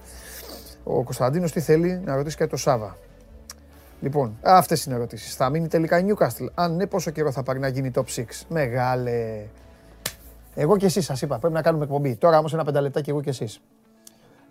ο 0.84 1.02
Κωνσταντίνος 1.02 1.52
τι 1.52 1.60
θέλει 1.60 2.02
να 2.04 2.16
ρωτήσει 2.16 2.36
και 2.36 2.46
το 2.46 2.56
Σάβα. 2.56 2.96
Λοιπόν, 4.00 4.36
αυτές 4.42 4.84
είναι 4.84 4.94
οι 4.94 4.98
ερωτήσεις. 4.98 5.34
Θα 5.34 5.50
μείνει 5.50 5.68
τελικά 5.68 5.98
η 5.98 6.04
Newcastle; 6.08 6.46
Αν 6.54 6.76
ναι, 6.76 6.86
πόσο 6.86 7.10
καιρό 7.10 7.32
θα 7.32 7.42
πάρει 7.42 7.58
να 7.58 7.68
γίνει 7.68 7.90
top 7.94 8.04
6. 8.16 8.24
Μεγάλε. 8.48 9.46
Εγώ 10.54 10.76
και 10.76 10.86
εσείς 10.86 11.04
σας 11.04 11.22
είπα, 11.22 11.38
πρέπει 11.38 11.54
να 11.54 11.62
κάνουμε 11.62 11.84
εκπομπή. 11.84 12.16
Τώρα 12.16 12.38
όμως 12.38 12.52
ένα 12.52 12.64
πενταλεπτάκι 12.64 13.10
εγώ 13.10 13.20
και 13.20 13.30
εσείς. 13.30 13.60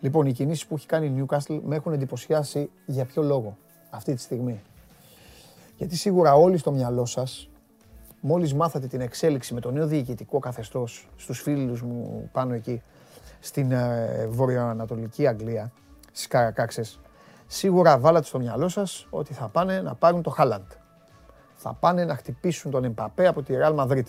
Λοιπόν, 0.02 0.26
οι 0.26 0.32
κινήσεις 0.32 0.66
που 0.66 0.76
έχει 0.76 0.86
κάνει 0.86 1.06
η 1.06 1.26
Newcastle 1.26 1.60
με 1.66 1.76
έχουν 1.76 1.94
εντυπωσιάσει 1.94 2.70
για 2.86 3.06
ποιο 3.06 3.24
λόγο 3.24 3.58
αυτή 3.90 4.14
τη 4.14 4.22
στιγμή. 4.22 4.62
Γιατί 5.78 5.96
σίγουρα 5.96 6.34
όλοι 6.34 6.58
στο 6.58 6.72
μυαλό 6.72 7.06
σας 7.06 7.50
μόλις 8.20 8.54
μάθατε 8.54 8.88
την 8.88 9.02
εξέλιξη 9.02 9.54
με 9.54 9.60
το 9.60 9.72
νέο 9.72 9.88
διοικητικό 9.88 10.40
καθεστώς 10.40 11.10
στους 11.16 11.42
φίλους 11.42 11.82
μου 11.82 12.30
πάνω 12.32 12.54
εκεί 12.54 12.82
στην 13.40 13.72
ε, 13.72 14.28
βορειοανατολική 14.30 15.28
Αγγλία, 15.28 15.72
στις 16.12 16.28
Καρακάξες, 16.28 17.00
σίγουρα 17.48 18.00
βάλατε 18.00 18.26
στο 18.26 18.40
μυαλό 18.40 18.70
σας 18.70 19.08
ότι 19.10 19.34
θα 19.34 19.48
πάνε 19.48 19.82
να 19.82 19.96
πάρουν 19.96 20.22
το 20.22 20.30
Χάλαντ. 20.30 20.72
Θα 21.56 21.74
πάνε 21.74 22.06
να 22.06 22.16
χτυπήσουν 22.16 22.72
τον 22.72 22.84
Εμπαπέ 22.84 23.28
από 23.28 23.42
τη 23.42 23.54
Real 23.58 23.76
Madrid. 23.76 24.04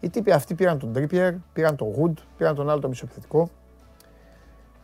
Οι 0.00 0.10
τύποι 0.10 0.30
αυτοί 0.30 0.54
πήραν 0.54 0.78
τον 0.78 0.92
Τρίπιερ, 0.92 1.34
πήραν 1.52 1.76
τον 1.76 1.88
Γουντ, 1.92 2.18
πήραν 2.36 2.54
τον 2.54 2.70
άλλο 2.70 2.80
το 2.80 2.88
μισοπιθετικό. 2.88 3.50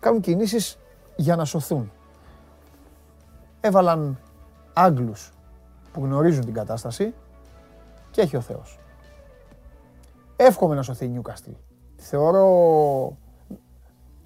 Κάνουν 0.03 0.21
κινήσεις 0.21 0.79
για 1.17 1.37
να 1.37 1.45
σωθούν. 1.45 1.93
Έβαλαν 3.61 4.19
Άγγλους 4.73 5.33
που 5.93 6.05
γνωρίζουν 6.05 6.45
την 6.45 6.55
κατάσταση 6.55 7.15
και 8.11 8.21
έχει 8.21 8.37
ο 8.37 8.41
Θεός. 8.41 8.79
Εύχομαι 10.37 10.75
να 10.75 10.83
σωθεί 10.83 11.05
η 11.05 11.21
Newcastle. 11.21 11.55
Θεωρώ 11.97 13.17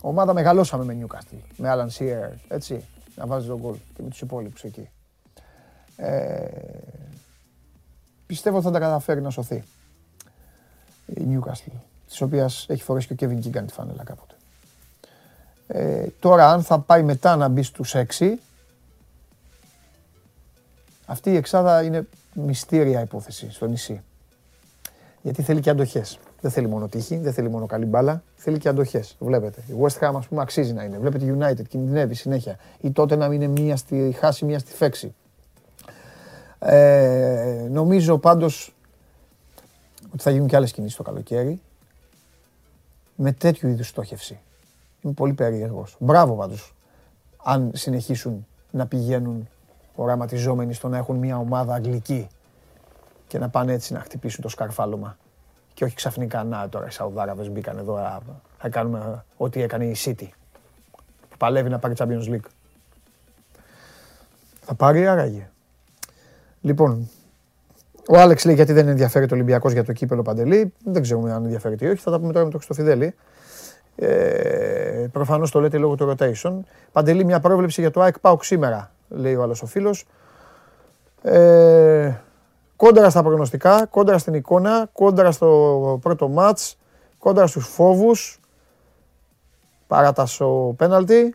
ομάδα 0.00 0.34
μεγαλώσαμε 0.34 0.84
με 0.84 0.98
Newcastle, 1.00 1.40
με 1.56 1.72
Alan 1.72 1.88
Shearer, 1.98 2.34
έτσι, 2.48 2.84
να 3.16 3.26
βάζει 3.26 3.46
τον 3.46 3.58
γκολ 3.58 3.76
και 3.94 4.02
με 4.02 4.08
τους 4.08 4.20
υπόλοιπους 4.20 4.64
εκεί. 4.64 4.88
Ε, 5.96 6.48
πιστεύω 8.26 8.62
θα 8.62 8.70
τα 8.70 8.78
καταφέρει 8.78 9.20
να 9.20 9.30
σωθεί 9.30 9.64
η 11.06 11.26
Newcastle, 11.30 11.78
της 12.06 12.20
οποίας 12.20 12.66
έχει 12.68 12.82
φορέσει 12.82 13.14
και 13.14 13.26
ο 13.26 13.28
Kevin 13.30 13.46
Keegan 13.46 13.64
τη 13.66 13.72
φάνελα 13.72 14.04
κάποτε. 14.04 14.35
Ε, 15.66 16.06
τώρα 16.20 16.50
αν 16.50 16.62
θα 16.62 16.78
πάει 16.78 17.02
μετά 17.02 17.36
να 17.36 17.48
μπει 17.48 17.62
στους 17.62 17.94
6, 18.18 18.38
αυτή 21.06 21.30
η 21.30 21.36
εξάδα 21.36 21.82
είναι 21.82 22.06
μυστήρια 22.34 23.00
υπόθεση 23.00 23.50
στο 23.50 23.66
νησί. 23.66 24.02
Γιατί 25.22 25.42
θέλει 25.42 25.60
και 25.60 25.70
αντοχές. 25.70 26.18
Δεν 26.40 26.50
θέλει 26.50 26.68
μόνο 26.68 26.88
τύχη, 26.88 27.16
δεν 27.16 27.32
θέλει 27.32 27.48
μόνο 27.48 27.66
καλή 27.66 27.84
μπάλα, 27.84 28.22
θέλει 28.36 28.58
και 28.58 28.68
αντοχές. 28.68 29.16
Βλέπετε. 29.18 29.62
Η 29.66 29.74
West 29.80 29.98
Ham, 30.08 30.12
ας 30.16 30.26
πούμε, 30.26 30.42
αξίζει 30.42 30.72
να 30.72 30.82
είναι. 30.82 30.98
Βλέπετε 30.98 31.24
η 31.24 31.36
United 31.38 31.68
κινδυνεύει 31.68 32.14
συνέχεια. 32.14 32.58
Ή 32.80 32.90
τότε 32.90 33.16
να 33.16 33.28
μην 33.28 33.42
είναι 33.42 33.60
μία 33.60 33.76
στη 33.76 34.16
χάση, 34.18 34.44
μία 34.44 34.58
στη 34.58 34.72
φέξη. 34.72 35.14
Ε, 36.58 37.66
νομίζω 37.70 38.18
πάντως 38.18 38.74
ότι 40.12 40.22
θα 40.22 40.30
γίνουν 40.30 40.48
και 40.48 40.56
άλλες 40.56 40.72
κινήσεις 40.72 40.96
το 40.96 41.02
καλοκαίρι 41.02 41.60
με 43.14 43.32
τέτοιου 43.32 43.68
είδους 43.68 43.88
στόχευση. 43.88 44.38
Είμαι 45.06 45.14
πολύ 45.14 45.32
περίεργος. 45.32 45.96
Μπράβο 45.98 46.34
πάντως 46.34 46.74
αν 47.42 47.70
συνεχίσουν 47.74 48.46
να 48.70 48.86
πηγαίνουν 48.86 49.48
οραματιζόμενοι 49.94 50.72
στο 50.72 50.88
να 50.88 50.96
έχουν 50.96 51.16
μια 51.16 51.38
ομάδα 51.38 51.74
αγγλική 51.74 52.28
και 53.26 53.38
να 53.38 53.48
πάνε 53.48 53.72
έτσι 53.72 53.92
να 53.92 54.00
χτυπήσουν 54.00 54.42
το 54.42 54.48
σκαρφάλωμα. 54.48 55.16
Και 55.74 55.84
όχι 55.84 55.94
ξαφνικά 55.94 56.44
να 56.44 56.68
τώρα 56.68 56.86
οι 56.86 56.90
Σαουδάραβες 56.90 57.50
μπήκαν 57.50 57.78
εδώ, 57.78 58.22
θα 58.58 58.68
κάνουμε 58.68 59.24
ό,τι 59.36 59.62
έκανε 59.62 59.84
η 59.84 59.96
City. 60.04 60.28
Που 61.28 61.36
παλεύει 61.38 61.68
να 61.68 61.78
πάρει 61.78 61.94
Champions 61.98 62.28
League. 62.28 62.48
Θα 64.60 64.74
πάρει 64.74 65.06
άραγε. 65.06 65.50
Λοιπόν, 66.60 67.08
ο 68.08 68.18
Άλεξ 68.18 68.44
λέει 68.44 68.54
γιατί 68.54 68.72
δεν 68.72 68.88
ενδιαφέρει 68.88 69.26
το 69.26 69.34
Ολυμπιακός 69.34 69.72
για 69.72 69.84
το 69.84 69.92
κύπελο 69.92 70.22
Παντελή; 70.22 70.72
Δεν 70.84 71.02
ξέρουμε 71.02 71.32
αν 71.32 71.44
ενδιαφέρει 71.44 71.76
ή 71.80 71.86
όχι. 71.86 72.02
Θα 72.02 72.10
τα 72.10 72.20
πούμε 72.20 72.32
τώρα 72.32 72.44
με 72.44 72.50
το 72.50 72.56
Χρυστοφιδέλη. 72.56 73.14
Ε, 73.96 75.06
προφανώς 75.12 75.50
το 75.50 75.60
λέτε 75.60 75.78
λόγω 75.78 75.94
του 75.94 76.14
rotation. 76.18 76.58
Παντελή, 76.92 77.24
μια 77.24 77.40
πρόβλεψη 77.40 77.80
για 77.80 77.90
το 77.90 78.00
ΑΕΚ 78.00 78.18
ΠΑΟΚ 78.18 78.44
σήμερα 78.44 78.90
λέει 79.08 79.34
ο 79.34 79.42
άλλος 79.42 79.62
ο 79.62 79.66
φίλος. 79.66 80.06
Ε, 81.22 82.14
κόντρα 82.76 83.10
στα 83.10 83.22
προγνωστικά, 83.22 83.86
κόντρα 83.86 84.18
στην 84.18 84.34
εικόνα, 84.34 84.88
κόντρα 84.92 85.30
στο 85.30 85.98
πρώτο 86.02 86.28
μάτς, 86.28 86.78
κόντρα 87.18 87.46
στους 87.46 87.66
φόβους, 87.66 88.40
παράτασο 89.86 90.74
πέναλτι. 90.76 91.34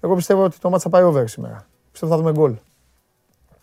Εγώ 0.00 0.14
πιστεύω 0.14 0.44
ότι 0.44 0.58
το 0.58 0.70
μάτς 0.70 0.82
θα 0.82 0.88
πάει 0.88 1.02
over 1.02 1.24
σήμερα. 1.26 1.66
Πιστεύω 1.90 2.12
θα 2.12 2.18
δούμε 2.18 2.32
γκολ. 2.32 2.54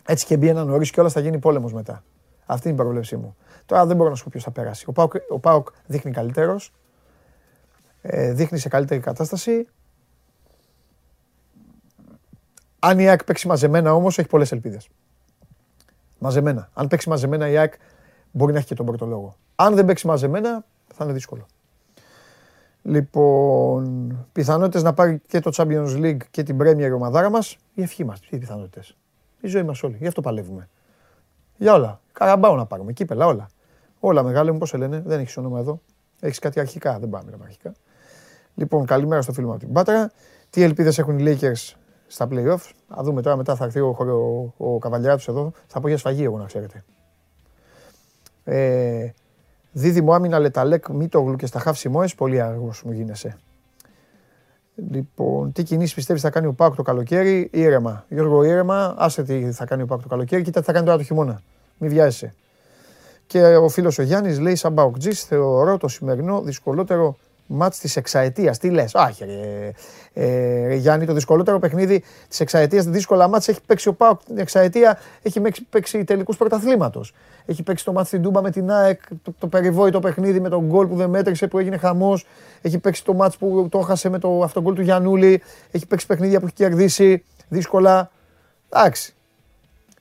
Έτσι 0.05 0.25
και 0.25 0.37
μπει 0.37 0.47
ένα 0.47 0.63
νωρίς 0.63 0.91
και 0.91 0.99
όλα 0.99 1.09
θα 1.09 1.19
γίνει 1.19 1.37
πόλεμος 1.37 1.73
μετά. 1.73 2.03
Αυτή 2.45 2.67
είναι 2.67 2.77
η 2.77 2.81
προβλέψή 2.81 3.15
μου. 3.15 3.35
Τώρα 3.65 3.85
δεν 3.85 3.95
μπορώ 3.95 4.09
να 4.09 4.15
σου 4.15 4.23
πω 4.23 4.29
ποιος 4.31 4.43
θα 4.43 4.51
περάσει. 4.51 4.85
Ο 4.87 4.91
Πάοκ, 4.91 5.13
ο 5.29 5.39
Πάοκ 5.39 5.67
δείχνει 5.85 6.11
καλύτερος, 6.11 6.73
ε, 6.73 6.86
δείχνει 8.11 8.57
σε 8.57 8.69
καλύτερη 8.69 8.99
κατάσταση. 8.99 9.67
Αν 12.79 12.99
η 12.99 13.09
ΑΕΚ 13.09 13.23
παίξει 13.23 13.47
μαζεμένα 13.47 13.93
όμως, 13.93 14.17
έχει 14.17 14.27
πολλές 14.27 14.51
ελπίδες. 14.51 14.89
Μαζεμένα. 16.19 16.69
Αν 16.73 16.87
παίξει 16.87 17.09
μαζεμένα 17.09 17.49
η 17.49 17.57
ΑΕΚ 17.57 17.73
μπορεί 18.31 18.51
να 18.51 18.57
έχει 18.57 18.67
και 18.67 18.75
τον 18.75 18.85
πρώτο 18.85 19.05
λόγο. 19.05 19.35
Αν 19.55 19.75
δεν 19.75 19.85
παίξει 19.85 20.07
μαζεμένα, 20.07 20.65
θα 20.93 21.03
είναι 21.03 21.13
δύσκολο. 21.13 21.45
Λοιπόν, 22.81 24.17
πιθανότητες 24.31 24.83
να 24.83 24.93
πάρει 24.93 25.21
και 25.27 25.39
το 25.39 25.51
Champions 25.53 25.95
League 25.95 26.17
και 26.31 26.43
την 26.43 26.57
Premier 26.59 26.77
η 26.77 26.91
ομαδάρα 26.91 27.29
μας, 27.29 27.57
η 27.73 27.81
ευχή 27.81 28.03
μας. 28.03 28.19
Τι 28.19 28.37
πιθανότητες. 28.37 28.97
Η 29.41 29.47
ζωή 29.47 29.63
μας 29.63 29.83
όλοι. 29.83 29.97
Γι' 29.99 30.07
αυτό 30.07 30.21
παλεύουμε. 30.21 30.69
Για 31.57 31.73
όλα. 31.73 32.01
Καραμπάω 32.11 32.55
να 32.55 32.65
πάρουμε. 32.65 32.93
Κύπελα, 32.93 33.25
όλα. 33.25 33.49
Όλα 33.99 34.23
μεγάλα 34.23 34.51
μου, 34.51 34.57
πώς 34.57 34.69
σε 34.69 34.77
λένε. 34.77 35.01
Δεν 35.05 35.19
έχεις 35.19 35.37
όνομα 35.37 35.59
εδώ. 35.59 35.81
Έχεις 36.19 36.39
κάτι 36.39 36.59
αρχικά. 36.59 36.99
Δεν 36.99 37.09
πάμε 37.09 37.31
με 37.37 37.43
αρχικά. 37.43 37.71
Λοιπόν, 38.59 38.85
καλημέρα 38.85 39.21
στο 39.21 39.33
φίλο 39.33 39.47
μου 39.47 39.53
από 39.53 39.61
την 39.61 39.73
Πάτρα. 39.73 40.11
Τι 40.49 40.61
ελπίδες 40.63 40.97
έχουν 40.97 41.19
οι 41.19 41.23
Lakers 41.25 41.73
στα 42.07 42.27
playoff. 42.31 42.71
Θα 42.87 43.03
δούμε 43.03 43.21
τώρα 43.21 43.35
μετά 43.35 43.55
θα 43.55 43.65
έρθει 43.65 43.79
ο, 43.79 43.95
ο, 44.57 44.73
ο 44.73 44.79
εδώ. 45.27 45.51
Θα 45.67 45.79
πω 45.79 45.87
για 45.87 45.97
σφαγή 45.97 46.23
εγώ 46.23 46.37
να 46.37 46.45
ξέρετε. 46.45 46.83
Ε, 48.43 49.09
δίδυμο 49.71 50.13
άμυνα 50.13 50.39
Λεταλέκ, 50.39 50.89
Μίτογλου 50.89 51.35
και 51.35 51.45
στα 51.45 51.59
χάφ 51.59 51.77
Σιμόες, 51.77 52.15
πολύ 52.15 52.41
αργός 52.41 52.83
μου 52.83 52.91
γίνεσαι. 52.91 53.37
Λοιπόν, 54.91 55.51
τι 55.51 55.63
κινήσεις 55.63 55.93
πιστεύεις 55.93 56.21
θα 56.21 56.29
κάνει 56.29 56.47
ο 56.47 56.53
Πάουκ 56.53 56.75
το 56.75 56.81
καλοκαίρι, 56.81 57.49
ήρεμα. 57.53 58.05
Γιώργο, 58.09 58.43
ήρεμα, 58.43 58.95
άσε 58.97 59.23
τι 59.23 59.51
θα 59.51 59.65
κάνει 59.65 59.81
ο 59.81 59.85
Πάουκ 59.85 60.01
το 60.01 60.07
καλοκαίρι, 60.07 60.41
κοίτα 60.41 60.59
τι 60.59 60.65
θα 60.65 60.71
κάνει 60.71 60.85
τώρα 60.85 60.97
το 60.97 61.03
χειμώνα. 61.03 61.41
Μην 61.77 61.89
βιάζεσαι. 61.89 62.33
Και 63.27 63.55
ο 63.55 63.69
φίλος 63.69 63.97
ο 63.97 64.01
Γιάννης 64.01 64.39
λέει: 64.39 64.55
Σαν 64.55 64.73
Πάουκ 64.73 64.95
θεωρώ 64.99 65.77
το 65.77 65.87
σημερινό 65.87 66.41
δυσκολότερο 66.41 67.17
μάτς 67.47 67.79
της 67.79 67.95
εξαετίας. 67.95 68.57
Τι 68.57 68.69
λες, 68.69 68.95
άχι 68.95 69.25
ρε, 69.25 69.71
ε, 70.13 70.75
Γιάννη, 70.75 71.05
το 71.05 71.13
δυσκολότερο 71.13 71.59
παιχνίδι 71.59 72.03
της 72.27 72.39
εξαετίας, 72.39 72.85
δύσκολα 72.85 73.27
μάτς 73.27 73.47
έχει 73.47 73.59
παίξει 73.65 73.87
ο 73.87 73.93
Πάοκ 73.93 74.23
την 74.23 74.37
εξαετία, 74.37 74.99
έχει 75.21 75.41
παίξει 75.69 76.03
τελικούς 76.03 76.37
πρωταθλήματος. 76.37 77.13
Έχει 77.45 77.63
παίξει 77.63 77.85
το 77.85 77.91
μάτς 77.91 78.07
στην 78.07 78.21
Τούμπα 78.21 78.41
με 78.41 78.51
την 78.51 78.71
ΑΕΚ, 78.71 79.01
το, 79.23 79.33
το 79.39 79.47
περιβόητο 79.47 79.99
παιχνίδι 79.99 80.39
με 80.39 80.49
τον 80.49 80.65
γκολ 80.65 80.87
που 80.87 80.95
δεν 80.95 81.09
μέτρησε, 81.09 81.47
που 81.47 81.59
έγινε 81.59 81.77
χαμός. 81.77 82.25
Έχει 82.61 82.77
παίξει 82.77 83.03
το 83.03 83.13
μάτς 83.13 83.37
που 83.37 83.67
το 83.71 83.79
έχασε 83.79 84.09
με 84.09 84.19
το 84.19 84.41
αυτογκολ 84.43 84.73
του 84.73 84.81
Γιαννούλη. 84.81 85.41
Έχει 85.71 85.85
παίξει 85.85 86.05
παιχνίδια 86.05 86.39
που 86.39 86.45
έχει 86.45 86.55
κερδίσει 86.55 87.23
δύσκολα. 87.47 88.11
Εντάξει. 88.69 89.13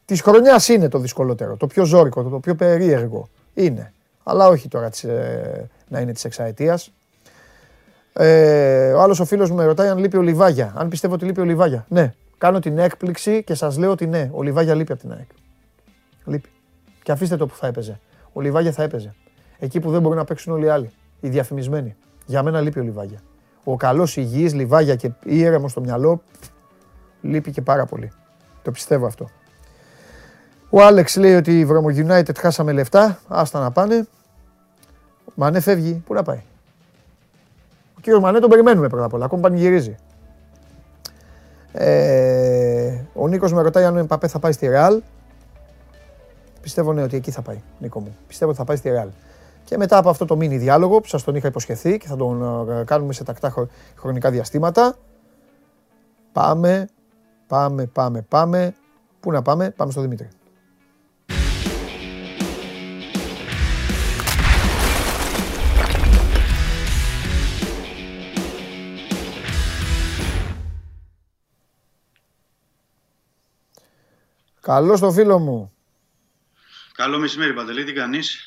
Της 0.05 0.21
χρονιάς 0.21 0.69
είναι 0.69 0.89
το 0.89 0.99
δυσκολότερο, 0.99 1.57
το 1.57 1.67
πιο 1.67 1.85
ζώρικο, 1.85 2.23
το 2.23 2.39
πιο 2.39 2.55
περίεργο. 2.55 3.29
Είναι. 3.55 3.93
Αλλά 4.23 4.49
όχι 4.49 4.69
τώρα 4.69 4.91
της, 4.91 5.05
ε, 5.05 5.71
να 5.89 6.01
είναι 6.01 6.13
της 6.13 6.25
εξαετίας. 6.25 6.93
Ε, 8.19 8.93
ο 8.93 9.01
άλλος 9.01 9.21
ο 9.21 9.25
φίλος 9.25 9.51
μου 9.51 9.57
με 9.57 9.65
ρωτάει 9.65 9.89
αν 9.89 9.99
λείπει 9.99 10.17
ο 10.17 10.23
Λιβάγια. 10.23 10.73
Αν 10.77 10.89
πιστεύω 10.89 11.15
ότι 11.15 11.25
λείπει 11.25 11.41
ο 11.41 11.45
Λιβάγια. 11.45 11.87
Ναι, 11.89 12.15
κάνω 12.39 12.59
την 12.59 12.79
έκπληξη 12.79 13.43
και 13.45 13.55
σας 13.55 13.79
λέω 13.79 13.91
ότι 13.91 14.07
ναι, 14.07 14.31
ο 14.33 14.43
Λιβάγια 14.43 14.75
λείπει 14.75 14.93
από 14.93 15.01
την 15.01 15.13
ΑΕΚ. 15.13 15.29
Λείπει. 16.25 16.49
Και 17.03 17.13
αφήστε 17.13 17.37
το 17.37 17.47
που 17.47 17.55
θα 17.55 17.67
έπαιζε. 17.67 18.01
Ο 18.33 18.41
Λιβάγια 18.41 18.73
θα 18.73 18.83
έπαιζε. 18.83 19.15
Εκεί 19.59 19.81
που 19.81 19.91
δεν 19.91 20.01
μπορούν 20.01 20.17
να 20.17 20.25
παίξουν 20.25 20.53
όλοι 20.53 20.65
οι 20.65 20.69
άλλοι. 20.69 20.91
Οι 21.21 21.29
διαφημισμένοι. 21.29 21.97
Για 22.27 22.43
μένα 22.43 22.61
λείπει 22.61 22.79
ο 22.79 22.83
Λιβάγια. 22.83 23.19
Ο 23.65 23.77
καλός 23.77 24.17
υγιής 24.17 24.55
Λιβάγια 24.55 24.95
και 24.95 25.11
ήρεμος 25.25 25.71
στο 25.71 25.81
μυαλό 25.81 26.23
λείπει 27.21 27.51
και 27.51 27.63
πάρα 27.63 27.87
πολύ. 27.87 28.13
Το 28.63 28.71
πιστεύω 28.71 29.07
αυτό. 29.07 29.31
Ο 30.71 30.83
Άλεξ 30.83 31.17
λέει 31.17 31.35
ότι 31.35 31.59
η 31.59 31.65
Βρωμο 31.65 31.89
United 31.89 32.37
χάσαμε 32.39 32.73
λεφτά. 32.73 33.19
Άστα 33.29 33.61
να 33.61 33.71
πάνε. 33.71 34.07
Μανέ 35.35 35.61
φεύγει. 35.61 36.03
Πού 36.07 36.15
να 36.15 36.23
πάει; 36.23 36.43
Ο 38.07 38.09
κύριο 38.09 38.25
Μανέ 38.27 38.39
τον 38.39 38.51
περιμένουμε 38.51 38.89
πρώτα 38.89 39.05
απ' 39.05 39.13
όλα. 39.13 39.25
Ακόμα 39.25 39.43
πανηγυρίζει. 39.43 39.97
Ε, 41.73 42.99
ο 43.15 43.29
Νίκος 43.29 43.53
με 43.53 43.63
ρωτάει 43.63 43.85
αν 43.85 43.97
ο 43.97 43.99
Εμπαπέ 43.99 44.29
θα 44.29 44.39
πάει 44.39 44.53
στη 44.53 44.67
Ρεάλ. 44.67 45.03
Πιστεύω 46.61 46.93
ναι 46.93 47.03
ότι 47.03 47.17
εκεί 47.17 47.31
θα 47.31 47.43
πάει, 47.43 47.61
Νίκο 47.79 48.01
μου. 48.01 48.17
Πιστεύω 48.27 48.51
ότι 48.51 48.61
θα 48.61 48.67
πάει 48.67 48.77
στη 48.77 48.89
Ρεάλ. 48.91 49.09
Και 49.65 49.77
μετά 49.77 49.99
από 49.99 50.09
αυτό 50.09 50.25
το 50.25 50.37
μίνι 50.37 50.57
διάλογο 50.57 51.01
που 51.01 51.09
σας 51.09 51.25
τον 51.25 51.35
είχα 51.35 51.49
υποσχεθεί 51.49 51.99
και 51.99 52.07
θα 52.07 52.17
τον 52.17 52.69
ε, 52.71 52.85
κάνουμε 52.85 53.13
σε 53.13 53.25
τακτά 53.25 53.69
χρονικά 53.97 54.31
διαστήματα. 54.31 54.95
Πάμε, 56.33 56.89
πάμε, 57.47 57.87
πάμε, 57.87 58.23
πάμε. 58.29 58.75
Πού 59.21 59.33
να 59.33 59.43
πάμε, 59.43 59.71
πάμε 59.71 59.91
στο 59.93 60.01
Δημήτρη. 60.01 60.29
Καλό 74.67 74.99
το 74.99 75.13
φίλο 75.13 75.39
μου. 75.39 75.73
Καλό 76.95 77.19
μεσημέρι, 77.19 77.55
Παντελή. 77.55 77.85
Τι 77.85 77.93
κάνεις; 77.93 78.39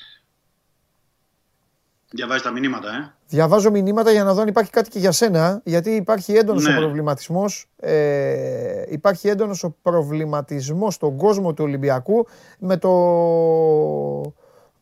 Διαβάζεις 2.09 2.43
τα 2.43 2.51
μηνύματα, 2.51 2.89
ε; 2.89 3.13
Διαβάζω 3.27 3.71
μηνύματα 3.71 4.11
για 4.11 4.23
να 4.23 4.33
δω 4.33 4.41
αν 4.41 4.47
υπάρχει 4.47 4.71
κάτι 4.71 4.89
και 4.89 4.99
για 4.99 5.11
σένα, 5.11 5.61
γιατί 5.63 5.89
υπάρχει 5.89 6.33
έντονος 6.33 6.67
ναι. 6.67 6.73
ο 6.73 6.77
προβληματισμός, 6.77 7.65
ε, 7.79 8.83
υπάρχει 8.89 9.27
έντονος 9.27 9.63
ο 9.63 9.75
προβληματισμός 9.81 10.93
στον 10.93 11.17
κόσμο 11.17 11.53
του 11.53 11.63
Ολυμπιακού 11.63 12.27
με 12.59 12.77
το, 12.77 12.91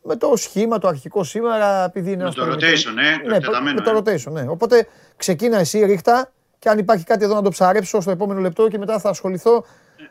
με 0.02 0.16
το 0.16 0.36
σχήμα, 0.36 0.78
το 0.78 0.88
αρχικό 0.88 1.24
σήμερα, 1.24 1.84
επειδή 1.84 2.12
είναι 2.12 2.24
Με 2.24 2.30
το 2.30 2.52
rotation, 2.52 2.94
ε, 2.98 3.28
ναι, 3.28 3.72
με 3.72 3.80
το 3.80 3.90
ε. 3.90 3.98
rotation, 3.98 4.32
ναι. 4.32 4.48
Οπότε 4.48 4.86
ξεκίνα 5.16 5.58
εσύ 5.58 5.84
ρίχτα 5.84 6.32
και 6.58 6.68
αν 6.68 6.78
υπάρχει 6.78 7.04
κάτι 7.04 7.24
εδώ 7.24 7.34
να 7.34 7.42
το 7.42 7.50
ψαρέψω 7.50 8.00
στο 8.00 8.10
επόμενο 8.10 8.40
λεπτό 8.40 8.68
και 8.68 8.78
μετά 8.78 8.98
θα 8.98 9.08
ασχοληθώ 9.08 9.64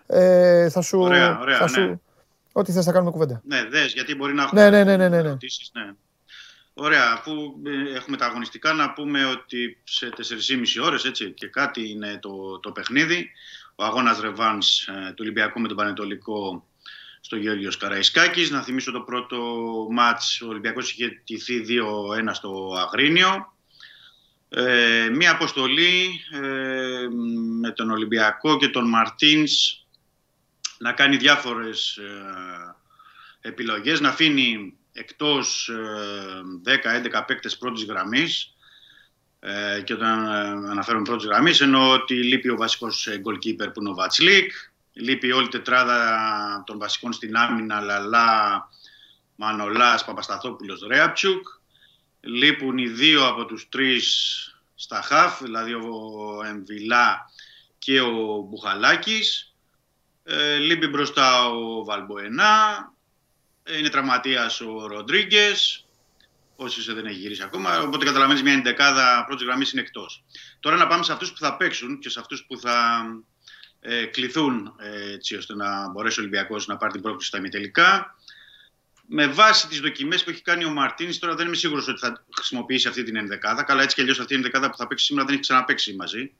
ε, 0.08 0.70
θα 0.70 0.82
σου. 0.82 1.00
Ωραία, 1.00 1.40
ωραία, 1.40 1.68
θα 1.68 1.80
ναι. 1.80 2.00
Ό,τι 2.52 2.72
θες 2.72 2.86
θα 2.86 2.92
κάνουμε 2.92 3.12
κουβέντα. 3.12 3.42
Ναι, 3.46 3.64
δες, 3.64 3.94
γιατί 3.94 4.16
μπορεί 4.16 4.34
να 4.34 4.44
έχουμε 4.44 4.70
ναι, 4.70 4.84
ναι, 4.84 4.84
ναι, 4.84 5.08
ναι, 5.08 5.22
ναι. 5.22 5.22
ναι. 5.22 5.38
ναι. 5.74 5.94
Ωραία, 6.74 7.12
αφού 7.14 7.32
ε, 7.66 7.96
έχουμε 7.96 8.18
τα 8.18 8.26
αγωνιστικά 8.26 8.74
να 8.74 8.94
πούμε 8.94 9.26
ότι 9.26 9.82
σε 9.84 10.10
4,5 10.18 10.86
ώρες 10.86 11.06
έτσι, 11.06 11.32
και 11.32 11.48
κάτι 11.48 11.90
είναι 11.90 12.20
το, 12.22 12.60
το 12.60 12.72
παιχνίδι. 12.72 13.32
Ο 13.76 13.84
αγώνας 13.84 14.20
Ρεβάνς 14.20 14.88
ε, 14.88 14.92
του 15.08 15.20
Ολυμπιακού 15.20 15.60
με 15.60 15.68
τον 15.68 15.78
Πανετολικό 15.78 16.68
στο 17.22 17.36
Γεώργιος 17.36 17.78
Καραϊσκάκης. 17.78 18.50
Να 18.50 18.62
θυμίσω 18.62 18.92
το 18.92 19.02
πρώτο 19.02 19.38
μάτς, 19.90 20.42
ο 20.42 20.48
Ολυμπιακός 20.48 20.92
είχε 20.92 21.22
τηθεί 21.24 21.66
2-1 22.28 22.30
στο 22.32 22.74
Αγρίνιο. 22.78 23.54
Ε, 24.50 25.10
μία 25.10 25.32
αποστολή 25.32 26.22
ε, 26.32 27.08
με 27.60 27.72
τον 27.72 27.92
Ολυμπιακό 27.92 28.58
και 28.58 28.68
τον 28.68 28.90
Μαρτίνς 28.90 29.86
να 30.78 30.92
κάνει 30.92 31.18
διάφορες 31.18 31.98
ε, 31.98 32.76
επιλογές, 33.42 34.00
να 34.00 34.10
αφήνει 34.10 34.78
εκτός 34.94 35.72
10-11 36.66 37.24
παίκτες 37.28 37.58
πρώτης 37.58 37.84
γραμμής 37.84 38.54
ε, 39.40 39.82
και 39.82 39.94
όταν 39.94 40.26
αναφέρουμε 40.70 41.04
πρώτης 41.04 41.26
γραμμής 41.26 41.62
εννοώ 41.62 41.92
ότι 41.92 42.14
λείπει 42.14 42.50
ο 42.50 42.56
βασικός 42.56 43.08
goalkeeper 43.10 43.74
που 43.74 43.80
είναι 43.80 43.90
ο 43.90 43.94
Βατσλίκ, 43.94 44.52
λείπει 44.94 45.32
όλη 45.32 45.46
η 45.46 45.50
τετράδα 45.50 46.64
των 46.66 46.80
βασικών 46.80 47.14
στην 47.14 47.36
άμυνα 47.36 47.82
Λαλά, 47.82 48.70
Μανολάς, 49.36 50.06
Παπασταθόπουλος, 50.06 50.86
Ρέαπτσουκ 50.88 51.48
Λείπουν 52.28 52.78
οι 52.78 52.88
δύο 52.88 53.28
από 53.28 53.46
τους 53.46 53.70
τρεις 53.70 54.06
στα 54.76 55.02
χαφ, 55.02 55.42
δηλαδή 55.42 55.74
ο 55.74 56.44
Εμβιλά 56.46 57.32
και 57.78 58.02
ο 58.02 58.46
Μπουχαλάκης. 58.50 59.56
Ε, 60.24 60.58
λείπει 60.58 60.88
μπροστά 60.88 61.50
ο 61.50 61.84
Βαλμποενά. 61.84 62.94
Είναι 63.78 63.90
τραυματίας 63.90 64.62
ο 64.62 64.88
Ροντρίγκες. 64.88 65.86
Όσοι 66.56 66.94
δεν 66.94 67.06
έχει 67.06 67.18
γυρίσει 67.20 67.44
ακόμα. 67.44 67.80
Οπότε 67.80 68.06
καταλαβαίνεις 68.06 68.44
μια 68.44 68.54
εντεκάδα 68.54 69.24
πρώτης 69.28 69.46
γραμμής 69.46 69.72
είναι 69.72 69.82
εκτός. 69.82 70.24
Τώρα 70.60 70.76
να 70.76 70.88
πάμε 70.88 71.04
σε 71.04 71.12
αυτούς 71.12 71.32
που 71.32 71.38
θα 71.38 71.58
παίξουν 71.58 72.00
και 72.00 72.10
σε 72.10 72.20
αυτούς 72.20 72.46
που 72.48 72.60
θα 72.60 73.06
ε, 73.80 74.06
κληθούν 74.06 74.76
ε, 74.80 75.12
έτσι 75.12 75.36
ώστε 75.36 75.56
να 75.56 75.90
μπορέσει 75.90 76.20
ο 76.20 76.22
Ολυμπιακός 76.22 76.68
να 76.68 76.78
πάρει 76.78 76.92
την 76.92 77.02
πρόκληση 77.02 77.28
στα 77.28 77.38
ημιτελικά 77.38 78.17
με 79.08 79.28
βάση 79.28 79.68
τις 79.68 79.80
δοκιμές 79.80 80.24
που 80.24 80.30
έχει 80.30 80.42
κάνει 80.42 80.66
ο 80.66 80.70
Μαρτίνης, 80.70 81.20
τώρα 81.20 81.36
δεν 81.36 81.48
είμαι 81.48 81.56
σίγουρος 81.56 81.88
ότι 81.88 82.00
θα 82.00 82.26
χρησιμοποιήσει 82.36 82.88
αυτή 82.88 83.04
την 83.04 83.16
ενδεκάδα. 83.16 83.64
Καλά, 83.64 83.82
έτσι 83.82 83.96
κι 83.96 84.02
αλλιώς 84.02 84.20
αυτή 84.20 84.34
η 84.34 84.36
ενδεκάδα 84.36 84.70
που 84.70 84.78
θα 84.78 84.88
παίξει 84.88 85.06
σήμερα 85.06 85.26
δεν 85.26 85.34
έχει 85.34 85.44
ξαναπέξει 85.44 85.96
μαζί. 85.96 86.32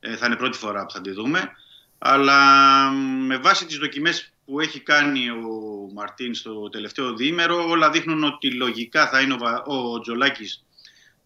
Ε, 0.00 0.16
θα 0.16 0.26
είναι 0.26 0.36
πρώτη 0.36 0.58
φορά 0.58 0.86
που 0.86 0.92
θα 0.92 1.00
τη 1.00 1.10
δούμε. 1.10 1.50
Αλλά 1.98 2.90
με 3.00 3.36
βάση 3.36 3.66
τις 3.66 3.76
δοκιμές 3.76 4.32
που 4.44 4.60
έχει 4.60 4.80
κάνει 4.80 5.30
ο 5.30 5.90
Μαρτίν 5.94 6.34
στο 6.34 6.68
τελευταίο 6.68 7.14
διήμερο, 7.14 7.68
όλα 7.68 7.90
δείχνουν 7.90 8.24
ότι 8.24 8.50
λογικά 8.50 9.08
θα 9.08 9.20
είναι 9.20 9.34
ο, 9.34 9.74
ο 9.74 10.00
Τζολάκης 10.00 10.64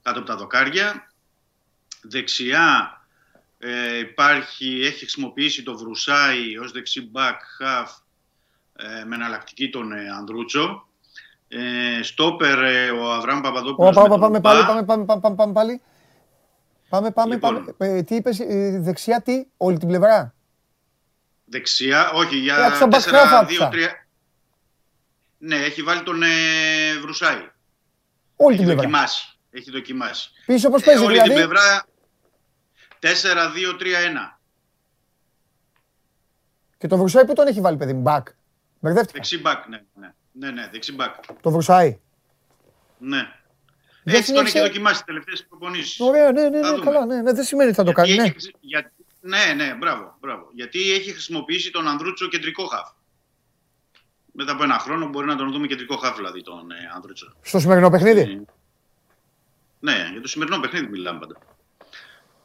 κάτω 0.02 0.18
από 0.18 0.28
τα 0.28 0.36
δοκάρια. 0.36 1.12
Δεξιά 2.02 2.92
ε, 3.58 3.98
υπάρχει, 3.98 4.80
έχει 4.82 4.98
χρησιμοποιήσει 4.98 5.62
το 5.62 5.78
Βρουσάι 5.78 6.58
ως 6.58 6.72
δεξί 6.72 7.10
back 7.14 7.36
half 7.60 7.86
ε, 7.86 8.07
με 9.06 9.14
εναλλακτική 9.14 9.70
τον 9.70 9.92
ε, 9.92 10.08
Ανδρούτσο. 10.18 10.88
Ε, 11.48 12.02
στόπερ 12.02 12.62
ε, 12.62 12.90
ο 12.90 13.12
Αβραάμ 13.12 13.40
Παπαδόπουλος. 13.40 13.94
Πάμε, 13.94 14.18
πάμε, 14.18 14.40
πάλι, 14.40 14.64
πάμε, 14.66 14.84
πάμε, 14.84 15.04
πάμε, 15.04 15.34
πάμε, 15.34 15.52
πάλι. 15.52 15.80
Πάμε, 16.88 17.10
πάμε, 17.10 17.34
λοιπόν, 17.34 17.74
πάμε. 17.76 17.98
Ε, 17.98 18.02
τι 18.02 18.14
είπες, 18.14 18.40
ε, 18.40 18.78
δεξιά 18.80 19.22
τι, 19.22 19.44
όλη 19.56 19.78
την 19.78 19.88
πλευρά; 19.88 20.34
Δεξιά, 21.44 22.10
όχι, 22.10 22.36
για 22.36 22.78
4-2-3. 22.78 23.72
Ναι, 25.38 25.56
έχει 25.56 25.82
βάλει 25.82 26.02
τον 26.02 26.22
ε, 26.22 26.28
Βρουσάη. 27.00 27.50
Όλη 28.36 28.54
έχει 28.54 28.64
την 28.64 28.64
πλευρά. 28.64 28.74
Δοκιμάσει. 28.74 29.38
Έχει 29.50 29.70
δοκιμάσει. 29.70 30.30
Πίσω 30.46 30.70
πώς 30.70 30.82
παίζει, 30.82 31.02
ε, 31.02 31.06
όλη 31.06 31.12
δηλαδή; 31.20 31.40
την 31.40 31.48
πλευρά 31.48 31.84
4-2-3-1. 33.00 34.38
Και 36.78 36.86
το 36.86 36.96
Βρουσάη 36.96 37.24
που 37.24 37.32
τον 37.32 37.46
έχει 37.46 37.60
βάλει, 37.60 37.76
παιδί 37.76 37.92
μου, 37.92 38.02
back. 38.06 38.22
Μπερδεύτηκα. 38.80 39.12
Δεξί 39.12 39.38
μπακ, 39.38 39.68
ναι, 39.68 39.82
ναι. 39.94 40.14
Ναι, 40.32 40.50
ναι, 40.50 40.68
δεξί 40.72 40.92
μπακ. 40.92 41.14
Το 41.40 41.50
Βρουσάη. 41.50 41.98
Ναι. 42.98 43.32
Έτσι 44.04 44.32
τον 44.32 44.46
έχει 44.46 44.60
δοκιμάσει 44.60 44.94
τις 44.94 45.04
τελευταίες 45.04 45.46
προπονήσεις. 45.48 46.00
Ωραία, 46.00 46.32
ναι, 46.32 46.48
ναι, 46.48 46.60
ναι, 46.60 46.78
καλά, 46.78 47.06
ναι, 47.06 47.22
ναι, 47.22 47.32
δεν 47.32 47.44
σημαίνει 47.44 47.68
ότι 47.68 47.78
θα 47.78 47.84
το 47.84 47.92
κάνει. 47.92 48.14
Ναι. 48.14 48.32
Για, 48.60 48.92
ναι, 49.20 49.52
ναι, 49.56 49.74
μπράβο, 49.74 50.16
μπράβο. 50.20 50.50
Γιατί 50.54 50.92
έχει 50.92 51.10
χρησιμοποιήσει 51.12 51.70
τον 51.70 51.88
Ανδρούτσο 51.88 52.28
κεντρικό 52.28 52.66
χαφ. 52.66 52.88
Μετά 54.32 54.52
από 54.52 54.62
ένα 54.62 54.78
χρόνο 54.78 55.08
μπορεί 55.08 55.26
να 55.26 55.36
τον 55.36 55.52
δούμε 55.52 55.66
κεντρικό 55.66 55.96
χαφ, 55.96 56.16
δηλαδή 56.16 56.42
τον 56.42 56.70
ε, 56.70 56.74
Ανδρούτσο. 56.94 57.32
Στο 57.40 57.58
σημερινό 57.58 57.90
παιχνίδι; 57.90 58.20
Ε, 58.20 58.40
ναι, 59.78 60.08
για 60.12 60.20
το 60.20 60.28
σημερινό 60.28 60.58
παιχνίδι 60.58 60.86
μιλάμε 60.86 61.18
πάντα. 61.18 61.38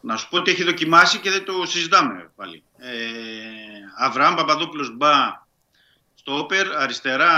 Να 0.02 0.18
σου 0.18 0.30
πω 0.30 0.38
ότι 0.38 0.52
έχει 0.52 0.64
δοκιμάσει 0.64 1.20
και 1.20 1.30
δεν 1.30 1.46
το 1.46 1.66
συζητάμε 1.66 2.32
πάλι. 2.36 2.64
Ε, 2.78 2.92
Αβραάμ 3.98 4.36
Παπαδόπουλος 4.36 4.96
Μπα 4.98 5.43
στο 6.24 6.38
όπερ, 6.38 6.76
αριστερά 6.76 7.32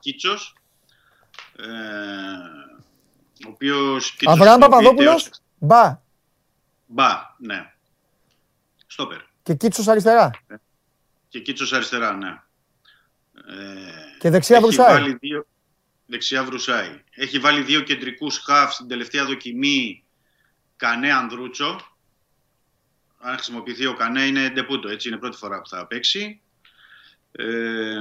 Κίτσος, 0.00 0.56
ε, 1.56 1.64
Ο 3.46 3.48
οποίος. 3.48 4.16
Αβραάμ 4.24 4.60
Παπαδόπουλος. 4.60 5.30
Μπα. 5.58 6.02
Μπα, 6.86 7.10
ναι. 7.38 7.72
Στόπερ. 8.86 9.20
Και 9.42 9.54
Κίτσος 9.54 9.88
αριστερά. 9.88 10.30
Και 11.28 11.40
Κίτσος 11.40 11.72
αριστερά, 11.72 12.12
ναι. 12.12 12.28
Ε, 13.48 14.18
και 14.18 14.30
δεξιά 14.30 14.60
βρουσάει. 14.60 15.00
Βάλει 15.00 15.16
δύο, 15.20 15.46
δεξιά 16.06 16.44
βρουσάει. 16.44 17.02
Έχει 17.10 17.38
βάλει 17.38 17.62
δύο 17.62 17.80
κεντρικούς 17.80 18.38
χαφ 18.38 18.72
στην 18.72 18.88
τελευταία 18.88 19.24
δοκιμή 19.24 20.04
Κανέ 20.76 21.12
Ανδρούτσο. 21.12 21.80
Αν 23.18 23.34
χρησιμοποιηθεί 23.34 23.86
ο 23.86 23.94
Κανέ 23.94 24.26
είναι 24.26 24.50
ντεπούτο, 24.50 24.88
έτσι 24.88 25.08
είναι 25.08 25.16
πρώτη 25.16 25.36
φορά 25.36 25.60
που 25.60 25.68
θα 25.68 25.86
παίξει. 25.86 26.40
Ε, 27.32 27.96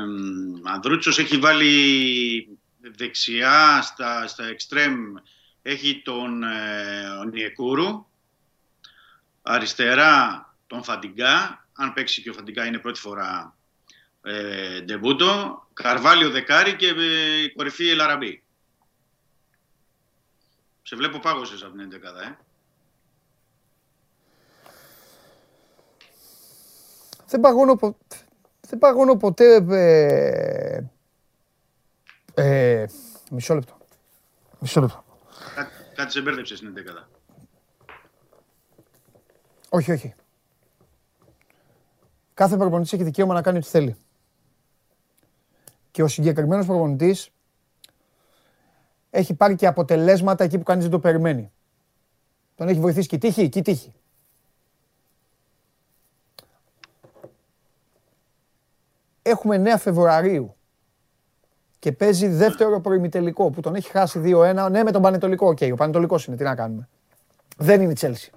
Ανδρούτσος 0.63 1.19
έχει 1.19 1.37
βάλει 1.37 2.59
δεξιά 2.79 3.81
στα, 3.81 4.27
στα 4.27 4.45
εξτρέμ 4.45 5.13
έχει 5.61 6.01
τον 6.01 6.43
ε, 6.43 7.25
Νιεκούρου, 7.31 8.05
αριστερά 9.41 10.45
τον 10.67 10.83
Φαντιγκά, 10.83 11.67
αν 11.73 11.93
παίξει 11.93 12.21
και 12.21 12.29
ο 12.29 12.33
Φαντιγκά 12.33 12.65
είναι 12.65 12.79
πρώτη 12.79 12.99
φορά 12.99 13.57
ε, 14.21 14.81
ντεμπούτο, 14.81 15.63
Καρβάλιο 15.73 16.29
Δεκάρη 16.29 16.75
και 16.75 16.87
ε, 16.87 17.47
κορυφή 17.47 17.89
Ελαραμπή. 17.89 18.43
Σε 20.81 20.95
βλέπω 20.95 21.19
πάγωσες 21.19 21.63
από 21.63 21.77
την 21.77 21.89
11 21.93 21.95
ε. 22.03 22.37
Δεν 27.27 27.39
παγώνω, 27.39 27.75
πο... 27.75 27.97
δεν 28.69 28.79
παγώνω 28.79 29.15
ποτέ... 29.15 29.65
Ε... 29.69 30.81
Ε... 32.33 32.85
Μισό 33.31 33.53
λεπτό. 33.53 33.77
Μισό 34.59 34.81
λεπτό. 34.81 35.03
Κά, 35.55 35.67
κάτι 35.95 36.11
σε 36.11 36.21
μπέρδεψε 36.21 36.55
στην 36.55 36.73
11 36.99 37.07
Όχι, 39.69 39.91
όχι. 39.91 40.13
Κάθε 42.33 42.57
προπονητής 42.57 42.93
έχει 42.93 43.03
δικαίωμα 43.03 43.33
να 43.33 43.41
κάνει 43.41 43.57
ό,τι 43.57 43.67
θέλει 43.67 43.97
και 45.91 46.03
ο 46.03 46.07
συγκεκριμένος 46.07 46.65
προπονητής 46.65 47.29
έχει 49.09 49.33
πάρει 49.33 49.55
και 49.55 49.67
αποτελέσματα 49.67 50.43
εκεί 50.43 50.57
που 50.57 50.63
κανείς 50.63 50.83
δεν 50.83 50.91
το 50.91 50.99
περιμένει. 50.99 51.51
Τον 52.55 52.67
έχει 52.67 52.79
βοηθήσει 52.79 53.07
και 53.07 53.15
η 53.15 53.19
τύχη, 53.19 53.49
και 53.49 53.59
η 53.59 53.61
τύχη. 53.61 53.93
Έχουμε 59.29 59.61
9 59.65 59.77
Φεβρουαρίου 59.79 60.55
και 61.79 61.91
παίζει 61.91 62.27
δεύτερο 62.27 62.79
προημιτελικό 62.81 63.49
που 63.49 63.61
τον 63.61 63.75
έχει 63.75 63.89
χάσει 63.89 64.21
2-1. 64.25 64.67
Ναι, 64.71 64.83
με 64.83 64.91
τον 64.91 65.01
Πανετολικό. 65.01 65.47
OK, 65.47 65.57
okay, 65.61 65.71
ο 65.71 65.75
Πανετολικός 65.75 66.25
είναι. 66.25 66.35
Τι 66.35 66.43
να 66.43 66.55
κάνουμε. 66.55 66.89
Δεν 67.57 67.81
είναι 67.81 67.91
η 67.91 67.95
Τσέλση. 67.95 68.31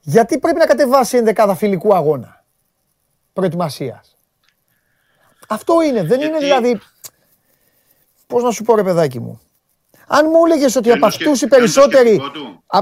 Γιατί 0.00 0.38
πρέπει 0.38 0.58
να 0.58 0.66
κατεβάσει 0.66 1.16
ενδεκάδα 1.16 1.54
φιλικού 1.54 1.94
αγώνα 1.94 2.44
προετοιμασίας; 3.32 4.16
Αυτό 5.48 5.82
είναι. 5.82 6.02
Δεν 6.02 6.20
είναι 6.20 6.38
δηλαδή. 6.38 6.80
Πώς 8.26 8.42
να 8.42 8.50
σου 8.50 8.62
πω, 8.62 8.74
ρε 8.74 8.82
παιδάκι 8.82 9.20
μου; 9.20 9.40
Αν 10.06 10.26
μου 10.32 10.44
έλεγες 10.44 10.76
ότι 10.76 10.92
από 10.92 11.06
αυτούς 11.06 11.42
οι 11.42 11.46
περισσότεροι. 11.46 12.20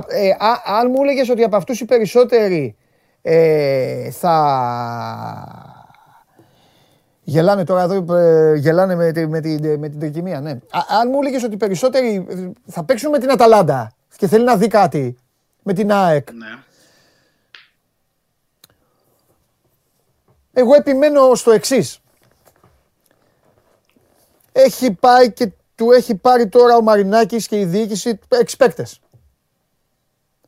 Ε, 0.09 0.31
αν 0.65 0.91
μου 0.91 1.03
έλεγες 1.03 1.29
ότι 1.29 1.43
από 1.45 1.57
αυτούς 1.57 1.81
οι 1.81 1.85
περισσότεροι 1.85 2.77
ε, 3.23 4.11
θα. 4.11 5.74
Γελάνε 7.25 7.65
τώρα 7.65 7.83
εδώ, 7.83 8.15
ε, 8.15 8.55
γελάνε 8.55 8.95
με, 8.95 9.13
με, 9.15 9.27
με, 9.27 9.77
με 9.77 9.89
την 9.89 10.01
τρικυμία, 10.01 10.41
ναι. 10.41 10.51
αν 11.01 11.09
μου 11.11 11.19
έλεγες 11.21 11.43
ότι 11.43 11.55
οι 11.55 11.57
περισσότεροι 11.57 12.27
θα 12.67 12.85
παίξουν 12.85 13.11
με 13.11 13.19
την 13.19 13.31
Αταλάντα 13.31 13.93
και 14.17 14.27
θέλει 14.27 14.45
να 14.45 14.57
δει 14.57 14.69
κάτι 14.69 15.19
με 15.63 15.73
την 15.73 15.93
ΑΕΚ. 15.93 16.33
Ναι. 16.33 16.47
Εγώ 20.53 20.75
επιμένω 20.75 21.35
στο 21.35 21.51
εξής 21.51 21.99
έχει 24.57 24.93
πάει 24.93 25.33
και 25.33 25.53
του 25.75 25.91
έχει 25.91 26.15
πάρει 26.15 26.49
τώρα 26.49 26.77
ο 26.77 26.83
Μαρινάκης 26.83 27.47
και 27.47 27.61
η 27.61 27.65
διοίκηση 27.65 28.19
εξπέκτες. 28.29 29.01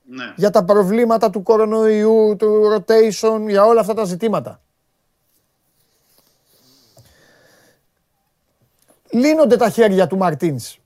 Ναι. 0.02 0.32
Για 0.36 0.50
τα 0.50 0.64
προβλήματα 0.64 1.30
του 1.30 1.42
κορονοϊού, 1.42 2.36
του 2.38 2.62
rotation, 2.74 3.40
για 3.48 3.64
όλα 3.64 3.80
αυτά 3.80 3.94
τα 3.94 4.04
ζητήματα. 4.04 4.60
Λύνονται 9.10 9.56
τα 9.56 9.70
χέρια 9.70 10.06
του 10.06 10.16
Μαρτίνς 10.16 10.78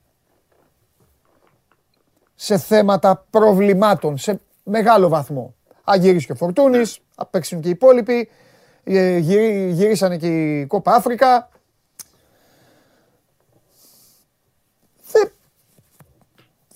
σε 2.35 2.59
θέματα 2.59 3.27
προβλημάτων, 3.31 4.19
σε 4.19 4.41
μεγάλο 4.63 5.09
βαθμό. 5.09 5.55
Αγυρίσει 5.85 6.27
και 6.27 6.33
ο 6.33 6.35
Φορτούνης, 6.35 6.99
θα 7.15 7.27
παίξουν 7.27 7.61
και 7.61 7.69
οι 7.69 7.71
υπόλοιποι, 7.71 8.29
ε, 8.85 9.17
γυρίσανε 9.71 10.17
και 10.17 10.27
η 10.27 10.67
Κόπα 10.67 10.95
Αφρικα, 10.95 11.49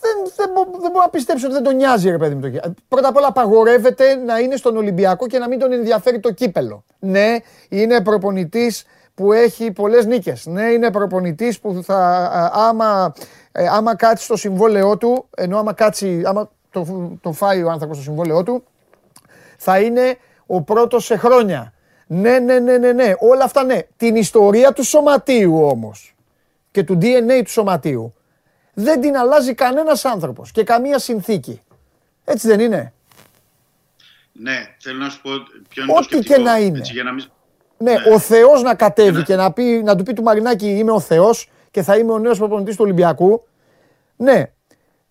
δεν, 0.05 0.31
δεν, 0.37 0.81
δεν 0.81 0.91
μπορώ 0.91 1.05
να 1.05 1.09
πιστέψω 1.09 1.47
ότι 1.47 1.55
δεν 1.55 1.65
τον 1.65 1.77
νοιάζει 1.77 2.11
ρε 2.11 2.19
παιδί 2.19 2.35
μου 2.35 2.41
το 2.41 2.75
Πρώτα 2.89 3.09
απ' 3.09 3.17
όλα 3.17 3.27
απαγορεύεται 3.27 4.15
να 4.15 4.39
είναι 4.39 4.57
στον 4.57 4.77
Ολυμπιακό 4.77 5.27
και 5.27 5.39
να 5.39 5.49
μην 5.49 5.59
τον 5.59 5.73
ενδιαφέρει 5.73 6.21
το 6.21 6.33
κύπελο. 6.33 6.85
Ναι, 6.99 7.37
είναι 7.69 8.03
προπονητής 8.03 8.85
που 9.15 9.33
έχει 9.33 9.73
πολλές 9.73 10.07
νίκες. 10.07 10.47
Ναι, 10.47 10.65
είναι 10.65 10.91
προπονητής 10.91 11.61
που 11.61 11.83
θα, 11.85 12.31
άμα, 12.55 13.15
ε, 13.53 13.67
άμα 13.69 13.97
κάτσει 13.97 14.25
στο 14.25 14.37
συμβόλαιό 14.37 14.97
του, 14.97 15.29
ενώ 15.37 15.59
άμα 15.59 15.73
κάτσει, 15.73 16.23
άμα 16.25 16.51
το, 16.71 17.13
το 17.21 17.33
φάει 17.33 17.63
ο 17.63 17.71
άνθρωπος 17.71 17.97
στο 17.97 18.05
συμβόλαιό 18.05 18.43
του, 18.43 18.65
θα 19.57 19.81
είναι 19.81 20.19
ο 20.47 20.63
πρώτος 20.63 21.05
σε 21.05 21.17
χρόνια. 21.17 21.73
Ναι, 22.07 22.39
ναι, 22.39 22.59
ναι, 22.59 22.79
ναι, 22.79 22.93
ναι, 22.93 23.13
όλα 23.19 23.45
αυτά 23.45 23.65
ναι. 23.65 23.79
Την 23.97 24.17
ιστορία 24.17 24.73
του 24.73 24.85
σωματείου 24.85 25.65
όμως 25.65 26.15
και 26.71 26.83
του 26.83 26.99
DNA 27.03 27.41
του 27.45 27.51
σωματείου 27.51 28.15
δεν 28.75 29.01
την 29.01 29.17
αλλάζει 29.17 29.55
κανένας 29.55 30.05
άνθρωπος 30.05 30.51
και 30.51 30.65
καμία 30.65 30.99
συνθήκη. 30.99 31.63
Έτσι 32.25 32.49
δεν 32.49 32.61
είναι; 32.61 32.93
Ναι, 34.33 34.75
θέλω 34.79 34.99
να 34.99 35.11
σου 35.11 35.21
πω 35.21 35.31
ποιο 35.69 35.83
είναι 35.83 35.93
Ό,τι 35.97 36.19
και 36.19 36.39
να 36.39 36.59
είναι. 36.59 36.79
Έτσι, 36.79 36.93
για 36.93 37.03
να 37.03 37.13
μην... 37.13 37.25
ναι, 37.79 37.93
ναι, 37.93 38.15
ο 38.15 38.19
Θεός 38.19 38.63
να 38.63 38.75
κατέβει 38.75 39.23
και 39.23 39.37
να, 39.37 39.53
πει, 39.53 39.83
να 39.85 39.97
του 39.97 40.03
πει 40.03 40.13
του 40.13 40.23
Μαρινάκη 40.23 40.69
είμαι 40.69 40.91
ο 40.91 41.01
Θεός 41.01 41.51
και 41.71 41.83
θα 41.83 41.97
είμαι 41.97 42.13
ο 42.13 42.19
νέος 42.19 42.39
προπονητής 42.39 42.77
του 42.77 42.83
Ολυμπιακού. 42.85 43.47
Ναι, 44.17 44.53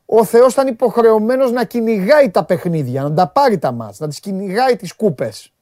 ο 0.05 0.23
Θεός 0.23 0.53
θα 0.53 0.61
είναι 0.61 0.71
υποχρεωμένος 0.71 1.51
να 1.51 1.63
κυνηγάει 1.63 2.29
τα 2.31 2.45
παιχνίδια, 2.45 3.03
να 3.03 3.13
τα 3.13 3.27
πάρει 3.27 3.57
τα 3.57 3.71
μάτς, 3.71 3.99
να 3.99 4.07
τις 4.07 4.19
κυνηγάει 4.19 4.75
τις 4.75 4.93
κούπες. 4.93 5.53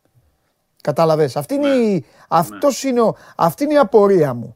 Κατάλαβες. 0.82 1.36
Αυτή 1.36 1.54
είναι, 1.54 1.68
ναι. 1.68 1.76
η, 1.76 2.06
αυτός 2.28 2.84
είναι 2.84 3.02
ο, 3.02 3.16
αυτή 3.36 3.64
είναι 3.64 3.74
η 3.74 3.78
απορία 3.78 4.34
μου 4.34 4.56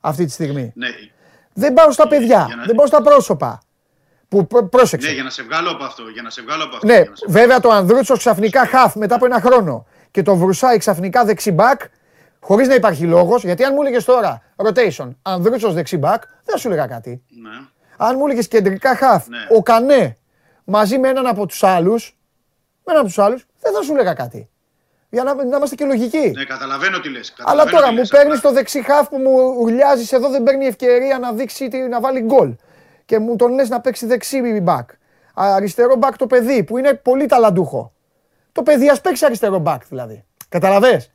αυτή 0.00 0.24
τη 0.24 0.30
στιγμή. 0.30 0.72
Ναι, 0.74 0.88
δεν 1.52 1.72
πάω 1.72 1.92
στα 1.92 2.08
παιδιά, 2.08 2.48
δεν 2.66 2.74
πάω 2.74 2.86
στα 2.86 3.02
πρόσωπα. 3.02 3.62
Που 4.28 4.46
πρόσεξε. 4.46 5.08
Ναι, 5.08 5.14
για 5.14 5.22
να 5.22 5.30
σε 5.30 5.42
βγάλω 5.42 5.70
από 5.70 5.84
αυτό. 5.84 6.02
Για 6.12 6.22
να 6.22 6.30
σε 6.30 6.42
βγάλω 6.42 6.64
από 6.64 6.74
αυτό 6.74 6.86
ναι, 6.86 7.02
βέβαια 7.26 7.60
το 7.60 7.70
Ανδρούτσος 7.70 8.18
ξαφνικά 8.18 8.66
χαφ 8.66 8.94
μετά 8.94 9.14
από 9.14 9.24
ένα 9.24 9.40
χρόνο 9.40 9.86
και 10.14 10.22
το 10.22 10.36
Βρουσάη 10.36 10.78
ξαφνικά 10.78 11.24
δεξιμπάκ, 11.24 11.80
χωρίς 12.40 12.68
να 12.68 12.74
υπάρχει 12.74 13.04
λόγος. 13.04 13.44
Γιατί 13.44 13.64
αν 13.64 13.72
μου 13.74 13.82
έλεγες 13.82 14.04
τώρα 14.04 14.42
rotation, 14.56 15.08
Ανδρούτσο 15.22 15.72
δεξιμπάκ, 15.72 16.22
δεν 16.44 16.58
σου 16.58 16.68
έλεγα 16.68 16.86
κάτι. 16.86 17.22
Ναι. 17.28 17.50
Αν 17.96 18.16
μου 18.18 18.24
έλεγες 18.24 18.48
κεντρικά 18.48 18.96
χαφ, 18.96 19.28
ναι. 19.28 19.38
ο 19.56 19.62
Κανέ 19.62 20.16
μαζί 20.64 20.98
με 20.98 21.08
έναν 21.08 21.26
από 21.26 21.46
τους 21.46 21.62
άλλους, 21.62 22.16
με 22.84 22.92
έναν 22.92 22.98
από 22.98 23.06
τους 23.06 23.18
άλλους, 23.18 23.46
δεν 23.60 23.72
θα 23.72 23.82
σου 23.82 23.92
έλεγα 23.92 24.14
κάτι. 24.14 24.48
Για 25.10 25.22
να, 25.22 25.34
να 25.34 25.56
είμαστε 25.56 25.74
και 25.74 25.84
λογικοί. 25.84 26.32
Ναι, 26.36 26.44
καταλαβαίνω 26.44 27.00
τι 27.00 27.10
λες. 27.10 27.34
Αλλά 27.38 27.64
τώρα 27.64 27.92
μου 27.92 28.02
παίρνεις 28.10 28.40
το 28.40 28.52
δεξί 28.52 28.82
χάφ 28.82 29.08
που 29.08 29.16
μου 29.16 29.56
ουρλιάζεις 29.60 30.12
εδώ, 30.12 30.30
δεν 30.30 30.42
παίρνει 30.42 30.66
ευκαιρία 30.66 31.18
να 31.18 31.32
δείξει 31.32 31.68
να 31.90 32.00
βάλει 32.00 32.20
γκολ. 32.20 32.54
Και 33.04 33.18
μου 33.18 33.36
τον 33.36 33.52
λες 33.52 33.68
να 33.68 33.80
παίξει 33.80 34.06
δεξί 34.06 34.60
μπακ. 34.62 34.90
Αριστερό 35.34 35.96
μπακ 35.96 36.16
το 36.16 36.26
παιδί 36.26 36.64
που 36.64 36.78
είναι 36.78 36.94
πολύ 36.94 37.26
ταλαντούχο. 37.26 37.93
Το 38.54 38.62
παιδί 38.62 38.88
ας 38.88 39.00
παίξει 39.00 39.24
αριστερό 39.24 39.58
μπακ 39.58 39.86
δηλαδή. 39.86 40.24
Καταλαβέ. 40.48 41.06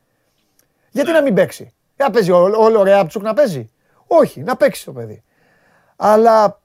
Γιατί 0.90 1.10
ναι. 1.10 1.16
να 1.16 1.22
μην 1.22 1.34
παίξει; 1.34 1.74
Για 1.96 2.10
παίζει 2.10 2.30
όλο 2.30 2.78
ωραία 2.78 3.06
τσουκ 3.06 3.22
να 3.22 3.34
παίζει; 3.34 3.70
Όχι, 4.06 4.40
να 4.40 4.56
παίξει 4.56 4.84
το 4.84 4.92
παιδί. 4.92 5.22
Αλλά 5.96 6.60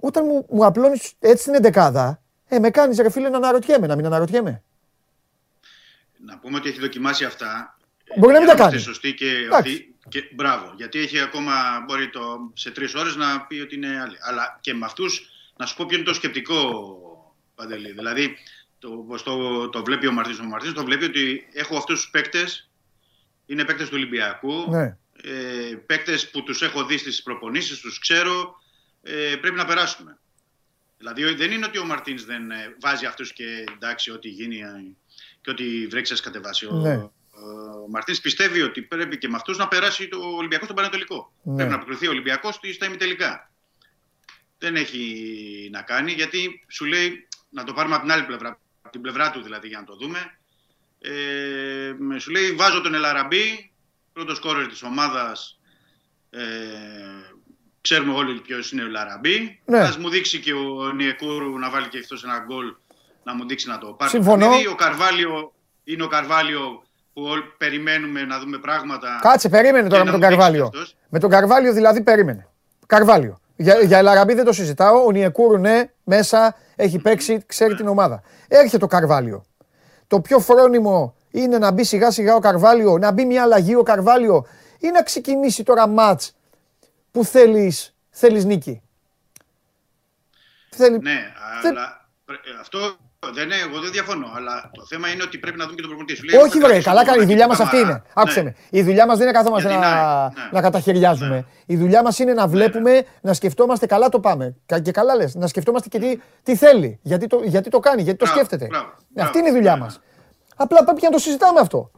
όταν 0.00 0.24
μου, 0.26 0.46
μου 0.50 0.64
απλώνεις 0.64 1.12
έτσι 1.18 1.44
την 1.44 1.54
εντεκάδα, 1.54 2.22
ε, 2.48 2.58
με 2.58 2.70
κάνεις 2.70 2.98
ρε 2.98 3.10
φίλε 3.10 3.28
να 3.28 3.36
αναρωτιέμαι, 3.36 3.86
να 3.86 3.96
μην 3.96 4.06
αναρωτιέμαι 4.06 4.62
να 6.24 6.38
πούμε 6.38 6.56
ότι 6.56 6.68
έχει 6.68 6.80
δοκιμάσει 6.80 7.24
αυτά. 7.24 7.76
Μπορεί 8.16 8.32
να 8.32 8.38
μην 8.38 8.48
τα 8.48 8.54
κάνει. 8.54 8.78
Σωστή 8.78 9.14
και, 9.14 9.48
αυτή, 9.52 9.94
και 10.08 10.28
μπράβο. 10.34 10.72
Γιατί 10.76 10.98
έχει 10.98 11.20
ακόμα, 11.20 11.52
μπορεί 11.86 12.10
το, 12.10 12.50
σε 12.54 12.70
τρεις 12.70 12.94
ώρες 12.94 13.16
να 13.16 13.40
πει 13.40 13.60
ότι 13.60 13.74
είναι 13.74 14.00
άλλη. 14.00 14.16
Αλλά 14.20 14.58
και 14.60 14.74
με 14.74 14.84
αυτούς, 14.84 15.30
να 15.56 15.66
σου 15.66 15.76
πω 15.76 15.86
ποιο 15.86 15.96
είναι 15.96 16.06
το 16.06 16.14
σκεπτικό, 16.14 16.56
Παντελή. 17.54 17.92
Δηλαδή, 17.92 18.36
το, 18.82 19.22
το, 19.24 19.68
το 19.68 19.84
βλέπει 19.84 20.06
ο 20.06 20.12
Μαρτίνο. 20.12 20.42
Ο 20.42 20.46
Μαρτίνο 20.46 20.72
το 20.72 20.84
βλέπει 20.84 21.04
ότι 21.04 21.48
έχω 21.52 21.76
αυτούς 21.76 22.00
τους 22.00 22.10
παίκτες, 22.10 22.70
είναι 23.46 23.64
παίκτες 23.64 23.88
του 23.88 23.94
Ολυμπιακού. 23.96 24.66
Ναι. 24.70 24.96
Ε, 25.22 25.74
παίκτες 25.86 26.30
που 26.30 26.42
τους 26.42 26.62
έχω 26.62 26.84
δει 26.84 26.98
στις 26.98 27.22
προπονήσεις, 27.22 27.80
τους 27.80 27.98
ξέρω. 27.98 28.60
ε, 29.02 29.36
πρέπει 29.36 29.56
να 29.56 29.64
περάσουμε. 29.64 30.18
Δηλαδή 30.98 31.34
δεν 31.34 31.50
είναι 31.50 31.66
ότι 31.66 31.78
ο 31.78 31.84
Μαρτίνς 31.84 32.24
δεν 32.24 32.50
ε, 32.50 32.76
βάζει 32.80 33.06
αυτούς 33.06 33.32
και 33.32 33.64
εντάξει, 33.74 34.10
ό,τι 34.10 34.28
γίνει 34.28 34.58
ε, 34.58 34.96
και 35.40 35.50
ό,τι 35.50 35.86
βρέξεις 35.86 36.20
κατεβάσει. 36.20 36.66
Ναι. 36.72 36.94
Ο, 36.94 37.10
ο 37.84 37.88
Μαρτίνς 37.88 38.20
πιστεύει 38.20 38.62
ότι 38.62 38.82
πρέπει 38.82 39.18
και 39.18 39.28
με 39.28 39.36
αυτούς 39.36 39.58
να 39.58 39.68
περάσει 39.68 40.08
το 40.08 40.18
Ολυμπιακός 40.18 40.64
στον 40.64 40.76
Πανατολικό. 40.76 41.32
Ναι. 41.42 41.54
Πρέπει 41.54 41.70
να 41.70 41.76
αποκριθεί 41.76 42.06
ο 42.06 42.10
Ολυμπιακός 42.10 42.60
στα 42.74 42.86
ημιτελικά. 42.86 43.50
Δεν 44.58 44.76
έχει 44.76 45.68
να 45.72 45.82
κάνει 45.82 46.12
γιατί 46.12 46.64
σου 46.68 46.84
λέει 46.84 47.28
να 47.48 47.64
το 47.64 47.72
πάρουμε 47.72 47.94
από 47.94 48.02
την 48.02 48.12
άλλη 48.12 48.24
πλευρά, 48.24 48.48
από 48.48 48.60
την 48.92 49.00
πλευρά 49.00 49.30
του 49.30 49.42
δηλαδή 49.42 49.68
για 49.68 49.78
να 49.78 49.84
το 49.84 49.96
δούμε. 49.96 50.18
Ε, 51.00 52.18
σου 52.18 52.30
λέει 52.30 52.52
βάζω 52.52 52.80
τον 52.80 52.94
Ελαραμπή, 52.94 53.72
πρώτος 54.12 54.36
σκόρερ 54.36 54.66
της 54.66 54.82
ομάδας, 54.82 55.58
ε, 56.30 56.40
ξέρουμε 57.80 58.14
όλοι 58.14 58.40
ποιος 58.40 58.72
είναι 58.72 58.82
ο 58.82 58.86
Ελαραμπή. 58.86 59.60
Ναι. 59.64 59.78
Ας 59.78 59.96
μου 59.96 60.08
δείξει 60.08 60.40
και 60.40 60.52
ο 60.52 60.92
Νιεκούρου 60.92 61.58
να 61.58 61.70
βάλει 61.70 61.88
και 61.88 61.98
αυτός 61.98 62.24
ένα 62.24 62.38
γκολ 62.46 62.74
να 63.24 63.34
μου 63.34 63.46
δείξει 63.46 63.68
να 63.68 63.78
το 63.78 63.86
πάρει. 63.86 64.10
Συμφωνώ. 64.10 64.48
Δηλαδή, 64.48 64.66
ο 64.66 64.74
Καρβάλιο 64.74 65.52
είναι 65.84 66.02
ο 66.02 66.06
Καρβάλιο 66.08 66.82
που 67.12 67.22
όλοι 67.22 67.42
περιμένουμε 67.58 68.24
να 68.24 68.38
δούμε 68.38 68.58
πράγματα. 68.58 69.18
Κάτσε, 69.22 69.48
περίμενε 69.48 69.88
τώρα 69.88 70.02
και 70.02 70.10
με 70.10 70.16
να 70.16 70.18
τον 70.18 70.20
μου 70.20 70.26
δείξει 70.26 70.36
Καρβάλιο. 70.36 70.64
αυτός. 70.64 70.94
Με 71.08 71.18
τον 71.18 71.30
Καρβάλιο 71.30 71.72
δηλαδή 71.72 72.02
περίμενε. 72.02 72.48
Καρβάλιο. 72.86 73.40
Για, 73.56 73.80
για 73.80 73.98
Ελαραμπή 73.98 74.34
δεν 74.34 74.44
το 74.44 74.52
συζητάω. 74.52 75.04
Ο 75.04 75.10
Νιεκούρου 75.10 75.58
ναι, 75.58 75.90
μέσα 76.04 76.56
έχει 76.76 76.98
παίξει, 76.98 77.42
ξέρει 77.46 77.74
την 77.74 77.88
ομάδα. 77.88 78.22
Έρχεται 78.48 78.84
ο 78.84 78.88
Καρβάλιο. 78.88 79.44
Το 80.06 80.20
πιο 80.20 80.38
φρόνιμο 80.38 81.14
είναι 81.30 81.58
να 81.58 81.70
μπει 81.70 81.84
σιγά 81.84 82.10
σιγά 82.10 82.34
ο 82.34 82.38
Καρβάλιο, 82.38 82.98
να 82.98 83.10
μπει 83.12 83.24
μια 83.24 83.42
αλλαγή 83.42 83.74
ο 83.74 83.82
Καρβάλιο 83.82 84.46
ή 84.78 84.88
να 84.90 85.02
ξεκινήσει 85.02 85.62
τώρα 85.62 85.86
μάτς 85.86 86.36
που 87.10 87.24
θέλεις, 87.24 87.94
θέλεις 88.10 88.44
νίκη. 88.44 88.82
Θέλει... 90.70 90.98
Ναι, 90.98 91.20
Δεν- 91.62 91.76
αλλά 91.76 92.08
πρέ- 92.24 92.46
ε, 92.46 92.60
αυτό 92.60 92.78
δεν 93.30 93.44
είναι, 93.44 93.54
εγώ 93.68 93.80
δεν 93.80 93.90
διαφωνώ. 93.92 94.26
Αλλά 94.36 94.70
το 94.72 94.82
θέμα 94.86 95.08
είναι 95.08 95.22
ότι 95.22 95.38
πρέπει 95.38 95.58
να 95.58 95.64
δούμε 95.64 95.76
και 95.76 95.80
τον 95.82 95.90
προπονητή. 95.90 96.16
Σου 96.16 96.24
λέει, 96.24 96.40
Όχι 96.40 96.48
θα 96.52 96.58
βρε, 96.58 96.66
κρατήσω 96.66 96.88
καλά 96.90 97.00
τον 97.04 97.08
κάνει. 97.12 97.22
Η 97.22 97.26
δουλειά 97.26 97.46
Καμαρά. 97.46 97.58
μας 97.64 97.68
αυτή 97.68 97.78
είναι. 97.84 98.02
Άκουσε 98.14 98.40
Ναι. 98.42 98.44
με. 98.44 98.78
Η 98.78 98.82
δουλειά 98.82 99.06
μας 99.06 99.16
δεν 99.18 99.26
είναι 99.28 99.36
καθόμαστε 99.38 99.68
Γιατί 99.68 99.84
να, 99.84 99.90
να- 99.94 100.24
ναι. 100.24 100.48
να 100.52 100.60
καταχαιριάζουμε. 100.60 101.46
Η 101.66 101.76
δουλειά 101.76 102.02
μας 102.02 102.18
είναι 102.18 102.32
να 102.32 102.46
βλέπουμε, 102.48 103.02
να 103.20 103.32
σκεφτόμαστε 103.32 103.86
καλά 103.86 104.08
το 104.08 104.20
πάμε. 104.20 104.54
Κα- 104.66 104.78
Και 104.80 104.90
καλά 104.90 105.14
λες, 105.14 105.34
να 105.34 105.46
σκεφτόμαστε 105.46 105.88
και 105.88 105.98
τι, 105.98 106.18
τι 106.42 106.56
θέλει. 106.56 106.98
Γιατί 107.02 107.26
το, 107.26 107.40
γιατί 107.44 107.70
το 107.70 107.78
κάνει, 107.78 108.02
γιατί 108.02 108.18
το 108.18 108.24
Μπράβο, 108.24 108.38
σκέφτεται. 108.40 108.66
μπράβο, 108.66 108.84
Αυτή 108.86 109.00
μπράβο. 109.08 109.38
είναι 109.38 109.48
η 109.48 109.52
δουλειά 109.52 109.74
Ναι, 109.74 109.80
μας. 109.80 110.00
Απλά 110.56 110.84
πρέπει 110.84 111.00
να 111.02 111.10
το 111.10 111.18
συζητάμε 111.18 111.60
αυτό. 111.60 111.90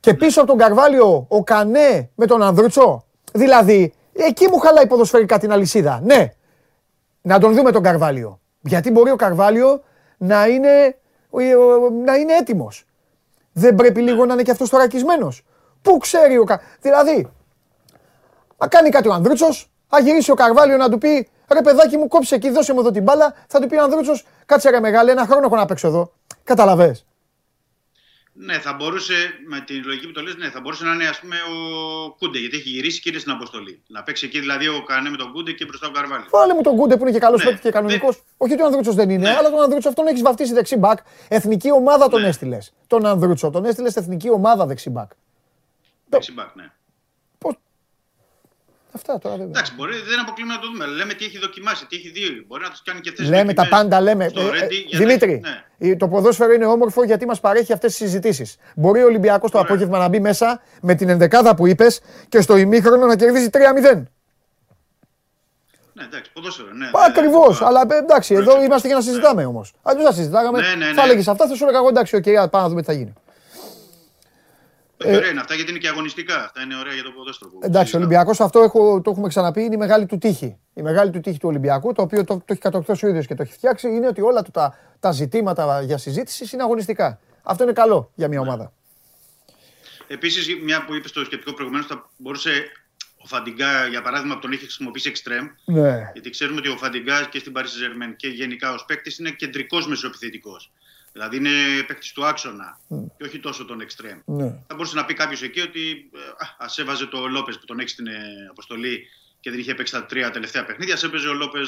Και 0.00 0.14
πίσω 0.14 0.40
από 0.40 0.48
τον 0.48 0.58
Καρβάλιο, 0.58 1.24
ο 1.28 1.42
Κανέ 1.44 2.10
με 2.14 2.26
τον 2.26 2.42
Ανδρούτσο. 2.42 3.04
Δηλαδή, 3.32 3.92
εκεί 4.12 4.48
μου 4.48 4.58
χαλάει 4.58 4.86
ποδοσφαιρικά 4.86 5.38
την 5.38 5.52
αλυσίδα. 5.52 6.00
Ναι, 6.04 6.32
να 7.22 7.38
τον 7.38 7.54
δούμε 7.54 7.70
τον 7.72 7.82
Καρβάλιο. 7.82 8.40
Γιατί 8.62 8.90
μπορεί 8.90 9.10
ο 9.10 9.16
Καρβάλιο 9.16 9.82
να 10.16 10.46
είναι, 10.46 10.96
να 12.04 12.14
είναι 12.16 12.32
έτοιμος. 12.32 12.86
Δεν 13.52 13.74
πρέπει 13.74 14.00
λίγο 14.00 14.26
να 14.26 14.32
είναι 14.32 14.42
και 14.42 14.50
αυτός 14.50 14.68
θωρακισμένος. 14.68 15.44
Πού 15.82 15.98
ξέρει 15.98 16.38
ο 16.38 16.44
Κα... 16.44 16.60
Δηλαδή, 16.80 17.30
να 18.58 18.68
κάνει 18.68 18.88
κάτι 18.88 19.08
ο 19.08 19.12
Ανδρούτσος, 19.12 19.70
θα 19.88 20.00
γυρίσει 20.00 20.30
ο 20.30 20.34
Καρβάλιο 20.34 20.76
να 20.76 20.88
του 20.90 20.98
πει 20.98 21.28
ρε 21.52 21.60
παιδάκι 21.60 21.96
μου 21.96 22.08
κόψε 22.08 22.34
εκεί, 22.34 22.50
δώσε 22.50 22.72
μου 22.72 22.80
εδώ 22.80 22.90
την 22.90 23.02
μπάλα. 23.02 23.34
Θα 23.46 23.60
του 23.60 23.66
πει 23.66 23.76
ο 23.76 23.82
Ανδρούτσος, 23.82 24.26
κάτσε 24.46 24.70
ρε 24.70 24.80
μεγάλε, 24.80 25.10
ένα 25.10 25.26
χρόνο 25.26 25.46
έχω 25.46 25.56
να 25.56 25.64
παίξω 25.64 25.88
εδώ. 25.88 26.12
Καταλαβες. 26.44 27.06
Ναι, 28.34 28.58
θα 28.58 28.72
μπορούσε, 28.72 29.14
με 29.48 29.60
την 29.60 29.82
λογική 29.84 30.06
που 30.06 30.12
το 30.12 30.22
λες, 30.22 30.36
ναι, 30.36 30.50
θα 30.50 30.60
μπορούσε 30.60 30.84
να 30.84 30.92
είναι 30.94 31.06
ας 31.06 31.20
πούμε 31.20 31.36
ο 31.36 32.10
Κούντε, 32.18 32.38
γιατί 32.38 32.56
έχει 32.56 32.68
γυρίσει 32.68 33.00
και 33.00 33.08
είναι 33.10 33.18
στην 33.18 33.32
αποστολή. 33.32 33.82
Να 33.86 34.02
παίξει 34.02 34.26
εκεί 34.26 34.40
δηλαδή 34.40 34.68
ο 34.68 34.82
Κανέ 34.82 35.10
με 35.10 35.16
τον 35.16 35.32
Κούντε 35.32 35.52
και 35.52 35.64
μπροστά 35.64 35.86
ο 35.86 35.90
Καρβάλιο. 35.90 36.26
Βάλε 36.30 36.54
μου 36.54 36.60
τον 36.62 36.76
Κούντε 36.76 36.96
που 36.96 37.02
είναι 37.02 37.12
και 37.12 37.18
καλός 37.18 37.38
Ναι, 37.38 37.44
παίκτης 37.44 37.62
και 37.62 37.70
κανονικός. 37.70 38.22
Όχι 38.36 38.52
ότι 38.52 38.62
ο 38.62 38.66
Ανδρούτσος 38.66 38.94
δεν 38.94 39.10
είναι, 39.10 39.28
Ναι. 39.28 39.36
αλλά 39.38 39.50
τον 39.50 39.60
Ανδρούτσο 39.62 39.88
αυτόν 39.88 40.06
έχεις 40.06 40.22
βαφτίσει 40.22 40.52
δεξί 40.52 40.76
μπακ. 40.76 40.98
Εθνική 41.28 41.72
ομάδα 41.72 42.08
τον 42.08 42.20
Ναι. 42.20 42.26
έστειλες. 42.28 42.72
Τον 42.86 43.06
Ανδρούτσο 43.06 43.50
τον 43.50 43.64
έστειλες 43.64 43.90
στην 43.90 44.02
εθνική 44.02 44.30
ομάδα 44.30 44.66
δεξί 44.66 44.90
μπακ. 44.90 45.10
Δεξιμπάκ, 46.08 46.54
ναι. 46.54 46.70
Αυτά 48.94 49.18
τώρα 49.18 49.36
δεν 49.36 49.46
Εντάξει, 49.46 49.72
μπορεί, 49.76 49.92
δεν 50.08 50.20
αποκλείουμε 50.20 50.52
να 50.54 50.60
το 50.60 50.66
δούμε. 50.66 50.86
Λέμε 50.86 51.14
τι 51.14 51.24
έχει 51.24 51.38
δοκιμάσει, 51.38 51.86
τι 51.86 51.96
έχει 51.96 52.10
δει. 52.10 52.44
Μπορεί 52.46 52.62
να 52.62 52.68
τους 52.70 52.82
κάνει 52.82 53.00
και 53.00 53.08
αυτές 53.08 53.28
Λέμε 53.28 53.54
τα 53.54 53.68
πάντα, 53.68 54.00
λέμε. 54.00 54.28
Στο 54.28 54.40
Ε, 54.40 54.44
ε, 54.44 54.50
Ρέντι, 54.50 54.74
για 54.76 54.98
να- 54.98 55.04
Δημήτρη, 55.06 55.40
ναι. 55.78 55.88
η- 55.88 55.96
το 55.96 56.08
ποδόσφαιρο 56.08 56.52
είναι 56.52 56.66
όμορφο 56.66 57.04
γιατί 57.04 57.26
μας 57.26 57.40
παρέχει 57.40 57.72
αυτές 57.72 57.90
τις 57.90 58.00
συζητήσεις. 58.00 58.56
Μπορεί 58.76 59.02
ο 59.02 59.06
Ολυμπιακός 59.06 59.50
το 59.50 59.58
Ωραία. 59.58 59.70
απόγευμα 59.70 59.98
να 59.98 60.08
μπει 60.08 60.20
μέσα 60.20 60.60
με 60.80 60.94
την 60.94 61.08
ενδεκάδα 61.08 61.54
που 61.54 61.66
είπες 61.66 62.00
και 62.28 62.40
στο 62.40 62.56
ημίχρονο 62.56 63.06
να 63.06 63.16
κερδίσει 63.16 63.50
3-0. 63.50 64.06
Ναι, 65.94 66.04
εντάξει, 66.04 66.32
ποδόσφαιρο. 66.32 66.68
Ναι, 66.72 66.90
Ακριβώς. 67.06 67.60
ναι, 67.60 67.66
Αλλά 67.66 67.80
ε, 67.90 67.96
εντάξει, 67.96 68.34
εδώ 68.34 68.42
Πρόσεξε. 68.44 68.66
είμαστε 68.66 68.86
για 68.86 68.96
να 68.96 69.02
συζητάμε 69.02 69.44
όμως. 69.44 69.72
Αλλιώς 69.82 70.04
θα 70.04 70.12
συζητάγαμε. 70.12 70.60
Ναι, 70.60 70.68
ναι, 70.74 70.86
ναι. 70.86 70.92
Θα 70.92 71.02
έλεγε 71.02 71.30
αυτά, 71.30 71.46
θα 71.46 71.54
σου 71.54 71.62
έλεγα 71.64 71.78
εγώ 71.78 71.88
εντάξει, 71.88 72.16
οκ, 72.16 72.22
πάμε 72.24 72.48
να 72.52 72.68
δούμε 72.68 72.80
τι 72.80 72.86
θα 72.86 72.92
γίνει. 72.92 73.12
Ε, 75.04 75.16
Ωραία 75.16 75.30
είναι 75.30 75.40
αυτά 75.40 75.54
γιατί 75.54 75.70
είναι 75.70 75.78
και 75.78 75.88
αγωνιστικά. 75.88 76.44
Αυτά 76.44 76.62
είναι 76.62 76.76
ωραία 76.76 76.92
για 76.92 77.02
το 77.02 77.10
ποδόσφαιρο. 77.10 77.50
που 77.50 77.58
Εντάξει, 77.62 77.78
ο 77.78 77.84
συζητάμε. 77.84 78.04
Ολυμπιακός 78.04 78.40
αυτό 78.40 78.60
έχω, 78.60 79.00
το 79.00 79.10
έχουμε 79.10 79.28
ξαναπεί, 79.28 79.62
είναι 79.62 79.74
η 79.74 79.78
μεγάλη 79.78 80.06
του 80.06 80.18
τύχη. 80.18 80.56
Η 80.74 80.82
μεγάλη 80.82 81.10
του 81.10 81.20
τύχη 81.20 81.38
του 81.38 81.48
Ολυμπιακού, 81.48 81.92
το 81.92 82.02
οποίο 82.02 82.24
το, 82.24 82.36
το 82.36 82.44
έχει 82.46 82.60
κατορθώσει 82.60 83.06
ο 83.06 83.08
ίδιος 83.08 83.26
και 83.26 83.34
το 83.34 83.42
έχει 83.42 83.52
φτιάξει, 83.52 83.88
είναι 83.88 84.06
ότι 84.06 84.20
όλα 84.20 84.42
του 84.42 84.50
τα, 84.50 84.78
τα 85.00 85.12
ζητήματα 85.12 85.82
για 85.82 85.98
συζήτηση 85.98 86.48
είναι 86.52 86.62
αγωνιστικά. 86.62 87.20
Αυτό 87.42 87.62
είναι 87.62 87.72
καλό 87.72 88.10
για 88.14 88.28
μια 88.28 88.40
ομάδα. 88.40 88.72
Επίσης, 90.06 90.46
μια 90.62 90.84
που 90.84 90.94
είπες 90.94 91.10
στο 91.10 91.24
σκεπτικό 91.24 91.52
προηγουμένως, 91.54 91.86
θα 91.86 92.10
μπορούσε 92.16 92.50
ο 93.16 93.26
Φαντιγκά, 93.26 93.86
για 93.86 94.02
παράδειγμα, 94.02 94.34
που 94.34 94.40
τον 94.40 94.52
είχε 94.52 94.62
χρησιμοποιήσει 94.62 95.08
εξτρέμ. 95.08 95.46
Ναι. 95.64 96.10
Γιατί 96.12 96.30
ξέρουμε 96.30 96.58
ότι 96.58 96.68
ο 96.68 96.76
Φαντιγκά 96.76 97.28
και 97.30 97.38
στην 97.38 97.52
Paris 97.56 97.60
Saint-Germain 97.60 98.14
και 98.16 98.28
γενικά 98.28 98.72
ως 98.72 98.84
παίκτης 98.84 99.18
είναι 99.18 99.30
κεντρικός 99.30 99.86
μεσοεπιθετικός. 99.86 100.72
Δηλαδή 101.12 101.36
είναι 101.36 101.50
παίκτης 101.86 102.12
του 102.12 102.24
άξονα 102.26 102.78
και 103.16 103.24
όχι 103.24 103.38
τόσο 103.40 103.64
τον 103.64 103.80
εξτρέμ. 103.80 104.18
ναι. 104.24 104.44
Θα 104.66 104.74
μπορούσε 104.74 104.96
να 104.96 105.04
πει 105.04 105.14
κάποιος 105.14 105.42
εκεί 105.42 105.60
ότι 105.60 106.10
α 106.58 106.66
έβαζε 106.76 107.06
το 107.06 107.26
Λόπε 107.26 107.52
που 107.52 107.64
τον 107.64 107.78
έχει 107.78 107.88
στην 107.88 108.06
ε, 108.06 108.12
αποστολή 108.50 109.06
και 109.40 109.50
δεν 109.50 109.58
είχε 109.58 109.74
παίξει 109.74 109.92
τα 109.92 110.04
τρία 110.06 110.30
τελευταία 110.30 110.64
παιχνίδια. 110.64 110.94
Α 110.94 110.98
έπαιζε 111.04 111.28
ο 111.28 111.32
Λόπε 111.34 111.58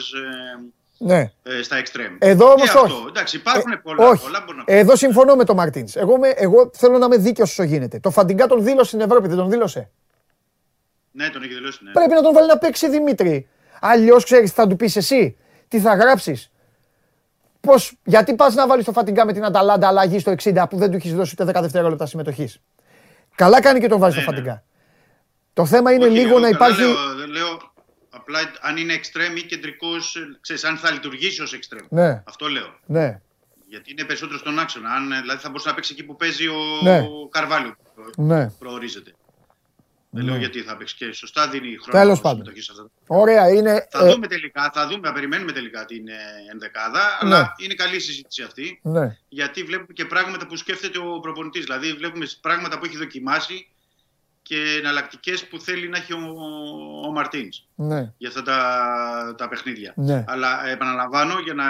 ναι. 0.98 1.32
ε, 1.42 1.62
στα 1.62 1.76
εξτρέμ. 1.76 2.16
Εδώ 2.18 2.44
όμως 2.52 2.70
Και 2.70 2.78
αυτό. 2.78 2.94
όχι. 2.94 3.04
Εντάξει, 3.08 3.36
υπάρχουν 3.36 3.72
Ε, 3.72 3.76
πολλά, 3.76 4.08
όχι. 4.08 4.22
πολλά 4.22 4.42
μπορεί 4.46 4.58
να 4.58 4.64
πει. 4.64 4.72
Εδώ 4.72 4.96
συμφωνώ 4.96 5.36
με 5.36 5.44
τον 5.44 5.56
Μαρτίν. 5.56 5.88
Εγώ, 5.94 6.18
με- 6.18 6.28
εγώ 6.36 6.70
θέλω 6.74 6.98
να 6.98 7.04
είμαι 7.04 7.16
δίκαιος 7.16 7.50
όσο 7.50 7.62
γίνεται. 7.62 7.98
Το 8.00 8.10
Φαντιγκά 8.10 8.46
τον 8.46 8.64
δήλωσε 8.64 8.86
στην 8.88 9.00
Ευρώπη, 9.00 9.28
δεν 9.28 9.36
τον 9.36 9.50
δήλωσε; 9.50 9.90
Ναι, 11.10 11.28
τον 11.28 11.42
έχει 11.42 11.54
δηλώσει. 11.54 11.78
Ναι. 11.84 11.92
Πρέπει 11.92 12.12
να 12.12 12.22
τον 12.22 12.32
βάλει 12.32 12.46
να 12.46 12.58
παίξει 12.58 12.88
Δημήτρη. 12.88 13.48
Αλλιώς 13.80 14.24
ξέρεις 14.24 14.48
τι 14.50 14.56
θα 14.56 14.66
του 14.66 14.76
πεις 14.76 14.96
εσύ, 14.96 15.36
τι 15.68 15.80
θα 15.80 15.94
γράψεις. 15.94 16.50
Πώς, 17.64 17.92
γιατί 18.04 18.34
πας 18.34 18.54
να 18.54 18.66
βάλεις 18.66 18.84
το 18.84 18.92
Φατιγκά 18.92 19.24
με 19.24 19.32
την 19.32 19.44
Αταλάντα 19.44 19.88
αλλαγή 19.88 20.18
στο 20.18 20.34
60 20.42 20.64
που 20.70 20.76
δεν 20.76 20.90
του 20.90 20.96
έχεις 20.96 21.14
δώσει 21.14 21.36
ούτε 21.40 21.58
10 21.58 21.60
δευτερόλεπτα 21.62 22.06
συμμετοχής; 22.06 22.58
Καλά 23.34 23.60
κάνει 23.60 23.80
και 23.80 23.88
τον 23.88 23.98
βάζεις 23.98 24.16
Ναι, 24.16 24.22
στο 24.22 24.30
ναι. 24.30 24.36
Φατιγκά. 24.36 24.62
Το 25.52 25.66
θέμα 25.66 25.92
είναι 25.92 26.04
Όχι, 26.04 26.14
λίγο 26.14 26.28
εγώ 26.28 26.38
να 26.38 26.50
καλά 26.50 26.68
υπάρχει. 26.70 26.80
Λέω, 26.92 27.14
δεν 27.14 27.28
λέω 27.30 27.72
απλά 28.10 28.38
αν 28.60 28.76
είναι 28.76 28.92
εξτρέμ 28.92 29.36
ή 29.36 29.42
κεντρικός, 29.42 30.16
ξέρεις, 30.40 30.64
αν 30.64 30.76
θα 30.76 30.90
λειτουργήσει 30.90 31.42
ως 31.42 31.52
εξτρέμ. 31.52 31.86
Ναι, 31.90 32.22
Αυτό 32.26 32.46
λέω. 32.48 32.74
ναι, 32.86 33.20
Γιατί 33.68 33.90
είναι 33.90 34.04
περισσότερο 34.04 34.38
στον 34.38 34.58
άξονα. 34.58 34.90
Αν, 34.90 35.12
ε, 35.12 35.20
δηλαδή 35.20 35.40
θα 35.40 35.48
μπορούσε 35.48 35.68
να 35.68 35.74
παίξει 35.74 35.92
εκεί 35.92 36.04
που 36.04 36.16
παίζει 36.16 36.46
ο, 36.48 36.56
Ναι. 36.82 36.98
ο 36.98 37.28
Καρβάλιο. 37.28 37.74
που 38.14 38.22
ναι. 38.22 38.50
Προορίζεται. 38.58 39.12
Δεν 40.14 40.24
λέω 40.24 40.36
γιατί 40.36 40.60
θα 40.62 40.76
παίξει 40.76 40.96
και 40.96 41.12
σωστά 41.12 41.48
δίνει 41.48 41.66
Τέλος 41.66 41.84
χρόνο 41.84 42.04
πάντων. 42.04 42.20
συμμετοχή 42.20 42.60
σε 42.60 42.72
αυτά. 42.72 42.90
Ωραία, 43.06 43.48
είναι. 43.48 43.86
Θα 43.90 44.06
ε, 44.06 44.12
δούμε 44.12 44.26
τελικά, 44.26 44.70
θα 44.74 44.86
δούμε, 44.86 45.06
θα 45.08 45.12
περιμένουμε 45.12 45.52
τελικά 45.52 45.84
την 45.84 46.08
ε, 46.08 46.14
ενδεκάδα, 46.52 47.18
αλλά 47.20 47.54
είναι 47.58 47.74
καλή 47.74 47.96
η 47.96 48.00
συζήτηση 48.00 48.42
αυτή. 48.42 48.80
ναι, 48.82 49.16
Γιατί 49.28 49.62
βλέπουμε 49.62 49.92
και 49.92 50.04
πράγματα 50.04 50.46
που 50.46 50.56
σκέφτεται 50.56 50.98
ο 50.98 51.20
προπονητής. 51.20 51.64
Δηλαδή, 51.64 51.92
βλέπουμε 51.92 52.26
πράγματα 52.40 52.78
που 52.78 52.84
έχει 52.84 52.96
δοκιμάσει 52.96 53.68
και 54.42 54.76
εναλλακτικές 54.78 55.46
που 55.46 55.60
θέλει 55.60 55.88
να 55.88 55.96
έχει 55.96 56.12
ο, 56.12 56.34
ο 57.06 57.10
Μαρτίνς 57.12 57.66
ναι, 57.74 58.12
για 58.16 58.28
αυτά 58.28 58.42
τα, 58.42 59.34
τα 59.36 59.48
παιχνίδια. 59.48 59.92
Ναι. 59.96 60.24
Αλλά 60.26 60.66
ε, 60.66 60.72
επαναλαμβάνω 60.72 61.38
για 61.38 61.54
να, 61.54 61.64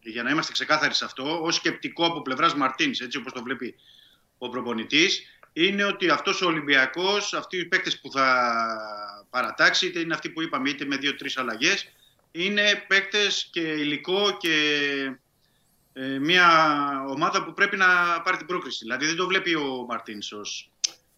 για 0.00 0.22
να 0.22 0.30
είμαστε 0.30 0.52
ξεκάθαροι 0.52 0.94
σε 0.94 1.04
αυτό, 1.04 1.40
ως 1.42 1.54
σκεπτικό 1.54 2.06
από 2.06 2.22
πλευράς 2.22 2.54
Μαρτίνς, 2.54 3.00
έτσι 3.00 3.18
όπως 3.18 3.32
το 3.32 3.42
βλέπει 3.42 3.74
ο 4.38 4.48
προπονητής, 4.48 5.22
είναι 5.52 5.84
ότι 5.84 6.08
αυτός 6.08 6.42
ο 6.42 6.46
Ολυμπιακός, 6.46 7.34
αυτοί 7.34 7.56
οι 7.56 7.64
παίκτες 7.64 8.00
που 8.00 8.10
θα 8.12 8.26
παρατάξει, 9.30 9.86
είτε 9.86 9.98
είναι 9.98 10.14
αυτοί 10.14 10.28
που 10.28 10.42
είπαμε, 10.42 10.68
είτε 10.70 10.84
με 10.84 10.96
δύο-τρεις 10.96 11.36
αλλαγές, 11.36 11.88
είναι 12.32 12.62
παίκτες 12.88 13.48
και 13.52 13.60
υλικό 13.60 14.36
και 14.40 14.56
ε, 15.92 16.02
μια 16.18 16.46
ομάδα 17.08 17.44
που 17.44 17.54
πρέπει 17.54 17.76
να 17.76 17.86
πάρει 18.24 18.36
την 18.36 18.46
πρόκριση. 18.46 18.78
Δηλαδή 18.82 19.06
δεν 19.06 19.16
το 19.16 19.26
βλέπει 19.26 19.54
ο 19.54 19.84
Μαρτίνς 19.88 20.32
ως 20.32 20.70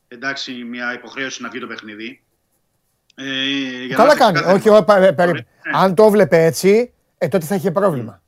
εντάξει 0.08 0.52
μια 0.52 0.92
υποχρέωση 0.92 1.42
να 1.42 1.48
βγει 1.48 1.60
το 1.60 1.66
παιχνίδι. 1.66 2.22
Ε, 3.14 3.24
για 3.84 3.96
να 3.96 4.04
Καλά 4.04 4.14
είμαστε 4.14 4.18
κάνει. 4.18 4.32
ξεκάθαροι. 4.34 4.58
Όχι, 4.58 4.68
ο- 4.68 4.84
πε- 4.84 5.14
περίμενε. 5.14 5.46
Ναι. 5.64 5.78
Αν 5.78 5.94
το 5.94 6.10
βλέπε 6.10 6.44
έτσι, 6.44 6.92
ε, 7.18 7.28
τότε 7.28 7.46
θα 7.46 7.54
είχε 7.54 7.70
πρόβλημα. 7.70 8.22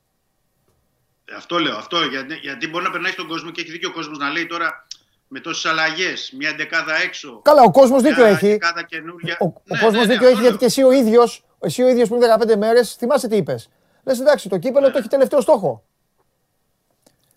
Αυτό 1.36 1.58
λέω. 1.58 1.76
Αυτό, 1.76 2.02
γιατί, 2.04 2.34
γιατί 2.34 2.68
μπορεί 2.68 2.84
να 2.84 2.90
περνάει 2.90 3.12
στον 3.12 3.26
κόσμο 3.26 3.50
και 3.50 3.60
έχει 3.60 3.70
δίκιο 3.70 3.88
ο 3.88 3.92
κόσμος 3.92 4.18
να 4.18 4.30
λέει 4.30 4.46
τώρα 4.46 4.86
με 5.28 5.40
τόσες 5.40 5.70
αλλαγές, 5.70 6.32
μια 6.38 6.54
δεκάδα 6.56 7.02
έξω. 7.02 7.40
Καλά, 7.44 7.62
ο 7.62 7.70
κόσμος 7.70 8.02
δίκιο 8.02 8.24
μια 8.24 8.32
έχει. 8.32 8.48
δεκάδα 8.48 8.82
καινούρια. 8.82 9.36
Ο, 9.40 9.44
ο 9.44 9.52
Ναι, 9.64 9.78
κόσμος 9.78 9.92
ναι, 9.92 10.06
ναι, 10.06 10.12
δίκιο 10.12 10.26
έχει 10.26 10.34
αυτό 10.36 10.42
γιατί 10.42 10.56
και 10.58 10.64
εσύ 10.64 10.82
ο 10.82 10.92
ίδιος 10.92 11.44
εσύ 11.60 11.82
ο 11.82 11.88
ίδιος 11.88 12.08
πριν 12.08 12.20
15 12.52 12.56
μέρες, 12.56 12.94
θυμάσαι 12.94 13.28
τι 13.28 13.36
είπες. 13.36 13.68
Λες 14.04 14.20
εντάξει, 14.20 14.48
το 14.48 14.58
κύπελο 14.58 14.90
το 14.90 14.98
έχει 14.98 15.08
τελευταίο 15.08 15.40
στόχο. 15.40 15.82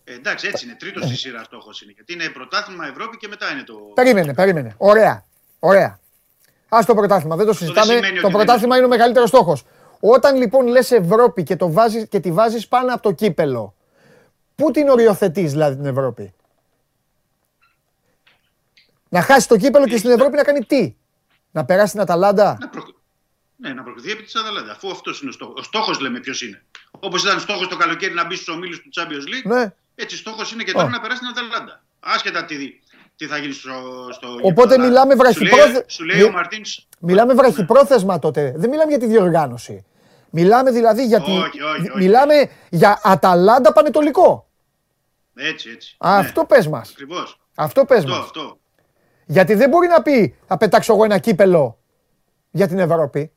Ε, 0.04 0.14
εντάξει, 0.14 0.46
έτσι 0.46 0.64
είναι. 0.64 0.76
Τρίτος 0.78 1.04
στη 1.04 1.16
σειρά 1.16 1.42
στόχος 1.44 1.82
είναι. 1.82 1.92
Γιατί 1.94 2.12
είναι 2.12 2.28
πρωτάθλημα 2.28 2.86
Ευρώπη 2.86 3.16
και 3.16 3.28
μετά 3.28 3.52
είναι 3.52 3.62
το. 3.62 3.74
Περίμενε, 3.94 4.34
περίμενε. 4.34 4.74
Ωραία. 4.76 5.24
Ωραία. 5.58 6.00
Α 6.68 6.78
το 6.86 6.94
πρωτάθλημα, 6.94 7.36
δεν 7.36 7.46
το 7.46 7.52
συζητάμε. 7.52 8.00
Το, 8.00 8.20
το 8.20 8.28
πρωτάθλημα 8.30 8.76
είναι 8.76 8.84
ο 8.84 8.88
μεγαλύτερος 8.88 9.28
στόχος. 9.28 9.64
Όταν 10.00 10.36
λοιπόν 10.36 10.66
λες 10.66 10.90
Ευρώπη 10.90 11.42
και, 11.42 11.56
το 11.56 11.72
βάζεις, 11.72 12.08
και 12.08 12.20
τη 12.20 12.32
βάζεις 12.32 12.68
πάνω 12.68 12.92
από 12.94 13.02
το 13.02 13.12
κύπελο, 13.12 13.74
πού 14.54 14.70
την 14.70 14.88
οριοθετείς 14.88 15.50
δηλαδή 15.50 15.76
την 15.76 15.86
Ευρώπη; 15.86 16.34
Να 19.12 19.22
χάσει 19.22 19.48
το 19.48 19.56
κύπελο 19.56 19.86
και 19.86 19.96
στην 19.96 20.10
Ευρώπη 20.10 20.36
να 20.36 20.42
κάνει 20.42 20.64
τι; 20.64 20.94
Να 21.50 21.64
περάσει 21.64 21.92
την 21.92 22.00
Αταλάντα; 22.00 22.56
Να 22.60 22.68
προ... 22.68 22.82
Ναι, 23.56 23.72
να 23.72 23.82
προκριθεί 23.82 24.10
επί 24.10 24.22
της 24.22 24.36
Αταλάντα. 24.36 24.72
Αφού 24.72 24.90
αυτός 24.90 25.20
είναι 25.20 25.30
ο 25.30 25.32
στόχος. 25.32 25.54
Ο 25.58 25.62
στόχος 25.62 26.00
λέμε 26.00 26.20
ποιος 26.20 26.42
είναι. 26.42 26.62
Όπως 26.90 27.22
ήταν 27.22 27.40
στόχος 27.40 27.68
το 27.68 27.76
καλοκαίρι 27.76 28.14
να 28.14 28.26
μπει 28.26 28.34
στους 28.34 28.48
ομίλους 28.54 28.82
του 28.82 28.90
Champions 28.94 29.04
League, 29.04 29.56
ναι. 29.56 29.74
έτσι 29.94 30.16
στόχος 30.16 30.52
είναι 30.52 30.62
και 30.62 30.72
τώρα 30.72 30.88
να 30.88 31.00
περάσει 31.00 31.20
την 31.20 31.28
Αταλάντα. 31.28 31.82
Άσχετα 32.00 32.44
τι, 32.44 32.56
τι 33.16 33.26
θα 33.26 33.38
γίνει 33.38 33.52
στο, 33.52 33.70
στο 34.12 34.38
Οπότε 34.42 34.78
μιλάμε 34.78 35.14
βραχυπρόθεσμα. 35.14 35.82
Σου 35.86 36.04
λέει, 36.04 36.22
ο 36.22 36.30
Μαρτίν. 36.30 36.62
Μιλάμε 36.98 37.34
βραχυπρόθεσμα 37.34 38.18
τότε. 38.18 38.54
Δεν 38.56 38.70
μιλάμε 38.70 38.90
για 38.90 38.98
τη 38.98 39.06
διοργάνωση. 39.06 39.84
Μιλάμε 40.30 40.70
δηλαδή 40.70 41.04
για. 41.04 41.22
Όχι, 41.22 41.38
όχι, 41.38 41.62
όχι. 41.62 41.90
Μιλάμε 41.94 42.50
για 42.70 43.00
Αταλάντα 43.02 43.72
Πανετολικό. 43.72 44.48
Έτσι, 45.34 45.70
έτσι. 45.70 45.96
Α, 45.98 46.12
ναι. 46.12 46.18
Αυτό 46.18 46.44
πες 46.44 46.66
μας. 46.66 46.90
Ακριβώς. 46.90 47.40
Αυτό 47.54 47.84
πες 47.84 48.04
μας. 48.04 48.18
Αυτό. 48.18 48.59
Γιατί 49.30 49.54
δεν 49.54 49.68
μπορεί 49.68 49.88
να 49.88 50.02
πει 50.02 50.36
θα 50.46 50.56
πετάξω 50.56 50.92
εγώ 50.92 51.04
ένα 51.04 51.18
κύπελο 51.18 51.78
για 52.50 52.68
την 52.68 52.78
Ευρώπη. 52.78 53.32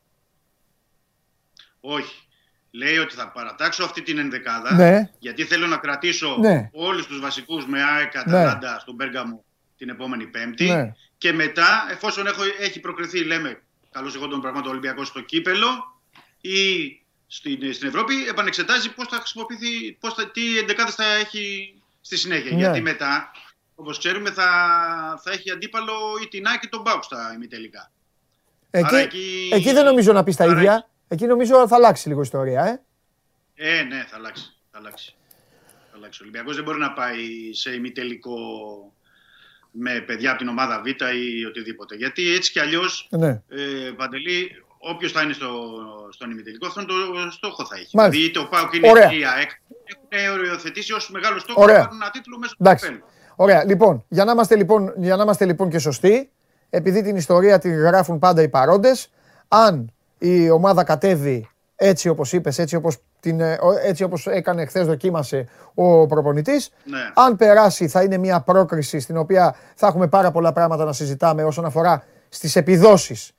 Όχι. 1.79 2.27
Λέει 2.71 2.97
ότι 2.97 3.15
θα 3.15 3.31
παρατάξω 3.31 3.83
αυτή 3.83 4.01
την 4.01 4.17
ενδεκάδα 4.17 4.73
ναι. 4.73 5.09
γιατί 5.19 5.43
θέλω 5.43 5.67
να 5.67 5.77
κρατήσω 5.77 6.37
ναι. 6.39 6.69
όλους 6.73 7.07
τους 7.07 7.19
βασικούς 7.19 7.67
με 7.67 7.83
ΑΕΚ 7.83 8.17
Αταλάντα 8.17 8.71
ναι. 8.71 8.79
στον 8.79 8.95
Πέργαμο 8.95 9.43
την 9.77 9.89
επόμενη 9.89 10.25
Πέμπτη 10.25 10.65
ναι. 10.65 10.95
και 11.17 11.33
μετά 11.33 11.87
εφόσον 11.91 12.27
έχω, 12.27 12.41
έχει 12.59 12.79
προκριθεί 12.79 13.23
λέμε 13.23 13.61
καλώς 13.91 14.15
εγώ 14.15 14.27
τον 14.27 14.41
πραγμάτων 14.41 14.71
Ολυμπιακός 14.71 15.07
στο 15.07 15.21
κύπελο 15.21 16.01
ή 16.41 16.57
στην, 17.27 17.73
στην 17.73 17.87
Ευρώπη 17.87 18.27
επανεξετάζει 18.29 18.93
πώς 18.93 19.07
θα 19.07 19.17
χρησιμοποιηθεί, 19.17 19.91
πώς 19.91 20.13
θα, 20.13 20.31
τι 20.31 20.57
ενδεκάδες 20.59 20.95
θα 20.95 21.13
έχει 21.13 21.75
στη 22.01 22.17
συνέχεια. 22.17 22.51
Ναι. 22.51 22.57
Γιατί 22.57 22.81
μετά 22.81 23.31
Όπως 23.75 23.97
ξέρουμε, 23.97 24.31
θα, 24.31 24.47
θα 25.23 25.31
έχει 25.31 25.51
αντίπαλο 25.51 25.93
η 26.23 26.27
Τινά 26.27 26.57
και 26.57 26.67
τον 26.67 26.81
Μπάουκ 26.81 27.03
στα 27.03 27.31
ημιτελικά. 27.35 27.91
Εκεί, 28.69 28.95
εκεί... 28.95 29.49
εκεί 29.53 29.71
δεν 29.71 29.85
νομίζω 29.85 30.13
να 30.13 30.23
πεις 30.23 30.35
τα 30.35 30.45
ίδια. 30.45 30.89
Εκεί 31.07 31.25
νομίζω 31.25 31.67
θα 31.67 31.75
αλλάξει 31.75 32.07
λίγο 32.07 32.19
η 32.19 32.23
ιστορία, 32.23 32.65
ε. 32.65 32.81
Ε, 33.55 33.83
ναι, 33.83 34.05
θα 34.09 34.15
αλλάξει. 34.15 34.55
Θα 34.71 34.77
αλλάξει. 34.77 35.15
Θα 35.91 35.95
αλλάξει. 35.95 36.19
Ο 36.21 36.23
Ολυμπιακός 36.23 36.55
δεν 36.55 36.63
μπορεί 36.63 36.79
να 36.79 36.93
πάει 36.93 37.53
σε 37.53 37.73
ημιτελικό 37.73 38.37
με 39.71 39.99
παιδιά 39.99 40.29
από 40.29 40.39
την 40.39 40.47
ομάδα 40.47 40.81
Β 40.81 40.87
ή 40.87 41.45
οτιδήποτε. 41.45 41.95
Γιατί 41.95 42.33
έτσι 42.33 42.51
κι 42.51 42.59
αλλιώς, 42.59 43.07
ναι. 43.11 43.41
ε, 43.49 43.91
Παντελή, 43.95 44.65
όποιος 44.77 45.11
θα 45.11 45.21
είναι 45.21 45.33
στο, 45.33 45.79
στον 46.11 46.31
ημιτελικό, 46.31 46.67
αυτόν 46.67 46.85
το 46.85 46.93
στόχο 47.31 47.65
θα 47.65 47.75
έχει. 47.75 47.95
Μάλιστα. 47.95 48.09
Δηλαδή 48.09 48.25
είτε 48.25 48.39
ο 48.39 48.47
Πάουκ 48.47 48.73
είναι 48.73 49.15
η 49.17 49.25
ΑΕΚ, 49.25 49.51
έχουν 50.09 50.33
οριοθετήσει 50.33 50.93
ω 50.93 50.99
μεγάλο 51.09 51.39
στόχο 51.39 51.61
Ωραία. 51.61 51.77
να 51.77 51.83
πάρουν 51.83 52.01
ένα 52.01 52.11
τίτλο 52.11 52.37
μέσα 52.37 52.53
στο 52.53 52.63
καπέλο. 52.63 53.11
Ωραία, 53.35 53.65
λοιπόν, 53.65 54.05
για 54.07 54.23
να 54.23 54.31
είμαστε 54.31 54.55
λοιπόν, 54.55 54.93
για 54.97 55.15
να 55.15 55.23
είμαστε, 55.23 55.45
λοιπόν 55.45 55.69
και 55.69 55.79
σωστοί, 55.79 56.31
επειδή 56.69 57.01
την 57.01 57.15
ιστορία 57.15 57.59
τη 57.59 57.69
γράφουν 57.69 58.19
πάντα 58.19 58.41
οι 58.41 58.49
παρόντες, 58.49 59.11
αν 59.47 59.91
η 60.17 60.49
ομάδα 60.49 60.83
κατέβει 60.83 61.49
έτσι 61.75 62.09
όπως 62.09 62.33
είπες, 62.33 62.59
έτσι 62.59 62.75
όπως, 62.75 62.97
την, 63.19 63.39
ε, 63.39 63.59
έτσι 63.83 64.03
όπως 64.03 64.27
έκανε 64.27 64.65
χθες 64.65 64.85
δοκίμασε 64.85 65.47
ο 65.73 66.05
προπονητής, 66.05 66.71
ναι. 66.83 66.97
αν 67.13 67.35
περάσει 67.35 67.87
θα 67.87 68.03
είναι 68.03 68.17
μια 68.17 68.41
πρόκριση 68.41 68.99
στην 68.99 69.17
οποία 69.17 69.55
θα 69.75 69.87
έχουμε 69.87 70.07
πάρα 70.07 70.31
πολλά 70.31 70.51
πράγματα 70.51 70.85
να 70.85 70.93
συζητάμε 70.93 71.43
όσον 71.43 71.65
αφορά 71.65 72.03
στις 72.29 72.55
επιδόσεις 72.55 73.31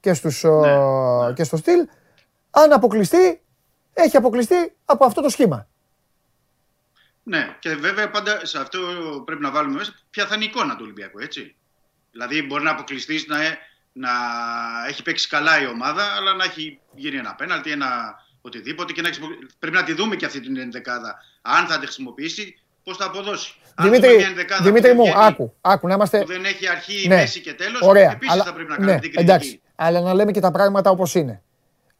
και, 0.00 0.14
στους, 0.14 0.42
ναι, 0.42 0.50
ναι. 0.50 1.32
και 1.32 1.44
στο 1.44 1.56
στυλ. 1.56 1.88
Αν 2.50 2.72
αποκλειστεί, 2.72 3.42
έχει 3.92 4.16
αποκλειστεί 4.16 4.76
από 4.84 5.04
αυτό 5.04 5.22
το 5.22 5.28
σχήμα. 5.28 5.68
Ναι, 7.30 7.56
και 7.58 7.74
βέβαια 7.74 8.10
πάντα 8.10 8.46
σε 8.46 8.58
αυτό 8.58 8.78
πρέπει 9.24 9.42
να 9.42 9.50
βάλουμε 9.50 9.76
μέσα 9.76 9.94
ποια 10.10 10.26
θα 10.26 10.34
είναι 10.34 10.44
η 10.44 10.46
εικόνα 10.46 10.72
του 10.72 10.82
Ολυμπιακού, 10.82 11.18
έτσι. 11.18 11.54
Δηλαδή 12.10 12.42
μπορεί 12.42 12.64
να 12.64 12.70
αποκλειστείς 12.70 13.26
να, 13.26 13.42
ε, 13.42 13.58
να 13.92 14.10
έχει 14.88 15.02
παίξει 15.02 15.28
καλά 15.28 15.62
η 15.62 15.66
ομάδα, 15.66 16.02
αλλά 16.16 16.34
να 16.34 16.44
έχει 16.44 16.80
γίνει 16.94 17.16
ένα 17.16 17.34
πέναλτι, 17.34 17.70
ένα 17.70 18.14
οτιδήποτε 18.40 18.92
και 18.92 19.02
να 19.02 19.10
πρέπει 19.58 19.76
να 19.76 19.84
τη 19.84 19.92
δούμε 19.92 20.16
και 20.16 20.24
αυτή 20.24 20.40
την 20.40 20.56
ενδεκάδα. 20.56 21.16
Αν 21.42 21.66
θα 21.66 21.78
τη 21.78 21.84
χρησιμοποιήσει, 21.84 22.58
πώς 22.84 22.96
θα 22.96 23.04
αποδώσει. 23.04 23.54
Δημήτρη, 23.80 24.24
Αν 24.24 24.62
Δημήτρη 24.62 24.94
μου, 24.94 25.18
άκου, 25.18 25.54
άκου 25.60 25.86
να 25.86 25.94
είμαστε... 25.94 26.18
Που 26.20 26.26
δεν 26.26 26.44
έχει 26.44 26.68
αρχή, 26.68 27.08
ναι. 27.08 27.14
μέση 27.14 27.40
και 27.40 27.54
τέλος. 27.54 27.80
Επίσης 27.94 28.42
θα 28.42 28.52
πρέπει 28.52 28.68
να 28.68 28.74
κάνουμε 28.76 28.94
ναι, 28.94 29.00
την 29.00 29.12
κριτική. 29.12 29.22
Εντάξει, 29.22 29.60
αλλά 29.74 30.00
να 30.00 30.14
λέμε 30.14 30.32
και 30.32 30.40
τα 30.40 30.50
πράγματα 30.50 30.90
όπως 30.90 31.14
είναι. 31.14 31.42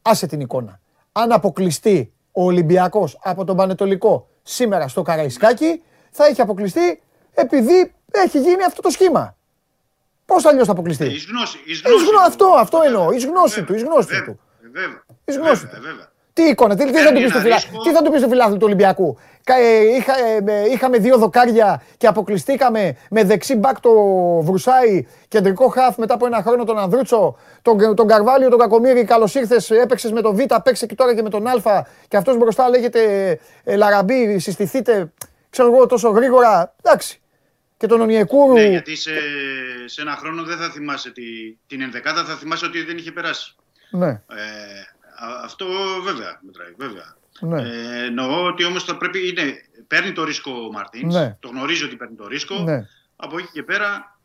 Άσε 0.01 0.27
την 0.27 0.39
εικόνα. 0.39 0.79
Αν 1.11 1.31
αποκλειστεί 1.31 2.13
ο 2.31 2.43
Ολυμπιακός 2.43 3.19
από 3.23 3.43
τον 3.45 3.55
Πανετολικό 3.55 4.29
σήμερα 4.43 4.87
στο 4.87 5.01
Καραϊσκάκι 5.01 5.81
θα 6.11 6.25
έχει 6.25 6.41
αποκλειστεί 6.41 7.01
επειδή 7.33 7.93
έχει 8.11 8.39
γίνει 8.39 8.63
αυτό 8.63 8.81
το 8.81 8.89
σχήμα. 8.89 9.35
Πώς 10.25 10.45
αλλιώς 10.45 10.65
θα 10.65 10.71
αποκλειστεί; 10.71 11.05
Εις 11.05 11.25
γνώση, 11.25 11.59
εις 11.65 11.81
γνώση, 11.81 12.05
αυτό, 12.25 12.45
αυτό 12.45 12.81
εννοώ. 12.81 13.11
Εις 13.11 13.25
γνώση 13.25 13.63
του. 13.63 13.73
Εις 13.73 13.83
γνώση 13.83 14.23
του. 14.23 14.39
Εις 15.25 15.35
γνώση 15.35 15.67
του. 15.67 15.77
Τι 16.33 16.43
εικόνα, 16.43 16.75
τι, 16.75 16.85
τι, 16.85 16.97
θα 16.97 17.11
του 17.13 17.21
πεις 17.21 17.29
στο 17.29 17.39
τι 17.83 17.91
θα 17.91 18.01
του 18.01 18.11
πεις 18.11 18.19
στο 18.19 18.29
φιλάθλο 18.29 18.53
του 18.55 18.65
Ολυμπιακού; 18.65 19.17
Ε, 19.43 19.95
είχα, 19.95 20.13
ε, 20.45 20.69
είχαμε 20.71 20.97
δύο 20.97 21.17
δοκάρια 21.17 21.83
και 21.97 22.07
αποκλειστήκαμε 22.07 22.97
με 23.09 23.23
δεξί 23.23 23.55
μπακ 23.55 23.79
το 23.79 23.91
Βρουσάη, 24.41 25.05
κεντρικό 25.27 25.67
χαφ 25.67 25.97
μετά 25.97 26.13
από 26.13 26.25
ένα 26.25 26.41
χρόνο 26.41 26.63
τον 26.63 26.77
Ανδρούτσο, 26.77 27.37
τον, 27.61 27.95
τον 27.95 28.07
Καρβάλιο, 28.07 28.49
τον 28.49 28.59
Κακομύρη. 28.59 29.03
Καλώς 29.03 29.35
ήρθες, 29.35 29.71
έπαιξες 29.71 30.11
με 30.11 30.21
τον 30.21 30.35
Β, 30.35 30.39
παίξε 30.63 30.85
και 30.85 30.95
τώρα 30.95 31.15
και 31.15 31.21
με 31.21 31.29
τον 31.29 31.47
Α. 31.47 31.85
Και 32.07 32.17
αυτός 32.17 32.37
μπροστά 32.37 32.69
λέγεται 32.69 33.39
ε, 33.63 33.75
Λαραμπή, 33.75 34.39
συστηθείτε, 34.39 35.11
ξέρω 35.49 35.73
εγώ 35.73 35.85
τόσο 35.85 36.09
γρήγορα. 36.09 36.75
Εντάξει. 36.83 37.21
Και 37.77 37.87
τον 37.87 38.01
Ονιεκούρου. 38.01 38.53
Ναι, 38.53 38.63
γιατί 38.63 38.95
σε, 38.95 39.11
σε 39.85 40.01
ένα 40.01 40.11
χρόνο 40.11 40.43
δεν 40.43 40.57
θα 40.57 40.69
θυμάσαι 40.69 41.11
τη, 41.11 41.21
την 41.67 41.81
ενδεκάδα, 41.81 42.23
θα 42.23 42.35
θυμάσαι 42.35 42.65
ότι 42.65 42.83
δεν 42.83 42.97
είχε 42.97 43.11
περάσει. 43.11 43.55
Ναι. 43.89 44.07
Ε, 44.07 44.19
αυτό 45.43 45.65
βέβαια 46.03 46.39
μετράει, 46.41 46.73
βέβαια. 46.77 47.15
Ναι. 47.39 47.61
Ε, 47.61 48.05
εννοώ 48.05 48.45
ότι 48.45 48.65
όμως 48.65 48.83
θα 48.83 48.97
πρέπει. 48.97 49.29
Είναι, 49.29 49.53
παίρνει 49.87 50.11
το 50.11 50.23
ρίσκο 50.23 50.51
ο 50.51 50.71
Μαρτίνς. 50.71 51.15
Ναι. 51.15 51.37
Το 51.39 51.47
γνωρίζει 51.47 51.83
ότι 51.83 51.95
παίρνει 51.95 52.15
το 52.15 52.27
ρίσκο. 52.27 52.55
Ναι. 52.55 52.87
Από 53.15 53.37
εκεί 53.37 53.49
και 53.51 53.63
πέρα 53.63 54.19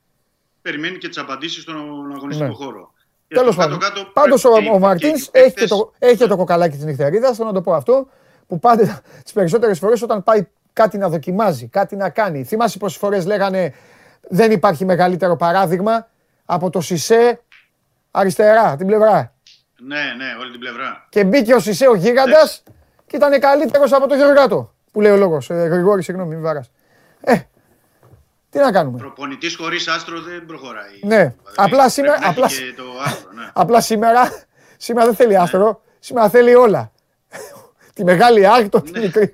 περιμένει 0.62 0.98
και 0.98 1.08
τις 1.08 1.18
απαντήσεις 1.18 1.62
στον 1.62 1.76
αγωνιστικό 2.14 2.48
ναι. 2.48 2.54
χώρο. 2.54 2.92
Τέλος 3.28 3.56
πάντων. 3.56 3.78
Πάντως 4.12 4.44
ο, 4.44 4.50
ο 4.72 4.78
Μαρτίνς 4.78 5.28
έχει, 5.32 5.54
και 5.54 5.66
το, 5.66 5.92
έχει 5.98 6.28
το 6.28 6.36
κοκαλάκι 6.36 6.76
της 6.76 6.84
νυχτερίδας. 6.84 7.36
Θέλω 7.36 7.48
να 7.48 7.54
το 7.54 7.60
πω 7.60 7.74
αυτό. 7.74 8.08
Που 8.46 8.58
πάντα 8.58 9.02
τις 9.24 9.32
περισσότερες 9.32 9.78
φορές 9.78 10.02
όταν 10.02 10.22
πάει 10.22 10.46
κάτι 10.72 10.98
να 10.98 11.08
δοκιμάζει, 11.08 11.68
κάτι 11.68 11.96
να 11.96 12.10
κάνει. 12.10 12.44
Θυμάσαι 12.44 12.78
πόσες 12.78 12.98
φορές 12.98 13.26
λέγανε 13.26 13.74
δεν 14.28 14.50
υπάρχει 14.50 14.84
μεγαλύτερο 14.84 15.36
παράδειγμα 15.36 16.08
από 16.44 16.70
το 16.70 16.80
Σισε 16.80 17.40
αριστερά, 18.10 18.76
την 18.76 18.86
πλευρά. 18.86 19.35
Ναι, 19.78 20.14
ναι, 20.16 20.24
όλη 20.40 20.50
την 20.50 20.60
πλευρά. 20.60 21.06
Και 21.08 21.24
μπήκε 21.24 21.54
ο 21.54 21.58
Σισε 21.58 21.88
ο 21.88 21.94
γίγαντα 21.94 22.48
και 23.06 23.16
ήταν 23.16 23.40
καλύτερος 23.40 23.92
από 23.92 24.08
το 24.08 24.14
Γεωργάτο. 24.14 24.74
Που 24.92 25.00
λέει 25.00 25.12
ο 25.12 25.16
λόγος. 25.16 25.50
Ε, 25.50 25.54
Γρηγόρη, 25.54 26.02
συγγνώμη, 26.02 26.34
μην 26.34 26.42
βαρά. 26.42 26.64
Ε, 27.20 27.40
τι 28.50 28.58
να 28.58 28.72
κάνουμε; 28.72 28.98
Προπονητής 28.98 29.56
χωρίς 29.56 29.88
άστρο 29.88 30.20
δεν 30.20 30.46
προχωράει. 30.46 31.00
Ναι, 31.02 31.16
δηλαδή, 31.16 31.34
απλά 31.56 31.88
σήμερα. 31.88 32.18
Απλά, 32.22 32.46
το 32.76 32.84
άστρο, 33.04 33.32
ναι. 33.32 33.50
απλά 33.52 33.80
σήμερα, 33.80 34.44
σήμερα 34.76 35.06
δεν 35.06 35.14
θέλει 35.14 35.32
ναι. 35.32 35.38
άστρο. 35.38 35.82
Σήμερα 35.98 36.28
θέλει 36.28 36.54
όλα. 36.54 36.92
τη 37.94 38.04
μεγάλη 38.04 38.46
άρκτο, 38.46 38.80
τη 38.82 38.90
ναι. 38.90 38.98
μικρή. 38.98 39.32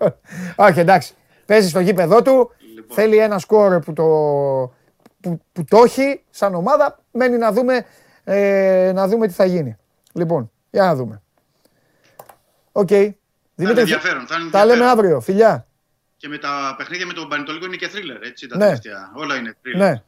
Όχι, 0.57 0.81
εντάξει. 0.81 1.15
Παίζει 1.47 1.69
στο 1.69 1.81
γήπεδό 1.81 2.23
του. 2.23 2.51
Λοιπόν. 2.75 2.97
Θέλει 2.97 3.17
ένα 3.17 3.39
σκόρ 3.39 3.79
που 3.79 3.93
το, 3.93 4.05
που, 5.21 5.41
που 5.53 5.65
το 5.65 5.83
έχει 5.85 6.23
σαν 6.31 6.55
ομάδα. 6.55 6.99
Μένει 7.11 7.37
να 7.37 7.53
δούμε, 7.53 7.87
ε, 8.25 8.93
να 8.95 9.09
δούμε 9.09 9.27
τι 9.27 9.33
θα 9.33 9.45
γίνει. 9.45 9.77
Λοιπόν, 10.13 10.51
για 10.71 10.83
να 10.83 10.95
δούμε. 10.95 11.23
OK. 12.73 12.89
Okay. 12.91 13.11
Θα 13.57 13.71
είναι 13.71 13.81
ενδιαφέρον. 13.81 14.27
Θα 14.27 14.39
είναι 14.41 14.51
τα 14.51 14.65
λέμε 14.65 14.85
αύριο. 14.85 15.21
Φιλιά. 15.21 15.67
Και 16.17 16.29
με 16.29 16.39
τα 16.39 16.75
παιχνίδια 16.79 17.07
με 17.07 17.13
τον 17.13 17.29
Πανετολικό 17.29 17.67
είναι 17.67 17.77
και 17.77 17.89
θρίλερ. 17.89 18.23
Έτσι, 18.23 18.47
τα 18.47 18.57
ναι. 18.57 18.73
Όλα 19.15 19.37
είναι 19.37 19.57
θρίλερ. 19.63 19.91
Ναι. 19.91 20.03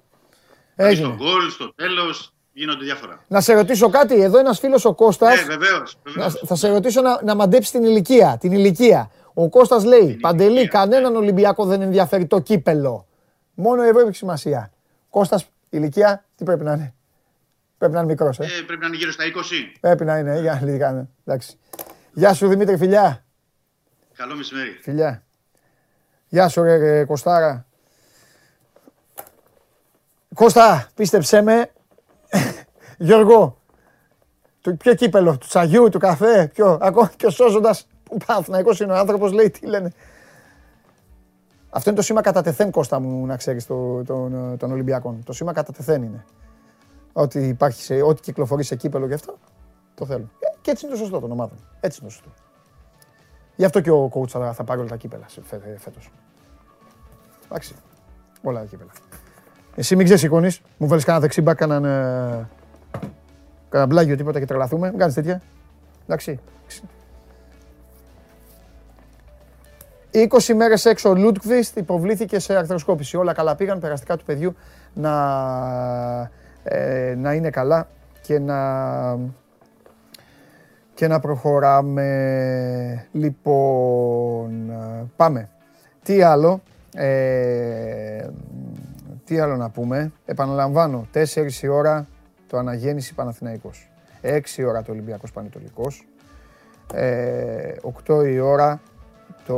Έγινε. 0.75 1.07
Στο 1.07 1.15
γκολ, 1.17 1.51
στο 1.51 1.75
τέλος, 1.75 2.35
γίνονται 2.53 2.85
διάφορα. 2.85 3.25
Να 3.29 3.41
σε 3.41 3.55
ρωτήσω 3.55 3.89
κάτι. 3.91 4.23
Εδώ 4.23 4.39
ένας 4.39 4.59
φίλος 4.59 4.85
ο 4.85 4.95
Κώστας. 4.95 5.37
Ναι, 5.37 5.57
βεβαίως. 5.57 5.99
Θα 6.47 6.55
σε 6.55 6.69
ρωτήσω 6.69 7.01
να, 7.01 7.23
να 7.23 7.35
μαντέψει 7.35 7.73
την 7.73 7.85
ηλικία. 7.85 8.37
Την 8.41 8.53
ηλικία. 8.53 9.11
Ο 9.35 9.49
Κώστας 9.49 9.85
λέει: 9.85 10.07
την 10.07 10.21
Παντελή, 10.21 10.51
ηλικία. 10.51 10.69
κανέναν 10.69 11.17
Ολυμπιακό 11.17 11.65
δεν 11.65 11.83
ενδιαφέρει 11.83 12.27
το 12.27 12.41
κύπελο. 12.41 13.07
Μόνο 13.55 13.85
η 13.85 13.89
Ευρώπη 13.89 14.09
έχει 14.09 14.17
σημασία. 14.17 14.73
Κώστας, 15.11 15.47
ηλικία, 15.71 16.25
τι 16.37 16.45
πρέπει 16.45 16.65
να 16.65 16.73
είναι; 16.73 16.94
Πρέπει 17.79 17.93
να 17.93 17.99
είναι 17.99 18.09
μικρός. 18.09 18.39
Ε. 18.39 18.45
Ε, 18.45 18.63
πρέπει 18.67 18.81
να 18.81 18.87
είναι 18.87 18.97
γύρω 18.97 19.13
στα 19.13 19.25
20. 19.25 19.29
Πρέπει 19.81 20.05
να 20.05 20.19
είναι, 20.19 20.41
για 20.41 20.61
να 20.63 20.71
είναι. 20.71 21.09
Εντάξει. 21.25 21.59
Γεια 22.13 22.35
σου 22.35 22.49
Δημήτρη, 22.49 22.77
φιλιά. 22.77 23.25
Καλό 24.17 24.37
μεσημέρι. 24.37 24.71
Φιλιά. 24.83 25.25
Γεια 26.29 26.49
σου 26.49 26.63
ρε, 26.63 26.77
ρε 26.77 27.05
Κωστάρα. 27.05 27.67
Κώστα, 30.35 30.89
πίστεψέ 30.95 31.43
με. 31.43 31.71
Γιώργο, 32.99 33.63
του, 34.61 34.77
ποιο 34.77 34.95
κύπελο, 34.95 35.39
του 35.39 35.47
τσαγιού, 35.47 35.89
του 35.89 35.99
καφέ, 35.99 36.51
ποιο, 36.55 36.79
ακόμα 36.81 37.13
και 37.17 37.27
ο 37.27 37.31
σώζοντας, 37.31 37.87
που 38.03 38.17
Παναθηναϊκός 38.27 38.81
είναι 38.81 38.93
ο 38.93 38.97
άνθρωπος, 38.97 39.33
λέει 39.33 39.51
τι 39.51 39.67
λένε. 39.67 39.93
Αυτό 41.71 41.91
είναι 41.91 41.99
το 41.99 42.05
σήμα 42.05 42.21
κατά 42.21 42.43
τεθέν, 42.43 42.71
Κώστα 42.71 43.01
μου, 43.01 43.27
να 43.27 43.37
ξέρεις, 43.37 43.67
το, 43.67 44.05
των, 44.05 44.57
των 44.59 44.73
Ολυμπιακών. 44.73 45.23
Το 45.25 45.33
σήμα 45.33 45.53
κατά 45.53 45.73
τεθέν 45.73 46.03
είναι. 46.03 46.25
Ό,τι 47.17 47.47
υπάρχει, 47.47 47.83
σε, 47.83 48.03
ό,τι 48.03 48.21
κυκλοφορεί 48.21 48.63
σε 48.63 48.77
κύπελο 48.77 49.09
και 49.09 49.15
αυτό, 49.15 49.39
το 49.95 50.07
θέλω. 50.07 50.31
Ε, 50.39 50.47
και 50.61 50.71
έτσι 50.71 50.87
είναι 50.87 50.95
το 50.95 51.01
σωστό 51.01 51.21
των 51.21 51.31
ομάδων. 51.31 51.59
Έτσι 51.81 51.99
είναι 52.01 52.11
το 52.11 52.15
σωστό. 52.15 52.31
Γι' 53.57 53.65
αυτό 53.65 53.81
και 53.81 53.91
ο 53.91 54.11
coach 54.15 54.29
θα, 54.29 54.53
θα 54.53 54.65
πάρει 54.65 54.81
όλα 54.81 54.89
τα 54.89 54.97
κύπελα 54.97 55.27
φέτος. 55.77 56.11
Εντάξει, 57.45 57.75
όλα 58.43 58.61
τα 58.61 58.67
κύπελα. 58.67 58.91
Εσύ 59.75 59.97
μην 59.97 60.05
ξεσηκώνεις, 60.05 60.61
μου 60.77 60.87
βάλεις 60.87 61.05
κανένα 61.05 61.25
δεξί 61.25 61.43
κανέναν, 61.43 61.85
ε, 61.85 62.49
κανένα 63.69 63.91
μπλάγιο 63.91 64.17
τίποτα 64.17 64.39
και 64.39 64.47
τρελαθούμε. 64.47 64.89
Μην 64.89 64.99
κάνεις 64.99 65.15
τέτοια. 65.15 65.43
Εντάξει. 66.03 66.41
20 70.11 70.55
μέρες 70.55 70.85
έξω 70.85 71.09
ο 71.09 71.15
Λούτκβιστ 71.15 71.77
υποβλήθηκε 71.77 72.39
σε 72.39 72.57
αρθροσκόπηση. 72.57 73.17
Όλα 73.17 73.33
καλά 73.33 73.57
πήγαν, 73.57 73.79
περαστικά 73.79 74.17
του 74.17 74.25
παιδιού 74.25 74.55
να, 74.95 76.31
ε, 76.65 77.15
να 77.17 77.33
είναι 77.33 77.51
καλά 77.51 77.89
και 78.21 78.39
να, 78.39 79.19
και 80.95 81.07
να 81.07 81.21
προχωράμε. 81.21 83.09
Λοιπόν, 83.13 84.73
πάμε. 85.17 85.49
Τι 86.03 86.23
άλλο, 86.23 86.63
ε, 86.95 88.27
τι 89.25 89.39
άλλο 89.39 89.57
να 89.57 89.71
πούμε. 89.71 90.13
Επαναλαμβάνω, 90.25 91.07
4 91.15 91.63
η 91.63 91.69
ώρα 91.69 92.07
το 92.47 92.59
Αναγέννηση 92.59 93.15
Παναθηναϊκός. 93.15 93.91
6 94.23 94.41
η 94.57 94.65
ώρα 94.65 94.83
το 94.83 94.93
Ολυμπιακός 94.93 95.33
Πανετολικός. 95.33 96.09
Ε, 96.95 97.75
8 98.07 98.27
η 98.27 98.39
ώρα 98.39 98.81
το 99.47 99.57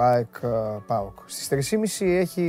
ΑΕΚ 0.00 0.36
ΠΑΟΚ. 0.86 1.18
Στις 1.26 1.48
3.30 1.48 2.04
έχει, 2.06 2.42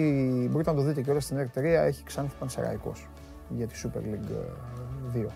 μπορείτε 0.52 0.72
να 0.72 0.78
το 0.78 0.84
δείτε 0.84 1.02
και 1.02 1.12
όλα 1.12 1.20
στην 1.20 1.38
ΕΡΤ3, 1.38 1.64
έχει 1.64 2.04
Ξάνθη 2.04 2.36
Πανσεραϊκός 2.40 3.08
για 3.50 3.68
τη 3.68 3.82
Super 3.84 4.00
League 4.00 5.26
2. 5.26 5.28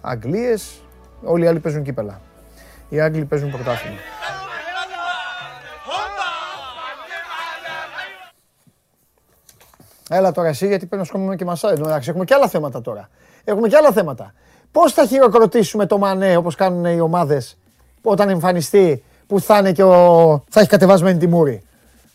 Αγγλίες, 0.00 0.80
όλοι 1.22 1.44
οι 1.44 1.46
άλλοι 1.46 1.58
παίζουν 1.58 1.82
κύπελα. 1.82 2.20
Οι 2.88 3.00
Άγγλοι 3.00 3.24
παίζουν 3.24 3.50
πρωτάθλημα. 3.50 3.96
Έλα 10.12 10.32
τώρα 10.32 10.48
εσύ, 10.48 10.66
γιατί 10.66 10.86
πρέπει 10.86 11.02
να 11.02 11.08
σκόμουμε 11.08 11.36
και 11.36 11.44
μασά. 11.44 11.70
Εντάξει, 11.70 12.10
έχουμε 12.10 12.24
και 12.24 12.34
άλλα 12.34 12.48
θέματα 12.48 12.80
τώρα. 12.80 13.08
Έχουμε 13.44 13.68
και 13.68 13.76
άλλα 13.76 13.92
θέματα. 13.92 14.34
Πώς 14.72 14.92
θα 14.92 15.06
χειροκροτήσουμε 15.06 15.86
το 15.86 15.98
Μανέ 15.98 16.36
όπως 16.36 16.54
κάνουν 16.54 16.84
οι 16.84 17.00
ομάδες 17.00 17.58
όταν 18.02 18.28
εμφανιστεί 18.28 19.04
που 19.26 19.40
θα, 19.40 19.58
είναι 19.58 19.72
και 19.72 19.82
ο... 19.82 20.44
θα 20.48 20.60
έχει 20.60 20.68
κατεβασμένη 20.68 21.18
τη 21.18 21.26
μούρη; 21.26 21.62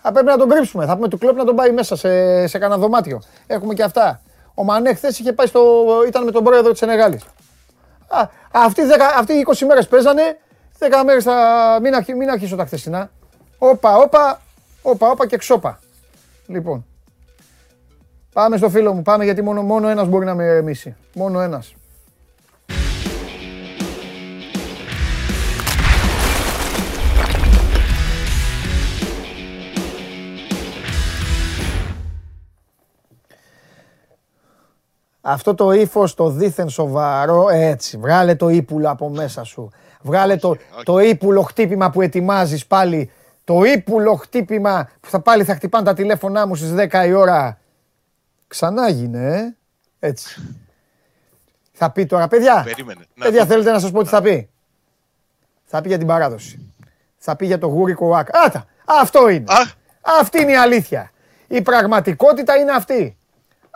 Θα 0.01 0.11
πρέπει 0.11 0.27
να 0.27 0.37
τον 0.37 0.49
κρύψουμε. 0.49 0.85
Θα 0.85 0.95
πούμε 0.95 1.07
του 1.07 1.17
κλόπ 1.17 1.37
να 1.37 1.45
τον 1.45 1.55
πάει 1.55 1.71
μέσα 1.71 1.95
σε, 1.95 2.47
σε 2.47 2.57
κανένα 2.57 2.79
δωμάτιο. 2.79 3.21
Έχουμε 3.47 3.73
και 3.73 3.83
αυτά. 3.83 4.21
Ο 4.55 4.63
Μανέ 4.63 4.93
χθες 4.93 5.19
είχε 5.19 5.33
πάει 5.33 5.47
στο. 5.47 5.61
ήταν 6.07 6.23
με 6.23 6.31
τον 6.31 6.43
πρόεδρο 6.43 6.71
της 6.71 6.81
Ενεγάλης. 6.81 7.23
Αυτοί, 8.51 8.81
αυτοί 9.17 9.45
20 9.47 9.65
μέρες 9.65 9.87
παίζανε. 9.87 10.37
10 10.79 11.03
μέρες 11.05 11.23
θα. 11.23 11.77
Μην, 11.81 11.95
αρχί, 11.95 12.13
μην 12.13 12.29
αρχίσω 12.29 12.55
τα 12.55 12.65
χθεσινά. 12.65 13.09
Όπα, 13.57 13.97
όπα, 13.97 14.41
όπα, 14.81 15.09
όπα 15.09 15.27
και 15.27 15.37
ξόπα. 15.37 15.79
Λοιπόν. 16.47 16.85
Πάμε 18.33 18.57
στο 18.57 18.69
φίλο 18.69 18.93
μου, 18.93 19.01
πάμε 19.01 19.23
γιατί 19.23 19.41
μόνο, 19.41 19.61
μόνο 19.61 19.87
ένας 19.87 20.07
μπορεί 20.07 20.25
να 20.25 20.35
με 20.35 20.43
ηρεμήσει. 20.43 20.95
Μόνο 21.13 21.39
ένας. 21.39 21.73
Αυτό 35.27 35.55
το 35.55 35.71
ύφος 35.71 36.13
το 36.13 36.29
δίθεν 36.29 36.69
σοβαρό, 36.69 37.49
έτσι, 37.49 37.97
βγάλε 37.97 38.35
το 38.35 38.49
ύπουλο 38.49 38.89
από 38.89 39.09
μέσα 39.09 39.43
σου. 39.43 39.69
Βγάλε 40.01 40.35
το, 40.35 40.57
το 40.83 40.99
ύπουλο 40.99 41.41
χτύπημα 41.41 41.89
που 41.89 42.01
ετοιμάζεις 42.01 42.65
πάλι. 42.65 43.11
Το 43.43 43.63
ύπουλο 43.63 44.15
χτύπημα 44.15 44.89
που 44.99 45.09
θα 45.09 45.19
πάλι 45.19 45.43
θα 45.43 45.55
χτυπάνε 45.55 45.85
τα 45.85 45.93
τηλέφωνά 45.93 46.47
μου 46.47 46.55
στις 46.55 46.73
10 46.77 47.05
η 47.07 47.13
ώρα 47.13 47.57
Ξανά 48.47 48.89
γίνε, 48.89 49.37
ε. 49.37 49.55
Έτσι. 50.07 50.57
Θα 51.71 51.91
πει 51.91 52.05
τώρα, 52.05 52.27
παιδιά. 52.27 52.61
Περίμενε. 52.63 53.05
Παιδιά, 53.19 53.45
θέλετε 53.45 53.71
να 53.71 53.79
σας 53.79 53.91
πω 53.91 54.03
τι 54.03 54.09
θα 54.09 54.21
πει; 54.21 54.49
Θα 55.63 55.81
πει 55.81 55.87
για 55.87 55.97
την 55.97 56.07
παράδοση. 56.07 56.73
Θα 57.17 57.35
πει 57.35 57.45
για 57.45 57.57
το 57.57 57.67
γούρικο 57.67 58.05
ουάκ. 58.05 58.27
Άτα, 58.45 58.65
αυτό 58.85 59.29
είναι. 59.29 59.45
Αυτή 60.19 60.41
είναι 60.41 60.51
η 60.51 60.55
αλήθεια. 60.55 61.11
Η 61.47 61.61
πραγματικότητα 61.61 62.55
είναι 62.55 62.71
αυτή. 62.71 63.17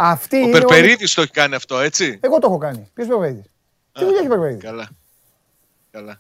Αυτή 0.01 0.35
Ο 0.35 0.39
είναι 0.39 0.51
Περπερίδης 0.51 1.13
το 1.13 1.21
έχει 1.21 1.31
κάνει 1.31 1.55
αυτό, 1.55 1.79
έτσι; 1.79 2.19
Εγώ 2.21 2.39
το 2.39 2.47
έχω 2.47 2.57
κάνει. 2.57 2.89
Ποιος 2.93 3.07
Περπερίδης; 3.07 3.43
Τι 3.91 4.03
δουλειά 4.03 4.19
έχει 4.19 4.27
Περπερίδης; 4.27 4.63
Καλά. 4.63 4.89
Καλά. 5.91 6.19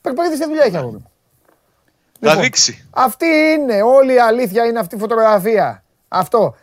Περπερίδης 0.00 0.38
τι 0.38 0.44
δουλειά 0.44 0.64
έχει 0.64 0.76
αγόρι 0.76 0.96
μου; 0.96 1.10
Θα 2.20 2.28
λοιπόν, 2.28 2.42
δείξει. 2.42 2.86
Αυτή 2.90 3.26
είναι. 3.26 3.82
Όλη 3.82 4.14
η 4.14 4.18
αλήθεια 4.18 4.64
είναι 4.64 4.78
αυτή 4.78 4.94
η 4.94 4.98
φωτογραφία. 4.98 5.84
Αυτό. 6.08 6.56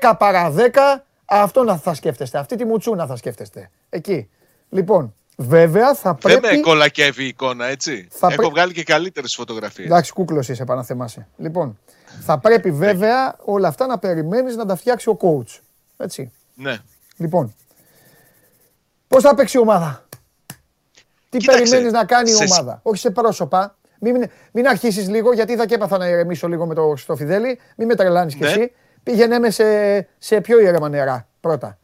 10 0.00 0.12
παρά 0.18 0.54
10, 0.56 1.04
αυτό 1.24 1.62
να 1.62 1.76
θα 1.76 1.94
σκέφτεστε. 1.94 2.38
Αυτή 2.38 2.56
τη 2.56 2.64
μουτσούνα 2.64 3.06
θα 3.06 3.16
σκέφτεστε. 3.16 3.70
Εκεί. 3.88 4.30
Λοιπόν, 4.68 5.14
βέβαια 5.36 5.94
θα 5.94 6.14
πρέπει. 6.14 6.40
Δεν 6.40 6.54
με 6.54 6.60
κολακεύει 6.60 7.24
η 7.24 7.26
εικόνα, 7.26 7.66
έτσι; 7.66 8.08
Θα 8.10 8.28
Έχω 8.30 8.50
βγάλει 8.50 8.72
και 8.72 8.82
καλύτερες 8.82 9.34
φωτογραφίες. 9.34 9.86
Εντάξει, 9.86 10.12
κούκλος 10.12 10.48
είσαι, 10.48 10.62
επαναθεμάσαι. 10.62 11.26
Λοιπόν, 11.36 11.78
θα 12.20 12.38
πρέπει 12.38 12.70
βέβαια 12.70 13.36
όλα 13.44 13.68
αυτά 13.68 13.86
να 13.86 13.98
περιμένεις 13.98 14.56
να 14.56 14.66
τα 14.66 14.76
φτιάξει 14.76 15.08
ο 15.08 15.16
coach. 15.20 15.60
Έτσι. 15.96 16.32
Ναι. 16.54 16.78
Λοιπόν, 17.16 17.54
πώς 19.08 19.22
θα 19.22 19.34
παίξει 19.34 19.56
η 19.56 19.60
ομάδα; 19.60 20.08
Τι 21.28 21.44
περιμένεις 21.44 21.92
να 21.92 22.04
κάνει 22.04 22.30
η 22.30 22.34
ομάδα; 22.34 22.80
Όχι 22.82 23.00
σε 23.00 23.10
πρόσωπα. 23.10 23.76
Μην, 24.00 24.30
μην 24.52 24.66
αρχίσεις 24.66 25.08
λίγο, 25.08 25.32
γιατί 25.32 25.52
είδα 25.52 25.66
και 25.66 25.74
έπαθα 25.74 25.98
να 25.98 26.08
ηρεμήσω 26.08 26.48
λίγο 26.48 26.66
με 26.66 26.74
το 26.74 26.96
στο 26.96 27.16
Φιδέλη. 27.16 27.58
Μην 27.76 27.86
με 27.86 27.94
τρελάνεις 27.94 28.34
κι 28.34 28.40
ναι. 28.40 28.48
εσύ. 28.48 28.72
Πήγαινε 29.02 29.38
με 29.38 29.50
σε, 29.50 29.96
σε 30.18 30.40
πιο 30.40 30.60
ήρεμα 30.60 30.88
νερά 30.88 31.28
πρώτα. 31.40 31.78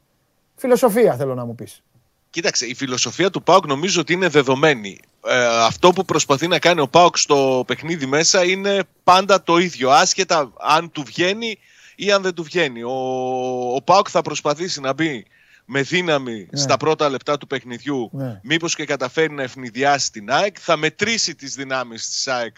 Φιλοσοφία 0.56 1.16
θέλω 1.16 1.34
να 1.34 1.44
μου 1.44 1.55
πεις. 1.55 1.82
Κοίταξε, 2.30 2.66
η 2.66 2.74
φιλοσοφία 2.74 3.30
του 3.30 3.43
ΠΑΟΚ 3.43 3.66
νομίζω 3.66 4.01
ότι 4.01 4.12
είναι 4.12 4.28
δεδομένη. 4.28 5.01
Ε, 5.26 5.47
αυτό 5.47 5.93
που 5.93 6.05
προσπαθεί 6.05 6.47
να 6.47 6.59
κάνει 6.59 6.80
ο 6.80 6.89
ΠΑΟΚ 6.89 7.18
στο 7.18 7.64
παιχνίδι 7.66 8.06
μέσα 8.06 8.44
είναι 8.44 8.82
πάντα 9.05 9.43
το 9.43 9.59
ίδιο, 9.59 9.90
άσχετα 9.90 10.52
αν 10.59 10.90
του 10.90 11.02
βγαίνει 11.02 11.59
ή 11.97 12.12
αν 12.12 12.23
δεν 12.23 12.35
του 12.35 12.43
βγαίνει. 12.43 12.82
Ο, 12.82 13.74
ο 13.74 13.82
ΠΑΟΚ 13.82 14.06
θα 14.10 14.23
προσπαθήσει 14.23 14.81
να 14.81 14.93
μπει 14.93 15.27
με 15.64 15.82
δύναμη 15.82 16.48
ναι. 16.51 16.60
στα 16.60 16.77
πρώτα 16.77 17.09
λεπτά 17.09 17.39
του 17.39 17.47
παιχνιδιού, 17.47 18.10
ναι. 18.12 18.40
μήπως 18.43 18.74
και 18.74 18.85
καταφέρει 18.85 19.32
να 19.32 19.43
ευνηδιάσει 19.43 20.12
την 20.12 20.31
ΑΕΚ, 20.31 20.56
θα 20.60 20.77
μετρήσει 20.77 21.35
τις 21.35 21.55
δυνάμεις 21.55 22.09
της 22.09 22.28
ΑΕΚ 22.28 22.55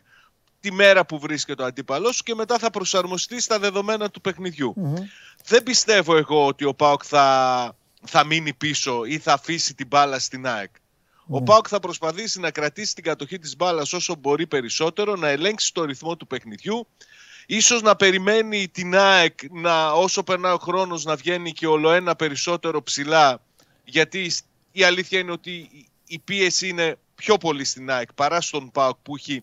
τη 0.61 0.73
μέρα 0.73 1.06
που 1.06 1.19
βρίσκεται 1.19 1.62
ο 1.62 1.66
αντίπαλό 1.66 2.15
και 2.24 2.35
μετά 2.35 2.59
θα 2.59 2.70
προσαρμοστεί 2.70 3.40
στα 3.40 3.59
δεδομένα 3.59 4.11
του 4.11 4.20
παιχνιδιου 4.20 4.74
Δεν 5.44 5.62
πιστεύω 5.62 6.16
εγώ 6.16 6.47
ότι 6.47 6.65
ο 6.65 6.74
Πάοκ 6.74 7.02
θα, 7.06 7.77
θα 8.05 8.24
μείνει 8.24 8.52
πίσω 8.52 9.05
ή 9.05 9.19
θα 9.19 9.32
αφήσει 9.32 9.74
την 9.74 9.86
μπάλα 9.86 10.19
στην 10.19 10.47
ΑΕΚ. 10.47 10.70
Ο 11.27 11.39
ναι. 11.39 11.44
Πάοκ 11.44 11.66
θα 11.69 11.81
προσπαθήσει 11.81 12.40
να 12.40 12.51
κρατήσει 12.51 12.94
την 12.94 13.05
κατοχή 13.05 13.39
της 13.39 13.56
μπάλας 13.56 13.93
όσο 13.93 14.15
μπορεί 14.15 14.47
περισσότερο, 14.47 15.16
να 15.16 15.28
ελέγξει 15.28 15.73
το 15.74 15.85
ρυθμό 15.85 16.16
του 16.16 16.27
παιχνιδιού, 16.27 16.86
ίσως 17.46 17.82
να 17.82 17.96
περιμένει 17.96 18.68
την 18.68 18.96
ΑΕΚ 18.96 19.38
να, 19.50 19.92
όσο 19.92 20.22
περνάει 20.22 20.52
ο 20.52 20.58
χρόνος 20.58 21.04
να 21.04 21.16
βγαίνει 21.16 21.52
και 21.52 21.66
ολοένα 21.66 22.16
περισσότερο 22.16 22.82
ψηλά, 22.82 23.40
γιατί 23.84 24.32
η 24.72 24.84
αλήθεια 24.84 25.18
είναι 25.18 25.32
ότι 25.32 25.70
η 26.06 26.18
πίεση 26.18 26.68
είναι 26.68 26.98
πιο 27.14 27.38
πολύ 27.38 27.64
στην 27.64 27.90
ΑΕΚ 27.90 28.12
παρά 28.12 28.40
στον 28.40 28.70
ΠΑΟΚ 28.70 28.96
που 29.02 29.16
έχει 29.16 29.42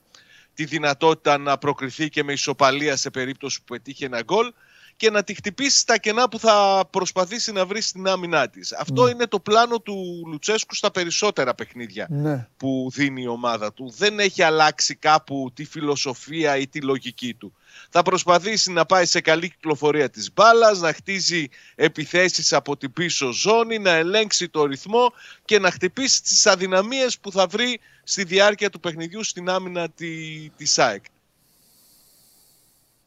τη 0.53 0.65
δυνατότητα 0.65 1.37
να 1.37 1.57
προκριθεί 1.57 2.09
και 2.09 2.23
με 2.23 2.33
ισοπαλία 2.33 2.95
σε 2.95 3.09
περίπτωση 3.09 3.59
που 3.59 3.65
πετύχει 3.73 4.03
ένα 4.03 4.21
γκολ 4.21 4.53
και 5.01 5.09
να 5.09 5.23
τη 5.23 5.33
χτυπήσεις 5.33 5.79
στα 5.79 5.97
κενά 5.97 6.29
που 6.29 6.39
θα 6.39 6.87
προσπαθήσει 6.89 7.51
να 7.51 7.65
βρεις 7.65 7.87
στην 7.87 8.07
άμυνά 8.07 8.49
της. 8.49 8.73
Αυτό 8.73 9.09
είναι 9.09 9.27
το 9.27 9.39
πλάνο 9.39 9.79
του 9.79 10.23
Λουτσέσκου 10.27 10.75
στα 10.75 10.91
περισσότερα 10.91 11.55
παιχνίδια 11.55 12.07
Ναι. 12.09 12.47
που 12.57 12.89
δίνει 12.93 13.21
η 13.21 13.27
ομάδα 13.27 13.73
του. 13.73 13.93
Δεν 13.97 14.19
έχει 14.19 14.41
αλλάξει 14.43 14.95
κάπου 14.95 15.51
τη 15.53 15.65
φιλοσοφία 15.65 16.57
ή 16.57 16.67
τη 16.67 16.81
λογική 16.81 17.33
του. 17.33 17.53
Θα 17.89 18.01
προσπαθήσει 18.01 18.71
να 18.71 18.85
πάει 18.85 19.05
σε 19.05 19.21
καλή 19.21 19.49
κυκλοφορία 19.49 20.09
της 20.09 20.33
μπάλας, 20.33 20.79
να 20.79 20.93
χτίζει 20.93 21.47
επιθέσεις 21.75 22.53
από 22.53 22.77
την 22.77 22.93
πίσω 22.93 23.31
ζώνη, 23.31 23.79
να 23.79 23.91
ελέγξει 23.91 24.49
το 24.49 24.65
ρυθμό 24.65 25.13
και 25.45 25.59
να 25.59 25.71
χτυπήσει 25.71 26.23
τις 26.23 26.47
αδυναμίες 26.47 27.19
που 27.19 27.31
θα 27.31 27.47
βρει 27.47 27.79
στη 28.03 28.23
διάρκεια 28.23 28.69
του 28.69 28.79
παιχνιδιού 28.79 29.23
στην 29.23 29.49
άμυνα 29.49 29.89
τη, 29.89 30.49
της 30.49 30.79
ΑΕΚ. 30.79 31.03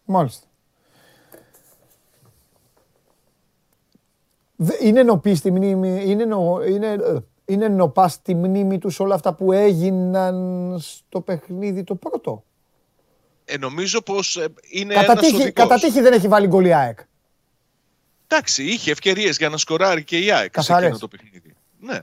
Μάλιστα. 0.04 0.46
Είναι 4.80 5.02
νοπής 5.02 5.38
στη 5.38 5.50
μνήμη, 5.50 6.02
είναι, 6.06 6.24
νο, 6.24 6.60
είναι, 6.68 6.86
ε, 6.86 7.16
είναι 7.44 7.68
νωπά 7.68 8.12
στη 8.12 8.34
μνήμη 8.34 8.78
τους 8.78 9.00
όλα 9.00 9.14
αυτά 9.14 9.34
που 9.34 9.52
έγιναν 9.52 10.76
στο 10.80 11.20
παιχνίδι 11.20 11.84
το 11.84 11.94
πρώτο. 11.94 12.44
Ε, 13.44 13.56
νομίζω 13.58 14.02
πως 14.02 14.36
ε, 14.36 14.46
είναι 14.70 14.94
Κατά 14.94 15.12
ένας 15.12 15.20
τύχη, 15.24 15.34
οδηγός. 15.34 15.52
κατά 15.52 15.74
τύχη 15.78 16.00
δεν 16.00 16.12
έχει 16.12 16.28
βάλει 16.28 16.46
γκολ 16.46 16.64
η 16.64 16.74
ΑΕΚ. 16.74 16.98
Εντάξει, 18.26 18.64
είχε 18.64 18.90
ευκαιρίες 18.90 19.36
για 19.36 19.48
να 19.48 19.56
σκοράρει 19.56 20.04
και 20.04 20.18
η 20.18 20.30
ΑΕΚ 20.32 20.42
σε 20.44 20.48
Καθαρές. 20.48 20.82
εκείνο 20.84 20.98
το 20.98 21.08
παιχνίδι. 21.08 21.54
Ναι. 21.80 21.98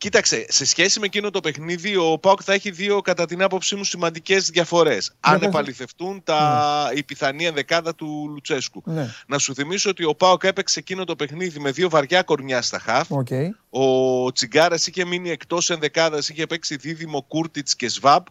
Κοίταξε, 0.00 0.46
σε 0.48 0.64
σχέση 0.64 1.00
με 1.00 1.06
εκείνο 1.06 1.30
το 1.30 1.40
παιχνίδι, 1.40 1.96
ο 1.96 2.18
ΠΑΟΚ 2.18 2.40
θα 2.44 2.52
έχει 2.52 2.70
δύο, 2.70 3.00
κατά 3.00 3.26
την 3.26 3.42
άποψή 3.42 3.76
μου, 3.76 3.84
σημαντικές 3.84 4.50
διαφορές. 4.50 5.12
Αν 5.20 5.38
πες. 5.38 5.48
επαληθευτούν 5.48 6.22
τα... 6.24 6.92
η 6.94 7.02
πιθανή 7.02 7.46
ενδεκάδα 7.46 7.94
του 7.94 8.28
Λουτσέσκου. 8.32 8.82
Ναι, 8.84 9.08
Να 9.26 9.38
σου 9.38 9.54
θυμίσω 9.54 9.90
ότι 9.90 10.04
ο 10.04 10.14
ΠΑΟΚ 10.14 10.42
έπαιξε 10.44 10.78
εκείνο 10.78 11.04
το 11.04 11.16
παιχνίδι 11.16 11.60
με 11.60 11.70
δύο 11.70 11.88
βαριά 11.88 12.22
κορμιά 12.22 12.62
στα 12.62 12.78
χαφ. 12.78 13.10
οκ. 13.10 13.28
Ο 13.70 14.32
Τσιγκάρας 14.32 14.86
είχε 14.86 15.04
μείνει 15.04 15.30
εκτός 15.30 15.70
ενδεκάδας, 15.70 16.28
είχε 16.28 16.46
παίξει 16.46 16.76
δίδυμο 16.76 17.22
Κούρτιτς 17.22 17.76
και 17.76 17.88
Σβάμπ. 17.88 18.24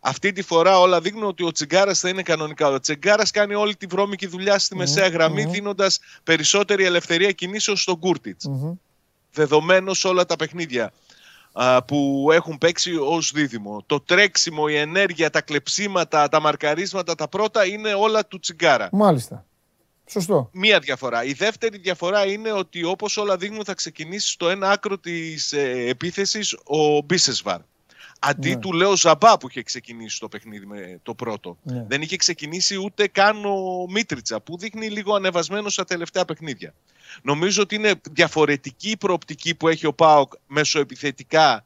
Αυτή 0.00 0.32
τη 0.32 0.42
φορά 0.42 0.78
όλα 0.78 1.00
δείχνουν 1.00 1.24
ότι 1.24 1.44
ο 1.44 1.52
Τσιγκάρας 1.52 2.00
θα 2.00 2.08
είναι 2.08 2.22
κανονικά. 2.22 2.68
Ο 2.68 2.80
Τσιγκάρας 2.80 3.30
κάνει 3.30 3.54
όλη 3.54 3.76
τη 3.76 3.86
βρώμικη 3.86 4.26
δουλειά 4.26 4.58
στη 4.58 4.76
μεσαία 4.76 5.08
γραμμή, 5.08 5.44
δίνοντας 5.44 6.00
περισσότερη 6.24 6.84
ελευθερία 6.84 7.32
κινήσεων 7.32 7.76
στον 7.76 7.98
Κούρτιτς. 7.98 8.46
Μμμ. 8.46 8.72
Δεδομένος 9.34 9.98
σε 9.98 10.08
όλα 10.08 10.26
τα 10.26 10.36
παιχνίδια 10.36 10.92
α, 11.52 11.82
που 11.82 12.28
έχουν 12.32 12.58
παίξει 12.58 12.96
ως 12.96 13.30
δίδυμο. 13.34 13.82
Το 13.86 14.00
τρέξιμο, 14.00 14.64
η 14.68 14.76
ενέργεια, 14.76 15.30
τα 15.30 15.40
κλεψίματα, 15.40 16.28
τα 16.28 16.40
μαρκαρίσματα, 16.40 17.14
τα 17.14 17.28
πρώτα 17.28 17.66
είναι 17.66 17.94
όλα 17.94 18.26
του 18.26 18.38
Τσιγκάρα. 18.38 18.88
Μάλιστα. 18.92 19.44
Σωστό. 20.06 20.48
Μία 20.52 20.78
διαφορά. 20.78 21.24
Η 21.24 21.32
δεύτερη 21.32 21.78
διαφορά 21.78 22.26
είναι 22.26 22.52
ότι 22.52 22.84
όπως 22.84 23.16
όλα 23.16 23.36
δείχνουν 23.36 23.64
θα 23.64 23.74
ξεκινήσει 23.74 24.30
στο 24.30 24.48
ένα 24.48 24.70
άκρο 24.70 24.98
της 24.98 25.52
ε, 25.52 25.84
επίθεσης 25.88 26.56
ο 26.64 27.00
Μπίσεσβαρ. 27.00 27.60
Αντί 28.26 28.48
Ναι. 28.50 28.56
του 28.58 28.72
Λέο 28.72 28.96
Ζαμπά 28.96 29.38
που 29.38 29.48
είχε 29.48 29.62
ξεκινήσει 29.62 30.20
το 30.20 30.28
παιχνίδι 30.28 30.66
με 30.66 30.98
το 31.02 31.14
πρώτο. 31.14 31.56
Ναι. 31.62 31.84
Δεν 31.88 32.02
είχε 32.02 32.16
ξεκινήσει 32.16 32.76
ούτε 32.76 33.06
καν 33.08 33.44
ο 33.44 33.86
Μίτριτσα 33.90 34.40
που 34.40 34.58
δείχνει 34.58 34.88
λίγο 34.90 35.14
ανεβασμένο 35.14 35.68
στα 35.68 35.84
τελευταία 35.84 36.24
παιχνίδια. 36.24 36.74
Νομίζω 37.22 37.62
ότι 37.62 37.74
είναι 37.74 37.94
διαφορετική 38.10 38.90
η 38.90 38.96
προοπτική 38.96 39.54
που 39.54 39.68
έχει 39.68 39.86
ο 39.86 39.92
Πάοκ 39.92 40.32
μεσοεπιθετικά 40.46 41.64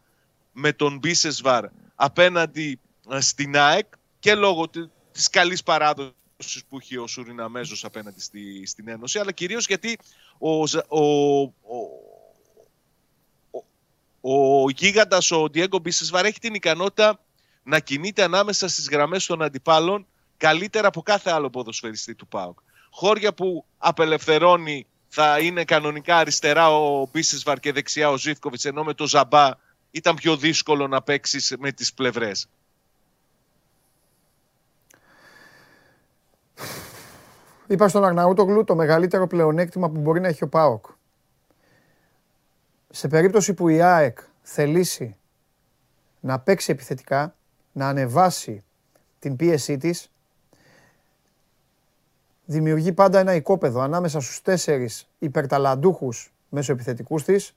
με 0.53 0.73
τον 0.73 0.99
Μπίσεσβαρ 0.99 1.65
απέναντι 1.95 2.81
ε, 3.11 3.21
στην 3.21 3.57
ΑΕΚ 3.57 3.87
και 4.19 4.35
λόγω 4.35 4.69
τη- 4.69 4.89
της 5.13 5.31
καλής 5.31 5.63
παράδοσης 5.63 6.63
που 6.69 6.79
έχει 6.81 6.97
ο 6.97 7.07
Σουριναμέζος 7.07 7.85
απέναντι 7.85 8.21
στη, 8.21 8.67
στην 8.67 8.89
Ένωση, 8.89 9.19
αλλά 9.19 9.33
κυρίως 9.33 9.67
γιατί 9.67 9.99
ο, 10.39 10.67
Ζα- 10.67 10.85
ο, 10.89 11.03
ο, 11.43 11.51
ο, 14.69 14.71
ο 14.71 14.75
γίγαντας, 14.77 15.31
ο 15.31 15.49
Διέγκο 15.49 15.79
Μπίσεσβαρ 15.79 16.25
έχει 16.25 16.39
την 16.39 16.55
ικανότητα 16.55 17.21
να 17.63 17.79
κινείται 17.79 18.23
ανάμεσα 18.23 18.69
στις 18.69 18.89
γραμμές 18.89 19.27
των 19.27 19.43
αντιπάλων 19.43 20.07
καλύτερα 20.37 20.89
από 20.89 21.03
κάθε 21.03 21.31
άλλο 21.31 21.51
ποδοσφαιριστή 21.51 22.15
του 22.15 22.27
ΠΑΟΚ. 22.27 22.59
Χώρια 22.91 23.35
που 23.35 23.65
απελευθερώνει 23.79 24.87
θα 25.09 25.39
είναι 25.39 25.65
κανονικά 25.65 26.17
αριστερά 26.17 26.77
ο 26.77 27.09
Μπίσεσβαρ 27.13 27.61
και 27.61 27.73
δεξιά 27.73 28.11
ο 28.11 28.17
Ζήφκοβιτς, 28.17 28.65
ενώ 28.65 28.85
με 28.85 28.95
το 28.95 29.07
Ζαμπά 29.07 29.51
ήταν 29.91 30.15
πιο 30.15 30.37
δύσκολο 30.37 30.87
να 30.87 31.03
παίξεις 31.03 31.55
με 31.59 31.73
τις 31.73 31.95
πλευρές. 31.95 32.49
Είπα 37.67 37.89
στον 37.89 38.05
Αρναούτογλου 38.05 38.65
το 38.65 38.75
μεγαλύτερο 38.75 39.27
πλεονέκτημα 39.27 39.91
που 39.91 40.01
μπορεί 40.01 40.21
να 40.21 40.29
έχει 40.29 40.45
ο 40.45 40.49
ΠΑΟΚ. 40.49 40.87
Σε 42.91 43.09
περίπτωση 43.09 43.55
που 43.55 43.69
η 43.69 43.83
ΑΕΚ 43.83 44.19
θελήσει 44.51 45.17
να 46.21 46.39
παίξει 46.39 46.73
επιθετικά, 46.73 47.35
να 47.73 47.89
ανεβάσει 47.89 48.65
την 49.19 49.37
πίεσή 49.37 49.77
της, 49.77 50.11
δημιουργεί 52.45 52.93
πάντα 52.93 53.19
ένα 53.19 53.35
οικόπεδο 53.35 53.81
ανάμεσα 53.81 54.21
στους 54.21 54.43
τέσσερις 54.43 55.09
υπερταλαντούχους 55.19 56.33
μέσω 56.49 56.73
επιθετικούς 56.73 57.25
της 57.25 57.57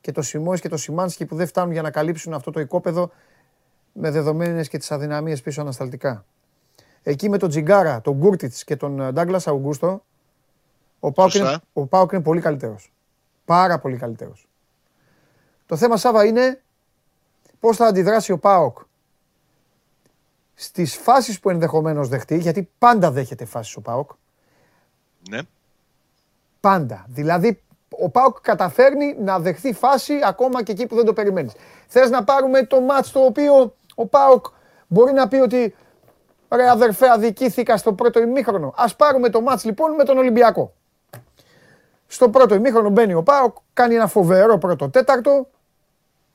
και 0.00 0.12
το 0.12 0.22
Σιμόης 0.22 0.60
και 0.60 0.68
το 0.68 0.76
Σιμάνσκι 0.76 1.26
που 1.26 1.36
δεν 1.36 1.46
φτάνουν 1.46 1.72
για 1.72 1.82
να 1.82 1.90
καλύψουν 1.90 2.34
αυτό 2.34 2.50
το 2.50 2.60
οικόπεδο 2.60 3.10
με 3.92 4.10
δεδομένες 4.10 4.68
και 4.68 4.78
τις 4.78 4.90
αδυναμίες 4.90 5.42
πίσω 5.42 5.60
ανασταλτικά. 5.60 6.24
Εκεί 7.02 7.28
με 7.28 7.38
τον 7.38 7.48
Τζιγκάρα, 7.48 8.00
τον 8.00 8.14
Γκούρτιτς 8.14 8.64
και 8.64 8.76
τον 8.76 9.12
Ντάγκλας 9.12 9.46
Αουγκούστο, 9.46 10.04
ο 11.00 11.12
Πάοκ 11.12 11.30
Σωστά. 11.30 11.48
είναι, 11.48 11.60
ο 11.72 11.86
ΠΑΟΚ 11.86 12.12
είναι 12.12 12.22
πολύ 12.22 12.40
καλύτερος. 12.40 12.92
Πάρα 13.44 13.78
πολύ 13.78 13.96
καλύτερος. 13.96 14.47
Το 15.68 15.76
θέμα, 15.76 15.96
Σάβα, 15.96 16.24
είναι 16.24 16.62
πώς 17.60 17.76
θα 17.76 17.86
αντιδράσει 17.86 18.32
ο 18.32 18.38
ΠΑΟΚ 18.38 18.78
στις 20.54 20.96
φάσεις 20.96 21.40
που 21.40 21.50
ενδεχομένως 21.50 22.08
δεχτεί, 22.08 22.38
γιατί 22.38 22.70
πάντα 22.78 23.10
δέχεται 23.10 23.44
φάσεις 23.44 23.76
ο 23.76 23.80
ΠΑΟΚ, 23.80 24.10
Ναι. 25.30 25.40
Πάντα. 26.60 27.04
Δηλαδή, 27.08 27.62
ο 27.88 28.08
Πάουκ 28.08 28.40
καταφέρνει 28.40 29.16
να 29.18 29.38
δεχθεί 29.38 29.72
φάση 29.72 30.20
ακόμα 30.24 30.62
και 30.62 30.72
εκεί 30.72 30.86
που 30.86 30.94
δεν 30.94 31.04
το 31.04 31.12
περιμένεις. 31.12 31.52
Θες 31.86 32.10
να 32.10 32.24
πάρουμε 32.24 32.66
το 32.66 32.80
μάτς 32.80 33.10
το 33.10 33.20
οποίο 33.20 33.74
ο 33.94 34.06
Πάουκ 34.06 34.46
μπορεί 34.86 35.12
να 35.12 35.28
πει 35.28 35.36
ότι 35.36 35.74
ρε 36.50 36.70
αδερφέ 36.70 37.10
αδικήθηκα 37.10 37.76
στο 37.76 37.92
πρώτο 37.92 38.20
ημίχρονο. 38.20 38.74
Ας 38.76 38.96
πάρουμε 38.96 39.28
το 39.28 39.40
μάτς 39.40 39.64
λοιπόν 39.64 39.94
με 39.94 40.04
τον 40.04 40.18
Ολυμπιακό. 40.18 40.72
Στο 42.06 42.28
πρώτο 42.28 42.54
ημίχρονο 42.54 42.88
μπαίνει 42.88 43.14
ο 43.14 43.22
Πάουκ, 43.22 43.56
κάνει 43.72 43.94
ένα 43.94 44.06
φοβερό 44.06 44.58
πρώτο 44.58 44.90
τέταρτο 44.90 45.48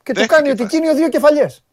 και 0.04 0.12
του 0.12 0.18
Δέχτηκε 0.18 0.34
κάνει 0.34 0.50
ότι 0.50 0.62
φάση. 0.62 0.76
κίνιο 0.76 0.94
δύο 0.94 1.08
κεφαλιές. 1.08 1.64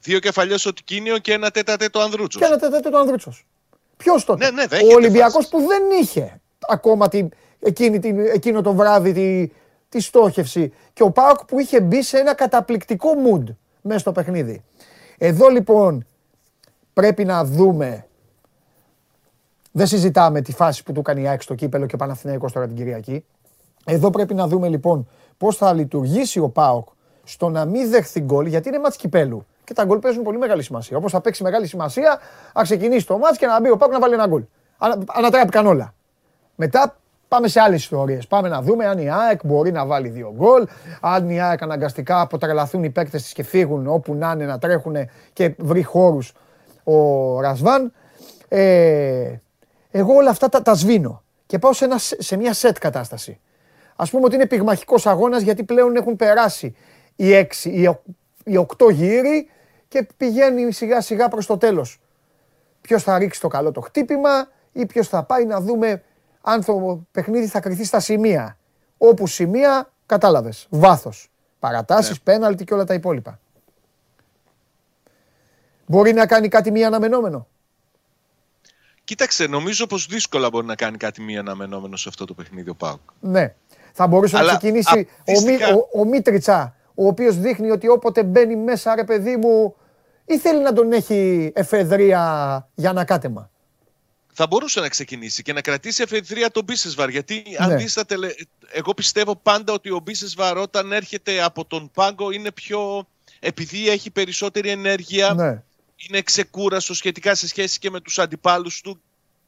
Δύο 0.00 0.18
κεφαλιές 0.18 0.66
ο 0.66 0.72
Τικίνιο 0.72 1.18
και 1.18 1.32
ένα 1.32 1.50
τέτα 1.50 1.76
τέτο 1.76 2.00
Ανδρούτσος. 2.00 2.40
Και 2.40 2.46
ένα 2.46 2.56
τέταρτο 2.58 2.90
το 2.90 2.98
Ανδρούτσος. 2.98 3.46
Ποιος 3.96 4.24
τότε; 4.24 4.44
Ναι, 4.44 4.50
ναι, 4.50 4.66
δέχεται 4.66 4.92
ο 4.92 4.96
Ολυμπιακός 4.96 5.32
φάσεις. 5.32 5.48
που 5.50 5.58
δεν 5.66 5.82
είχε 6.02 6.40
ακόμα 6.68 7.08
την, 7.08 7.28
εκείνη, 7.60 7.98
την, 7.98 8.18
εκείνο 8.18 8.62
το 8.62 8.72
βράδυ 8.74 9.12
τη, 9.12 9.52
τη 9.88 10.00
στόχευση. 10.00 10.72
Και 10.92 11.02
ο 11.02 11.10
Πάοκ 11.10 11.44
που 11.44 11.58
είχε 11.60 11.80
μπει 11.80 12.02
σε 12.02 12.18
ένα 12.18 12.34
καταπληκτικό 12.34 13.08
mood 13.26 13.44
μέσα 13.80 13.98
στο 13.98 14.12
παιχνίδι. 14.12 14.64
Εδώ 15.18 15.48
λοιπόν 15.48 16.06
πρέπει 16.92 17.24
να 17.24 17.44
δούμε. 17.44 18.06
Δεν 19.72 19.86
συζητάμε 19.86 20.40
τη 20.40 20.52
φάση 20.52 20.82
που 20.82 20.92
του 20.92 21.02
κάνει 21.02 21.22
η 21.22 21.28
ΑΕΚ 21.28 21.42
στο 21.42 21.54
κύπελο 21.54 21.86
και 21.86 21.94
ο 21.94 21.98
Παναθηναϊκός 21.98 22.52
τώρα 22.52 22.66
την 22.66 22.76
Κυριακή. 22.76 23.24
Εδώ 23.84 24.10
πρέπει 24.10 24.34
να 24.34 24.46
δούμε 24.48 24.68
λοιπόν 24.68 25.08
πώς 25.38 25.56
θα 25.56 25.72
λειτουργήσει 25.72 26.38
ο 26.38 26.48
ΠΑΟΚ 26.48 26.88
στο 27.24 27.48
να 27.48 27.64
μην 27.64 27.90
δεχθεί 27.90 28.20
γκολ, 28.20 28.46
γιατί 28.46 28.68
είναι 28.68 28.78
μάτς 28.78 28.96
κυπέλου. 28.96 29.46
Και 29.64 29.74
τα 29.74 29.84
γκολ 29.84 29.98
παίζουν 29.98 30.22
πολύ 30.22 30.38
μεγάλη 30.38 30.62
σημασία. 30.62 30.96
Όπως 30.96 31.12
θα 31.12 31.20
παίξει 31.20 31.42
μεγάλη 31.42 31.66
σημασία, 31.66 32.20
να 32.54 32.62
ξεκινήσει 32.62 33.06
το 33.06 33.18
μάτς 33.18 33.38
και 33.38 33.46
να 33.46 33.60
μπει 33.60 33.70
ο 33.70 33.76
ΠΑΟΚ 33.76 33.92
να 33.92 34.00
βάλει 34.00 34.14
ένα 34.14 34.26
γκολ. 34.26 34.44
Ανα, 34.78 34.98
ανατράπηκαν 35.06 35.66
όλα. 35.66 35.94
Μετά 36.54 36.96
πάμε 37.28 37.48
σε 37.48 37.60
άλλες 37.60 37.82
ιστορίες. 37.82 38.26
Πάμε 38.26 38.48
να 38.48 38.62
δούμε 38.62 38.86
αν 38.86 38.98
η 38.98 39.10
ΑΕΚ 39.10 39.40
μπορεί 39.44 39.72
να 39.72 39.86
βάλει 39.86 40.08
δύο 40.08 40.34
γκολ, 40.36 40.66
αν 41.00 41.30
η 41.30 41.40
ΑΕΚ 41.40 41.62
αναγκαστικά 41.62 42.20
αποτρελαθούν 42.20 42.84
οι 42.84 42.90
παίκτες 42.90 43.22
της 43.22 43.32
και 43.32 43.42
φύγουν 43.42 43.86
όπου 43.86 44.14
να 44.14 44.30
είναι 44.30 44.44
να 44.44 44.58
τρέχουν 44.58 44.96
και 45.32 45.54
βρει 45.58 45.82
χώρους 45.82 46.32
ο 46.84 47.40
Ρασβάν. 47.40 47.92
Ε, 48.48 49.34
εγώ 49.90 50.14
όλα 50.14 50.30
αυτά 50.30 50.48
τα, 50.48 50.62
τα 50.62 50.74
σβήνω 50.74 51.22
και 51.46 51.58
πάω 51.58 51.72
σε, 51.72 51.84
ένα, 51.84 51.98
σε 51.98 52.36
μια 52.36 52.52
σετ 52.52 52.78
κατάσταση. 52.78 53.40
Ας 53.96 54.10
πούμε 54.10 54.24
ότι 54.24 54.34
είναι 54.34 54.46
πυγμαχικός 54.46 55.06
αγώνας 55.06 55.42
γιατί 55.42 55.62
πλέον 55.64 55.96
έχουν 55.96 56.16
περάσει 56.16 56.76
οι 57.16 57.34
έξι, 57.34 57.70
οι, 57.70 57.86
ο- 57.86 58.02
οι 58.44 58.56
οκτώ 58.56 58.88
γύροι 58.88 59.50
και 59.88 60.08
πηγαίνει 60.16 60.72
σιγά 60.72 61.00
σιγά 61.00 61.28
προς 61.28 61.46
το 61.46 61.56
τέλος. 61.56 62.00
Ποιος 62.80 63.02
θα 63.02 63.18
ρίξει 63.18 63.40
το 63.40 63.48
καλό 63.48 63.72
το 63.72 63.80
χτύπημα 63.80 64.48
ή 64.72 64.86
ποιος 64.86 65.08
θα 65.08 65.22
πάει 65.22 65.44
να 65.44 65.60
δούμε 65.60 66.02
αν 66.40 66.64
το 66.64 67.04
παιχνίδι 67.12 67.46
θα 67.46 67.60
κρυθεί 67.60 67.84
στα 67.84 68.00
σημεία. 68.00 68.58
Όπου 68.98 69.26
σημεία, 69.26 69.92
κατάλαβες, 70.06 70.66
βάθος, 70.70 71.30
παρατάσεις, 71.58 72.20
πέναλτι 72.20 72.64
και 72.64 72.74
όλα 72.74 72.84
τα 72.84 72.94
υπόλοιπα. 72.94 73.40
Μπορεί 75.86 76.12
να 76.12 76.26
κάνει 76.26 76.48
κάτι 76.48 76.70
μη 76.70 76.84
αναμενόμενο. 76.84 77.46
Κοίταξε, 79.04 79.46
νομίζω 79.46 79.86
πως 79.86 80.06
δύσκολα 80.06 80.50
μπορεί 80.50 80.66
να 80.66 80.74
κάνει 80.74 80.96
κάτι 80.96 81.20
μη 81.22 81.38
αναμενόμενο 81.38 81.96
σε 81.96 82.08
αυτό 82.08 82.24
το 82.24 82.34
παιχνίδι 82.34 82.70
ο 82.70 82.74
Πάουκ. 82.74 83.00
Ναι. 83.20 83.54
Θα 83.92 84.06
μπορούσε 84.06 84.36
να 84.36 84.46
ξεκινήσει 84.46 85.08
ο, 85.24 85.32
ο, 85.94 86.00
ο 86.00 86.04
Μίτριτσα, 86.04 86.76
ο 86.94 87.06
οποίος 87.06 87.38
δείχνει 87.38 87.70
ότι 87.70 87.88
όποτε 87.88 88.22
μπαίνει 88.22 88.56
μέσα, 88.56 88.94
ρε 88.94 89.04
παιδί 89.04 89.36
μου, 89.36 89.74
ή 90.24 90.38
θέλει 90.38 90.62
να 90.62 90.72
τον 90.72 90.92
έχει 90.92 91.50
εφεδρεία 91.54 92.68
για 92.74 92.90
ανακάτεμα. 92.90 93.50
Θα 94.34 94.46
μπορούσε 94.46 94.80
να 94.80 94.88
ξεκινήσει 94.88 95.42
και 95.42 95.52
να 95.52 95.60
κρατήσει 95.60 96.02
εφεδρεία 96.02 96.50
τον 96.50 96.64
Μπίσεσβαρ. 96.64 97.08
Γιατί 97.08 97.44
ναι. 97.48 97.64
αν 97.64 97.76
δεις 97.76 97.98
τελε... 98.06 98.28
εγώ 98.72 98.94
πιστεύω 98.94 99.36
πάντα 99.36 99.72
ότι 99.72 99.90
ο 99.90 100.00
Μπίσεσβαρ 100.02 100.58
όταν 100.58 100.92
έρχεται 100.92 101.42
από 101.42 101.64
τον 101.64 101.90
πάγκο 101.94 102.30
είναι 102.30 102.50
πιο. 102.52 103.08
επειδή 103.40 103.88
έχει 103.88 104.10
περισσότερη 104.10 104.68
ενέργεια. 104.68 105.34
Ναι. 105.34 105.62
Είναι 105.96 106.22
ξεκούραστος 106.22 106.96
σχετικά 106.96 107.34
σε 107.34 107.48
σχέση 107.48 107.78
και 107.78 107.90
με 107.90 108.00
τους 108.00 108.18
αντιπάλους 108.18 108.80
του 108.80 109.02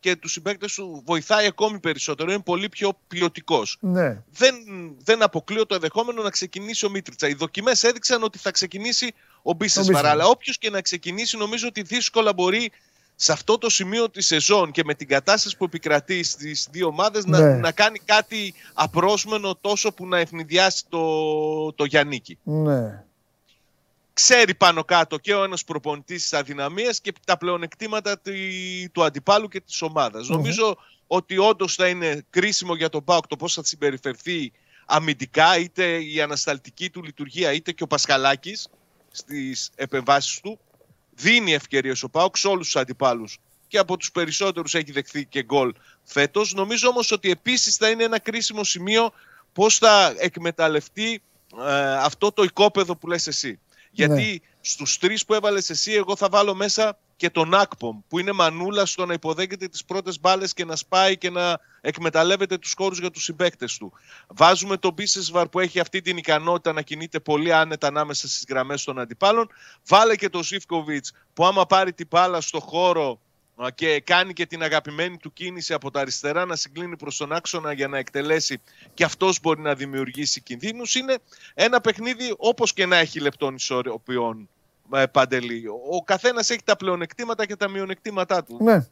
και 0.04 0.16
τους 0.16 0.32
συμπαίκτες 0.32 0.74
του 0.74 1.02
βοηθάει 1.06 1.46
ακόμη 1.46 1.78
περισσότερο. 1.78 2.32
Είναι 2.32 2.42
πολύ 2.42 2.68
πιο 2.68 2.98
ποιοτικός. 3.08 3.76
Ναι. 3.80 4.22
Δεν, 4.32 4.54
δεν 5.04 5.22
αποκλείω 5.22 5.66
το 5.66 5.74
ενδεχόμενο 5.74 6.22
να 6.22 6.30
ξεκινήσει 6.30 6.86
ο 6.86 6.90
Μίτριτσα. 6.90 7.28
Οι 7.28 7.34
δοκιμές 7.34 7.82
έδειξαν 7.82 8.22
ότι 8.22 8.38
θα 8.38 8.50
ξεκινήσει 8.50 9.14
ο 9.42 9.52
Μπίσεσβαρ. 9.52 10.06
Αλλά 10.06 10.26
όποιος 10.26 10.58
και 10.58 10.70
να 10.70 10.80
ξεκινήσει, 10.80 11.36
νομίζω 11.36 11.68
ότι 11.68 11.82
δύσκολα 11.82 12.32
μπορεί 12.32 12.72
σε 13.14 13.32
αυτό 13.32 13.58
το 13.58 13.70
σημείο 13.70 14.10
της 14.10 14.26
σεζόν 14.26 14.70
και 14.70 14.84
με 14.84 14.94
την 14.94 15.08
κατάσταση 15.08 15.56
που 15.56 15.64
επικρατεί 15.64 16.22
στις 16.22 16.68
δύο 16.70 16.86
ομάδες 16.86 17.24
να, 17.24 17.38
ναι. 17.38 17.54
να 17.54 17.72
κάνει 17.72 17.98
κάτι 18.04 18.54
απρόσμενο 18.74 19.56
τόσο 19.60 19.92
που 19.92 20.06
να 20.06 20.18
ευνηδιάσει 20.18 20.84
το, 20.88 21.72
το 21.72 21.84
Γιάννικη. 21.84 22.38
Ναι 22.42 23.04
ξέρει 24.14 24.54
πάνω 24.54 24.84
κάτω 24.84 25.18
και 25.18 25.34
ο 25.34 25.44
ένας 25.44 25.64
προπονητής 25.64 26.22
της 26.22 26.32
αδυναμίας 26.32 27.00
και 27.00 27.12
τα 27.26 27.36
πλεονεκτήματα 27.36 28.20
του 28.92 29.04
αντιπάλου 29.04 29.48
και 29.48 29.60
της 29.60 29.82
ομαδας 29.82 30.28
Νομίζω 30.28 30.76
ότι 31.06 31.38
όντως 31.38 31.74
θα 31.74 31.88
είναι 31.88 32.24
κρίσιμο 32.30 32.74
για 32.74 32.88
τον 32.88 33.04
ΠΑΟΚ 33.04 33.26
το 33.26 33.36
πώς 33.36 33.54
θα 33.54 33.64
συμπεριφερθεί 33.64 34.52
αμυντικά, 34.86 35.58
είτε 35.58 36.02
η 36.02 36.20
ανασταλτική 36.20 36.90
του 36.90 37.02
λειτουργία, 37.02 37.52
είτε 37.52 37.72
και 37.72 37.82
ο 37.82 37.86
Πασχαλάκης 37.86 38.68
στις 39.10 39.70
επεμβάσεις 39.74 40.40
του. 40.40 40.58
Δίνει 41.14 41.52
ευκαιρίες 41.52 42.02
ο 42.02 42.08
ΠΑΟΚ 42.08 42.36
σε 42.36 42.48
όλους 42.48 42.66
τους 42.66 42.76
αντιπάλους 42.76 43.38
και 43.68 43.78
από 43.78 43.96
τους 43.96 44.12
περισσότερους 44.12 44.74
έχει 44.74 44.92
δεχθεί 44.92 45.26
και 45.26 45.42
γκολ 45.42 45.72
φέτος. 46.04 46.54
Νομίζω 46.54 46.88
όμως 46.88 47.10
ότι 47.10 47.30
επίσης 47.30 47.76
θα 47.76 47.90
είναι 47.90 48.04
ένα 48.04 48.18
κρίσιμο 48.18 48.64
σημείο 48.64 49.12
πώς 49.52 49.78
θα 49.78 50.14
εκμεταλλευτεί 50.18 51.22
ε, 51.66 51.94
αυτό 51.96 52.32
το 52.32 52.42
οικόπεδο 52.42 52.96
που 52.96 53.06
λες 53.08 53.26
εσύ. 53.26 53.58
Γιατί 53.94 54.42
ναι. 54.42 54.48
στους 54.60 54.98
τρεις 54.98 55.24
που 55.24 55.34
έβαλες 55.34 55.70
εσύ, 55.70 55.92
εγώ 55.92 56.16
θα 56.16 56.28
βάλω 56.28 56.54
μέσα 56.54 56.98
και 57.16 57.30
τον 57.30 57.54
Ακπομ, 57.54 58.00
που 58.08 58.18
είναι 58.18 58.32
μανούλα 58.32 58.86
στο 58.86 59.06
να 59.06 59.12
υποδέχεται 59.12 59.68
τις 59.68 59.84
πρώτες 59.84 60.20
μπάλες 60.20 60.52
και 60.52 60.64
να 60.64 60.76
σπάει 60.76 61.18
και 61.18 61.30
να 61.30 61.58
εκμεταλλεύεται 61.80 62.58
τους 62.58 62.74
χώρους 62.76 62.98
για 62.98 63.10
τους 63.10 63.24
συμπαίκτες 63.24 63.76
του. 63.76 63.92
Βάζουμε 64.26 64.76
τον 64.76 64.92
Μπίσεσβαρ 64.92 65.48
που 65.48 65.60
έχει 65.60 65.80
αυτή 65.80 66.00
την 66.00 66.16
ικανότητα 66.16 66.72
να 66.72 66.82
κινείται 66.82 67.20
πολύ 67.20 67.52
άνετα 67.52 67.86
ανάμεσα 67.86 68.28
στις 68.28 68.44
γραμμές 68.48 68.84
των 68.84 68.98
αντιπάλων. 68.98 69.48
Βάλε 69.86 70.16
και 70.16 70.28
τον 70.28 70.42
Ζήφκοβιτ 70.42 71.06
που 71.32 71.44
άμα 71.46 71.66
πάρει 71.66 71.92
την 71.92 72.06
μπάλα 72.10 72.40
στο 72.40 72.60
χώρο 72.60 73.20
και 73.74 74.00
κάνει 74.00 74.32
και 74.32 74.46
την 74.46 74.62
αγαπημένη 74.62 75.16
του 75.16 75.32
κίνηση 75.32 75.72
από 75.72 75.90
τα 75.90 76.00
αριστερά 76.00 76.44
να 76.44 76.56
συγκλίνει 76.56 76.96
προς 76.96 77.16
τον 77.16 77.32
άξονα 77.32 77.72
για 77.72 77.88
να 77.88 77.98
εκτελέσει 77.98 78.60
και 78.94 79.04
αυτός 79.04 79.40
μπορεί 79.40 79.60
να 79.60 79.74
δημιουργήσει 79.74 80.40
κινδύνους 80.40 80.94
είναι 80.94 81.18
ένα 81.54 81.80
παιχνίδι 81.80 82.34
όπως 82.36 82.72
και 82.72 82.86
να 82.86 82.96
έχει 82.96 83.20
λεπτών 83.20 83.54
ισορροπιών 83.54 84.48
ε, 84.94 85.06
Παντελή. 85.06 85.64
Ο 85.90 86.04
καθένας 86.04 86.50
έχει 86.50 86.62
τα 86.64 86.76
πλεονεκτήματα 86.76 87.46
και 87.46 87.56
τα 87.56 87.68
μειονεκτήματά 87.68 88.44
του. 88.44 88.58
Ναι. 88.60 88.86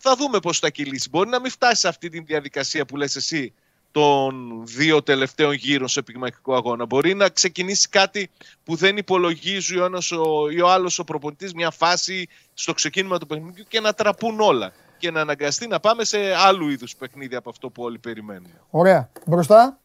Θα 0.00 0.16
δούμε 0.16 0.38
πώς 0.38 0.58
θα 0.58 0.70
κυλήσει. 0.70 1.08
Μπορεί 1.08 1.28
να 1.28 1.40
μην 1.40 1.50
φτάσει 1.50 1.80
σε 1.80 1.88
αυτή 1.88 2.08
τη 2.08 2.20
διαδικασία 2.20 2.84
που 2.84 2.96
λες 2.96 3.16
εσύ 3.16 3.52
των 3.96 4.62
δύο 4.64 5.02
τελευταίων 5.02 5.52
γύρων 5.52 5.88
σε 5.88 6.02
πυγμαχικό 6.02 6.54
αγώνα. 6.54 6.86
Μπορεί 6.86 7.14
να 7.14 7.28
ξεκινήσει 7.28 7.88
κάτι 7.88 8.30
που 8.64 8.74
δεν 8.74 8.96
υπολογίζει 8.96 9.78
ο 9.78 9.84
ένας 9.84 10.10
ο, 10.12 10.48
ή 10.50 10.60
ο 10.60 10.70
άλλος 10.70 10.98
ο 10.98 11.04
προπονητής 11.04 11.54
μια 11.54 11.70
φάση 11.70 12.28
στο 12.54 12.72
ξεκίνημα 12.72 13.18
του 13.18 13.26
παιχνιδιού 13.26 13.64
και 13.68 13.80
να 13.80 13.92
τραπούν 13.92 14.40
όλα 14.40 14.72
και 14.98 15.10
να 15.10 15.20
αναγκαστεί 15.20 15.66
να 15.66 15.80
πάμε 15.80 16.04
σε 16.04 16.18
άλλου 16.34 16.68
είδους 16.68 16.96
παιχνίδι 16.96 17.34
από 17.34 17.50
αυτό 17.50 17.70
που 17.70 17.82
όλοι 17.82 17.98
περιμένουν. 17.98 18.50
Ωραία. 18.70 19.10
Μπροστά; 19.26 19.78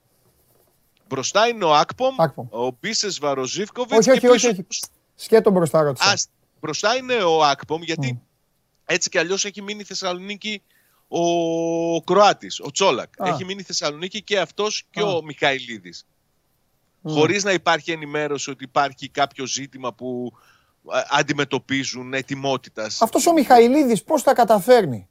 Μπροστά 1.07 1.47
είναι 1.47 1.65
ο 1.65 1.75
Ακπομ, 1.75 2.15
ο 2.49 2.71
Μπίσες 2.79 3.19
Βαροζίφκοβιτς. 3.19 4.07
Όχι, 4.07 4.11
όχι, 4.11 4.27
όχι, 4.27 4.47
όχι. 4.47 4.65
Σκέτο 5.15 5.51
μπροστά 5.51 5.81
ρώτησα. 5.81 6.13
μπροστά 6.61 6.95
είναι 6.95 7.13
ο 7.13 7.43
Ακπομ 7.43 7.81
γιατί 7.81 8.21
έτσι 8.85 9.09
κι 9.09 9.17
αλλιώς 9.17 9.45
έχει 9.45 9.61
μείνει 9.61 9.79
η 9.79 9.83
Θεσσαλονίκη 9.85 10.61
ο 11.13 12.03
Κροάτης, 12.03 12.59
ο 12.59 12.71
Τσόλακ. 12.71 13.13
Έχει 13.17 13.45
μείνει 13.45 13.61
Θεσσαλονίκη 13.61 14.23
και 14.23 14.39
αυτός 14.39 14.83
και 14.89 15.01
ο 15.01 15.21
Μιχαηλίδης. 15.23 16.05
Mm. 17.03 17.11
Χωρίς 17.11 17.43
να 17.43 17.51
υπάρχει 17.51 17.91
ενημέρωση 17.91 18.49
ότι 18.49 18.63
υπάρχει 18.63 19.09
κάποιο 19.09 19.45
ζήτημα 19.45 19.93
που 19.93 20.31
αντιμετωπίζουν 21.09 22.13
ετοιμότητας. 22.13 23.01
Αυτός 23.01 23.27
ο 23.27 23.33
Μιχαηλίδης 23.33 24.03
πώς 24.03 24.23
τα 24.23 24.33
καταφέρνει; 24.33 25.07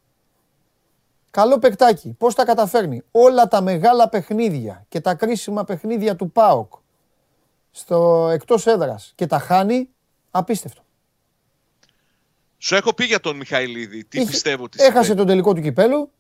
Καλό 1.31 1.59
παικτάκι. 1.59 2.14
Πώς 2.18 2.35
τα 2.35 2.44
καταφέρνει; 2.44 3.02
Όλα 3.10 3.48
τα 3.48 3.60
μεγάλα 3.60 4.09
παιχνίδια 4.09 4.85
και 4.89 5.01
τα 5.01 5.14
κρίσιμα 5.14 5.64
παιχνίδια 5.64 6.16
του 6.16 6.31
ΠΑΟΚ 6.32 6.72
στο 7.70 8.28
εκτός 8.32 8.66
έδρας 8.66 9.12
και 9.14 9.27
τα 9.27 9.39
χάνει, 9.39 9.89
απίστευτο. 10.31 10.82
Σου 12.62 12.74
έχω 12.74 12.95
πει 12.95 13.05
για 13.05 13.20
τον 13.20 13.37
Μιχαηλίδη, 13.37 14.05
τι 14.05 14.24
πιστεύω 14.24 14.65
ότι 14.65 14.85
Έχασε 14.85 15.15
τον 15.15 15.27
τελικό 15.27 15.55
του 15.55 15.61
κυπέλου. 15.61 16.11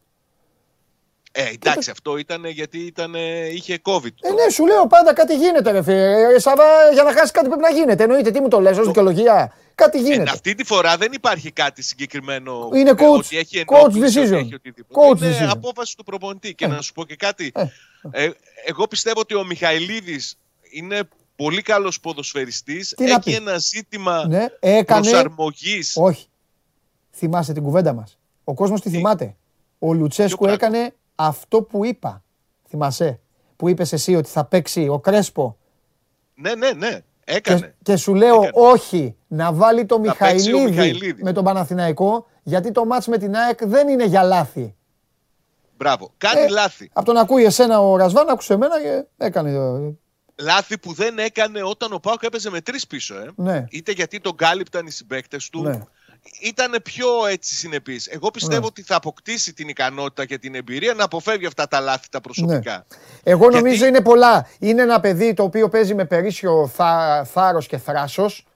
Ε, 1.32 1.48
εντάξει, 1.48 1.90
αυτό 1.90 2.16
ήταν 2.16 2.44
γιατί 2.44 2.78
ήταν, 2.78 3.14
είχε 3.52 3.80
COVID. 3.82 4.14
Ε, 4.20 4.30
ναι, 4.32 4.50
σου 4.52 4.66
λέω 4.66 4.86
πάντα 4.86 5.12
κάτι 5.12 5.36
γίνεται, 5.36 5.70
ρε 5.70 5.82
φίλε. 5.82 6.34
Ε, 6.34 6.38
Σαββά, 6.38 6.92
για 6.92 7.02
να 7.02 7.12
χάσει 7.12 7.32
κάτι 7.32 7.46
πρέπει 7.46 7.62
να 7.62 7.70
γίνεται. 7.70 8.02
Εννοείται, 8.02 8.30
τι 8.30 8.40
μου 8.40 8.48
το 8.48 8.60
λες, 8.60 8.78
ως 8.78 8.86
δικαιολογία. 8.86 9.54
Κάτι 9.74 9.98
ε, 9.98 10.02
γίνεται. 10.02 10.30
Ε, 10.30 10.32
αυτή 10.32 10.54
τη 10.54 10.64
φορά 10.64 10.96
δεν 10.96 11.12
υπάρχει 11.12 11.50
κάτι 11.50 11.82
συγκεκριμένο. 11.82 12.68
Είναι 12.74 12.90
coach, 12.90 13.18
ότι 13.18 13.38
έχει 13.38 13.64
coach 13.66 13.92
decision. 13.92 14.32
Έχει 14.32 14.60
coach 14.92 15.20
είναι 15.20 15.38
decision. 15.38 15.48
απόφαση 15.50 15.96
του 15.96 16.04
προπονητή. 16.04 16.54
Και 16.54 16.64
ε. 16.64 16.68
να 16.68 16.80
σου 16.80 16.92
πω 16.92 17.04
και 17.04 17.16
κάτι. 17.16 17.52
Ε. 18.10 18.30
εγώ 18.64 18.86
πιστεύω 18.86 19.20
ότι 19.20 19.34
ο 19.34 19.44
Μιχαηλίδης 19.44 20.38
είναι 20.70 21.00
πολύ 21.36 21.62
καλός 21.62 22.00
ποδοσφαιριστής. 22.00 22.94
Έχει 22.98 23.32
ένα 23.32 23.58
ζήτημα 23.58 24.26
ναι, 24.26 24.46
έκανε... 24.60 25.00
προσαρμογής. 25.00 25.96
Όχι. 25.96 26.29
Θυμάσαι 27.10 27.52
την 27.52 27.62
κουβέντα 27.62 27.92
μας. 27.92 28.18
Ο 28.44 28.54
κόσμος 28.54 28.80
τη 28.80 28.90
θυμάται. 28.90 29.36
Ο 29.78 29.92
Λουτσέσκου 29.92 30.46
έκανε 30.46 30.94
αυτό 31.14 31.62
που 31.62 31.84
είπα. 31.84 32.22
Θυμάσαι. 32.68 33.20
Που 33.56 33.68
είπες 33.68 33.92
εσύ 33.92 34.14
ότι 34.14 34.28
θα 34.28 34.44
παίξει 34.44 34.88
ο 34.88 34.98
Κρέσπο. 34.98 35.56
Ναι, 36.34 36.54
ναι, 36.54 36.70
ναι. 36.72 37.00
Έκανε. 37.24 37.74
Και, 37.82 37.96
σου 37.96 38.14
λέω 38.14 38.48
όχι 38.52 39.16
να 39.26 39.52
βάλει 39.52 39.86
το 39.86 39.98
Μιχαηλίδη, 39.98 41.22
με 41.22 41.32
τον 41.32 41.44
Παναθηναϊκό 41.44 42.26
γιατί 42.42 42.70
το 42.70 42.84
μάτς 42.84 43.06
με 43.06 43.18
την 43.18 43.36
ΑΕΚ 43.36 43.64
δεν 43.64 43.88
είναι 43.88 44.04
για 44.04 44.22
λάθη. 44.22 44.74
Μπράβο. 45.76 46.12
Κάνει 46.18 46.40
ε, 46.40 46.48
λάθη. 46.48 46.90
Από 46.92 47.06
τον 47.06 47.16
ακούει 47.16 47.44
εσένα 47.44 47.80
ο 47.80 47.96
Ρασβάν, 47.96 48.28
άκουσε 48.28 48.52
εμένα 48.52 48.82
και 48.82 49.04
έκανε 49.16 49.50
λάθη 50.40 50.78
που 50.78 50.92
δεν 50.92 51.18
έκανε 51.18 51.62
όταν 51.62 51.92
ο 51.92 51.98
Πάουκ 51.98 52.22
έπαιζε 52.22 52.50
με 52.50 52.60
τρεις 52.60 52.86
πίσω. 52.86 53.14
Ε. 53.14 53.30
Ναι. 53.36 53.64
Είτε 53.70 53.92
γιατί 53.92 54.20
τον 54.20 54.36
κάλυπταν 54.36 54.86
οι 54.86 54.90
συμπαίκτες 54.90 55.48
του. 55.48 55.62
Ναι. 55.62 55.80
Ήταν 56.40 56.80
πιο 56.82 57.08
έτσι 57.30 57.54
συνεπής. 57.54 58.06
Εγώ 58.06 58.30
πιστεύω 58.30 58.60
ναι. 58.60 58.66
ότι 58.66 58.82
θα 58.82 58.96
αποκτήσει 58.96 59.52
την 59.52 59.68
ικανότητα 59.68 60.24
και 60.24 60.38
την 60.38 60.54
εμπειρία 60.54 60.94
να 60.94 61.04
αποφεύγει 61.04 61.46
αυτά 61.46 61.68
τα 61.68 61.80
λάθη 61.80 62.08
τα 62.08 62.20
προσωπικά. 62.20 62.72
Ναι. 62.72 62.96
Εγώ 63.22 63.50
νομίζω 63.50 63.86
είναι 63.86 64.00
πολλά. 64.00 64.48
Είναι 64.58 64.82
ένα 64.82 65.00
παιδί 65.00 65.34
το 65.34 65.42
οποίο 65.42 65.68
παίζει 65.68 65.94
με 65.94 66.04
περίσσιο 66.04 66.66
θά, 66.74 67.24
θάρρος 67.24 67.66
και 67.66 67.76
θράσος, 67.78 68.46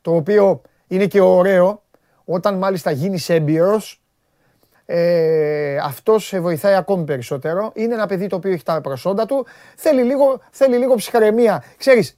το 0.00 0.14
οποίο 0.14 0.62
είναι 0.86 1.06
και 1.06 1.20
ωραίο, 1.20 1.82
όταν 2.24 2.58
μάλιστα 2.58 2.90
γίνει 2.90 3.24
έμπειρος, 3.26 4.02
ε, 4.86 5.76
αυτό 5.76 6.18
σε 6.18 6.40
βοηθάει 6.40 6.74
ακόμη 6.74 7.04
περισσότερο. 7.04 7.72
Είναι 7.74 7.94
ένα 7.94 8.06
παιδί 8.06 8.26
το 8.26 8.36
οποίο 8.36 8.52
έχει 8.52 8.62
τα 8.62 8.80
προσόντα 8.80 9.26
του. 9.26 9.46
Θέλει 9.76 10.02
λίγο, 10.02 10.40
θέλει 10.50 10.76
λίγο 10.76 10.94
ψυχραιμία. 10.94 11.64
Ξέρεις, 11.76 12.16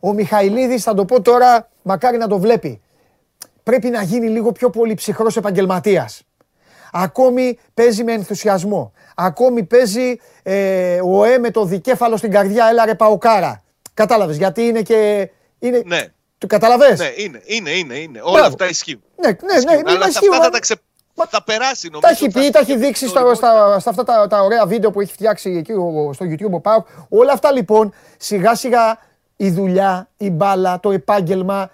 ο 0.00 0.12
Μιχαηλίδης, 0.12 0.82
θα 0.82 0.94
το 0.94 1.04
πω 1.04 1.22
τώρα, 1.22 1.68
μακάρι 1.82 2.16
να 2.16 2.26
το 2.26 2.38
βλέπει. 2.38 2.80
Πρέπει 3.68 3.88
να 3.88 4.02
γίνει 4.02 4.28
λίγο 4.28 4.52
πιο 4.52 4.70
πολύ 4.70 4.94
ψυχρός 4.94 5.36
επαγγελματίας. 5.36 6.22
Ακόμη 6.92 7.58
παίζει 7.74 8.04
με 8.04 8.12
ενθουσιασμό. 8.12 8.92
Ακόμη 9.16 9.62
παίζει 9.64 10.16
ε, 10.42 11.00
ο 11.04 11.24
Ε 11.24 11.38
με 11.38 11.50
το 11.50 11.64
δικέφαλο 11.64 12.16
στην 12.16 12.30
καρδιά, 12.30 12.68
έλα 12.70 12.84
ρε 12.84 12.94
παοκάρα. 12.94 13.62
Κατάλαβες, 13.94 14.36
γιατί 14.36 14.62
είναι 14.62 14.82
και... 14.82 15.30
Είναι... 15.58 15.82
Ναι. 15.86 16.04
Του 16.38 16.46
καταλαβες; 16.46 16.98
Ναι, 16.98 17.12
είναι, 17.16 17.42
είναι, 17.44 17.70
είναι. 17.70 17.94
είναι. 17.94 18.20
Όλα 18.22 18.46
αυτά 18.46 18.68
ισχύουν. 18.68 19.02
Ναι, 19.16 19.28
ναι, 19.28 19.74
ναι, 19.74 19.92
Αλλά 19.92 20.04
αυτά 20.04 20.42
θα 20.42 20.50
τα, 20.50 20.58
ξε, 20.58 20.74
θα 21.28 21.42
περάσει 21.42 21.88
νομίζω. 21.92 22.00
Τα 22.00 22.08
έχει 22.08 22.30
πει, 22.30 22.50
τα 22.50 22.58
έχει 22.58 22.76
δείξει 22.76 23.08
στα, 23.08 23.34
στα, 23.34 23.78
στα 23.78 23.90
αυτά 23.90 24.04
τα, 24.04 24.26
τα 24.26 24.42
ωραία 24.42 24.66
βίντεο 24.66 24.90
που 24.90 25.00
έχει 25.00 25.12
φτιάξει 25.12 25.50
εκεί 25.50 25.72
στο 26.12 26.26
YouTube 26.30 26.52
ο 26.52 26.60
Πάου. 26.60 26.84
Όλα 27.08 27.32
αυτά 27.32 27.52
λοιπόν 27.52 27.94
σιγά 28.16 28.54
σιγά 28.54 28.98
η 29.36 29.50
δουλειά, 29.50 30.08
η 30.16 30.30
μπάλα, 30.30 30.80
το 30.80 30.90
επάγγελμα 30.90 31.70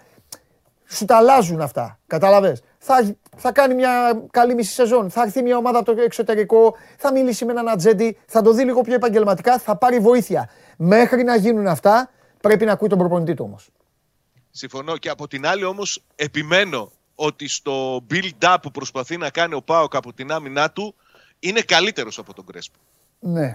σου 0.89 1.05
τα 1.05 1.17
αλλάζουν 1.17 1.61
αυτά. 1.61 1.99
Κατάλαβες; 2.07 2.63
θα, 2.79 3.17
θα 3.37 3.53
κάνει 3.53 3.75
μια 3.75 4.23
καλή 4.31 4.55
μισή 4.55 4.73
σεζόν. 4.73 5.11
Θα 5.11 5.23
έρθει 5.23 5.43
μια 5.43 5.57
ομάδα 5.57 5.79
από 5.79 5.95
το 5.95 6.03
εξωτερικό, 6.03 6.77
θα 6.99 7.13
μιλήσει 7.13 7.45
με 7.45 7.53
έναν 7.53 7.69
ατζέντη, 7.69 8.19
θα 8.27 8.43
το 8.43 8.53
δει 8.53 8.65
λίγο 8.65 8.81
πιο 8.81 8.95
επαγγελματικά, 8.95 9.59
θα 9.59 9.77
πάρει 9.77 9.99
βοήθεια. 9.99 10.51
Μέχρι 10.77 11.23
να 11.23 11.37
γίνουν 11.37 11.67
αυτά, 11.67 12.11
πρέπει 12.41 12.65
να 12.65 12.73
ακούει 12.73 12.89
τον 12.89 12.99
προπονητή 12.99 13.35
του 13.35 13.45
όμως. 13.47 13.69
Συμφωνώ 14.51 14.97
και 14.97 15.09
από 15.09 15.29
την 15.29 15.47
άλλη 15.47 15.65
όμως 15.65 16.03
επιμένω 16.15 16.91
ότι 17.15 17.49
στο 17.49 18.07
build-up 18.11 18.57
που 18.63 18.71
προσπαθεί 18.71 19.17
να 19.17 19.31
κάνει 19.31 19.55
ο 19.55 19.63
Πάοκ 19.63 19.97
από 19.97 20.13
την 20.13 20.33
άμυνά 20.33 20.71
του 20.71 20.95
είναι 21.39 21.61
καλύτερος 21.61 22.19
από 22.19 22.35
τον 22.35 22.45
Κρέσπο. 22.47 22.79
Ναι. 23.19 23.53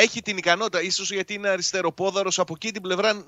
Έχει 0.00 0.22
την 0.22 0.36
ικανότητα, 0.36 0.82
ίσως 0.82 1.12
γιατί 1.12 1.34
είναι 1.34 1.48
αριστεροπόδαρος 1.48 2.38
από 2.38 2.52
εκεί 2.56 2.72
την 2.72 2.82
πλευρά 2.82 3.24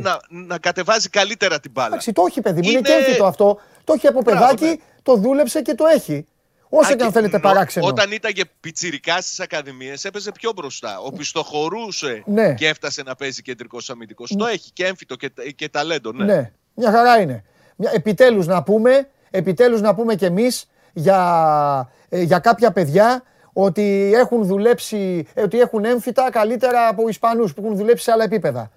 να, 0.00 0.20
να 0.28 0.58
κατεβάζει 0.58 1.08
καλύτερα 1.08 1.60
την 1.60 1.70
μπάλα. 1.70 1.86
Εντάξει, 1.86 2.12
το 2.12 2.24
έχει 2.28 2.40
παιδί 2.40 2.60
μου, 2.60 2.68
είναι, 2.68 2.78
είναι 2.78 3.16
και 3.16 3.22
αυτό. 3.24 3.60
Το 3.84 3.92
έχει 3.92 4.06
από 4.06 4.22
παιδάκι, 4.22 4.64
ναι. 4.64 4.76
το 5.02 5.16
δούλεψε 5.16 5.62
και 5.62 5.74
το 5.74 5.86
έχει. 5.86 6.26
Όσο 6.68 6.94
και 6.94 7.04
αν 7.04 7.12
θέλετε 7.12 7.38
παράξενο. 7.38 7.86
Όταν 7.86 8.12
ήταν 8.12 8.32
και 8.32 8.44
πιτσιρικά 8.60 9.20
στις 9.20 9.40
ακαδημίες, 9.40 10.04
έπαιζε 10.04 10.32
πιο 10.32 10.52
μπροστά. 10.56 10.98
Ο 10.98 11.12
πιστοχωρούσε 11.12 12.22
ναι. 12.26 12.54
και 12.54 12.68
έφτασε 12.68 13.02
να 13.02 13.14
παίζει 13.14 13.42
κεντρικός 13.42 13.90
αμυντικός. 13.90 14.34
Το 14.36 14.46
έχει 14.46 14.70
και 14.72 14.86
έμφυτο 14.86 15.16
και, 15.16 15.30
και 15.56 15.68
ταλέντο. 15.68 16.12
Ναι. 16.12 16.24
ναι, 16.24 16.52
μια 16.74 16.90
χαρά 16.90 17.20
είναι. 17.20 17.44
Επιτέλους 17.76 18.46
να 18.46 18.62
πούμε, 18.62 19.08
επιτέλους 19.30 19.80
να 19.80 19.94
πούμε 19.94 20.14
κι 20.14 20.24
εμείς 20.24 20.68
για, 20.92 21.90
ε, 22.08 22.20
για 22.22 22.38
κάποια 22.38 22.72
παιδιά 22.72 23.22
ότι 23.58 24.12
έχουν 24.14 24.44
δουλέψει, 24.44 25.26
ε, 25.34 25.42
ότι 25.42 25.60
έχουν 25.60 25.84
έμφυτα 25.84 26.30
καλύτερα 26.30 26.88
από 26.88 27.08
Ισπανούς 27.08 27.54
που 27.54 27.62
έχουν 27.64 27.76
δουλέψει 27.76 28.04
σε 28.04 28.12
άλλα 28.12 28.24
επίπεδα. 28.24 28.70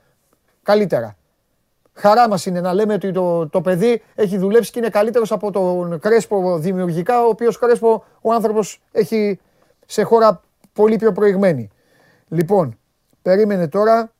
Καλύτερα. 0.64 1.18
Χαρά 1.94 2.28
μας 2.30 2.46
είναι 2.46 2.62
να 2.62 2.74
λέμε 2.74 2.94
ότι 2.94 3.12
το, 3.12 3.48
το 3.48 3.62
παιδί 3.62 4.02
έχει 4.16 4.38
δουλέψει 4.38 4.72
και 4.72 4.80
είναι 4.80 4.90
καλύτερος 4.90 5.32
από 5.32 5.52
τον 5.52 6.00
Κρέσπο 6.00 6.58
δημιουργικά, 6.60 7.26
ο 7.26 7.28
οποίος 7.28 7.58
Κρέσπο 7.58 8.06
ο 8.22 8.34
άνθρωπος 8.34 8.82
έχει 8.92 9.40
σε 9.86 10.04
χώρα 10.04 10.42
πολύ 10.74 10.96
πιο 10.96 11.12
προηγμένη. 11.12 11.70
Λοιπόν, 12.28 12.78
περίμενε 13.22 13.68
τώρα. 13.68 14.12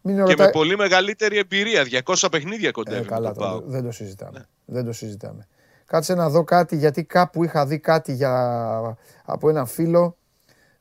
Μην 0.00 0.24
και 0.24 0.34
με 0.38 0.48
πολύ 0.48 0.76
μεγαλύτερη 0.76 1.38
εμπειρία. 1.38 2.02
200 2.04 2.28
παιχνίδια 2.30 2.70
κοντεύει. 2.70 3.00
Ε, 3.00 3.08
καλά, 3.08 3.32
το 3.32 3.62
δεν 3.66 3.84
το 3.84 3.90
συζητάμε. 3.90 4.38
Ναι. 4.38 4.74
Δεν 4.74 4.84
το 4.84 4.92
συζητάμε. 4.92 5.48
Κάτσε 5.86 6.14
να 6.14 6.28
δω 6.28 6.44
κάτι, 6.44 6.76
γιατί 6.76 7.04
κάπου 7.04 7.44
είχα 7.44 7.66
δει 7.66 7.78
κάτι 7.78 8.12
για, 8.12 8.96
από 9.24 9.48
ένα 9.48 9.64
φίλο. 9.64 10.16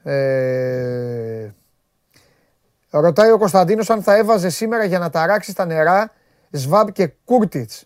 Ε, 0.03 1.49
ρωτάει 2.90 3.32
ο 3.32 3.38
Κωνσταντίνος 3.38 3.90
αν 3.90 4.03
θα 4.03 4.15
έβαζε 4.18 4.49
σήμερα 4.49 4.84
για 4.84 4.99
να 4.99 5.10
ταράξει 5.10 5.56
τα 5.56 5.65
νερά 5.65 6.11
Σβάμπ 6.52 6.90
και 6.90 7.11
Κούρτιτς. 7.26 7.86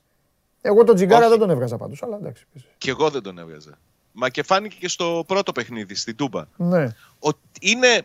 Εγώ 0.61 0.83
τον 0.83 0.95
Τζιγκάρα 0.95 1.29
δεν 1.29 1.39
τον 1.39 1.49
έβγαζα 1.49 1.77
πάντως. 1.77 2.03
Αλλά 2.03 2.15
εντάξει. 2.15 2.47
Και 2.77 2.89
εγώ 2.89 3.09
δεν 3.09 3.21
τον 3.21 3.37
έβγαζα. 3.37 3.77
Μα 4.11 4.29
και 4.29 4.43
φάνηκε 4.43 4.75
και 4.79 4.87
στο 4.87 5.23
πρώτο 5.27 5.51
παιχνίδι, 5.51 5.95
στην 5.95 6.15
Τούμπα. 6.15 6.43
Ναι. 6.55 6.87
είναι. 7.59 8.01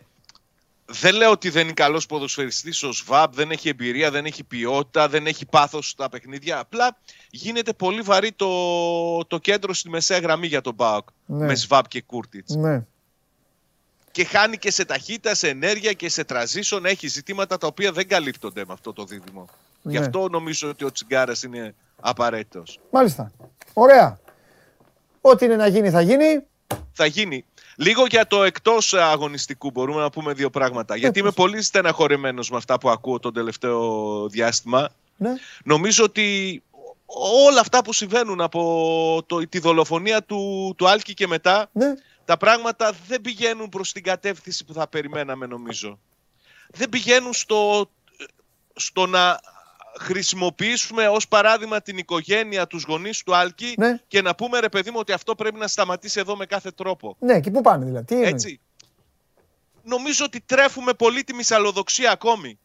Δεν 0.87 1.15
λέω 1.15 1.31
ότι 1.31 1.51
δεν 1.51 1.63
είναι 1.63 1.73
καλός 1.73 2.07
ποδοσφαιριστής 2.07 2.83
ο 2.83 2.93
Σβάμπ, 2.93 3.35
δεν 3.35 3.51
έχει 3.51 3.69
εμπειρία, 3.69 4.11
δεν 4.11 4.25
έχει 4.25 4.45
ποιότητα, 4.45 5.09
δεν 5.09 5.27
έχει 5.27 5.47
πάθος 5.47 5.89
στα 5.89 6.09
παιχνίδια. 6.09 6.59
Απλά 6.59 6.97
γίνεται 7.31 7.73
πολύ 7.73 8.01
βαρύ 8.01 8.33
το, 8.33 9.25
το 9.25 9.39
κέντρο 9.39 9.75
στη 9.75 9.89
μεσαία 9.89 10.19
γραμμή 10.19 10.47
για 10.47 10.61
τον 10.61 10.75
Μπάουκ 10.75 11.09
ναι. 11.27 11.47
με 11.47 11.55
Σβάμπ 11.55 11.85
και 11.89 12.03
Κούρτιτς. 12.03 12.55
Ναι. 12.55 12.85
Και 14.11 14.25
χάνει 14.25 14.59
και 14.59 14.71
σε 14.71 14.85
ταχύτητα, 14.85 15.35
σε 15.35 15.49
ενέργεια 15.49 15.93
και 15.93 16.09
σε 16.09 16.25
transition. 16.29 16.81
Έχει 16.85 17.09
ζητήματα 17.09 17.59
τα 17.59 17.67
οποία 17.67 17.93
δεν 17.93 18.09
καλύπτονται 18.09 18.65
με 18.67 18.73
αυτό 18.73 18.93
το 18.93 19.05
δίδυμο. 19.05 19.49
Ναι. 19.83 19.93
Γι' 19.93 19.99
αυτό 19.99 20.29
νομίζω 20.29 20.69
ότι 20.69 20.85
ο 20.85 20.93
Τσιγκάρας 20.93 21.43
είναι 21.43 21.75
απαραίτητος. 22.01 22.81
Μάλιστα. 22.91 23.33
Ωραία. 23.73 24.19
Ό,τι 25.21 25.45
είναι 25.45 25.57
να 25.57 25.67
γίνει, 25.67 25.91
θα 25.91 26.01
γίνει. 26.01 26.47
Θα 26.93 27.07
γίνει. 27.07 27.45
Λίγο 27.77 28.07
για 28.07 28.27
το 28.27 28.43
εκτός 28.43 28.95
αγωνιστικού 28.95 29.71
μπορούμε 29.71 30.01
να 30.01 30.11
πούμε 30.11 30.33
δύο 30.33 30.51
πράγματα. 30.51 30.97
Γιατί 30.97 31.19
είμαι 31.19 31.31
πολύ 31.31 31.63
στεναχωρημένος 31.63 32.51
με 32.51 32.57
αυτά 32.57 32.79
που 32.79 32.91
ακούω 32.91 33.19
τον 33.19 33.33
τελευταίο 33.33 34.29
διάστημα. 34.29 34.89
Ναι. 35.17 35.31
Νομίζω 35.65 36.05
ότι 36.05 36.63
όλα 37.47 37.61
αυτά 37.61 37.85
που 37.85 37.93
συμβαίνουν 37.93 38.41
από 38.41 39.23
το, 39.27 39.49
τη 39.49 39.59
δολοφονία 39.59 40.23
του, 40.23 40.75
του 40.77 40.89
Άλκη 40.89 41.15
και 41.15 41.27
μετά, 41.27 41.69
ναι. 41.73 41.95
τα 42.25 42.37
πράγματα 42.37 42.93
δεν 43.07 43.21
πηγαίνουν 43.21 43.69
προς 43.69 43.93
την 43.93 44.03
κατεύθυνση 44.03 44.65
που 44.65 44.73
θα 44.73 44.89
περιμέναμε 44.89 45.47
νομίζω. 45.47 45.99
Δεν 46.69 46.89
πηγαίνουν 46.89 47.33
στο, 47.33 47.91
στο 48.75 49.07
να 49.07 49.41
χρησιμοποιήσουμε 50.01 51.09
ως 51.09 51.29
παράδειγμα 51.29 51.81
την 51.81 51.99
οικογένεια, 51.99 52.67
τους 52.67 52.83
γονείς 52.83 53.23
του 53.23 53.37
Άλκη 53.37 53.75
ναι. 53.79 54.01
και 54.09 54.23
να 54.23 54.35
πούμε 54.35 54.59
ρε 54.61 54.69
παιδί 54.69 54.91
μου 54.91 54.97
ότι 55.01 55.13
αυτό 55.13 55.35
πρέπει 55.35 55.59
να 55.59 55.67
σταματήσει 55.67 56.21
εδώ 56.21 56.37
με 56.37 56.47
κάθε 56.47 56.71
τρόπο. 56.71 57.17
Ναι, 57.19 57.41
και 57.41 57.51
πού 57.51 57.61
πάνε 57.61 57.85
δηλαδή. 57.85 58.05
Τι 58.05 58.23
Έτσι. 58.23 58.61
Νομίζω 59.83 60.25
ότι 60.25 60.41
τρέφουμε 60.41 60.93
πολύ 60.93 61.25
τη 61.25 61.35
μυσαλλοδοξία 61.35 62.11
ακόμη. 62.11 62.59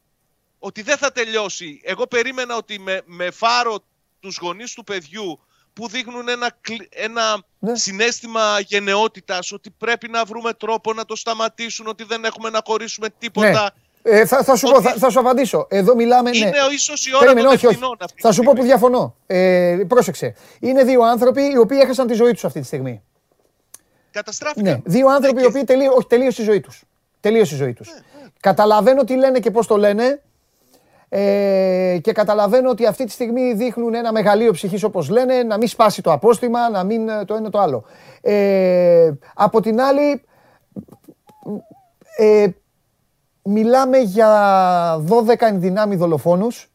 Ότι 0.59 0.81
δεν 0.81 0.97
θα 0.97 1.11
τελειώσει. 1.11 1.81
Εγώ 1.83 2.07
περίμενα 2.07 2.55
ότι 2.55 2.79
με, 2.79 3.01
με 3.05 3.31
φάρο 3.31 3.79
τους 4.19 4.37
γονείς 4.41 4.73
του 4.73 4.83
παιδιού 4.83 5.39
που 5.73 5.87
δείχνουν 5.87 6.29
ένα, 6.29 6.57
ένα 6.89 7.43
ναι. 7.59 7.75
συνέστημα 7.75 8.59
γενναιότητας 8.59 9.51
ότι 9.51 9.69
πρέπει 9.69 10.09
να 10.09 10.25
βρούμε 10.25 10.53
τρόπο 10.53 10.93
να 10.93 11.05
το 11.05 11.15
σταματήσουν, 11.15 11.87
ότι 11.87 12.03
δεν 12.03 12.25
έχουμε 12.25 12.49
να 12.49 12.61
χωρίσουμε 12.65 13.07
τίποτα. 13.17 13.61
Ναι. 13.61 13.87
Ε, 14.01 14.25
θα, 14.25 14.43
θα, 14.43 14.55
σου 14.55 14.71
πω, 14.71 14.81
θα, 14.81 14.93
θα, 14.97 15.09
σου 15.09 15.19
απαντήσω. 15.19 15.67
Εδώ 15.69 15.95
μιλάμε. 15.95 16.29
Ναι. 16.29 16.37
Είναι 16.37 16.45
ναι. 16.45 16.73
ίσω 16.73 16.93
η 17.09 17.15
ώρα 17.15 17.19
Περίμενε, 17.19 17.47
των 17.47 17.55
όχι, 17.55 17.67
όχι. 17.67 17.79
Θα 18.21 18.31
σου 18.31 18.43
πω 18.43 18.53
που 18.53 18.63
διαφωνώ. 18.63 19.15
Ε, 19.27 19.77
πρόσεξε. 19.87 20.35
Είναι 20.59 20.83
δύο 20.83 21.01
άνθρωποι 21.01 21.41
οι 21.41 21.57
οποίοι 21.57 21.79
έχασαν 21.81 22.07
τη 22.07 22.13
ζωή 22.13 22.31
τους 22.31 22.45
αυτή 22.45 22.59
τη 22.59 22.65
στιγμή. 22.65 23.01
Καταστράφηκαν. 24.11 24.73
Ναι. 24.73 24.81
Δύο 24.85 25.07
άνθρωποι 25.07 25.35
ναι, 25.35 25.41
οι 25.41 25.45
οποίοι 25.45 25.63
τελείω, 25.63 25.91
όχι, 25.93 26.07
τελείωσε 26.07 26.41
η 26.41 26.45
ζωή 26.45 26.59
τους. 26.59 26.83
Τελείωσε 27.19 27.55
η 27.55 27.57
ζωή 27.57 27.73
τους. 27.73 27.87
Ναι, 27.87 28.21
ναι. 28.21 28.27
Καταλαβαίνω 28.39 29.03
τι 29.03 29.15
λένε 29.15 29.39
και 29.39 29.51
πώς 29.51 29.67
το 29.67 29.77
λένε. 29.77 30.21
Ε, 31.09 31.97
και 32.01 32.11
καταλαβαίνω 32.11 32.69
ότι 32.69 32.85
αυτή 32.85 33.05
τη 33.05 33.11
στιγμή 33.11 33.53
δείχνουν 33.53 33.93
ένα 33.93 34.11
μεγαλείο 34.11 34.51
ψυχής 34.51 34.83
όπως 34.83 35.09
λένε, 35.09 35.43
να 35.43 35.57
μην 35.57 35.67
σπάσει 35.67 36.01
το 36.01 36.11
απόστημα, 36.11 36.69
να 36.69 36.83
μην 36.83 37.25
το 37.25 37.35
ένα 37.35 37.49
το 37.49 37.59
άλλο. 37.59 37.83
Ε, 38.21 39.11
από 39.33 39.61
την 39.61 39.81
άλλη, 39.81 40.21
ε, 42.17 42.47
μιλάμε 43.49 43.97
για 43.97 45.03
12 45.07 45.33
ενδυνάμει 45.39 45.95
δολοφόνους, 45.95 46.69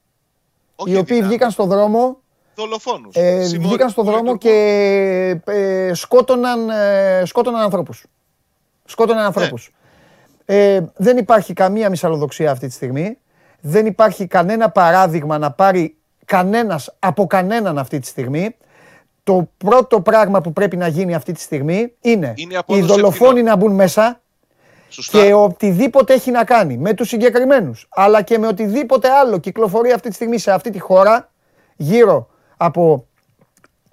οι 0.85 0.97
οποίοι 0.97 1.23
βγήκαν 1.23 1.51
στο 1.51 1.65
δρόμο 1.65 2.19
Δολοφόνους. 2.55 3.17
Ε, 3.17 3.39
βγήκαν 3.59 3.91
στο 3.91 4.03
δρόμο 4.03 4.37
και 4.37 5.41
ε, 5.45 5.91
σκότωναν, 5.95 6.71
ε, 6.71 7.23
σκότωναν 7.25 7.61
ανθρώπους. 7.61 8.07
Σκότωναν 8.85 9.21
ναι. 9.21 9.27
ανθρώπους. 9.27 9.73
Ε, 10.45 10.81
δεν 10.97 11.17
υπάρχει 11.17 11.53
καμία 11.53 11.91
μυσαλλοδοξία 11.91 12.51
αυτή 12.51 12.67
τη 12.67 12.73
στιγμή. 12.73 13.19
Δεν 13.61 13.87
υπάρχει 13.87 14.27
κανένα 14.27 14.71
παράδειγμα 14.71 15.39
να 15.39 15.51
πάρει 15.51 15.97
κανένας 16.25 16.95
από 16.99 17.27
κανέναν 17.27 17.79
αυτή 17.79 17.99
τη 17.99 18.07
στιγμή. 18.07 18.57
Το 19.23 19.49
πρώτο 19.57 20.01
πράγμα 20.01 20.41
που 20.41 20.53
πρέπει 20.53 20.77
να 20.77 20.87
γίνει 20.87 21.15
αυτή 21.15 21.33
τη 21.33 21.41
στιγμή 21.41 21.93
είναι, 22.01 22.35
είναι 22.37 22.63
οι 22.67 22.81
δολοφόνοι 22.81 23.43
να 23.43 23.57
μπουν 23.57 23.73
μέσα, 23.75 24.21
και 25.11 25.35
οτιδήποτε 25.35 26.15
έχει 26.15 26.31
να 26.31 26.45
κάνει 26.45 26.77
με 26.77 26.95
τους 26.95 27.09
συγκεκριμένους, 27.09 27.87
αλλά 27.91 28.23
και 28.23 28.39
με 28.39 28.47
οτιδήποτε 28.47 29.09
άλλο 29.11 29.39
κυκλοφορεί 29.39 29.93
αυτή 29.93 30.09
τη 30.09 30.15
στιγμή 30.15 30.39
σε 30.39 30.51
αυτή 30.53 30.71
τη 30.71 30.79
χώρα, 30.79 31.31
γύρω 31.77 32.29
από 32.57 33.07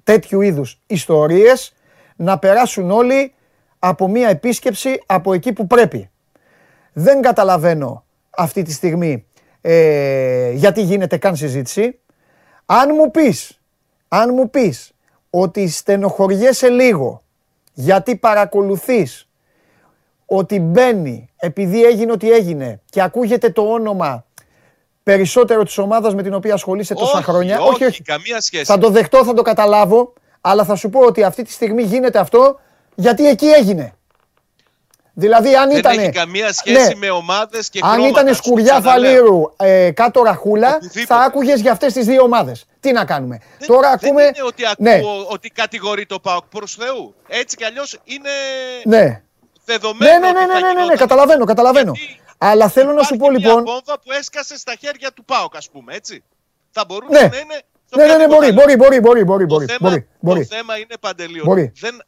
τέτοιου 0.04 0.42
είδους 0.42 0.80
ιστορίες, 0.88 1.74
να 2.16 2.40
περάσουν 2.40 2.92
όλοι 2.92 3.34
από 3.80 4.08
μία 4.08 4.30
επίσκεψη 4.30 5.04
από 5.06 5.34
εκεί 5.34 5.54
που 5.54 5.68
πρέπει. 5.68 6.10
Δεν 6.94 7.22
καταλαβαίνω 7.22 8.04
αυτή 8.30 8.62
τη 8.62 8.72
στιγμή 8.72 9.26
ε, 9.62 10.52
γιατί 10.52 10.82
γίνεται 10.82 11.18
καν 11.18 11.36
συζήτηση. 11.36 12.00
Αν 12.66 12.90
μου 12.94 13.12
πεις, 13.12 13.60
αν 14.08 14.34
μου 14.34 14.50
πεις 14.50 14.92
ότι 15.30 15.68
στενοχωριέσαι 15.68 16.70
λίγο 16.70 17.24
γιατί 17.74 18.16
παρακολουθείς 18.16 19.30
ότι 20.34 20.60
μπαίνει 20.60 21.30
επειδή 21.38 21.84
έγινε 21.84 22.12
ό,τι 22.12 22.32
έγινε 22.32 22.82
και 22.90 23.02
ακούγεται 23.02 23.50
το 23.50 23.62
όνομα 23.62 24.26
περισσότερο 25.04 25.64
της 25.64 25.78
ομάδας 25.78 26.16
με 26.16 26.24
την 26.24 26.34
οποία 26.34 26.54
ασχολείσαι 26.54 26.94
τόσα 26.94 27.22
χρόνια. 27.22 27.62
Όχι, 27.62 27.86
όχι, 27.86 28.02
καμία 28.02 28.42
σχέση. 28.42 28.64
Θα 28.64 28.78
το 28.78 28.90
δεχτώ, 28.90 29.26
θα 29.26 29.34
το 29.34 29.42
καταλάβω, 29.42 30.14
αλλά 30.42 30.66
θα 30.66 30.76
σου 30.76 30.90
πω 30.90 31.00
ότι 31.00 31.24
αυτή 31.24 31.44
τη 31.44 31.52
στιγμή 31.52 31.84
γίνεται 31.84 32.20
αυτό 32.20 32.60
γιατί 32.96 33.28
εκεί 33.28 33.46
έγινε. 33.46 33.94
Δηλαδή, 35.14 35.56
αν 35.56 35.70
ήταν. 35.70 35.96
Δεν 35.96 36.04
έχει 36.04 36.12
καμία 36.12 36.54
σχέση 36.54 36.88
ναι. 36.88 36.96
με 36.96 37.10
ομάδες 37.10 37.70
και 37.70 37.80
Αν 37.84 38.02
ήταν 38.02 38.36
σκουριά 38.36 38.82
φαλήρου 38.82 39.42
ε, 39.58 39.92
κάτω 39.92 40.24
ραχούλα, 40.24 40.78
θα 41.08 41.16
άκουγες 41.16 41.62
για 41.62 41.72
αυτές 41.72 41.94
τις 41.94 42.06
δύο 42.06 42.24
ομάδες. 42.24 42.66
Τι 42.80 42.92
να 42.92 43.06
κάνουμε; 43.06 43.40
Δεν, 43.60 43.68
Τώρα 43.68 43.90
ακούμε. 43.90 44.24
Δεν 44.24 44.34
είναι 44.36 44.46
ότι, 44.46 44.64
ναι. 44.78 44.94
ακούω, 44.94 45.26
ότι 45.30 45.50
κατηγορεί 45.50 46.06
το 46.06 46.20
ΠΑΟΚ 46.20 46.44
προς 46.50 46.76
Θεού. 46.76 47.16
Έτσι 47.28 47.56
κι 47.56 47.64
αλλιώς 47.64 48.00
είναι. 48.04 48.30
Ναι 48.86 49.22
δεδομένο. 49.72 50.12
Ναι, 50.12 50.18
ναι, 50.32 50.32
ναι, 50.32 50.46
ναι, 50.60 50.74
ναι, 50.74 50.86
ναι, 50.86 50.96
καταλαβαίνω, 50.96 51.46
καταλαβαίνω. 51.46 51.94
Αλλά 52.38 52.68
θέλω 52.70 52.92
να 52.94 53.04
σου 53.04 53.16
πω 53.16 53.30
λοιπόν. 53.32 53.54
Μια 53.62 53.72
βόμβα 53.74 54.00
που 54.04 54.12
έσκασε 54.20 54.58
στα 54.58 54.74
χέρια 54.82 55.12
του 55.14 55.26
Πάοκ, 55.26 55.56
ας 55.56 55.70
πούμε, 55.70 55.94
έτσι. 55.96 56.24
Θα 56.72 56.86
μπορούσε 56.88 57.22
ναι. 57.22 57.28
να 57.28 57.38
είναι 57.38 57.58
Ναι, 57.96 58.06
ναι, 58.06 58.16
ναι, 58.16 58.28
μπορεί, 58.28 58.52
μπορεί, 58.52 58.76
μπορεί, 58.76 59.00
μπορεί, 59.00 59.24
μπορεί, 59.24 59.46
Το 59.48 59.54
μπορεί, 59.54 59.66
θέμα, 59.66 59.78
μπορεί, 59.90 60.08
μπορεί. 60.20 60.48
το 60.48 60.56
θέμα 60.56 60.78
είναι 60.78 60.96
παντελείο. 61.00 61.44
Μπορεί. 61.46 61.72
Δεν... 61.80 62.04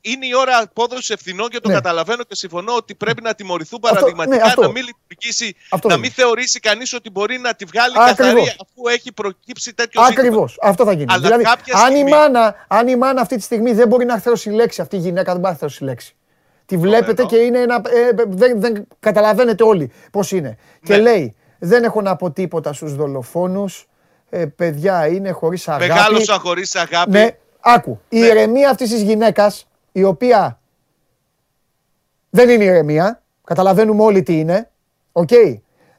Είναι 0.00 0.26
η 0.26 0.34
ώρα 0.34 0.58
απόδοσης 0.58 1.10
ευθυνών 1.10 1.48
και 1.48 1.60
το 1.60 1.68
Ναι. 1.68 1.74
καταλαβαίνω 1.74 2.22
και 2.22 2.34
συμφωνώ 2.34 2.72
ότι 2.76 2.94
πρέπει 2.94 3.22
να 3.22 3.34
τιμωρηθούν 3.34 3.78
Αυτό, 3.82 3.94
παραδειγματικά, 3.94 4.36
ναι, 4.36 4.42
αυτό. 4.42 4.60
να 4.62 4.70
μην 4.70 4.84
λειτουργήσει, 4.84 5.56
Αυτό 5.70 5.88
να 5.88 5.94
είναι. 5.94 6.02
μην 6.02 6.12
θεωρήσει 6.12 6.60
κανείς 6.60 6.92
ότι 6.92 7.10
μπορεί 7.10 7.38
να 7.38 7.54
τη 7.54 7.64
βγάλει 7.64 7.94
Ακριβώς. 7.96 8.16
καθαρή 8.16 8.40
αφού 8.62 8.88
έχει 8.88 9.12
προκύψει 9.12 9.74
τέτοιο 9.74 10.04
ζήτημα. 10.04 10.20
Ακριβώς. 10.22 10.58
Αυτό 10.62 10.84
θα 10.84 10.92
γίνει. 10.92 11.06
Αλλά 11.08 11.20
δηλαδή, 11.22 11.42
κάποια 11.44 11.74
αν, 11.76 11.82
η 11.90 11.94
στιγμή- 11.94 12.12
μάνα, 12.12 12.54
αν 12.68 12.88
η 12.88 12.96
μάνα 12.96 13.20
αυτή 13.20 13.36
τη 13.36 13.42
στιγμή 13.42 13.72
δεν 13.72 13.88
μπορεί 13.88 14.04
να 14.04 14.18
θρώσει 14.18 14.50
λέξη, 14.50 14.80
αυτή 14.80 14.96
η 14.96 14.98
γυναίκα 14.98 15.32
δεν 15.32 15.40
μπορεί 15.40 15.52
να 15.52 15.58
θρώσει 15.58 15.84
λέξη. 15.84 16.14
Τη 16.66 16.76
βλέπετε 16.76 17.22
Ωραίο. 17.22 17.26
και 17.26 17.36
είναι 17.44 17.58
ένα. 17.58 17.74
ε, 17.74 18.24
δεν, 18.28 18.60
δεν 18.60 18.86
καταλαβαίνετε 19.00 19.62
όλοι 19.64 19.92
πώς 20.10 20.32
είναι. 20.32 20.56
Και 20.82 20.96
Ναι. 20.96 21.00
λέει, 21.02 21.34
δεν 21.58 21.84
έχω 21.84 22.00
να 22.00 22.16
πω 22.16 22.30
τίποτα 22.30 22.72
στους 22.72 22.94
δολοφόνους. 22.96 23.88
Ε, 24.30 24.46
παιδιά 24.46 25.06
είναι 25.06 25.30
χωρίς 25.30 25.68
αγάπη. 25.68 25.86
Μεγάλωσα 25.86 26.38
χωρίς 26.38 26.74
αγάπη. 26.76 27.10
Ναι, 27.10 27.28
άκου. 27.60 28.00
Η 28.08 28.18
Ναι. 28.18 28.26
ηρεμία 28.26 28.70
αυτής 28.70 28.90
της 28.90 29.02
γυναίκας, 29.02 29.68
η 29.92 30.04
οποία 30.04 30.60
δεν 32.30 32.48
είναι 32.48 32.64
ηρεμία, 32.64 33.22
καταλαβαίνουμε 33.44 34.02
όλοι 34.02 34.22
τι 34.22 34.38
είναι. 34.38 34.70
Οκ. 35.12 35.28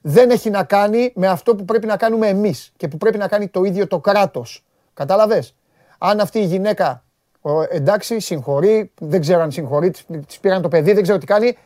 Δεν 0.01 0.29
έχει 0.29 0.49
να 0.49 0.63
κάνει 0.63 1.11
με 1.15 1.27
αυτό 1.27 1.55
που 1.55 1.65
πρέπει 1.65 1.85
να 1.85 1.97
κάνουμε 1.97 2.27
εμείς 2.27 2.71
και 2.77 2.87
που 2.87 2.97
πρέπει 2.97 3.17
να 3.17 3.27
κάνει 3.27 3.47
το 3.47 3.63
ίδιο 3.63 3.87
το 3.87 3.99
κράτος. 3.99 4.63
Κατάλαβε. 4.93 5.43
Αν 5.97 6.19
αυτή 6.19 6.39
η 6.39 6.45
γυναίκα, 6.45 6.89
ο, 6.89 7.06
εντάξει, 7.69 8.19
συγχωρεί, 8.19 8.91
δεν 8.99 9.21
ξέρω 9.21 9.41
αν 9.41 9.51
συγχωρεί, 9.51 9.91
της 10.27 10.39
πήραν 10.41 10.61
το 10.61 10.67
παιδί, 10.67 10.93
δεν 10.93 11.03
ξέρω 11.03 11.17
τι 11.17 11.25
κάνει. 11.25 11.57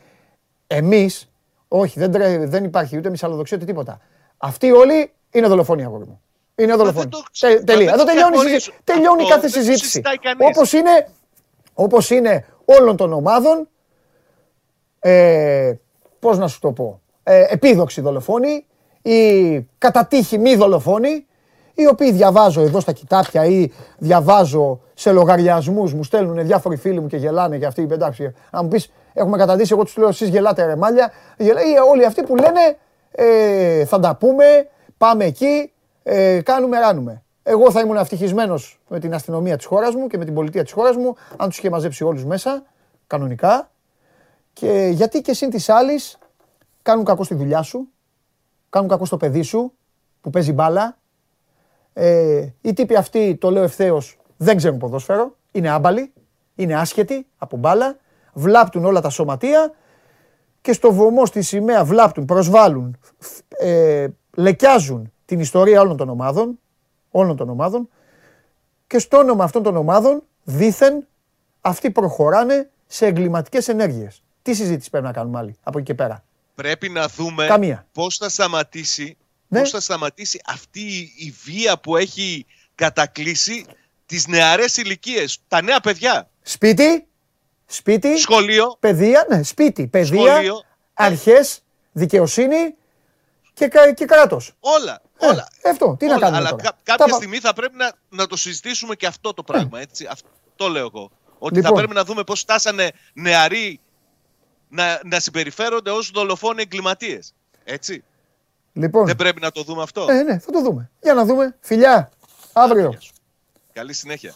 Εμείς, 0.68 1.32
όχι, 1.68 2.00
δεν, 2.00 2.12
τρέ- 2.12 2.46
δεν 2.48 2.64
υπάρχει 2.64 2.98
ούτε 2.98 3.10
μυσαλλοδοξία 3.10 3.58
ούτε 3.58 3.66
τίποτα. 3.66 4.00
Αυτοί 4.38 4.72
όλοι 4.72 5.12
είναι 5.32 5.48
δολοφόνοι, 5.48 5.84
αγόρι 5.84 6.06
μου. 6.06 6.22
Είναι 6.56 6.76
δολοφόνοι. 6.76 7.00
δεν 7.02 7.10
το 7.10 7.24
ξέρω, 7.32 7.54
Τε- 7.54 7.60
μα 7.62 7.74
τελεία. 7.74 7.86
δεν 7.86 7.94
Εδώ 7.94 8.04
το 8.04 8.10
τελειώνει, 8.12 8.28
η 8.36 8.40
διαχωρίζω. 8.40 8.60
συζήτηση. 8.60 8.82
τελειώνει 8.84 9.22
Αυτό 9.22 9.34
κάθε 9.36 9.48
δεν 9.48 9.52
το 9.52 9.58
συζήτηση. 9.58 9.86
συζητάει 9.86 10.18
κανείς. 10.18 10.48
Όπως 10.48 10.74
είναι, 10.74 11.08
όπως 11.74 12.10
είναι 12.10 12.46
όλων 12.66 12.96
των 12.98 13.14
ομάδων, 13.14 13.68
ε, 15.00 15.74
πώς 16.20 16.38
να 16.38 16.48
σου 16.48 16.60
το 16.60 16.72
πω, 16.72 17.02
ε, 17.24 17.46
επίδοξοι 17.50 18.02
δολοφόνοι 18.02 18.66
ή 19.02 19.60
κατά 19.78 20.06
τύχη 20.06 20.38
μη 20.38 20.56
δολοφόνοι, 20.56 21.26
οι 21.82 21.88
οποίοι 21.88 22.12
διαβάζω 22.12 22.62
εδώ 22.62 22.80
στα 22.80 22.92
κοιτάπια 22.92 23.46
ή 23.46 23.72
διαβάζω 23.98 24.80
σε 24.94 25.12
λογαριασμούς, 25.12 25.94
μου 25.94 26.04
στέλνουν 26.04 26.46
διάφοροι 26.46 26.76
φίλοι 26.76 27.00
μου 27.00 27.08
και 27.08 27.18
γελάνε 27.18 27.56
για 27.56 27.68
αυτή. 27.68 27.88
Εντάξει, 27.92 28.34
αν 28.52 28.64
μου 28.64 28.68
πεις, 28.70 28.92
έχουμε 29.14 29.38
καταντήσει, 29.38 29.74
εγώ 29.74 29.84
τους 29.84 29.98
λέω, 29.98 30.08
εσείς 30.08 30.30
γελάτε 30.30 30.66
ρε 30.66 30.76
μάλια. 30.76 31.12
Γελά- 31.38 31.64
ή 31.64 31.78
όλοι 31.90 32.06
αυτοί 32.06 32.24
που 32.24 32.36
λένε, 32.36 32.78
ε, 33.12 33.86
θα 33.86 34.00
τα 34.00 34.16
πούμε, 34.16 34.46
πάμε 34.98 35.26
εκεί, 35.26 35.72
ε, 36.04 36.42
κάνουμε, 36.42 36.80
ράνουμε. 36.80 37.24
Εγώ 37.44 37.72
θα 37.72 37.80
ήμουν 37.80 37.96
ευτυχισμένος 37.96 38.80
με 38.88 39.00
την 39.00 39.14
αστυνομία 39.14 39.58
της 39.58 39.66
χώρας 39.66 39.96
μου 39.96 40.08
και 40.08 40.18
με 40.18 40.26
την 40.26 40.34
πολιτεία 40.34 40.64
της 40.64 40.72
χώρας 40.72 40.96
μου, 40.96 41.16
αν 41.38 41.50
τους 41.50 41.58
είχε 41.58 41.70
μαζέψει 41.70 42.04
όλους 42.04 42.26
μέσα, 42.26 42.64
κανονικά. 43.08 43.70
Και 44.54 44.90
γιατί 44.94 45.22
και 45.22 45.34
συν 45.34 45.50
της 45.50 45.70
άλλης 45.70 46.18
κάνουν 46.82 47.06
κακό 47.06 47.24
στη 47.24 47.36
δουλειά 47.36 47.62
σου, 47.62 47.88
κάνουν 48.70 48.90
κακό 48.90 49.06
στο 49.06 49.18
παιδί 49.18 49.42
σου 49.42 49.74
που 50.22 50.30
παίζει 50.30 50.54
μπάλα. 50.54 50.98
Ε, 51.94 52.48
οι 52.62 52.74
τύποι 52.74 52.96
αυτοί, 52.96 53.36
το 53.36 53.52
λέω 53.52 53.64
ευθέως, 53.64 54.18
δεν 54.38 54.58
ξέρουν 54.58 54.78
ποδόσφαιρο, 54.78 55.36
είναι 55.52 55.70
άμπαλοι, 55.70 56.14
είναι 56.56 56.76
άσχετοι 56.76 57.26
από 57.38 57.58
μπάλα, 57.58 57.98
βλάπτουν 58.34 58.86
όλα 58.86 59.02
τα 59.02 59.10
σωματεία 59.10 59.72
και 60.62 60.74
στο 60.74 60.94
βωμό 60.94 61.26
στη 61.26 61.42
σημαία 61.42 61.84
βλάπτουν, 61.84 62.26
προσβάλλουν, 62.26 62.98
φ- 63.20 63.42
ε, 63.62 64.08
λεκιάζουν 64.36 65.12
την 65.26 65.40
ιστορία 65.40 65.82
όλων 65.82 65.98
των 65.98 66.10
ομάδων, 66.10 66.60
όλων 67.12 67.36
των 67.36 67.50
ομάδων 67.50 67.90
και 68.88 69.00
στο 69.00 69.18
όνομα 69.18 69.44
αυτών 69.44 69.64
των 69.64 69.76
ομάδων 69.76 70.24
δήθεν 70.44 71.08
αυτοί 71.62 71.92
προχωράνε 71.92 72.70
σε 72.88 73.06
εγκληματικές 73.06 73.68
ενέργειες. 73.68 74.24
Τι 74.42 74.54
συζήτηση 74.54 74.90
πρέπει 74.90 75.06
να 75.06 75.12
κάνουμε 75.12 75.38
άλλοι 75.40 75.56
από 75.64 75.78
εκεί 75.78 75.88
και 75.88 75.94
πέρα; 75.94 76.24
Πρέπει 76.56 76.90
να 76.90 77.08
δούμε 77.08 77.46
Καμία. 77.46 77.86
πώς 77.92 78.18
θα 78.18 78.30
σταματήσει, 78.30 79.04
Ναι. 79.04 79.21
Πώς 79.60 79.70
θα 79.70 79.80
σταματήσει 79.80 80.42
αυτή 80.46 80.80
η- 80.82 81.14
η 81.18 81.36
βία 81.44 81.78
που 81.80 81.98
έχει 81.98 82.46
κατακλείσει 82.76 83.66
τις 84.06 84.28
νεαρές 84.28 84.78
ηλικίες, 84.78 85.40
τα 85.48 85.62
νέα 85.62 85.80
παιδιά; 85.80 86.30
Σπίτι, 86.42 87.08
σπίτι, 87.66 88.18
Σχολείο, 88.18 88.76
παιδεία, 88.80 89.26
ναι, 89.30 89.44
σπίτι, 89.44 89.88
παιδεία, 89.88 90.26
Σχολείο. 90.32 90.64
αρχές, 90.94 91.64
δικαιοσύνη 91.92 92.76
και, 93.54 93.68
κα- 93.68 93.94
και 93.94 94.06
κράτος. 94.06 94.52
όλα. 94.60 95.02
Ε, 95.20 95.26
όλα. 95.28 95.48
αυτό, 95.66 95.96
τι 96.00 96.06
να 96.06 96.12
όλα. 96.12 96.20
κάνουμε 96.22 96.38
Αλλά 96.38 96.50
τώρα. 96.50 96.64
κα- 96.64 96.70
Τα 96.72 96.78
κάποια 96.84 97.06
πα- 97.06 97.16
στιγμή 97.16 97.40
θα 97.40 97.54
πρέπει 97.54 97.76
να, 97.76 97.92
να 98.10 98.28
το 98.28 98.36
συζητήσουμε 98.36 98.96
και 98.96 99.06
αυτό 99.06 99.34
το 99.34 99.44
πράγμα. 99.44 99.80
Έτσι. 99.80 100.08
Αυτό 100.12 100.68
λέω 100.70 100.86
εγώ. 100.86 101.12
Ότι 101.40 101.56
Λοιπόν. 101.56 101.70
θα 101.72 101.78
πρέπει 101.78 101.94
να 101.94 102.04
δούμε 102.04 102.24
πώς 102.24 102.40
φτάσανε 102.40 102.92
νεαροί 103.14 103.80
να, 104.70 105.00
να 105.06 105.20
συμπεριφέρονται 105.20 105.92
ως 105.92 106.10
δολοφόνοι 106.14 106.62
εγκληματίες. 106.62 107.34
Έτσι. 107.64 108.04
Λοιπόν, 108.74 109.06
Δεν 109.06 109.16
πρέπει 109.16 109.42
να 109.42 109.52
το 109.52 109.64
δούμε 109.64 109.82
αυτό. 109.82 110.06
ε, 110.10 110.24
ναι, 110.24 110.40
θα 110.40 110.52
το 110.52 110.62
δούμε. 110.62 110.92
Για 111.02 111.14
να 111.14 111.26
δούμε. 111.26 111.58
Φιλιά, 111.60 112.10
αύριο. 112.54 112.90
Γεια 112.90 113.00
σου. 113.00 113.14
Καλή 113.74 113.94
συνέχεια. 113.94 114.34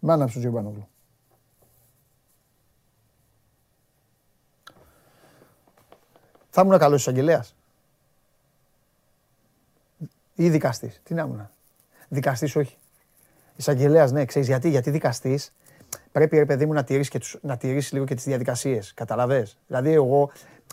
Μάνα 0.00 0.26
σου 0.26 0.38
Τζιομπάνογλου. 0.38 0.88
Θα 6.50 6.62
ήμουν 6.62 6.78
καλός 6.78 7.00
εισαγγελέας. 7.00 7.54
Ή 10.34 10.48
δικαστής. 10.48 11.00
Τι 11.02 11.14
να 11.14 11.22
ήμουν. 11.22 11.50
Δικαστής 12.08 12.56
όχι. 12.56 12.76
Εισαγγελέας, 13.56 14.12
ναι, 14.12 14.24
ξέρεις 14.24 14.48
γιατί. 14.48 14.68
Γιατί 14.68 14.90
δικαστής 14.90 15.52
πρέπει, 16.14 16.38
ρε 16.38 16.44
παιδί 16.44 16.66
μου, 16.66 16.72
να 16.72 16.84
τηρήσεις, 16.84 17.08
και 17.08 17.18
τους, 17.18 17.38
να 17.42 17.56
τηρήσεις 17.56 17.92
λίγο 17.92 18.04
και 18.04 18.14
τις 18.14 18.24
διαδικασίες. 18.24 18.94
Καταλαβέ. 18.94 19.46
Δηλαδή, 19.66 19.92
εγώ, 19.92 20.30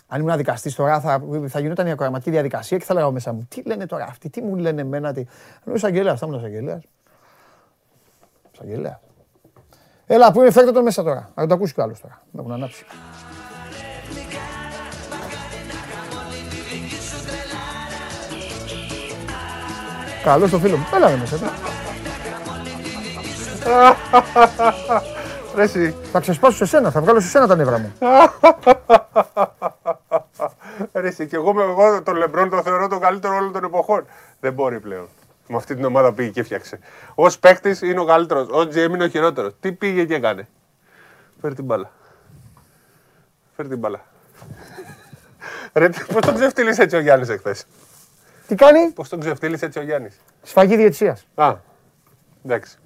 αν 0.07 0.21
ήμουν 0.21 0.37
δικαστή 0.37 0.73
τώρα, 0.73 0.99
θα, 0.99 1.23
θα 1.47 1.59
γινόταν 1.59 1.87
η 1.87 1.91
ακροαματική 1.91 2.29
διαδικασία 2.29 2.77
και 2.77 2.83
θα 2.83 2.93
λέγαμε 2.93 3.11
μέσα 3.11 3.33
μου, 3.33 3.47
τι 3.49 3.61
λένε 3.65 3.85
τώρα 3.85 4.05
αυτοί, 4.05 4.29
τι 4.29 4.41
μου 4.41 4.55
λένε 4.55 4.81
εμένα. 4.81 5.13
Τι... 5.13 5.25
Ενώ 5.65 5.75
εισαγγελέας, 5.75 6.19
θα 6.19 6.25
ήμουν 6.25 6.39
εισαγγελέας. 6.39 6.83
Εισαγγελέας. 8.51 8.99
Έλα, 10.05 10.31
πού 10.31 10.41
είναι, 10.41 10.51
φέρτε 10.51 10.71
τον 10.71 10.83
μέσα 10.83 11.03
τώρα. 11.03 11.31
Να 11.35 11.47
το 11.47 11.53
ακούσει 11.53 11.73
κι 11.73 11.81
άλλος 11.81 11.99
τώρα. 11.99 12.21
Να 12.31 12.41
έχουν 12.41 12.53
ανάψει. 12.53 12.85
Καλό 20.23 20.49
το 20.49 20.59
φίλο 20.59 20.77
μου. 20.77 20.85
Έλα 20.93 21.09
ρε 21.09 21.15
μέσα. 21.15 21.53
Τώρα. 25.51 25.55
Ρε 25.55 25.63
εσύ. 25.63 25.95
Θα 26.11 26.19
ξεσπάσω 26.19 26.55
σε 26.57 26.65
σένα, 26.65 26.91
θα 26.91 27.01
βγάλω 27.01 27.19
σε 27.19 27.27
σένα 27.27 27.47
τα 27.47 27.55
νεύρα 27.55 27.77
μου. 27.79 27.93
Ρε 30.93 31.07
εσύ. 31.07 31.27
Και 31.27 31.35
εγώ, 31.35 31.53
με- 31.53 31.63
εγώ 31.63 32.01
τον 32.03 32.15
Λεμπρόν 32.15 32.49
τον 32.49 32.63
θεωρώ 32.63 32.87
τον 32.87 32.99
καλύτερο 32.99 33.35
όλων 33.35 33.51
των 33.51 33.63
εποχών. 33.63 34.05
Δεν 34.39 34.53
μπορεί 34.53 34.79
πλέον. 34.79 35.07
Με 35.47 35.55
αυτή 35.57 35.75
την 35.75 35.85
ομάδα 35.85 36.13
πήγε 36.13 36.29
και 36.29 36.39
έφτιαξε. 36.39 36.79
Ω 37.15 37.25
παίκτης 37.39 37.81
είναι 37.81 37.99
ο 37.99 38.05
καλύτερος. 38.05 38.47
Ω 38.47 38.59
GM 38.59 38.89
είναι 38.89 39.03
ο 39.03 39.07
χειρότερος. 39.07 39.53
Τι 39.59 39.71
πήγε 39.71 40.05
και 40.05 40.13
έκανε. 40.15 40.47
Φέρει 41.41 41.55
την 41.55 41.63
μπάλα. 41.63 41.91
Φέρει 43.55 43.67
την 43.69 43.77
μπάλα. 43.77 44.01
Ρε, 45.73 45.89
πώς 45.89 46.21
τον 46.25 46.35
ξεφτύλισε 46.35 46.81
έτσι 46.81 46.95
ο 46.95 46.99
Γιάννης 46.99 47.29
εχθές; 47.29 47.65
Τι 48.47 48.55
κάνει, 48.55 48.91
Πώς 48.91 49.09
τον 49.09 49.19
ξεφτίλισε 49.19 49.65
έτσι 49.65 49.79
ο 49.79 49.81
Γιάννης; 49.81 50.19
σφαγή 50.41 50.75
διαιτησίας. 50.75 51.25
Α, 51.35 51.55
εντάξει. 52.45 52.77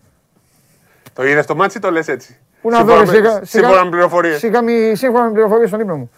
Το 1.14 1.24
είδες 1.26 1.46
το 1.46 1.56
ματς 1.56 1.78
ή 1.78 1.82
το 1.82 1.92
λες 1.92 2.08
έτσι; 2.08 2.40
Πού 2.66 2.72
να 2.72 2.84
δω, 2.84 3.00
ρε, 3.00 3.06
σιγά- 3.06 3.40
Σύμφωνα 3.44 3.68
σιγά- 3.74 3.84
με 3.84 3.90
πληροφορίες. 3.90 4.38
Σίγα 4.40 4.62
μη- 4.62 4.96
σύμφωνα 4.96 5.26
με 5.26 5.32
πληροφορίες 5.32 5.68
στον 5.70 5.80
ύπνο 5.80 5.96
μου. 5.96 6.12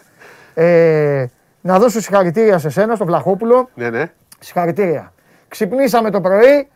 Ε, 0.53 1.25
να 1.61 1.79
δώσω 1.79 2.01
συγχαρητήρια 2.01 2.57
σε 2.57 2.69
σένα, 2.69 2.95
στον 2.95 3.07
Βλαχόπουλο. 3.07 3.69
Ναι, 3.73 3.89
ναι. 3.89 4.11
Συγχαρητήρια. 4.39 5.13
Ξυπνήσαμε 5.47 6.09
το 6.11 6.21
πρωί. 6.21 6.67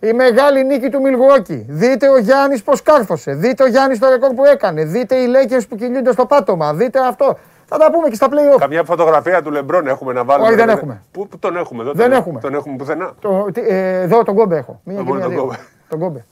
Η 0.00 0.12
μεγάλη 0.12 0.64
νίκη 0.64 0.88
του 0.88 1.00
Μιλγουόκι. 1.00 1.66
Δείτε 1.68 2.08
ο 2.08 2.18
Γιάννης 2.18 2.62
πώς 2.62 2.82
κάρφωσε. 2.82 3.32
Δείτε 3.34 3.62
ο 3.62 3.66
Γιάννης 3.66 3.98
το 3.98 4.08
ρεκόρ 4.08 4.34
που 4.34 4.44
έκανε. 4.44 4.84
Δείτε 4.84 5.14
οι 5.16 5.26
Lakers 5.32 5.62
που 5.68 5.76
κυλιούνται 5.76 6.12
στο 6.12 6.26
πάτωμα. 6.26 6.74
Δείτε 6.74 6.98
αυτό. 7.06 7.38
Θα 7.66 7.78
τα 7.78 7.90
πούμε 7.90 8.08
και 8.08 8.14
στα 8.14 8.26
play-off. 8.30 8.58
Καμιά 8.58 8.84
φωτογραφία 8.84 9.42
του 9.42 9.50
Λεμπρόν 9.50 9.86
έχουμε 9.86 10.12
να 10.12 10.24
βάλουμε. 10.24 10.46
Όχι, 10.48 10.56
δεν 10.56 10.66
ρε, 10.66 10.72
έχουμε. 10.72 11.02
Πού, 11.12 11.28
πού 11.28 11.38
τον 11.38 11.56
έχουμε 11.56 11.82
εδώ. 11.82 11.92
Δεν 11.92 12.08
τον, 12.10 12.18
έχουμε. 12.18 12.40
Τον 12.40 12.54
έχουμε 12.54 12.76
πουθενά. 12.76 13.12
Το, 13.20 13.46
τι, 13.52 13.60
ε, 13.60 14.00
εδώ 14.00 14.22
τον 14.22 14.34
Κόμπι 14.34 14.56
έχω. 14.56 14.80
Μία 14.84 14.96
Α, 14.98 15.02
και 15.02 15.04
μόνο 15.08 15.14
μία 15.18 15.24
τον 15.24 15.32
δύο. 15.34 15.40
Κόμπι. 15.42 15.56
Τον 15.88 15.98
Κόμπι. 15.98 16.24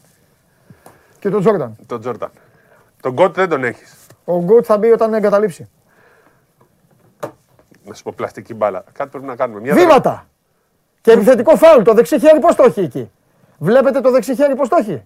Και 1.18 1.28
τον 1.30 1.40
Τζόρνταν. 1.40 1.76
Τον 1.86 2.00
Τζόρνταν. 2.00 2.30
Τον 3.04 3.12
GOAT 3.12 3.34
δεν 3.34 3.48
τον 3.48 3.64
έχεις. 3.64 3.94
Ο 4.24 4.38
GOAT 4.42 4.64
θα 4.66 4.78
μπει 4.78 4.90
όταν 4.92 5.14
εγκαταλείψει. 5.14 5.68
Να 7.84 7.94
σου 7.94 8.02
πω 8.02 8.12
πλαστική 8.16 8.54
μπάλα. 8.54 8.84
Κάτι 8.92 9.10
πρέπει 9.10 9.26
να 9.26 9.36
κάνουμε. 9.36 9.60
Μια 9.60 9.74
Βήματα! 9.74 10.26
Και 11.00 11.10
επιθετικό 11.12 11.56
φάουλ. 11.56 11.82
Το 11.82 11.94
δεξί 11.94 12.18
χέρι 12.18 12.38
πώς 12.40 12.54
το 12.54 12.62
έχει 12.62 12.80
εκεί; 12.80 13.10
Βλέπετε 13.58 14.00
το 14.00 14.10
δεξί 14.10 14.34
χέρι 14.34 14.54
πώς 14.54 14.68
το 14.68 14.76
έχει; 14.80 15.02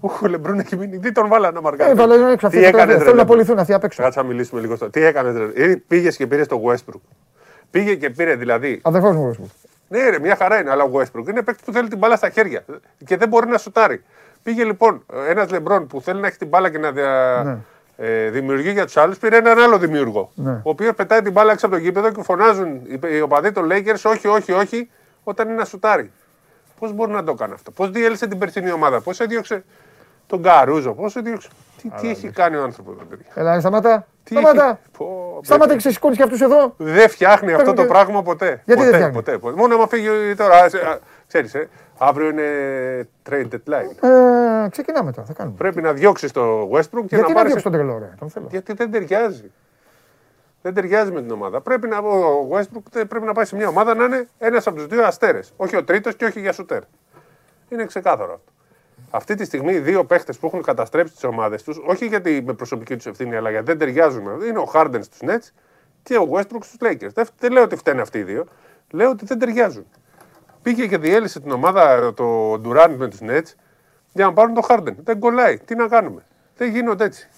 Οχ, 0.00 0.22
ο 0.22 0.26
Λεμπρόν 0.26 0.58
έχει 0.58 0.76
μείνει. 0.76 0.98
Τι 0.98 1.12
τον 1.12 1.28
βάλα 1.28 1.50
να 1.50 1.60
μαρκάρει. 1.60 1.90
Ε, 1.90 1.94
βάλε 1.94 2.14
έξω 2.14 2.48
Τι 2.48 2.56
αυτή. 2.56 2.68
έκανε, 2.68 2.98
Θέλουν 2.98 3.16
να 3.16 3.22
απολυθούν 3.22 3.58
αυτοί 3.58 3.72
απ' 3.72 3.84
έξω. 3.84 4.02
Κάτσε 4.02 4.20
να 4.20 4.26
μιλήσουμε 4.26 4.60
λίγο. 4.60 4.76
στο- 4.76 4.90
Τι 4.90 5.02
έκανε, 5.04 5.50
ρε. 5.54 5.76
Πήγες 5.76 6.16
και 6.16 6.26
πήρες 6.26 6.46
το 6.46 6.62
Westbrook. 6.66 7.00
Πήγε 7.70 7.94
και 7.94 8.10
πήρε 8.10 8.34
δηλαδή. 8.34 8.80
Αδερφός 8.84 9.16
μου, 9.16 9.30
Westbrook. 9.32 9.50
Ναι, 9.88 10.08
ρε, 10.08 10.18
μια 10.18 10.36
χαρά 10.36 10.60
είναι, 10.60 10.70
αλλά 10.70 10.84
ο 10.84 10.90
Westbrook 10.92 11.28
είναι 11.28 11.42
παίκτης 11.42 11.64
που 11.64 11.72
θέλει 11.72 11.88
την 11.88 11.98
μπάλα 11.98 12.16
στα 12.16 12.30
χέρια 12.30 12.64
και 13.04 13.16
δεν 13.16 13.28
μπορεί 13.28 13.48
να 13.48 13.58
σουτάρει. 13.58 14.02
Πήγε 14.42 14.64
λοιπόν 14.64 15.04
ένας 15.28 15.50
Λεμπρόν 15.50 15.86
που 15.86 16.00
θέλει 16.00 16.20
να 16.20 16.26
έχει 16.26 16.36
την 16.38 16.48
μπάλα 16.48 16.70
και 16.70 16.78
να 16.78 16.90
δια... 16.92 17.42
Ναι. 17.44 17.56
ε, 18.06 18.30
δημιουργεί 18.30 18.70
για 18.70 18.84
τους 18.84 18.96
άλλους, 18.96 19.18
πήρε 19.18 19.36
έναν 19.36 19.58
άλλο 19.58 19.78
δημιουργό. 19.78 20.30
Ναι. 20.34 20.50
Ο 20.52 20.60
οποίος 20.70 20.94
πετάει 20.94 21.22
την 21.22 21.32
μπάλα 21.32 21.52
έξω 21.52 21.66
από 21.66 21.74
το 21.74 21.80
γήπεδο 21.80 22.10
και 22.10 22.22
φωνάζουν 22.22 22.74
οι, 22.74 22.98
οι 23.16 23.20
οπαδοί 23.20 23.52
των 23.52 23.68
Lakers 23.72 24.02
όχι, 24.04 24.26
όχι, 24.28 24.52
όχι, 24.52 24.90
όταν 25.24 25.48
είναι 25.48 25.56
να 25.56 25.64
σουτάρει. 25.64 26.12
Πώς 26.78 26.92
μπορεί 26.92 27.12
να 27.12 27.24
το 27.24 27.34
κάνει 27.34 27.52
αυτό, 27.52 27.70
Πώς 27.70 27.90
διέλυσε 27.90 28.26
την 28.26 28.38
περσινή 28.38 28.72
ομάδα, 28.72 29.00
Πώς 29.00 29.20
έδιωξε 29.20 29.64
τον 30.26 30.42
Καρούζο, 30.42 30.92
Πώς 30.92 31.16
έδιωξε. 31.16 31.48
Τι, 31.82 31.88
τι 32.00 32.08
έχει 32.08 32.28
κάνει 32.30 32.56
ο 32.56 32.62
άνθρωπος 32.62 32.94
εδώ, 32.94 33.04
παιδιά; 33.04 33.26
Έλα, 33.34 33.60
σταμάτα. 33.60 34.06
Τι 34.24 34.32
Σταμάτα. 34.34 34.64
έχει- 34.68 34.78
Πω, 34.98 35.40
Σταμάτα 35.42 35.66
δεν- 35.66 35.76
και 35.76 35.82
ξεσηκώνεις 35.82 36.16
και 36.16 36.22
αυτούς 36.22 36.40
εδώ. 36.40 36.74
Δεν 36.76 37.08
φτιάχνει 37.08 37.52
αυτό 37.52 37.56
Παίρνω 37.64 37.74
το 37.74 37.82
και- 37.82 37.88
πράγμα 37.88 38.22
ποτέ. 38.22 38.46
Γιατί 38.46 38.62
δεν 38.66 38.76
ποτέ, 38.76 38.90
φτιάχνει; 38.96 39.14
ποτέ, 39.14 39.38
ποτέ. 39.38 39.56
Μόνο 39.56 39.74
άμα 39.74 39.86
φύγει 39.86 40.34
τώρα. 40.36 40.66
Ξέρεις, 41.26 41.54
ε, 41.54 41.68
αύριο 42.02 42.28
είναι 42.28 43.08
trade 43.30 43.48
deadline. 43.48 44.08
Ε, 44.64 44.68
ξεκινάμε 44.70 45.12
τώρα, 45.12 45.26
θα 45.26 45.32
κάνουμε. 45.32 45.56
Πρέπει 45.56 45.82
να 45.82 45.92
διώξεις 45.92 46.32
το 46.32 46.70
Westbrook 46.72 47.04
και 47.06 47.16
Γιατί 47.16 47.22
να 47.22 47.28
να 47.28 47.34
πάρεις. 47.34 47.46
διώξει 47.46 47.62
τον 47.62 47.72
τρελό, 47.72 47.98
ρε. 47.98 48.14
Τον 48.18 48.30
θέλω. 48.30 48.46
Γιατί 48.50 48.72
δεν 48.72 48.90
ταιριάζει. 48.90 49.50
Δεν 50.62 50.74
ταιριάζει 50.74 51.10
με 51.12 51.20
την 51.22 51.30
ομάδα. 51.30 51.60
Πρέπει 51.60 51.88
να, 51.88 51.98
ο 51.98 52.48
Westbrook 52.52 52.82
τε- 52.90 53.04
πρέπει 53.06 53.24
να 53.24 53.32
πάει 53.32 53.44
σε 53.44 53.56
μια 53.56 53.68
ομάδα 53.68 53.94
να 53.94 54.04
είναι 54.04 54.28
ένας 54.38 54.66
από 54.66 54.76
τους 54.76 54.86
δύο 54.86 55.04
αστέρες. 55.06 55.52
Όχι 55.56 55.76
ο 55.76 55.84
τρίτος 55.84 56.16
και 56.16 56.24
όχι 56.24 56.40
για 56.40 56.52
σουτέρ. 56.52 56.82
Είναι 57.68 57.84
ξεκάθαρο 57.84 58.32
αυτό. 58.34 58.50
Αυτή 59.10 59.34
τη 59.34 59.44
στιγμή 59.44 59.72
οι 59.72 59.78
δύο 59.78 60.04
παίχτες 60.04 60.38
που 60.38 60.46
έχουν 60.46 60.62
καταστρέψει 60.62 61.12
τις 61.14 61.24
ομάδες 61.24 61.62
τους, 61.62 61.80
όχι 61.86 62.06
γιατί 62.06 62.42
με 62.46 62.52
προσωπική 62.52 62.96
τους 62.96 63.06
ευθύνη, 63.06 63.36
αλλά 63.36 63.50
γιατί 63.50 63.64
δεν 63.64 63.78
ταιριάζουν, 63.78 64.22
είναι 64.48 64.58
ο 64.58 64.70
Harden 64.74 64.98
στους 65.02 65.18
Nets 65.22 65.50
και 66.02 66.16
ο 66.16 66.28
Westbrook 66.32 66.62
στους 66.62 66.76
Lakers. 66.80 67.10
Δεν, 67.14 67.26
δεν 67.38 67.52
λέω 67.52 67.62
ότι 67.62 67.76
φταίνουν 67.76 68.00
αυτοί 68.00 68.18
οι 68.18 68.22
δύο. 68.22 68.44
Λέω 68.90 69.10
ότι 69.10 69.24
δεν 69.24 69.38
ταιριάζουν. 69.38 69.86
Πήγε 70.62 70.86
και 70.86 70.98
διέλυσε 70.98 71.40
την 71.40 71.50
ομάδα 71.50 72.14
το 72.14 72.52
Durant 72.64 72.94
με 72.96 73.08
τους 73.08 73.18
Nets 73.22 73.52
για 74.12 74.24
να 74.26 74.32
πάρουν 74.32 74.54
το 74.54 74.60
Harden. 74.68 74.94
Δεν 75.04 75.18
κολλάει. 75.18 75.58
Τι 75.58 75.74
να 75.74 75.88
κάνουμε; 75.88 76.22
Δεν 76.56 76.70
γίνονται 76.70 77.04
έτσι. 77.04 77.28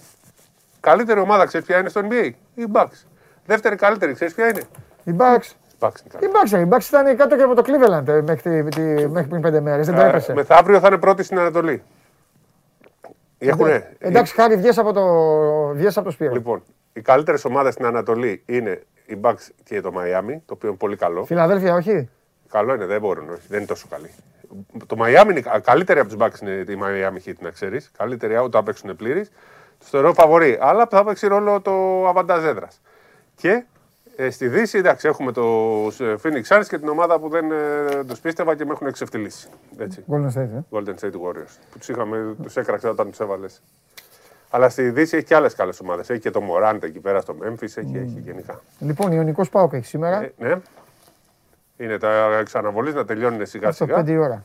Καλύτερη 0.80 1.20
ομάδα 1.20 1.46
ξέρεις 1.46 1.66
ποια 1.66 1.78
είναι 1.78 1.88
στο 1.88 2.01
NBA. 2.10 2.30
Οι 2.55 2.64
Bucks. 2.72 3.05
Δεύτερη 3.46 3.76
καλύτερη 3.76 4.12
ξέρεις 4.12 4.34
ποια 4.34 4.48
είναι; 4.48 4.60
Η 5.05 5.14
Bucks. 5.18 5.44
Οι 5.72 5.76
Bucks 5.78 6.01
είναι 6.12 6.26
Η 6.26 6.30
Bucks, 6.32 6.51
ρε, 6.52 6.60
η 6.60 6.68
Bucks 6.70 6.84
ήταν 6.88 7.16
κάτω 7.16 7.36
και 7.36 7.42
από 7.42 7.55
το 7.55 7.62
Cleveland 7.66 8.09
ε, 8.09 8.20
μέχρι, 8.22 8.64
τη- 8.64 8.68
τη- 8.96 9.09
μέχρι 9.09 9.28
πριν 9.28 9.40
πέντε 9.40 9.60
μέρες. 9.60 9.86
Δεν 9.86 9.94
τα 9.94 10.01
καλύτερη. 10.01 10.09
έπεσε. 10.24 10.32
Ε, 10.32 10.34
Μεθαύριο 10.34 10.80
θα 10.80 10.86
είναι 10.86 10.98
πρώτη 10.98 11.22
στην 11.22 11.38
Ανατολή. 11.38 11.82
Έχουνε, 13.38 13.96
Εντάξει, 13.98 14.34
χάρη, 14.34 14.56
βγες 14.56 14.78
από 14.78 14.92
το, 14.92 15.05
βγες 15.74 15.96
από 15.96 16.06
το 16.06 16.12
Σπύρο. 16.12 16.32
Λοιπόν, 16.32 16.62
οι 16.92 17.01
καλύτερες 17.01 17.44
ομάδες 17.44 17.72
στην 17.74 17.86
Ανατολή 17.86 18.42
είναι 18.46 18.82
οι 19.06 19.18
Bucks 19.22 19.48
και 19.64 19.80
το 19.80 19.90
Miami, 19.94 20.36
το 20.46 20.55
οποίο 20.55 20.68
είναι 20.68 20.76
πολύ 20.78 20.96
καλό. 20.96 21.24
Φιλαδέλφια, 21.24 21.74
όχι; 21.74 22.09
Καλό 22.55 22.74
είναι, 22.74 22.86
δεν 22.86 23.01
μπορούν, 23.01 23.31
όχι, 23.31 23.40
δεν 23.48 23.59
είναι 23.59 23.66
τόσο 23.66 23.86
καλή. 23.90 24.10
Το 24.86 24.97
Miami 25.01 25.31
είναι 25.31 25.40
κα- 25.40 25.59
καλύτερη 25.60 26.01
από 26.01 26.09
τους 26.09 26.16
Bucks 26.20 26.40
είναι 26.43 26.51
η 26.51 26.78
Miami 26.82 27.28
Heat, 27.28 27.35
να 27.40 27.51
ξέρεις. 27.51 27.90
Καλύτερη 27.97 28.36
όταν 28.36 28.64
παίξουν 28.64 28.97
πλήρης. 28.97 29.31
Τους 29.78 29.89
θεωρώ 29.89 30.12
φαβορή, 30.12 30.59
αλλά 30.60 30.86
θα 30.90 31.05
παίξει 31.05 31.26
ρόλο 31.26 31.60
το 31.60 32.06
αβαντάζ 32.09 32.44
έδρα. 32.44 32.68
Και 33.36 33.64
ε, 34.16 34.31
στη 34.31 34.48
Δύση, 34.48 34.78
εντάξει, 34.78 35.09
έχουμε 35.09 35.32
του 35.32 35.93
Phoenix 35.98 36.43
Suns 36.48 36.62
και 36.68 36.78
την 36.78 36.89
ομάδα 36.89 37.18
που 37.18 37.28
δεν 37.28 37.51
ε, 37.51 38.05
τους 38.06 38.20
πίστευα 38.20 38.56
και 38.56 38.64
με 38.64 38.72
έχουν 38.72 38.86
εξευτελίσει. 38.86 39.48
Έτσι. 39.78 40.05
Golden 40.10 40.26
State, 40.26 40.36
ε. 40.36 40.60
Golden 40.70 40.94
State 41.01 41.20
Warriors. 41.28 41.55
Που 41.70 41.78
τους 41.78 41.89
είχαμε, 41.89 42.35
τους 42.43 42.56
έκραξε 42.56 42.89
όταν 42.89 43.09
τους 43.10 43.20
έβαλες. 43.20 43.62
Αλλά 44.51 44.68
στη 44.68 44.90
Δύση 44.90 45.16
έχει 45.16 45.24
και 45.26 45.35
άλλες 45.35 45.55
καλές 45.55 45.81
ομάδες. 45.81 46.10
Έχει 46.10 46.20
και 46.20 46.31
το 46.31 46.40
Morant 46.51 46.82
εκεί 46.82 46.98
πέρα 47.01 47.20
στο 47.20 47.36
Memphis, 47.43 47.62
έχει, 47.62 47.93
έχει 47.97 48.20
γενικά. 48.24 48.60
Λοιπόν, 48.78 49.12
Ιωνικός 49.12 49.48
Πάοκ 49.48 49.72
έχει 49.72 49.86
σήμερα. 49.86 50.22
Ε, 50.22 50.32
ναι. 50.39 50.55
Είναι 51.76 51.98
τα 51.98 52.36
εξαναβολής 52.38 52.94
να 52.94 53.05
τελειώνουν 53.05 53.46
σιγά 53.46 53.72
στο 53.72 53.84
σιγά. 53.84 54.01
5 54.01 54.09
η 54.09 54.16
ώρα. 54.16 54.42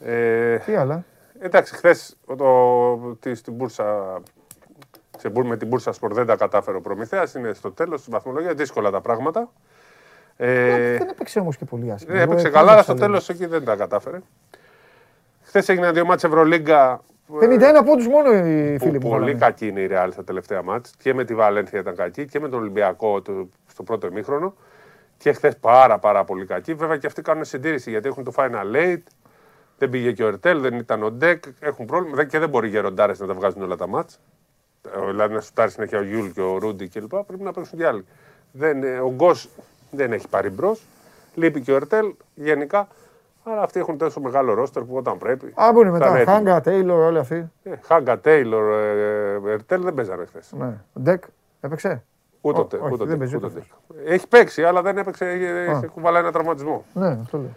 Ε, 0.00 0.56
Τι 0.58 0.74
άλλα; 0.74 1.04
εντάξει, 1.40 1.74
χθες 1.74 2.16
στην 3.34 3.52
Μπούρσα. 3.52 4.20
Σε, 5.18 5.28
μπούρ- 5.28 5.46
με 5.46 5.56
την 5.56 5.68
Μπούρσα 5.68 5.92
Σπορ 5.92 6.12
δεν 6.14 6.26
τα 6.26 6.36
κατάφερε 6.36 6.76
ο 6.76 6.80
Προμηθέας, 6.80 7.34
είναι 7.34 7.52
στο 7.52 7.70
τέλος 7.72 8.00
της 8.00 8.10
βαθμολογίας. 8.10 8.54
Δύσκολα 8.54 8.90
τα 8.90 9.00
πράγματα. 9.00 9.48
Ε, 10.36 10.96
Δεν 10.96 11.08
έπαιξε 11.08 11.38
όμως 11.40 11.56
και 11.56 11.64
πολύ 11.64 11.92
άσχημα. 11.92 12.12
δεν 12.14 12.22
έπαιξε 12.22 12.46
Εγώ 12.46 12.54
καλά, 12.56 12.70
αλλά 12.70 12.80
έκανα 12.80 12.82
στο 12.82 12.92
λίγο. 12.92 13.06
τέλος 13.06 13.28
εκεί 13.28 13.46
δεν 13.46 13.64
τα 13.64 13.76
κατάφερε. 13.76 14.18
Χθες 15.42 15.68
έγιναν 15.68 15.94
δύο 15.94 16.04
μάτσε 16.04 16.26
Ευρωλίγκα. 16.26 17.00
51 17.40 17.82
πόντους 17.84 18.06
μόνο 18.08 18.32
οι 18.32 18.78
φίλοι 18.78 18.98
που 18.98 19.06
μου. 19.06 19.12
πολύ 19.12 19.32
βάλανε. 19.32 19.32
κακή 19.38 19.66
είναι 19.66 19.80
η 19.80 19.88
Real 19.92 20.08
στα 20.12 20.24
τελευταία 20.24 20.62
μάτς. 20.62 20.92
Και 20.98 21.14
με 21.14 21.24
τη 21.24 21.34
Βαλένθια 21.34 21.80
ήταν 21.80 21.96
κακή 21.96 22.24
και 22.26 22.40
με 22.40 22.48
τον 22.48 22.58
Ολυμπιακό 22.60 23.22
το- 23.22 23.48
στο 23.66 23.82
πρώτο 23.82 24.06
ημίχρονο. 24.06 24.54
Και 25.18 25.32
χθες 25.32 25.56
πάρα 25.56 25.98
πάρα 25.98 26.24
πολύ 26.24 26.46
κακή. 26.46 26.74
Βέβαια 26.74 26.96
και 26.96 27.06
αυτοί 27.06 27.22
κάνουν 27.22 27.44
συντήρηση 27.44 27.90
γιατί 27.90 28.08
έχουν 28.08 28.24
το 28.24 28.32
final 28.36 28.74
late. 28.76 29.02
Δεν 29.78 29.90
πήγε 29.90 30.12
και 30.12 30.24
ο 30.24 30.26
Ερτέλ, 30.26 30.60
δεν 30.60 30.74
ήταν 30.74 31.02
ο 31.02 31.10
Ντεκ. 31.10 31.42
Έχουν 31.60 31.86
πρόβλημα 31.86 32.16
Δεν- 32.16 32.28
και 32.28 32.38
δεν 32.38 32.48
μπορεί 32.48 32.66
οι 32.66 32.70
γεροντάρες 32.70 33.20
να 33.20 33.26
τα 33.26 33.34
βγάζουν 33.34 33.62
όλα 33.62 33.76
τα 33.76 33.88
μάτς. 33.88 34.20
Ε, 34.96 35.06
Δηλαδή 35.10 35.34
να 35.34 35.40
σουτάρει 35.40 35.70
συνέχεια 35.70 35.98
ο 35.98 36.02
Γιούλ 36.02 36.26
και 36.28 36.40
ο 36.40 36.58
Ρούντι 36.58 36.88
κλπ. 36.88 37.14
Πρέπει 37.14 37.42
να 37.42 37.52
παίξουν 37.52 37.78
και 37.78 37.86
άλλοι. 37.86 38.04
Δεν, 38.52 38.82
ε, 38.82 38.98
ο 38.98 39.10
Γκος 39.14 39.48
δεν 39.90 40.12
έχει 40.12 40.28
πάρει 40.28 40.50
μπρος. 40.50 40.82
Λείπει 41.34 41.60
και 41.60 41.72
ο 41.72 41.74
Ερτέλ 41.74 42.14
γενικά. 42.34 42.88
Αλλά 43.44 43.62
αυτοί 43.62 43.80
έχουν 43.80 43.98
τόσο 43.98 44.20
μεγάλο 44.20 44.54
ρόστερ 44.54 44.82
που 44.82 44.96
όταν 44.96 45.18
πρέπει. 45.18 45.52
Α, 45.54 45.72
μπορεί 45.72 45.86
θα 45.86 45.92
μετά. 45.92 46.06
είναι 46.08 46.18
έτοιμοι. 46.20 46.34
Χάγκα, 46.36 46.60
Τέιλορ, 46.60 47.00
όλοι 47.00 47.18
αυτοί. 47.18 47.50
Ε, 47.62 47.70
Χάγκα, 47.82 48.18
Τέιλορ, 48.18 48.72
ε, 48.72 49.40
Ερτέλ 49.52 49.82
δεν 49.82 49.94
παίζανε 49.94 50.24
χθες. 50.26 50.52
Ναι. 50.52 50.72
Ντεκ, 51.02 51.24
έπαιξε; 51.60 52.04
Ούτε 52.48 52.58
Ω, 52.58 52.62
ο 52.62 52.64
Τε- 52.64 52.80
όχι, 52.82 52.92
ούτε 52.92 53.02
ο 53.02 53.06
δεν 53.06 53.08
Τε- 53.08 53.18
παίζει 53.18 53.36
ούτε 53.36 53.46
ο 53.46 53.50
ούτε 53.52 53.64
Τε. 54.04 54.12
Έχει 54.14 54.28
παίξει, 54.28 54.62
αλλά 54.64 54.82
δεν 54.82 54.98
έπαιξε. 54.98 55.24
ε, 55.24 55.70
Έχει 55.70 55.86
κουβαλάει 55.94 56.22
ένα 56.22 56.32
τραυματισμό. 56.32 56.84
Ναι, 56.92 57.18
αυτό 57.22 57.38
λέω. 57.38 57.50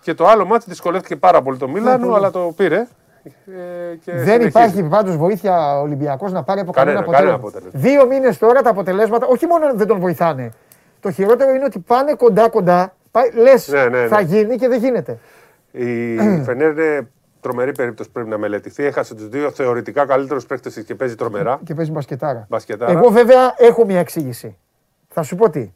Και 0.00 0.14
το 0.14 0.26
άλλο 0.26 0.44
μάτι 0.44 0.64
δυσκολεύτηκε 0.68 1.16
πάρα 1.16 1.42
πολύ 1.42 1.58
το 1.58 1.68
Μίλανο, 1.68 2.04
πολύ. 2.04 2.16
αλλά 2.16 2.30
το 2.30 2.52
πήρε. 2.56 2.86
Ε, 3.26 3.94
και 4.04 4.12
Δεν 4.12 4.18
συνεχίζει. 4.24 4.48
υπάρχει 4.48 4.82
πάντως 4.82 5.16
βοήθεια 5.16 5.80
Ολυμπιακός 5.80 6.32
να 6.32 6.42
πάρει 6.42 6.60
από 6.60 6.72
κανένα, 6.72 6.96
Κανένα, 7.00 7.16
κανένα 7.16 7.34
αποτέλεσμα. 7.34 7.68
αποτέλεσμα. 7.68 7.98
Δύο 8.08 8.16
μήνες 8.18 8.38
τώρα 8.38 8.62
τα 8.62 8.70
αποτελέσματα, 8.70 9.26
όχι 9.26 9.46
μόνο 9.46 9.74
δεν 9.74 9.86
τον 9.86 9.98
βοηθάνε. 10.00 10.52
Το 11.00 11.10
χειρότερο 11.10 11.50
είναι 11.54 11.64
ότι 11.64 11.78
πάνε 11.78 12.14
κοντά-κοντά. 12.14 12.94
Λες, 13.34 13.68
Ναι, 13.68 13.84
ναι, 13.84 14.00
ναι. 14.00 14.06
θα 14.06 14.20
γίνει 14.20 14.56
και 14.56 14.68
δεν 14.68 14.78
γίνεται. 14.78 15.18
Η 15.70 16.16
Φενέρ 16.44 16.70
είναι 16.70 17.08
τρομερή 17.46 17.72
περίπτωση 17.72 18.08
που 18.08 18.14
πρέπει 18.14 18.30
να 18.30 18.38
μελετηθεί. 18.38 18.84
Έχασε 18.84 19.14
τους 19.14 19.28
δύο 19.28 19.50
θεωρητικά 19.50 20.06
καλύτερους 20.06 20.46
παίκτες 20.46 20.82
και 20.86 20.94
παίζει 20.94 21.14
τρομερά. 21.14 21.60
Και 21.64 21.74
παίζει 21.74 21.90
μπασκετάρα. 21.90 22.46
Μπασκετάρα. 22.48 22.92
Εγώ 22.92 23.10
βέβαια 23.10 23.54
έχω 23.56 23.84
μια 23.84 23.98
εξήγηση. 23.98 24.56
Θα 25.08 25.22
σου 25.22 25.36
πω 25.36 25.50
τι. 25.50 25.72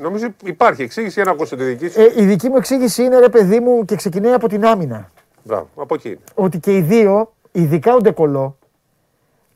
Νομίζω 0.00 0.26
υπάρχει 0.44 0.82
εξήγηση 0.82 1.12
για 1.14 1.24
να 1.24 1.30
ακούσω 1.30 1.56
τη 1.56 1.64
δική 1.64 1.88
σου. 1.88 2.00
Ε, 2.00 2.12
η 2.16 2.24
δική 2.24 2.48
μου 2.48 2.56
εξήγηση 2.56 3.02
είναι 3.02 3.18
ρε 3.18 3.28
παιδί 3.28 3.60
μου 3.60 3.84
και 3.84 3.96
ξεκινάει 3.96 4.32
από 4.32 4.48
την 4.48 4.64
άμυνα. 4.64 5.10
Μπράβο, 5.42 5.68
από 5.76 5.94
εκεί 5.94 6.08
είναι. 6.08 6.18
Ότι 6.34 6.58
και 6.58 6.76
οι 6.76 6.80
δύο, 6.80 7.32
ειδικά 7.52 7.94
ο 7.94 7.98
Ντεκολό, 7.98 8.56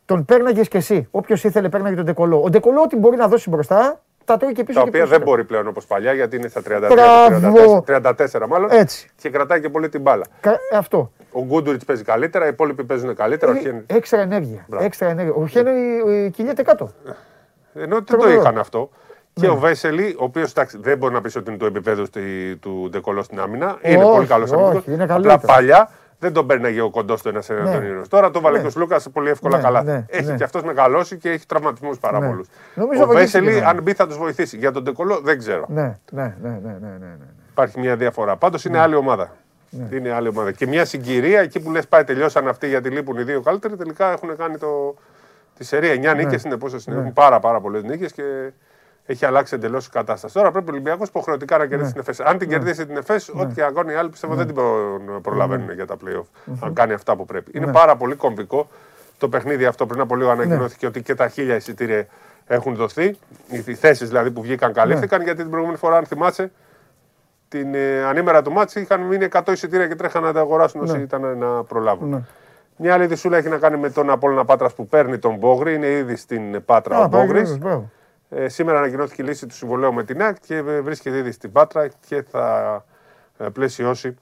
τον 0.04 0.24
παίρναγε 0.24 0.62
κι 0.62 0.76
εσύ. 0.76 1.08
Όποιος 1.10 1.44
ήθελε 1.44 1.68
παίρναγε 1.68 1.96
τον 1.96 2.04
Ντεκολό. 2.04 2.42
Ο 2.42 2.48
Ντεκολό, 2.50 2.82
ό,τι 2.82 2.96
μπορεί 2.96 3.16
να 3.16 3.28
δώσει 3.28 3.50
μπροστά, 3.50 4.02
τα 4.26 4.36
τρώει 4.36 4.52
και 4.52 4.64
πίσω. 4.64 4.78
Τα 4.78 4.82
και 4.84 4.88
οποία 4.88 5.02
πίσω. 5.02 5.14
δεν 5.16 5.22
μπορεί 5.26 5.44
πλέον 5.44 5.66
όπως 5.68 5.86
παλιά 5.86 6.12
γιατί 6.12 6.36
είναι 6.36 6.48
στα 6.48 6.60
33, 6.68 6.88
Μπράβο. 6.92 7.84
34, 7.86 8.14
34 8.42 8.46
μάλλον. 8.48 8.70
Έτσι. 8.70 9.10
Και 9.16 9.30
κρατάει 9.30 9.60
και 9.60 9.68
πολύ 9.68 9.88
την 9.88 10.00
μπάλα. 10.00 10.24
Κα- 10.40 10.58
Αυτό. 10.74 11.12
Ο 11.32 11.44
Γκούντουριτς 11.44 11.84
παίζει 11.84 12.02
καλύτερα, 12.02 12.44
οι 12.44 12.48
υπόλοιποι 12.48 12.84
παίζουν 12.84 13.14
καλύτερα. 13.14 13.52
ο 13.52 13.54
Ε, 13.54 13.58
Χέν- 13.58 13.92
Έξτρα 13.92 14.20
ενέργεια. 14.20 14.64
Μπράβο. 14.68 14.84
Έξτρα 14.84 15.08
ενέργεια. 15.08 15.34
Ο 15.34 15.46
Χένρι 15.46 16.02
ε, 16.24 16.28
κινιέται 16.28 16.62
κάτω. 16.62 16.90
Ενώ 17.74 17.94
δεν 17.94 18.04
το 18.04 18.16
Τρομερό. 18.16 18.40
είχαν 18.40 18.58
αυτό. 18.58 18.90
Και 19.32 19.46
Ναι. 19.46 19.52
ο 19.52 19.56
Βέσελη, 19.56 20.16
ο 20.18 20.24
οποίος 20.24 20.52
δεν 20.80 20.98
μπορεί 20.98 21.14
να 21.14 21.20
πεις 21.20 21.36
ότι 21.36 21.50
είναι 21.50 21.58
του 21.58 21.66
επίπεδου 21.66 22.04
στη- 22.04 22.56
του 22.60 22.88
Ντεκολό 22.90 23.22
στην 23.22 23.40
άμυνα. 23.40 23.76
Είναι 23.82 24.02
Όχι, 24.04 24.12
πολύ 24.14 24.26
καλός 24.26 24.50
όχι, 24.50 24.60
αμυντικός. 24.62 24.86
είναι 24.94 25.02
Απλά 25.02 25.14
καλύτερος. 25.14 25.42
παλιά 25.54 25.90
δεν 26.18 26.32
τον 26.32 26.46
παίρναγε 26.46 26.80
ο 26.80 26.90
κοντός 26.90 27.22
του 27.22 27.28
ένας 27.28 27.50
έναν 27.50 27.64
Ναι. 27.64 27.72
τον 27.72 27.82
ήρω. 27.82 28.02
Τώρα 28.08 28.30
το 28.30 28.40
βάλε 28.40 28.56
Ναι. 28.56 28.62
και 28.62 28.66
ο 28.68 28.70
Σλούκας 28.70 29.08
πολύ 29.12 29.30
εύκολα 29.30 29.56
Ναι, 29.56 29.62
καλά. 29.62 29.82
ναι, 29.82 30.04
έχει 30.08 30.24
ναι. 30.30 30.36
και 30.36 30.44
αυτός 30.44 30.62
μεγαλώσει 30.62 31.16
και 31.16 31.30
έχει 31.30 31.46
τραυματισμούς 31.46 31.98
πάρα 31.98 32.18
Ναι. 32.20 32.26
πολλούς. 32.28 32.48
Νομίζω 32.74 33.02
Ο 33.02 33.06
βοηθήσει 33.06 33.40
Βέσελη, 33.40 33.58
και 33.60 33.66
αν 33.66 33.82
μπει, 33.82 33.92
θα 33.92 34.06
τους 34.06 34.16
βοηθήσει. 34.16 34.56
Για 34.56 34.72
τον 34.72 34.82
Ντεκολό 34.82 35.20
δεν 35.24 35.38
ξέρω. 35.38 35.64
Ναι, 35.68 35.98
ναι, 36.10 36.34
ναι, 36.42 36.48
ναι, 36.48 36.58
ναι, 36.62 36.78
ναι, 36.80 36.96
ναι. 36.98 37.26
Υπάρχει 37.50 37.80
μια 37.80 37.96
διαφορά. 37.96 38.36
Πάντως 38.36 38.64
είναι 38.64 38.78
άλλη 38.78 38.94
ομάδα. 38.94 39.30
Είναι 39.90 40.12
άλλη 40.12 40.28
ομάδα. 40.28 40.52
Και 40.52 40.66
μια 40.66 40.84
συγκυρία 40.84 41.40
εκεί 41.40 41.60
που 41.60 41.70
λες 41.70 41.86
πάει 41.86 42.04
τελειώσαν 42.04 42.48
αυτοί 42.48 42.68
γιατί 42.68 42.88
λείπουν 42.90 43.18
οι 43.18 43.22
δύο 43.22 43.40
καλύτεροι. 43.40 43.76
Τελικά 43.76 44.12
έχουν 44.12 44.36
κάνει 44.36 44.58
το, 44.58 44.94
τη 45.58 45.64
σερία. 45.64 45.92
9 45.92 46.00
Ναι. 46.00 46.12
νίκες 46.12 46.42
είναι 46.42 46.56
πόσο 46.56 46.76
είναι. 46.88 46.98
Έχουν 46.98 47.12
πάρα, 47.12 47.40
πάρα 47.40 47.60
πολλές 47.60 47.82
νίκες 47.82 48.12
και 48.12 48.22
έχει 49.06 49.24
αλλάξει 49.26 49.54
εντελώς 49.54 49.86
η 49.86 49.90
κατάσταση. 49.90 50.34
Τώρα 50.34 50.50
πρέπει 50.50 50.68
ο 50.68 50.72
Ολυμπιακός 50.72 51.08
υποχρεωτικά 51.08 51.58
να 51.58 51.66
κερδίσει 51.66 51.86
Ναι. 51.86 51.92
την 51.92 52.00
ΕΦΕΣ. 52.00 52.20
Αν 52.20 52.38
την 52.38 52.48
κερδίσει 52.48 52.86
την 52.86 52.96
ΕΦΕΣ, 52.96 53.28
ό,τι 53.34 53.54
και 53.54 53.62
αγώνει 53.62 53.92
οι 53.92 53.96
άλλοι 53.96 54.08
πιστεύω 54.08 54.34
δεν 54.34 54.46
την 54.46 54.54
προ- 54.54 55.20
προλαβαίνουν 55.22 55.72
για 55.72 55.86
τα 55.86 55.96
playoff. 56.04 56.52
Αν 56.60 56.72
κάνει 56.74 56.92
αυτά 56.92 57.16
που 57.16 57.24
πρέπει. 57.24 57.50
Ναι. 57.58 57.62
Είναι 57.64 57.72
πάρα 57.72 57.96
πολύ 57.96 58.14
κομβικό 58.14 58.68
το 59.18 59.28
παιχνίδι 59.28 59.64
αυτό. 59.64 59.86
Πριν 59.86 60.00
από 60.00 60.16
λίγο 60.16 60.30
ανακοινώθηκε 60.30 60.86
ότι 60.86 61.02
και 61.02 61.14
τα 61.14 61.28
χίλια 61.28 61.54
εισιτήρια 61.56 62.06
έχουν 62.46 62.74
δοθεί. 62.74 63.16
Οι 63.48 63.74
θέσεις 63.74 64.08
δηλαδή 64.08 64.30
που 64.30 64.42
βγήκαν 64.42 64.72
καλύφθηκαν 64.72 65.22
γιατί 65.22 65.38
την 65.40 65.48
προηγούμενη 65.50 65.78
φορά, 65.78 65.96
αν 65.96 66.04
θυμάσαι, 66.06 66.50
την 67.48 67.74
ε, 67.74 68.02
ανήμερα 68.04 68.42
του 68.42 68.52
μάτς 68.52 68.74
είχαν 68.74 69.00
μείνει 69.00 69.28
100 69.32 69.40
εισιτήρια 69.52 69.86
και 69.86 69.94
τρέχαν 69.94 70.22
να 70.22 70.32
τα 70.32 70.40
αγοράσουν 70.40 70.80
όσοι 70.80 71.00
ήταν 71.00 71.38
να 71.38 71.62
προλάβουν. 71.64 72.08
Ναι. 72.08 72.20
Μια 72.76 72.94
άλλη 72.94 73.06
δυσούλα 73.06 73.36
έχει 73.36 73.48
να 73.48 73.56
κάνει 73.58 73.76
με 73.76 73.90
τον 73.90 74.10
Απόλλωνα 74.10 74.44
Πάτρας 74.44 74.74
που 74.74 74.86
παίρνει 74.86 75.18
τον 75.18 75.34
Μπόγρη. 75.36 75.74
Είναι 75.74 75.86
ήδη 75.86 76.16
στην 76.16 76.64
Πάτρα 76.64 76.96
Α, 76.96 77.04
ο 77.04 77.08
πάει 77.08 77.20
Μπόγρης. 77.26 77.50
γρήγορος, 77.50 77.58
μπράβο. 77.58 77.90
Ε, 78.28 78.48
σήμερα 78.48 78.78
ανακοινώθηκε 78.78 79.22
η 79.22 79.24
λύση 79.24 79.46
του 79.46 79.54
συμβολέου 79.54 79.92
με 79.92 80.04
την 80.04 80.22
ΑΕΚ 80.22 80.36
και 80.46 80.62
βρίσκεται 80.62 81.16
ήδη 81.16 81.32
στην 81.32 81.52
Πάτρα 81.52 81.88
και 82.06 82.22
θα 82.22 82.84
ε, 83.38 83.48
πλαισιώσει 83.48 84.14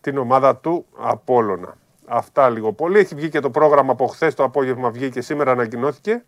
την 0.00 0.18
ομάδα 0.18 0.56
του 0.56 0.86
Απόλλωνα. 0.96 1.76
Αυτά 2.06 2.48
λίγο 2.48 2.72
πολύ. 2.72 2.98
Έχει 2.98 3.14
βγει 3.14 3.28
και 3.28 3.40
το 3.40 3.50
πρόγραμμα 3.50 3.92
από 3.92 4.06
χθες 4.06 4.34
το 4.34 4.42
απόγευμα 4.42 4.90
βγήκε 4.90 5.20
σήμερα 5.20 5.50
ανακοινώθηκε 5.50 6.24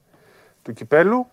του 0.62 0.72
Κυπέλου. 0.72 1.26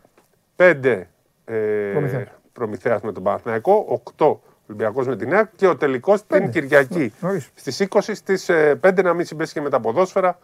5 0.55 1.03
ε, 1.45 2.25
Προμηθέας 2.53 3.01
με 3.01 3.11
τον 3.11 3.23
Παναθηναϊκό, 3.23 4.01
8 4.17 4.35
Ολυμπιακός 4.67 5.07
με 5.07 5.15
την 5.15 5.33
ΑΕΚ 5.33 5.47
και 5.55 5.67
ο 5.67 5.75
τελικός 5.75 6.25
την 6.27 6.49
Κυριακή. 6.49 7.13
Στις 7.55 7.87
20 7.89 7.99
στις 8.13 8.49
5 8.81 9.03
να 9.03 9.13
μην 9.13 9.25
συμπέσει 9.25 9.53
και 9.53 9.61
με 9.61 9.69
τα 9.69 9.79
ποδόσφαιρα, 9.79 10.39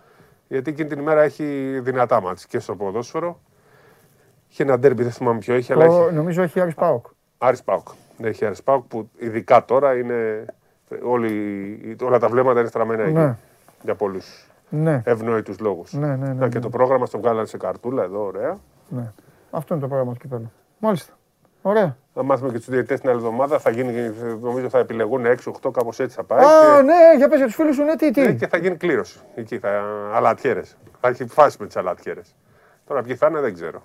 γιατί 0.47 0.71
εκείνη 0.71 0.89
την 0.89 0.99
ημέρα 0.99 1.21
έχει 1.21 1.79
δυνατά 1.81 2.21
μάτς 2.21 2.45
και 2.45 2.59
στο 2.59 2.75
ποδόσφαιρο. 2.75 3.39
Είχε 4.49 4.63
ένα 4.63 4.79
ντέρμπι, 4.79 5.03
δεν 5.03 5.11
θυμάμαι 5.11 5.39
ποιο 5.39 5.53
έχει. 5.53 5.73
Αλλά 5.73 5.85
έχει... 5.85 6.13
Νομίζω 6.13 6.41
έχει 6.41 6.59
Άρης 6.59 6.73
Πάοκ. 6.73 7.05
Άρης 7.37 7.63
Πάοκ. 7.63 7.87
Έχει 8.21 8.45
Άρης 8.45 8.63
Πάοκ 8.63 8.83
που 8.83 9.09
ειδικά 9.17 9.65
τώρα 9.65 9.97
είναι. 9.97 10.45
Όλοι, 11.03 11.97
όλα 12.03 12.19
τα 12.19 12.27
βλέμματα 12.27 12.59
είναι 12.59 12.69
στραμμένα 12.69 13.07
ναι. 13.07 13.23
εκεί. 13.23 13.37
Για 13.81 13.95
πολλούς 13.95 14.49
ναι. 14.69 15.01
ευνόητους 15.05 15.59
λόγους. 15.59 15.93
Ναι, 15.93 16.07
ναι, 16.07 16.15
ναι, 16.15 16.33
ναι, 16.33 16.49
Και 16.49 16.59
το 16.59 16.69
πρόγραμμα 16.69 17.05
στο 17.05 17.19
βγάλανε 17.19 17.47
σε 17.47 17.57
καρτούλα 17.57 18.03
εδώ, 18.03 18.23
ωραία. 18.23 18.59
Ναι. 18.89 19.11
Αυτό 19.51 19.73
είναι 19.73 19.83
το 19.83 19.87
πρόγραμμα 19.87 20.13
του 20.13 20.19
κυπέλου. 20.19 20.51
Μάλιστα. 20.77 21.13
Ωραία. 21.61 21.97
Θα 22.13 22.23
μάθουμε 22.23 22.51
και 22.51 22.57
τους 22.57 22.69
διαιτητές 22.69 22.99
την 22.99 23.09
άλλη 23.09 23.17
εβδομάδα. 23.17 23.59
Θα 23.59 23.69
γίνει, 23.69 24.11
νομίζω 24.41 24.69
θα 24.69 24.79
επιλεγούν 24.79 25.25
6-8, 25.25 25.71
κάπως 25.71 25.99
έτσι 25.99 26.15
θα 26.15 26.23
πάει. 26.23 26.39
Α, 26.39 26.75
και... 26.75 26.81
ναι, 26.81 27.17
για 27.17 27.27
πες 27.27 27.37
για 27.37 27.47
τους 27.47 27.55
φίλους 27.55 27.75
σου, 27.75 27.83
ναι, 27.83 27.95
τι. 27.95 28.11
τι. 28.11 28.21
Ναι, 28.21 28.33
και 28.33 28.47
θα 28.47 28.57
γίνει 28.57 28.75
κλήρωση. 28.75 29.19
Εκεί 29.35 29.59
θα. 29.59 29.83
Αλατιέρες. 30.13 30.77
Θα 30.99 31.07
έχει 31.07 31.25
φάσει 31.25 31.57
με 31.59 31.65
τις 31.65 31.75
αλατιέρες. 31.75 32.35
Τώρα 32.85 33.01
ποιοι 33.01 33.15
θα 33.15 33.27
είναι 33.27 33.39
δεν 33.39 33.53
ξέρω. 33.53 33.81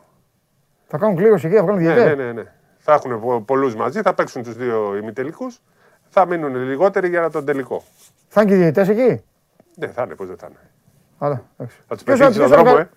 Θα 0.87 0.99
κάνουν 0.99 1.17
κλήρωση 1.17 1.47
εκεί, 1.47 1.57
θα 1.57 1.63
βγάλουν 1.63 1.81
διαιτητές. 1.81 2.05
Ναι, 2.05 2.15
ναι, 2.15 2.25
ναι, 2.25 2.33
ναι. 2.33 2.45
Θα 2.79 2.93
έχουν 2.93 3.45
πολλούς 3.45 3.77
μαζί, 3.77 4.03
θα 4.03 4.15
παίξουν 4.15 4.43
τους 4.43 4.57
δύο 4.57 4.97
ημιτελικούς. 4.97 5.61
Θα 6.09 6.27
μείνουν 6.27 6.57
λιγότεροι 6.57 7.09
για 7.09 7.31
τον 7.31 7.45
τελικό. 7.45 7.83
Θα 8.29 8.41
είναι 8.41 8.51
και 8.51 8.57
διαιτητές 8.57 8.89
εκεί; 8.89 9.23
Ναι, 9.75 9.87
θα 9.87 10.03
είναι, 10.03 10.15
πώς 10.15 10.27
δεν 10.27 10.37
θα 10.37 10.47
είναι. 10.51 10.59
Άρα, 11.19 11.43
θα 11.89 11.95
τους 11.95 12.03
πετύχει 12.03 12.33
στον 12.33 12.49
δρόμο, 12.49 12.77
ε. 12.79 12.89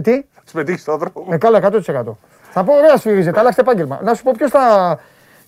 Τι; 0.00 0.22
Θα 0.34 0.42
τους 0.44 0.52
πετύχει 0.52 0.78
στον 0.78 0.98
δρόμο. 0.98 1.28
Ε, 1.30 1.38
καλά, 1.38 1.60
100%. 1.62 1.80
Θα 2.50 2.64
πω, 2.64 2.72
ωραία, 2.72 2.96
σφυρίζετε, 2.96 3.38
αλλάξτε 3.38 3.60
επάγγελμα. 3.60 4.00
Να 4.02 4.14
σου 4.14 4.22
πω 4.22 4.32
ποιος 4.36 4.50
θα, 4.50 4.98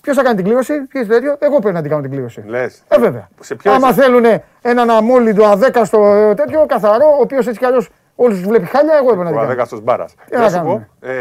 Ποιος 0.01 0.17
θα 0.17 0.23
κάνει 0.23 0.37
την 0.37 0.45
κλήρωση, 0.45 0.81
ποιος 0.81 1.07
τέτοιο. 1.07 1.37
Εγώ 1.39 1.59
πρέπει 1.59 1.75
να 1.75 1.81
την 1.81 1.91
κάνω 1.91 2.03
την 2.03 2.11
κλήρωση. 2.11 2.43
Λες. 2.47 2.83
Ε, 2.89 2.99
βέβαια. 2.99 3.29
Σε 3.41 3.55
ποιο 3.55 3.73
Άμα 3.73 3.93
θέλουν 3.93 4.25
έναν 4.63 4.91
αμόλυντο 4.91 5.45
αδέκαστο 5.45 6.33
τέτοιο, 6.37 6.67
καθαρό, 6.67 7.07
ο 7.07 7.21
οποίος 7.21 7.47
έτσι 7.47 7.59
κι 7.59 7.65
αλλιώς 7.65 7.89
όλου 8.23 8.35
τους 8.35 8.47
βλέπει 8.47 8.67
χάλια, 8.67 8.95
εγώ 8.97 9.11
έπρεπε 9.11 9.23
να 9.23 9.27
την 9.27 9.37
κάνω. 9.37 9.49
Ο 9.49 9.51
αδέκαστο 9.51 9.81
μπάρας. 9.81 10.15
Να 10.31 10.49
σου 10.49 10.63
πω, 10.63 10.87
ε, 11.09 11.15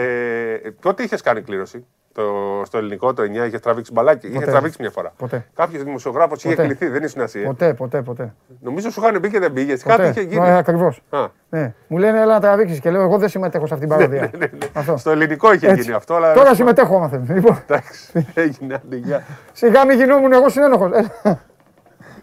πότε 0.82 1.04
είχες 1.04 1.22
κάνει 1.22 1.42
κλήρωση 1.42 1.86
το, 2.14 2.24
στο 2.66 2.78
ελληνικό 2.78 3.14
το 3.14 3.24
9 3.24 3.48
είχες 3.48 3.60
τραβήξει 3.60 3.92
μπαλάκι. 3.92 4.28
Είχες 4.28 4.48
τραβήξει 4.48 4.78
μια 4.82 4.90
φορά. 4.90 5.14
Κάποιος 5.54 5.84
δημοσιογράφος 5.84 6.44
είχε 6.44 6.56
κληθεί, 6.56 6.88
δεν 6.88 7.04
ήσουν 7.04 7.22
Ασία. 7.22 7.46
Ποτέ, 7.46 7.74
ποτέ, 7.74 8.02
ποτέ. 8.02 8.34
Νομίζω 8.60 8.90
σου 8.90 9.02
είχαν 9.02 9.20
πει 9.20 9.30
και 9.30 9.40
δεν 9.40 9.54
πήγες. 9.54 9.84
Κάτι 9.84 10.08
είχε 10.08 10.22
γίνει. 10.22 10.42
Ναι, 10.42 10.58
Ακριβώς. 10.58 11.02
Ναι. 11.50 11.74
Μου 11.88 11.98
λένε 11.98 12.20
έλα 12.20 12.34
να 12.34 12.40
τραβήξεις 12.40 12.80
και 12.80 12.90
λέω 12.92 13.02
εγώ 13.02 13.18
δεν 13.18 13.30
συμμετέχω 13.30 13.68
σε 13.68 13.74
αυτήν 13.74 13.90
την 13.90 13.98
παροδία. 13.98 14.30
Ναι, 14.38 14.46
ναι, 14.46 14.68
αυτό. 14.74 14.98
Στο 14.98 15.12
ελληνικό 15.12 15.54
είχε 15.54 15.74
γίνει 15.74 15.94
αυτό. 15.94 16.16
Αλλά... 16.16 16.34
Τώρα 16.34 16.56
συμμετέχω 16.56 16.96
άμα 16.96 17.08
θέλεις. 17.08 17.30
Λοιπόν. 17.30 17.58
Εντάξει, 17.68 18.28
έγινε 18.34 18.74
αντιγιά. 18.74 19.24
Σιγά 19.52 19.86
μην 19.86 19.98
γινόμουν 19.98 20.34
εγώ 20.34 20.50
συνένοχος. 20.50 20.92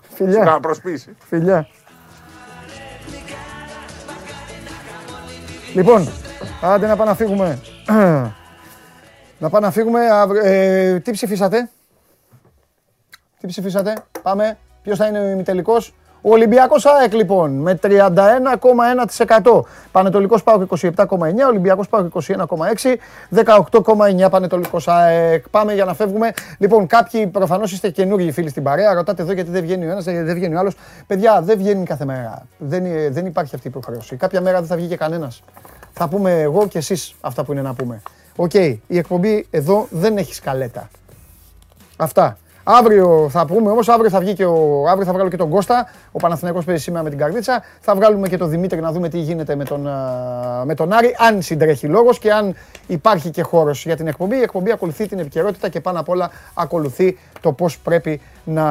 Φιλιά. 0.01 0.33
Σιγά 0.33 0.61
προσπίσει. 0.61 1.17
Φιλιά. 1.19 1.67
Λοιπόν, 5.77 6.09
άντε 6.63 6.87
να 6.87 6.97
πάμε 6.97 7.11
να 7.11 7.17
φύγουμε. 7.17 7.59
Να 9.39 9.51
πάμε 9.51 9.67
να 9.67 9.73
φύγουμε. 9.73 10.01
Ε, 10.43 11.01
τι 11.01 11.11
ψηφίσατε; 11.11 11.71
Τι 13.41 13.47
ψηφίσατε; 13.47 13.95
Πάμε. 14.23 14.59
Ποιος 14.83 14.99
θα 14.99 15.07
είναι 15.07 15.19
ο 15.19 15.31
ημιτελικός; 15.31 15.95
Ο 16.21 16.31
Ολυμπιακός 16.31 16.87
ΑΕΚ 16.87 17.15
λοιπόν 17.15 17.51
με 17.53 17.79
31,1%. 17.83 19.61
Πανετολικός 19.93 20.43
ΠΑΟΚ 20.43 20.63
27,9%. 20.81 20.97
Ολυμπιακός 21.49 21.89
ΠΑΟΚ 21.89 22.13
21,6%. 22.15 22.97
18,9% 23.35 24.31
Πανετολικός 24.31 24.89
ΑΕΚ. 24.89 25.49
Πάμε 25.49 25.75
για 25.75 25.85
να 25.85 25.95
φεύγουμε. 25.95 26.33
Λοιπόν, 26.59 26.87
κάποιοι 26.87 27.27
προφανώς 27.27 27.73
είστε 27.73 27.91
καινούργιοι 27.91 28.33
φίλοι 28.33 28.49
στην 28.49 28.63
παρέα. 28.63 28.95
Ρωτάτε 28.95 29.23
εδώ 29.23 29.33
γιατί 29.33 29.51
δεν 29.51 29.63
βγαίνει 29.63 29.87
ο 29.87 29.91
ένας, 29.91 30.05
δεν 30.05 30.35
βγαίνει 30.35 30.55
ο 30.55 30.59
άλλος. 30.59 30.75
Παιδιά, 31.07 31.41
δεν 31.43 31.59
βγαίνει 31.59 31.85
κάθε 31.85 32.05
μέρα. 32.05 32.47
Δεν, 32.59 32.85
δεν 33.13 33.27
υπάρχει 33.27 33.55
αυτή 33.55 33.67
η 33.67 33.71
υποχρέωση. 33.71 34.17
Κάποια 34.17 34.41
μέρα 34.41 34.59
δεν 34.59 34.67
θα 34.67 34.77
βγει 34.77 34.87
και 34.87 34.97
κανένας. 34.97 35.43
Θα 35.93 36.09
πούμε 36.09 36.41
εγώ 36.41 36.67
και 36.67 36.79
εσείς 36.79 37.15
αυτά 37.21 37.45
που 37.45 37.53
είναι 37.53 37.63
να 37.63 37.75
πούμε. 37.75 38.03
OK, 38.37 38.51
okay, 38.55 38.77
η 38.87 38.99
εκπομπή 38.99 39.47
εδώ 39.51 39.87
δεν 39.91 40.17
έχει 40.17 40.35
σκαλέτα. 40.35 40.89
Αυτά. 41.97 42.39
Αύριο 42.69 43.29
θα 43.31 43.47
πούμε 43.47 43.71
όμως, 43.71 43.89
αύριο 43.89 44.11
θα 44.11 44.21
βγει 44.21 44.35
και 44.35 44.45
ο. 44.45 44.85
Αύριο 44.89 45.07
θα 45.07 45.13
βγάλω 45.13 45.29
και 45.29 45.37
τον 45.37 45.51
Κώστα. 45.51 45.89
Ο 46.13 46.19
Παναθηναϊκός 46.19 46.65
παίζει 46.65 46.83
σήμερα 46.83 47.05
με 47.05 47.11
την 47.11 47.19
Καρδίτσα. 47.19 47.63
Θα 47.81 47.95
βγάλουμε 47.95 48.29
και 48.29 48.37
τον 48.37 48.49
Δημήτρη 48.49 48.81
να 48.81 48.93
δούμε 48.93 49.09
τι 49.09 49.19
γίνεται 49.19 49.55
με 49.55 49.65
τον, 49.65 49.89
με 50.65 50.75
τον 50.75 50.93
Άρη. 50.93 51.17
Αν 51.19 51.43
συντρέχει 51.43 51.87
λόγος 51.87 52.19
και 52.19 52.33
αν 52.33 52.55
υπάρχει 52.87 53.31
και 53.31 53.43
χώρος 53.43 53.85
για 53.85 53.97
την 53.97 54.07
εκπομπή. 54.07 54.37
Η 54.37 54.41
εκπομπή 54.41 54.73
ακολουθεί 54.73 55.09
την 55.09 55.19
επικαιρότητα 55.19 55.69
και 55.69 55.81
πάνω 55.81 56.01
απ' 56.01 56.09
όλα 56.09 56.31
ακολουθεί 56.55 57.19
το 57.41 57.53
πώς 57.53 57.79
πρέπει 57.79 58.21
να 58.45 58.65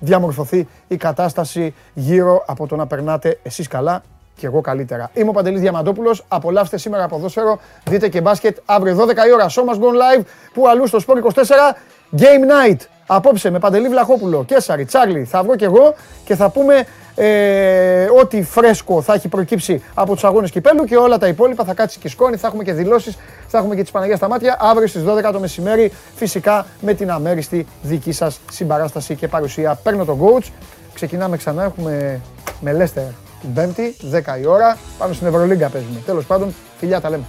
διαμορφωθεί 0.00 0.68
η 0.88 0.96
κατάσταση 0.96 1.74
γύρω 1.94 2.44
από 2.46 2.66
το 2.66 2.76
να 2.76 2.86
περνάτε 2.86 3.38
εσείς 3.42 3.68
καλά 3.68 4.02
και 4.36 4.46
εγώ 4.46 4.60
καλύτερα. 4.60 5.10
Είμαι 5.14 5.28
ο 5.28 5.32
Παντελής 5.32 5.60
Διαμαντόπουλος, 5.60 6.24
απολαύστε 6.28 6.78
σήμερα 6.78 7.08
ποδόσφαιρο, 7.08 7.58
δείτε 7.84 8.08
και 8.08 8.20
μπάσκετ 8.20 8.56
αύριο 8.64 8.96
12 8.96 9.26
η 9.28 9.32
ώρα, 9.32 9.48
Σώμας 9.48 9.78
Gone 9.80 10.20
Live, 10.20 10.24
που 10.52 10.68
αλλού 10.68 10.86
στο 10.86 10.98
Sport 11.06 11.16
24, 11.16 11.76
Game 12.18 12.70
Night. 12.72 12.95
Απόψε 13.06 13.50
με 13.50 13.58
Παντελή 13.58 13.88
Βλαχόπουλο, 13.88 14.44
Κέσαρη, 14.44 14.84
Τσάρλι, 14.84 15.24
θα 15.24 15.42
βγω 15.42 15.56
και 15.56 15.64
εγώ 15.64 15.94
και 16.24 16.34
θα 16.34 16.50
πούμε 16.50 16.86
ε, 17.14 18.06
ό,τι 18.20 18.42
φρέσκο 18.42 19.02
θα 19.02 19.14
έχει 19.14 19.28
προκύψει 19.28 19.82
από 19.94 20.12
τους 20.12 20.24
αγώνες 20.24 20.50
κυπέλου 20.50 20.84
και 20.84 20.96
όλα 20.96 21.18
τα 21.18 21.26
υπόλοιπα 21.26 21.64
θα 21.64 21.74
κάτσει 21.74 21.98
και 21.98 22.08
σκόνη, 22.08 22.36
θα 22.36 22.46
έχουμε 22.46 22.62
και 22.62 22.72
δηλώσεις, 22.72 23.18
θα 23.46 23.58
έχουμε 23.58 23.74
και 23.74 23.82
τις 23.82 23.90
Παναγίας 23.90 24.18
στα 24.18 24.28
μάτια 24.28 24.56
αύριο 24.60 24.86
στις 24.86 25.02
12 25.06 25.32
το 25.32 25.40
μεσημέρι, 25.40 25.92
φυσικά 26.14 26.66
με 26.80 26.94
την 26.94 27.10
αμέριστη 27.10 27.66
δική 27.82 28.12
σας 28.12 28.40
συμπαράσταση 28.50 29.14
και 29.14 29.28
παρουσία. 29.28 29.78
Παίρνω 29.82 30.04
τον 30.04 30.18
coach, 30.20 30.46
ξεκινάμε 30.94 31.36
ξανά, 31.36 31.64
έχουμε 31.64 32.20
με 32.60 32.72
Λέστερ 32.72 33.04
την 33.40 33.52
Πέμπτη, 33.52 33.96
10 34.12 34.40
η 34.40 34.46
ώρα. 34.46 34.76
Πάνω 34.98 35.12
στην 35.12 35.26
Ευρωλίγκα 35.26 35.68
παίζουμε. 35.68 36.00
Τέλος 36.06 36.24
πάντων, 36.24 36.54
φιλιά 36.78 37.00
τα 37.00 37.10
λέμε. 37.10 37.24